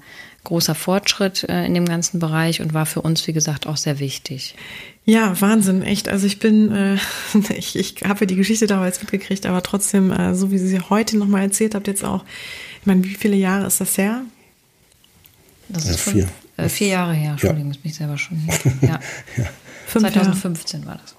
großer 0.44 0.74
Fortschritt 0.74 1.44
äh, 1.49 1.65
in 1.66 1.74
dem 1.74 1.85
ganzen 1.85 2.19
Bereich 2.19 2.61
und 2.61 2.74
war 2.74 2.86
für 2.86 3.03
uns, 3.03 3.27
wie 3.27 3.32
gesagt, 3.32 3.66
auch 3.66 3.77
sehr 3.77 3.99
wichtig. 3.99 4.55
Ja, 5.04 5.40
Wahnsinn, 5.40 5.82
echt. 5.82 6.08
Also 6.08 6.26
ich 6.26 6.38
bin, 6.38 6.70
äh, 6.72 6.96
ich, 7.56 7.76
ich 7.76 7.96
habe 8.04 8.20
ja 8.20 8.26
die 8.26 8.36
Geschichte 8.36 8.66
damals 8.66 9.00
mitgekriegt, 9.00 9.46
aber 9.46 9.62
trotzdem, 9.62 10.12
äh, 10.12 10.34
so 10.34 10.50
wie 10.50 10.58
Sie 10.58 10.68
sie 10.68 10.80
heute 10.80 11.18
nochmal 11.18 11.42
erzählt 11.42 11.74
habt, 11.74 11.88
jetzt 11.88 12.04
auch, 12.04 12.24
ich 12.80 12.86
meine, 12.86 13.04
wie 13.04 13.14
viele 13.14 13.36
Jahre 13.36 13.66
ist 13.66 13.80
das 13.80 13.98
her? 13.98 14.22
Das 15.68 15.86
ist 15.86 16.06
ja, 16.06 16.12
vier. 16.12 16.22
Fünf, 16.22 16.32
äh, 16.56 16.68
vier 16.68 16.88
Jahre 16.88 17.14
her, 17.14 17.32
Entschuldigung, 17.32 17.66
ja. 17.66 17.76
ist 17.76 17.84
mich 17.84 17.94
selber 17.94 18.18
schon 18.18 18.38
hier. 18.38 18.54
Ja. 18.82 19.00
ja. 19.36 19.44
2015 19.88 20.86
war 20.86 20.98
das. 21.02 21.16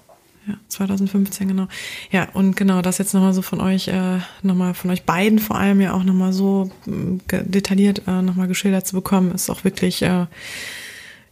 Ja, 0.47 0.55
2015, 0.68 1.47
genau. 1.47 1.68
Ja, 2.11 2.27
und 2.34 2.57
genau, 2.57 2.81
das 2.81 2.97
jetzt 2.97 3.14
nochmal 3.14 3.34
so 3.34 3.41
von 3.41 3.61
euch, 3.61 3.88
äh, 3.88 4.19
nochmal 4.41 4.73
von 4.73 4.91
euch 4.91 5.03
beiden 5.03 5.39
vor 5.39 5.57
allem 5.57 5.80
ja 5.80 5.93
auch 5.93 6.03
nochmal 6.03 6.34
so 6.34 6.69
äh, 6.88 7.43
detailliert 7.43 8.01
äh, 8.07 8.22
nochmal 8.22 8.47
geschildert 8.47 8.85
zu 8.85 8.95
bekommen, 8.95 9.31
ist 9.31 9.49
auch 9.49 9.64
wirklich, 9.64 10.01
äh, 10.01 10.26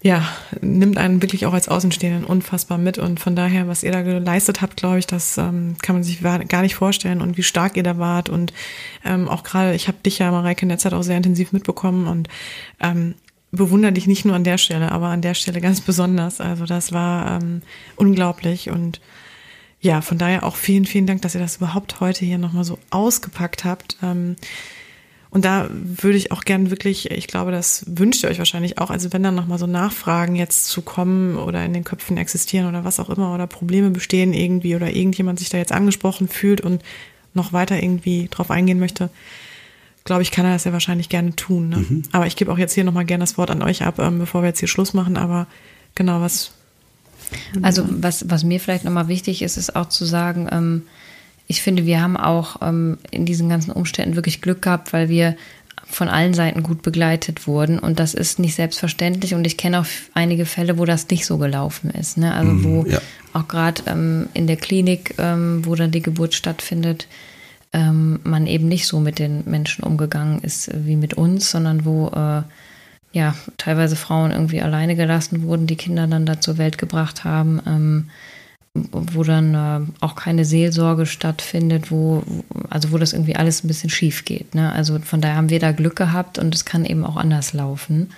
ja, 0.03 0.27
nimmt 0.61 0.97
einen 0.97 1.21
wirklich 1.21 1.45
auch 1.45 1.53
als 1.53 1.69
Außenstehenden 1.69 2.23
unfassbar 2.23 2.79
mit. 2.79 2.97
Und 2.97 3.19
von 3.19 3.35
daher, 3.35 3.67
was 3.67 3.83
ihr 3.83 3.91
da 3.91 4.01
geleistet 4.01 4.61
habt, 4.61 4.77
glaube 4.77 4.97
ich, 4.97 5.05
das 5.05 5.37
ähm, 5.37 5.75
kann 5.81 5.95
man 5.95 6.03
sich 6.03 6.21
gar 6.21 6.61
nicht 6.61 6.75
vorstellen 6.75 7.21
und 7.21 7.37
wie 7.37 7.43
stark 7.43 7.77
ihr 7.77 7.83
da 7.83 7.99
wart. 7.99 8.29
Und 8.29 8.51
ähm, 9.05 9.29
auch 9.29 9.43
gerade, 9.43 9.75
ich 9.75 9.87
habe 9.87 9.99
dich 10.03 10.17
ja, 10.17 10.31
Mareike, 10.31 10.63
in 10.63 10.69
der 10.69 10.79
Zeit 10.79 10.93
auch 10.93 11.03
sehr 11.03 11.17
intensiv 11.17 11.51
mitbekommen 11.51 12.07
und 12.07 12.29
ähm, 12.79 13.13
bewundere 13.51 13.91
dich 13.91 14.07
nicht 14.07 14.25
nur 14.25 14.35
an 14.35 14.43
der 14.43 14.57
Stelle, 14.57 14.91
aber 14.91 15.07
an 15.07 15.21
der 15.21 15.35
Stelle 15.35 15.61
ganz 15.61 15.81
besonders. 15.81 16.41
Also 16.41 16.65
das 16.65 16.91
war 16.91 17.39
ähm, 17.39 17.61
unglaublich 17.95 18.71
und 18.71 19.01
ja, 19.81 20.01
von 20.01 20.17
daher 20.17 20.43
auch 20.43 20.55
vielen, 20.55 20.85
vielen 20.85 21.07
Dank, 21.07 21.23
dass 21.23 21.35
ihr 21.35 21.41
das 21.41 21.57
überhaupt 21.57 21.99
heute 21.99 22.23
hier 22.23 22.37
nochmal 22.37 22.63
so 22.63 22.77
ausgepackt 22.91 23.65
habt. 23.65 23.97
Ähm, 24.03 24.35
und 25.31 25.45
da 25.45 25.69
würde 25.71 26.17
ich 26.17 26.33
auch 26.33 26.43
gern 26.43 26.69
wirklich, 26.69 27.09
ich 27.09 27.27
glaube, 27.27 27.51
das 27.51 27.85
wünscht 27.87 28.23
ihr 28.23 28.29
euch 28.29 28.37
wahrscheinlich 28.37 28.77
auch, 28.79 28.89
also 28.89 29.13
wenn 29.13 29.23
dann 29.23 29.33
nochmal 29.33 29.57
so 29.57 29.65
Nachfragen 29.65 30.35
jetzt 30.35 30.67
zu 30.67 30.81
kommen 30.81 31.37
oder 31.37 31.63
in 31.63 31.71
den 31.71 31.85
Köpfen 31.85 32.17
existieren 32.17 32.67
oder 32.67 32.83
was 32.83 32.99
auch 32.99 33.09
immer 33.09 33.33
oder 33.33 33.47
Probleme 33.47 33.91
bestehen 33.91 34.33
irgendwie 34.33 34.75
oder 34.75 34.93
irgendjemand 34.93 35.39
sich 35.39 35.49
da 35.49 35.57
jetzt 35.57 35.71
angesprochen 35.71 36.27
fühlt 36.27 36.59
und 36.59 36.83
noch 37.33 37.53
weiter 37.53 37.81
irgendwie 37.81 38.27
drauf 38.29 38.51
eingehen 38.51 38.77
möchte, 38.77 39.09
glaube 40.03 40.21
ich, 40.21 40.31
kann 40.31 40.45
er 40.45 40.51
das 40.51 40.65
ja 40.65 40.73
wahrscheinlich 40.73 41.07
gerne 41.07 41.33
tun. 41.33 41.69
Ne? 41.69 41.77
Mhm. 41.77 42.03
Aber 42.11 42.27
ich 42.27 42.35
gebe 42.35 42.51
auch 42.51 42.57
jetzt 42.57 42.73
hier 42.73 42.83
nochmal 42.83 43.05
gerne 43.05 43.23
das 43.23 43.37
Wort 43.37 43.51
an 43.51 43.61
euch 43.61 43.83
ab, 43.83 43.99
ähm, 43.99 44.19
bevor 44.19 44.41
wir 44.41 44.47
jetzt 44.49 44.59
hier 44.59 44.67
Schluss 44.67 44.93
machen. 44.93 45.15
Aber 45.15 45.47
genau, 45.95 46.19
was. 46.19 46.51
Also 47.61 47.85
was, 47.87 48.29
was 48.29 48.43
mir 48.43 48.59
vielleicht 48.59 48.83
nochmal 48.83 49.07
wichtig 49.07 49.41
ist, 49.41 49.55
ist 49.55 49.77
auch 49.77 49.87
zu 49.87 50.03
sagen, 50.03 50.49
ähm, 50.51 50.83
ich 51.51 51.61
finde, 51.61 51.85
wir 51.85 52.01
haben 52.01 52.15
auch 52.15 52.61
ähm, 52.61 52.97
in 53.11 53.25
diesen 53.25 53.49
ganzen 53.49 53.71
Umständen 53.71 54.15
wirklich 54.15 54.39
Glück 54.39 54.61
gehabt, 54.61 54.93
weil 54.93 55.09
wir 55.09 55.35
von 55.85 56.07
allen 56.07 56.33
Seiten 56.33 56.63
gut 56.63 56.81
begleitet 56.81 57.45
wurden. 57.45 57.77
Und 57.77 57.99
das 57.99 58.13
ist 58.13 58.39
nicht 58.39 58.55
selbstverständlich. 58.55 59.33
Und 59.33 59.45
ich 59.45 59.57
kenne 59.57 59.81
auch 59.81 59.85
einige 60.13 60.45
Fälle, 60.45 60.77
wo 60.77 60.85
das 60.85 61.09
nicht 61.09 61.25
so 61.25 61.37
gelaufen 61.37 61.89
ist. 61.89 62.17
Ne? 62.17 62.33
Also 62.33 62.53
mhm, 62.53 62.63
wo 62.63 62.85
ja. 62.85 63.01
auch 63.33 63.49
gerade 63.49 63.83
ähm, 63.87 64.29
in 64.33 64.47
der 64.47 64.55
Klinik, 64.55 65.15
ähm, 65.17 65.65
wo 65.65 65.75
dann 65.75 65.91
die 65.91 66.01
Geburt 66.01 66.35
stattfindet, 66.35 67.09
ähm, 67.73 68.21
man 68.23 68.47
eben 68.47 68.69
nicht 68.69 68.87
so 68.87 69.01
mit 69.01 69.19
den 69.19 69.43
Menschen 69.45 69.83
umgegangen 69.83 70.39
ist 70.39 70.71
wie 70.73 70.95
mit 70.95 71.15
uns, 71.15 71.51
sondern 71.51 71.83
wo 71.83 72.07
äh, 72.15 72.43
ja 73.11 73.35
teilweise 73.57 73.97
Frauen 73.97 74.31
irgendwie 74.31 74.61
alleine 74.61 74.95
gelassen 74.95 75.43
wurden, 75.43 75.67
die 75.67 75.75
Kinder 75.75 76.07
dann 76.07 76.25
da 76.25 76.39
zur 76.39 76.57
Welt 76.57 76.77
gebracht 76.77 77.25
haben. 77.25 78.07
Wo 78.73 79.23
dann 79.23 79.53
äh, 79.53 79.85
auch 79.99 80.15
keine 80.15 80.45
Seelsorge 80.45 81.06
stattfindet, 81.06 81.91
wo, 81.91 82.23
also 82.69 82.91
wo 82.91 82.98
das 82.98 83.11
irgendwie 83.11 83.35
alles 83.35 83.64
ein 83.64 83.68
bisschen 83.68 83.89
schief 83.89 84.23
geht. 84.23 84.56
Ne? 84.56 84.72
Also 84.72 84.99
von 84.99 85.19
daher 85.19 85.35
haben 85.35 85.49
wir 85.49 85.60
da 85.60 85.73
Glück 85.73 85.98
gehabt 85.98 86.38
und 86.38 86.56
es 86.56 86.64
kann 86.64 86.85
eben 86.85 87.06
auch 87.06 87.18
anders 87.18 87.52
laufen. 87.52 88.11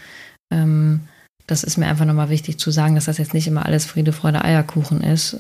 Ähm, 0.52 1.02
das 1.48 1.64
ist 1.64 1.78
mir 1.78 1.88
einfach 1.88 2.06
nochmal 2.06 2.30
wichtig 2.30 2.58
zu 2.58 2.72
sagen, 2.72 2.96
dass 2.96 3.06
das 3.06 3.18
jetzt 3.18 3.34
nicht 3.34 3.48
immer 3.48 3.66
alles 3.66 3.86
Friede, 3.86 4.14
Freude, 4.14 4.46
Eierkuchen 4.46 5.02
ist, 5.02 5.38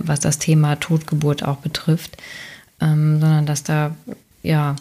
was 0.00 0.20
das 0.20 0.38
Thema 0.38 0.76
Totgeburt 0.76 1.44
auch 1.44 1.58
betrifft, 1.58 2.16
ähm, 2.80 3.20
sondern 3.20 3.46
dass 3.46 3.62
da 3.62 3.94
ja 4.42 4.74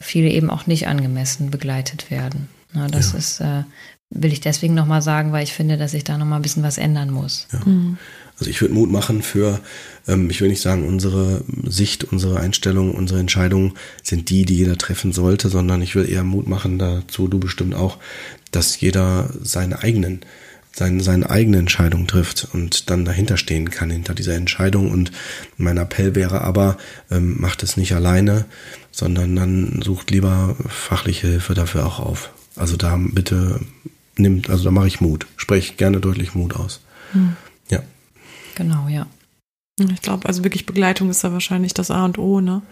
viele 0.00 0.28
eben 0.30 0.50
auch 0.50 0.66
nicht 0.66 0.88
angemessen 0.88 1.50
begleitet 1.50 2.10
werden. 2.10 2.48
Na, 2.72 2.88
das 2.88 3.12
ja. 3.12 3.18
ist, 3.18 3.40
äh, 3.40 3.62
will 4.10 4.32
ich 4.32 4.40
deswegen 4.40 4.74
nochmal 4.74 5.02
sagen, 5.02 5.32
weil 5.32 5.44
ich 5.44 5.52
finde, 5.52 5.76
dass 5.76 5.92
sich 5.92 6.04
da 6.04 6.18
nochmal 6.18 6.38
ein 6.38 6.42
bisschen 6.42 6.62
was 6.62 6.78
ändern 6.78 7.10
muss. 7.10 7.46
Ja. 7.52 7.60
Mhm. 7.64 7.98
Also 8.38 8.50
ich 8.50 8.60
würde 8.60 8.74
Mut 8.74 8.90
machen 8.90 9.22
für, 9.22 9.60
ähm, 10.06 10.30
ich 10.30 10.40
will 10.40 10.48
nicht 10.48 10.62
sagen, 10.62 10.86
unsere 10.86 11.42
Sicht, 11.66 12.04
unsere 12.04 12.38
Einstellung, 12.40 12.94
unsere 12.94 13.20
Entscheidungen 13.20 13.74
sind 14.02 14.30
die, 14.30 14.44
die 14.44 14.56
jeder 14.56 14.78
treffen 14.78 15.12
sollte, 15.12 15.48
sondern 15.48 15.82
ich 15.82 15.94
will 15.94 16.08
eher 16.08 16.24
Mut 16.24 16.48
machen 16.48 16.78
dazu, 16.78 17.28
du 17.28 17.38
bestimmt 17.40 17.74
auch, 17.74 17.98
dass 18.50 18.80
jeder 18.80 19.30
seine 19.42 19.82
eigenen, 19.82 20.20
seine, 20.72 21.02
seine 21.02 21.28
eigene 21.28 21.58
Entscheidung 21.58 22.06
trifft 22.06 22.48
und 22.52 22.90
dann 22.90 23.04
dahinter 23.04 23.36
stehen 23.36 23.70
kann, 23.70 23.90
hinter 23.90 24.14
dieser 24.14 24.34
Entscheidung. 24.34 24.90
Und 24.90 25.10
mein 25.56 25.76
Appell 25.76 26.14
wäre 26.14 26.42
aber, 26.42 26.78
ähm, 27.10 27.40
macht 27.40 27.62
es 27.64 27.76
nicht 27.76 27.92
alleine, 27.94 28.46
sondern 28.92 29.34
dann 29.34 29.82
sucht 29.82 30.10
lieber 30.10 30.56
fachliche 30.68 31.26
Hilfe 31.26 31.54
dafür 31.54 31.86
auch 31.86 31.98
auf. 31.98 32.30
Also 32.54 32.76
da 32.76 32.96
bitte 32.98 33.60
nimmt, 34.16 34.48
also 34.50 34.64
da 34.64 34.70
mache 34.70 34.88
ich 34.88 35.00
Mut. 35.00 35.26
Spreche 35.36 35.74
gerne 35.74 36.00
deutlich 36.00 36.34
Mut 36.34 36.54
aus. 36.54 36.80
Hm. 37.12 37.36
Genau, 38.58 38.88
ja. 38.88 39.06
Ich 39.78 40.02
glaube, 40.02 40.26
also 40.26 40.42
wirklich 40.42 40.66
Begleitung 40.66 41.08
ist 41.08 41.22
da 41.22 41.32
wahrscheinlich 41.32 41.72
das 41.72 41.92
A 41.92 42.04
und 42.04 42.18
O, 42.18 42.40
ne? 42.40 42.62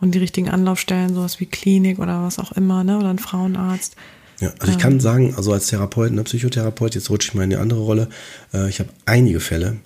Und 0.00 0.14
die 0.16 0.18
richtigen 0.18 0.50
Anlaufstellen, 0.50 1.14
sowas 1.14 1.38
wie 1.38 1.46
Klinik 1.46 2.00
oder 2.00 2.24
was 2.24 2.40
auch 2.40 2.50
immer, 2.52 2.82
ne? 2.82 2.98
Oder 2.98 3.10
ein 3.10 3.20
Frauenarzt. 3.20 3.94
Ja, 4.40 4.52
also 4.58 4.72
ich 4.72 4.78
kann 4.78 4.98
sagen, 5.00 5.34
also 5.36 5.52
als 5.52 5.68
Therapeut, 5.68 6.12
ne, 6.12 6.24
Psychotherapeut, 6.24 6.94
jetzt 6.94 7.08
rutsche 7.08 7.28
ich 7.28 7.34
mal 7.34 7.44
in 7.44 7.50
die 7.50 7.56
andere 7.56 7.80
Rolle. 7.80 8.08
Äh, 8.52 8.68
ich 8.68 8.80
habe 8.80 8.90
einige 9.06 9.40
Fälle, 9.40 9.76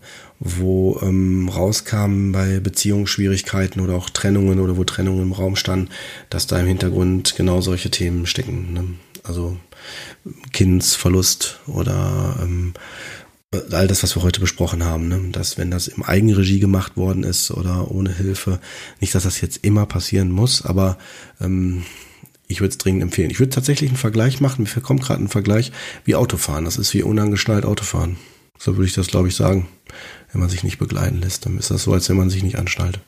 wo 0.41 0.99
ähm, 1.03 1.49
rauskamen 1.49 2.33
bei 2.33 2.59
Beziehungsschwierigkeiten 2.59 3.81
oder 3.81 3.95
auch 3.95 4.09
Trennungen 4.11 4.59
oder 4.59 4.77
wo 4.77 4.85
Trennungen 4.85 5.23
im 5.23 5.33
Raum 5.33 5.55
standen, 5.55 5.91
dass 6.31 6.47
da 6.47 6.59
im 6.59 6.67
Hintergrund 6.67 7.37
genau 7.37 7.61
solche 7.61 7.91
Themen 7.91 8.27
stecken. 8.27 8.73
Ne? 8.73 8.85
Also 9.23 9.57
Kindsverlust 10.53 11.61
oder 11.67 12.39
ähm, 12.43 12.73
all 13.53 13.89
das, 13.89 14.03
was 14.03 14.15
wir 14.17 14.23
heute 14.23 14.41
besprochen 14.41 14.85
haben, 14.85 15.09
ne? 15.09 15.21
dass 15.33 15.59
wenn 15.59 15.71
das 15.71 15.89
im 15.89 16.05
Eigenregie 16.05 16.61
gemacht 16.61 16.97
worden 16.97 17.25
ist 17.25 17.51
oder 17.51 17.91
ohne 17.91 18.13
Hilfe, 18.13 18.61
nicht, 19.01 19.15
dass 19.15 19.25
das 19.25 19.41
jetzt 19.41 19.65
immer 19.65 19.87
passieren 19.87 20.31
muss, 20.31 20.65
aber 20.65 20.99
ähm, 21.41 21.85
ich 22.47 22.61
würde 22.61 22.71
es 22.71 22.79
dringend 22.79 23.03
empfehlen. 23.03 23.31
Ich 23.31 23.41
würde 23.41 23.51
tatsächlich 23.51 23.91
einen 23.91 23.97
Vergleich 23.97 24.41
machen, 24.41 24.69
mir 24.75 24.83
kommt 24.83 25.03
gerade 25.03 25.23
ein 25.23 25.29
Vergleich 25.29 25.73
wie 26.05 26.15
Autofahren. 26.15 26.65
Das 26.65 26.79
ist 26.79 26.95
wie 26.95 27.03
unangeschnallt 27.03 27.65
Autofahren. 27.65 28.17
So 28.59 28.77
würde 28.77 28.87
ich 28.87 28.95
das, 28.95 29.09
glaube 29.09 29.29
ich, 29.29 29.37
sagen. 29.37 29.69
Wenn 30.33 30.41
man 30.41 30.51
sich 30.51 30.63
nicht 30.63 30.79
begleiten 30.79 31.21
lässt, 31.21 31.47
dann 31.47 31.59
ist 31.59 31.71
das 31.71 31.83
so, 31.83 31.93
als 31.93 32.09
wenn 32.09 32.17
man 32.17 32.31
sich 32.31 32.43
nicht 32.43 32.59
anschnallt. 32.59 33.01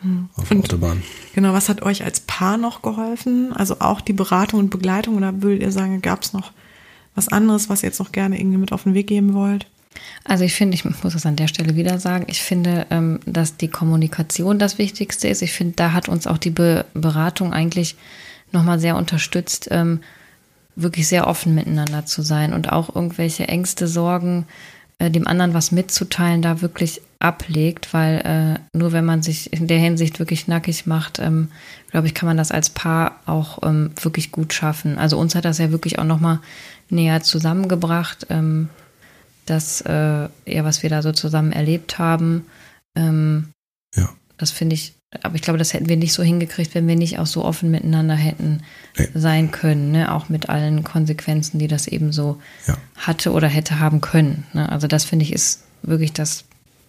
Hm. 0.00 0.28
Auf 0.34 0.48
der 0.48 0.58
Autobahn. 0.58 1.02
Genau, 1.34 1.52
was 1.52 1.68
hat 1.68 1.82
euch 1.82 2.04
als 2.04 2.20
Paar 2.20 2.56
noch 2.56 2.82
geholfen? 2.82 3.52
Also 3.52 3.76
auch 3.80 4.00
die 4.00 4.12
Beratung 4.12 4.60
und 4.60 4.70
Begleitung 4.70 5.16
oder 5.16 5.42
würdet 5.42 5.62
ihr 5.62 5.72
sagen, 5.72 6.00
gab 6.02 6.22
es 6.22 6.32
noch 6.32 6.52
was 7.18 7.28
anderes, 7.28 7.68
was 7.68 7.82
ihr 7.82 7.88
jetzt 7.88 7.98
noch 7.98 8.12
gerne 8.12 8.40
irgendwie 8.40 8.56
mit 8.56 8.72
auf 8.72 8.84
den 8.84 8.94
Weg 8.94 9.08
geben 9.08 9.34
wollt? 9.34 9.66
Also 10.24 10.44
ich 10.44 10.54
finde, 10.54 10.74
ich 10.74 10.84
muss 10.84 11.14
es 11.14 11.26
an 11.26 11.36
der 11.36 11.48
Stelle 11.48 11.74
wieder 11.74 11.98
sagen, 11.98 12.26
ich 12.28 12.42
finde, 12.42 12.86
ähm, 12.90 13.18
dass 13.26 13.56
die 13.56 13.68
Kommunikation 13.68 14.58
das 14.58 14.78
Wichtigste 14.78 15.28
ist. 15.28 15.42
Ich 15.42 15.52
finde, 15.52 15.74
da 15.76 15.92
hat 15.92 16.08
uns 16.08 16.26
auch 16.26 16.38
die 16.38 16.50
Beratung 16.50 17.52
eigentlich 17.52 17.96
nochmal 18.52 18.78
sehr 18.78 18.96
unterstützt, 18.96 19.68
ähm, 19.70 20.00
wirklich 20.76 21.08
sehr 21.08 21.26
offen 21.26 21.54
miteinander 21.54 22.06
zu 22.06 22.22
sein 22.22 22.52
und 22.52 22.72
auch 22.72 22.94
irgendwelche 22.94 23.48
Ängste, 23.48 23.88
Sorgen 23.88 24.46
äh, 25.00 25.10
dem 25.10 25.26
anderen 25.26 25.54
was 25.54 25.72
mitzuteilen, 25.72 26.40
da 26.40 26.60
wirklich 26.60 27.00
ablegt, 27.18 27.92
weil 27.92 28.60
äh, 28.72 28.76
nur 28.78 28.92
wenn 28.92 29.04
man 29.04 29.22
sich 29.22 29.52
in 29.52 29.66
der 29.66 29.78
Hinsicht 29.78 30.20
wirklich 30.20 30.46
nackig 30.46 30.86
macht, 30.86 31.18
ähm, 31.18 31.48
glaube 31.90 32.06
ich, 32.06 32.14
kann 32.14 32.28
man 32.28 32.36
das 32.36 32.52
als 32.52 32.70
Paar 32.70 33.18
auch 33.26 33.58
wirklich 34.02 34.30
gut 34.30 34.52
schaffen. 34.52 34.98
Also 34.98 35.18
uns 35.18 35.34
hat 35.34 35.44
das 35.44 35.58
ja 35.58 35.72
wirklich 35.72 35.98
auch 35.98 36.04
nochmal 36.04 36.38
näher 36.90 37.22
zusammengebracht, 37.22 38.26
ähm, 38.30 38.68
das, 39.46 39.80
äh, 39.82 39.92
ja, 40.46 40.64
was 40.64 40.82
wir 40.82 40.90
da 40.90 41.02
so 41.02 41.12
zusammen 41.12 41.52
erlebt 41.52 41.98
haben. 41.98 42.46
Ähm, 42.94 43.48
ja. 43.94 44.08
Das 44.36 44.50
finde 44.50 44.74
ich, 44.74 44.94
aber 45.22 45.36
ich 45.36 45.42
glaube, 45.42 45.58
das 45.58 45.72
hätten 45.72 45.88
wir 45.88 45.96
nicht 45.96 46.12
so 46.12 46.22
hingekriegt, 46.22 46.74
wenn 46.74 46.86
wir 46.86 46.96
nicht 46.96 47.18
auch 47.18 47.26
so 47.26 47.44
offen 47.44 47.70
miteinander 47.70 48.14
hätten 48.14 48.62
nee. 48.98 49.08
sein 49.14 49.50
können, 49.50 49.92
ne? 49.92 50.12
auch 50.12 50.28
mit 50.28 50.48
allen 50.48 50.84
Konsequenzen, 50.84 51.58
die 51.58 51.68
das 51.68 51.86
eben 51.86 52.12
so 52.12 52.40
ja. 52.66 52.76
hatte 52.96 53.32
oder 53.32 53.48
hätte 53.48 53.80
haben 53.80 54.00
können. 54.00 54.46
Ne? 54.52 54.70
Also 54.70 54.86
das 54.86 55.04
finde 55.04 55.24
ich 55.24 55.32
ist 55.32 55.64
wirklich 55.82 56.12
das 56.12 56.44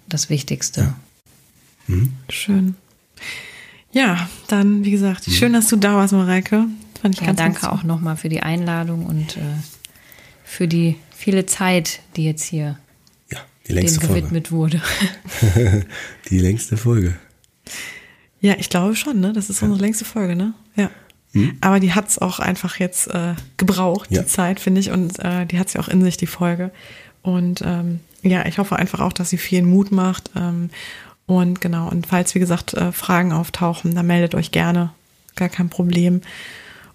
das 0.09 0.29
Wichtigste. 0.29 0.81
Ja. 0.81 0.95
Mhm. 1.87 2.13
Schön. 2.29 2.75
Ja, 3.91 4.29
dann, 4.47 4.83
wie 4.83 4.91
gesagt, 4.91 5.27
mhm. 5.27 5.31
schön, 5.31 5.53
dass 5.53 5.67
du 5.67 5.75
da 5.75 5.95
warst, 5.95 6.13
Mareike. 6.13 6.65
Fand 7.01 7.15
ich 7.15 7.21
ja, 7.21 7.27
ganz 7.27 7.37
danke 7.37 7.61
ganz 7.61 7.73
auch 7.73 7.83
nochmal 7.83 8.17
für 8.17 8.29
die 8.29 8.41
Einladung 8.41 9.05
und 9.05 9.37
äh, 9.37 9.41
für 10.49 10.67
die 10.67 10.95
viele 11.15 11.45
Zeit, 11.45 11.99
die 12.15 12.25
jetzt 12.25 12.43
hier 12.43 12.79
ja, 13.31 13.37
die 13.67 13.73
längste 13.73 13.99
dem 13.99 14.09
gewidmet 14.09 14.47
Folge. 14.47 14.81
wurde. 15.53 15.85
die 16.29 16.39
längste 16.39 16.75
Folge. 16.75 17.15
Ja, 18.41 18.55
ich 18.57 18.69
glaube 18.69 18.95
schon, 18.95 19.19
ne? 19.19 19.31
Das 19.31 19.49
ist 19.49 19.61
ja. 19.61 19.67
unsere 19.67 19.85
längste 19.85 20.05
Folge, 20.05 20.35
ne? 20.35 20.53
Ja. 20.75 20.89
Mhm. 21.33 21.57
Aber 21.61 21.79
die 21.79 21.93
hat 21.93 22.07
es 22.07 22.17
auch 22.17 22.39
einfach 22.39 22.77
jetzt 22.79 23.07
äh, 23.09 23.35
gebraucht, 23.57 24.09
ja. 24.09 24.23
die 24.23 24.27
Zeit, 24.27 24.59
finde 24.59 24.81
ich. 24.81 24.89
Und 24.89 25.19
äh, 25.19 25.45
die 25.45 25.59
hat 25.59 25.67
es 25.67 25.73
ja 25.73 25.81
auch 25.81 25.87
in 25.87 26.01
sich, 26.01 26.17
die 26.17 26.25
Folge. 26.25 26.71
Und 27.21 27.61
ähm, 27.63 27.99
ja, 28.23 28.45
ich 28.47 28.57
hoffe 28.57 28.75
einfach 28.75 29.01
auch, 29.01 29.13
dass 29.13 29.29
sie 29.29 29.37
viel 29.37 29.61
Mut 29.61 29.91
macht. 29.91 30.31
Ähm, 30.35 30.71
und 31.27 31.61
genau, 31.61 31.89
und 31.89 32.07
falls, 32.07 32.33
wie 32.33 32.39
gesagt, 32.39 32.73
äh, 32.73 32.91
Fragen 32.91 33.33
auftauchen, 33.33 33.93
dann 33.93 34.07
meldet 34.07 34.33
euch 34.33 34.49
gerne. 34.49 34.91
Gar 35.35 35.49
kein 35.49 35.69
Problem. 35.69 36.21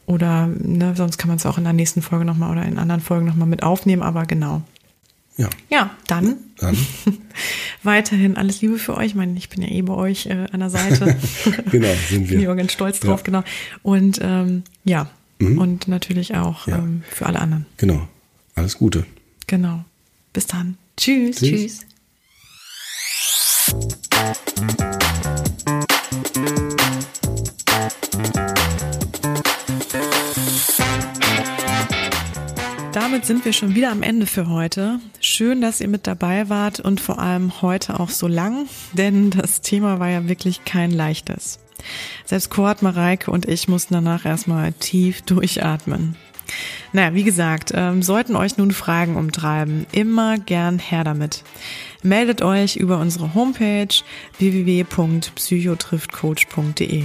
Oder 0.06 0.47
ne, 0.47 0.94
sonst 0.97 1.18
kann 1.18 1.28
man 1.28 1.39
es 1.39 1.47
auch 1.47 1.59
in 1.59 1.64
der 1.64 1.72
nächsten 1.72 2.02
Folge 2.02 2.24
nochmal 2.24 2.51
oder 2.51 2.64
in 2.64 2.78
anderen 2.78 3.01
Folgen 3.01 3.26
nochmal 3.26 3.48
mit 3.48 3.62
aufnehmen, 3.62 4.02
aber 4.02 4.26
genau. 4.26 4.62
Ja. 5.36 5.51
Ja, 5.68 5.90
dann, 6.06 6.36
dann. 6.59 6.76
weiterhin 7.82 8.36
alles 8.36 8.60
Liebe 8.60 8.78
für 8.78 8.97
euch. 8.97 9.06
Ich 9.06 9.14
meine, 9.14 9.36
ich 9.36 9.48
bin 9.48 9.62
ja 9.62 9.68
eh 9.68 9.82
bei 9.82 9.94
euch 9.94 10.26
äh, 10.26 10.47
an 10.52 10.60
der 10.60 10.70
Seite. 10.70 11.16
genau, 11.70 11.89
sind 12.09 12.28
wir. 12.28 12.39
Ich 12.39 12.44
bin 12.44 12.48
auch 12.48 12.56
ganz 12.56 12.72
stolz 12.72 13.01
drauf, 13.01 13.20
ja. 13.20 13.24
genau. 13.24 13.43
Und 13.82 14.20
ähm, 14.22 14.62
ja, 14.85 15.09
mhm. 15.39 15.59
und 15.59 15.89
natürlich 15.89 16.36
auch 16.36 16.68
ja. 16.68 16.78
ähm, 16.78 17.02
für 17.10 17.26
alle 17.26 17.40
anderen. 17.40 17.66
Genau. 17.78 18.06
Alles 18.55 18.78
Gute. 18.78 19.06
Genau. 19.47 19.85
Bis 20.32 20.47
dann. 20.47 20.76
Tschüss. 20.97 21.36
Tschüss. 21.36 21.81
Tschüss. 23.66 25.24
Damit 33.15 33.27
sind 33.27 33.45
wir 33.45 33.53
schon 33.53 33.77
wieder 33.77 33.93
am 33.93 34.03
Ende 34.03 34.27
für 34.27 34.49
heute. 34.49 34.99
Schön, 35.20 35.61
dass 35.61 35.81
ihr 35.81 35.86
mit 35.86 36.09
dabei 36.09 36.49
wart 36.49 36.81
und 36.81 37.01
vor 37.01 37.20
allem 37.20 37.62
heute 37.62 38.01
auch 38.01 38.09
so 38.09 38.27
lang, 38.27 38.66
denn 38.93 39.31
das 39.31 39.61
Thema 39.61 40.01
war 40.01 40.09
ja 40.09 40.28
wirklich 40.28 40.65
kein 40.65 40.91
leichtes. 40.91 41.61
Selbst 42.24 42.51
Kurt, 42.51 42.82
Mareike 42.82 43.31
und 43.31 43.47
ich 43.47 43.69
mussten 43.69 43.95
danach 43.95 44.27
erstmal 44.27 44.73
tief 44.73 45.23
durchatmen. 45.23 46.16
Naja, 46.93 47.15
wie 47.15 47.23
gesagt, 47.23 47.70
ähm, 47.73 48.03
sollten 48.03 48.35
euch 48.35 48.57
nun 48.57 48.73
Fragen 48.73 49.15
umtreiben, 49.15 49.86
immer 49.93 50.36
gern 50.36 50.81
her 50.81 51.05
damit. 51.05 51.45
Meldet 52.03 52.43
euch 52.43 52.74
über 52.74 52.99
unsere 52.99 53.35
Homepage 53.35 53.95
www.psychotriftcoach.de. 54.41 57.05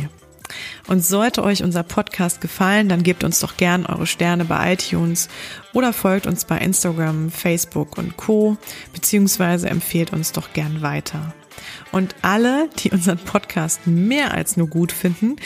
Und 0.88 1.06
sollte 1.06 1.44
euch 1.44 1.64
unser 1.64 1.84
Podcast 1.84 2.42
gefallen, 2.42 2.90
dann 2.90 3.04
gebt 3.04 3.24
uns 3.24 3.40
doch 3.40 3.58
gern 3.58 3.86
eure 3.86 4.08
Sterne 4.08 4.46
bei 4.46 4.74
iTunes 4.74 5.30
oder 5.74 5.94
folgt 5.94 6.28
uns 6.28 6.46
bei 6.46 6.58
Instagram, 6.58 7.32
Facebook 7.32 7.98
und 7.98 8.18
Co. 8.18 8.58
beziehungsweise 8.94 9.70
empfehlt 9.70 10.14
uns 10.14 10.32
doch 10.32 10.54
gern 10.54 10.82
weiter. 10.82 11.34
Und 11.92 12.16
alle, 12.22 12.70
die 12.80 12.92
unseren 12.92 13.18
Podcast 13.18 13.86
mehr 13.86 14.34
als 14.34 14.56
nur 14.58 14.68
gut 14.68 14.92
finden, 14.92 15.38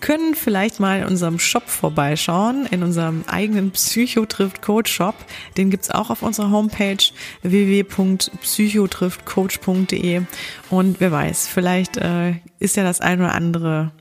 können 0.00 0.34
vielleicht 0.34 0.80
mal 0.80 0.98
in 1.00 1.06
unserem 1.06 1.38
Shop 1.38 1.68
vorbeischauen, 1.68 2.66
in 2.70 2.82
unserem 2.82 3.24
eigenen 3.26 3.70
Psychotrift 3.72 4.62
Coach 4.62 4.90
Shop. 4.92 5.14
Den 5.56 5.70
gibt's 5.70 5.90
auch 5.90 6.10
auf 6.10 6.22
unserer 6.22 6.50
Homepage 6.50 7.02
www.psychotriftcoach.de 7.42 10.22
und 10.70 11.00
wer 11.00 11.12
weiß, 11.12 11.48
vielleicht 11.48 11.96
äh, 11.98 12.34
ist 12.58 12.76
ja 12.76 12.84
das 12.84 13.00
ein 13.00 13.20
oder 13.20 13.34
andere 13.34 13.92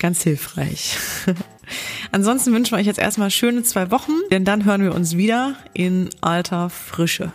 ganz 0.00 0.22
hilfreich. 0.22 0.96
Ansonsten 2.12 2.52
wünschen 2.52 2.72
wir 2.72 2.80
euch 2.80 2.86
jetzt 2.86 2.98
erstmal 2.98 3.30
schöne 3.30 3.62
zwei 3.62 3.92
Wochen, 3.92 4.12
denn 4.32 4.44
dann 4.44 4.64
hören 4.64 4.82
wir 4.82 4.94
uns 4.94 5.16
wieder 5.16 5.54
in 5.72 6.10
alter 6.20 6.68
Frische. 6.68 7.32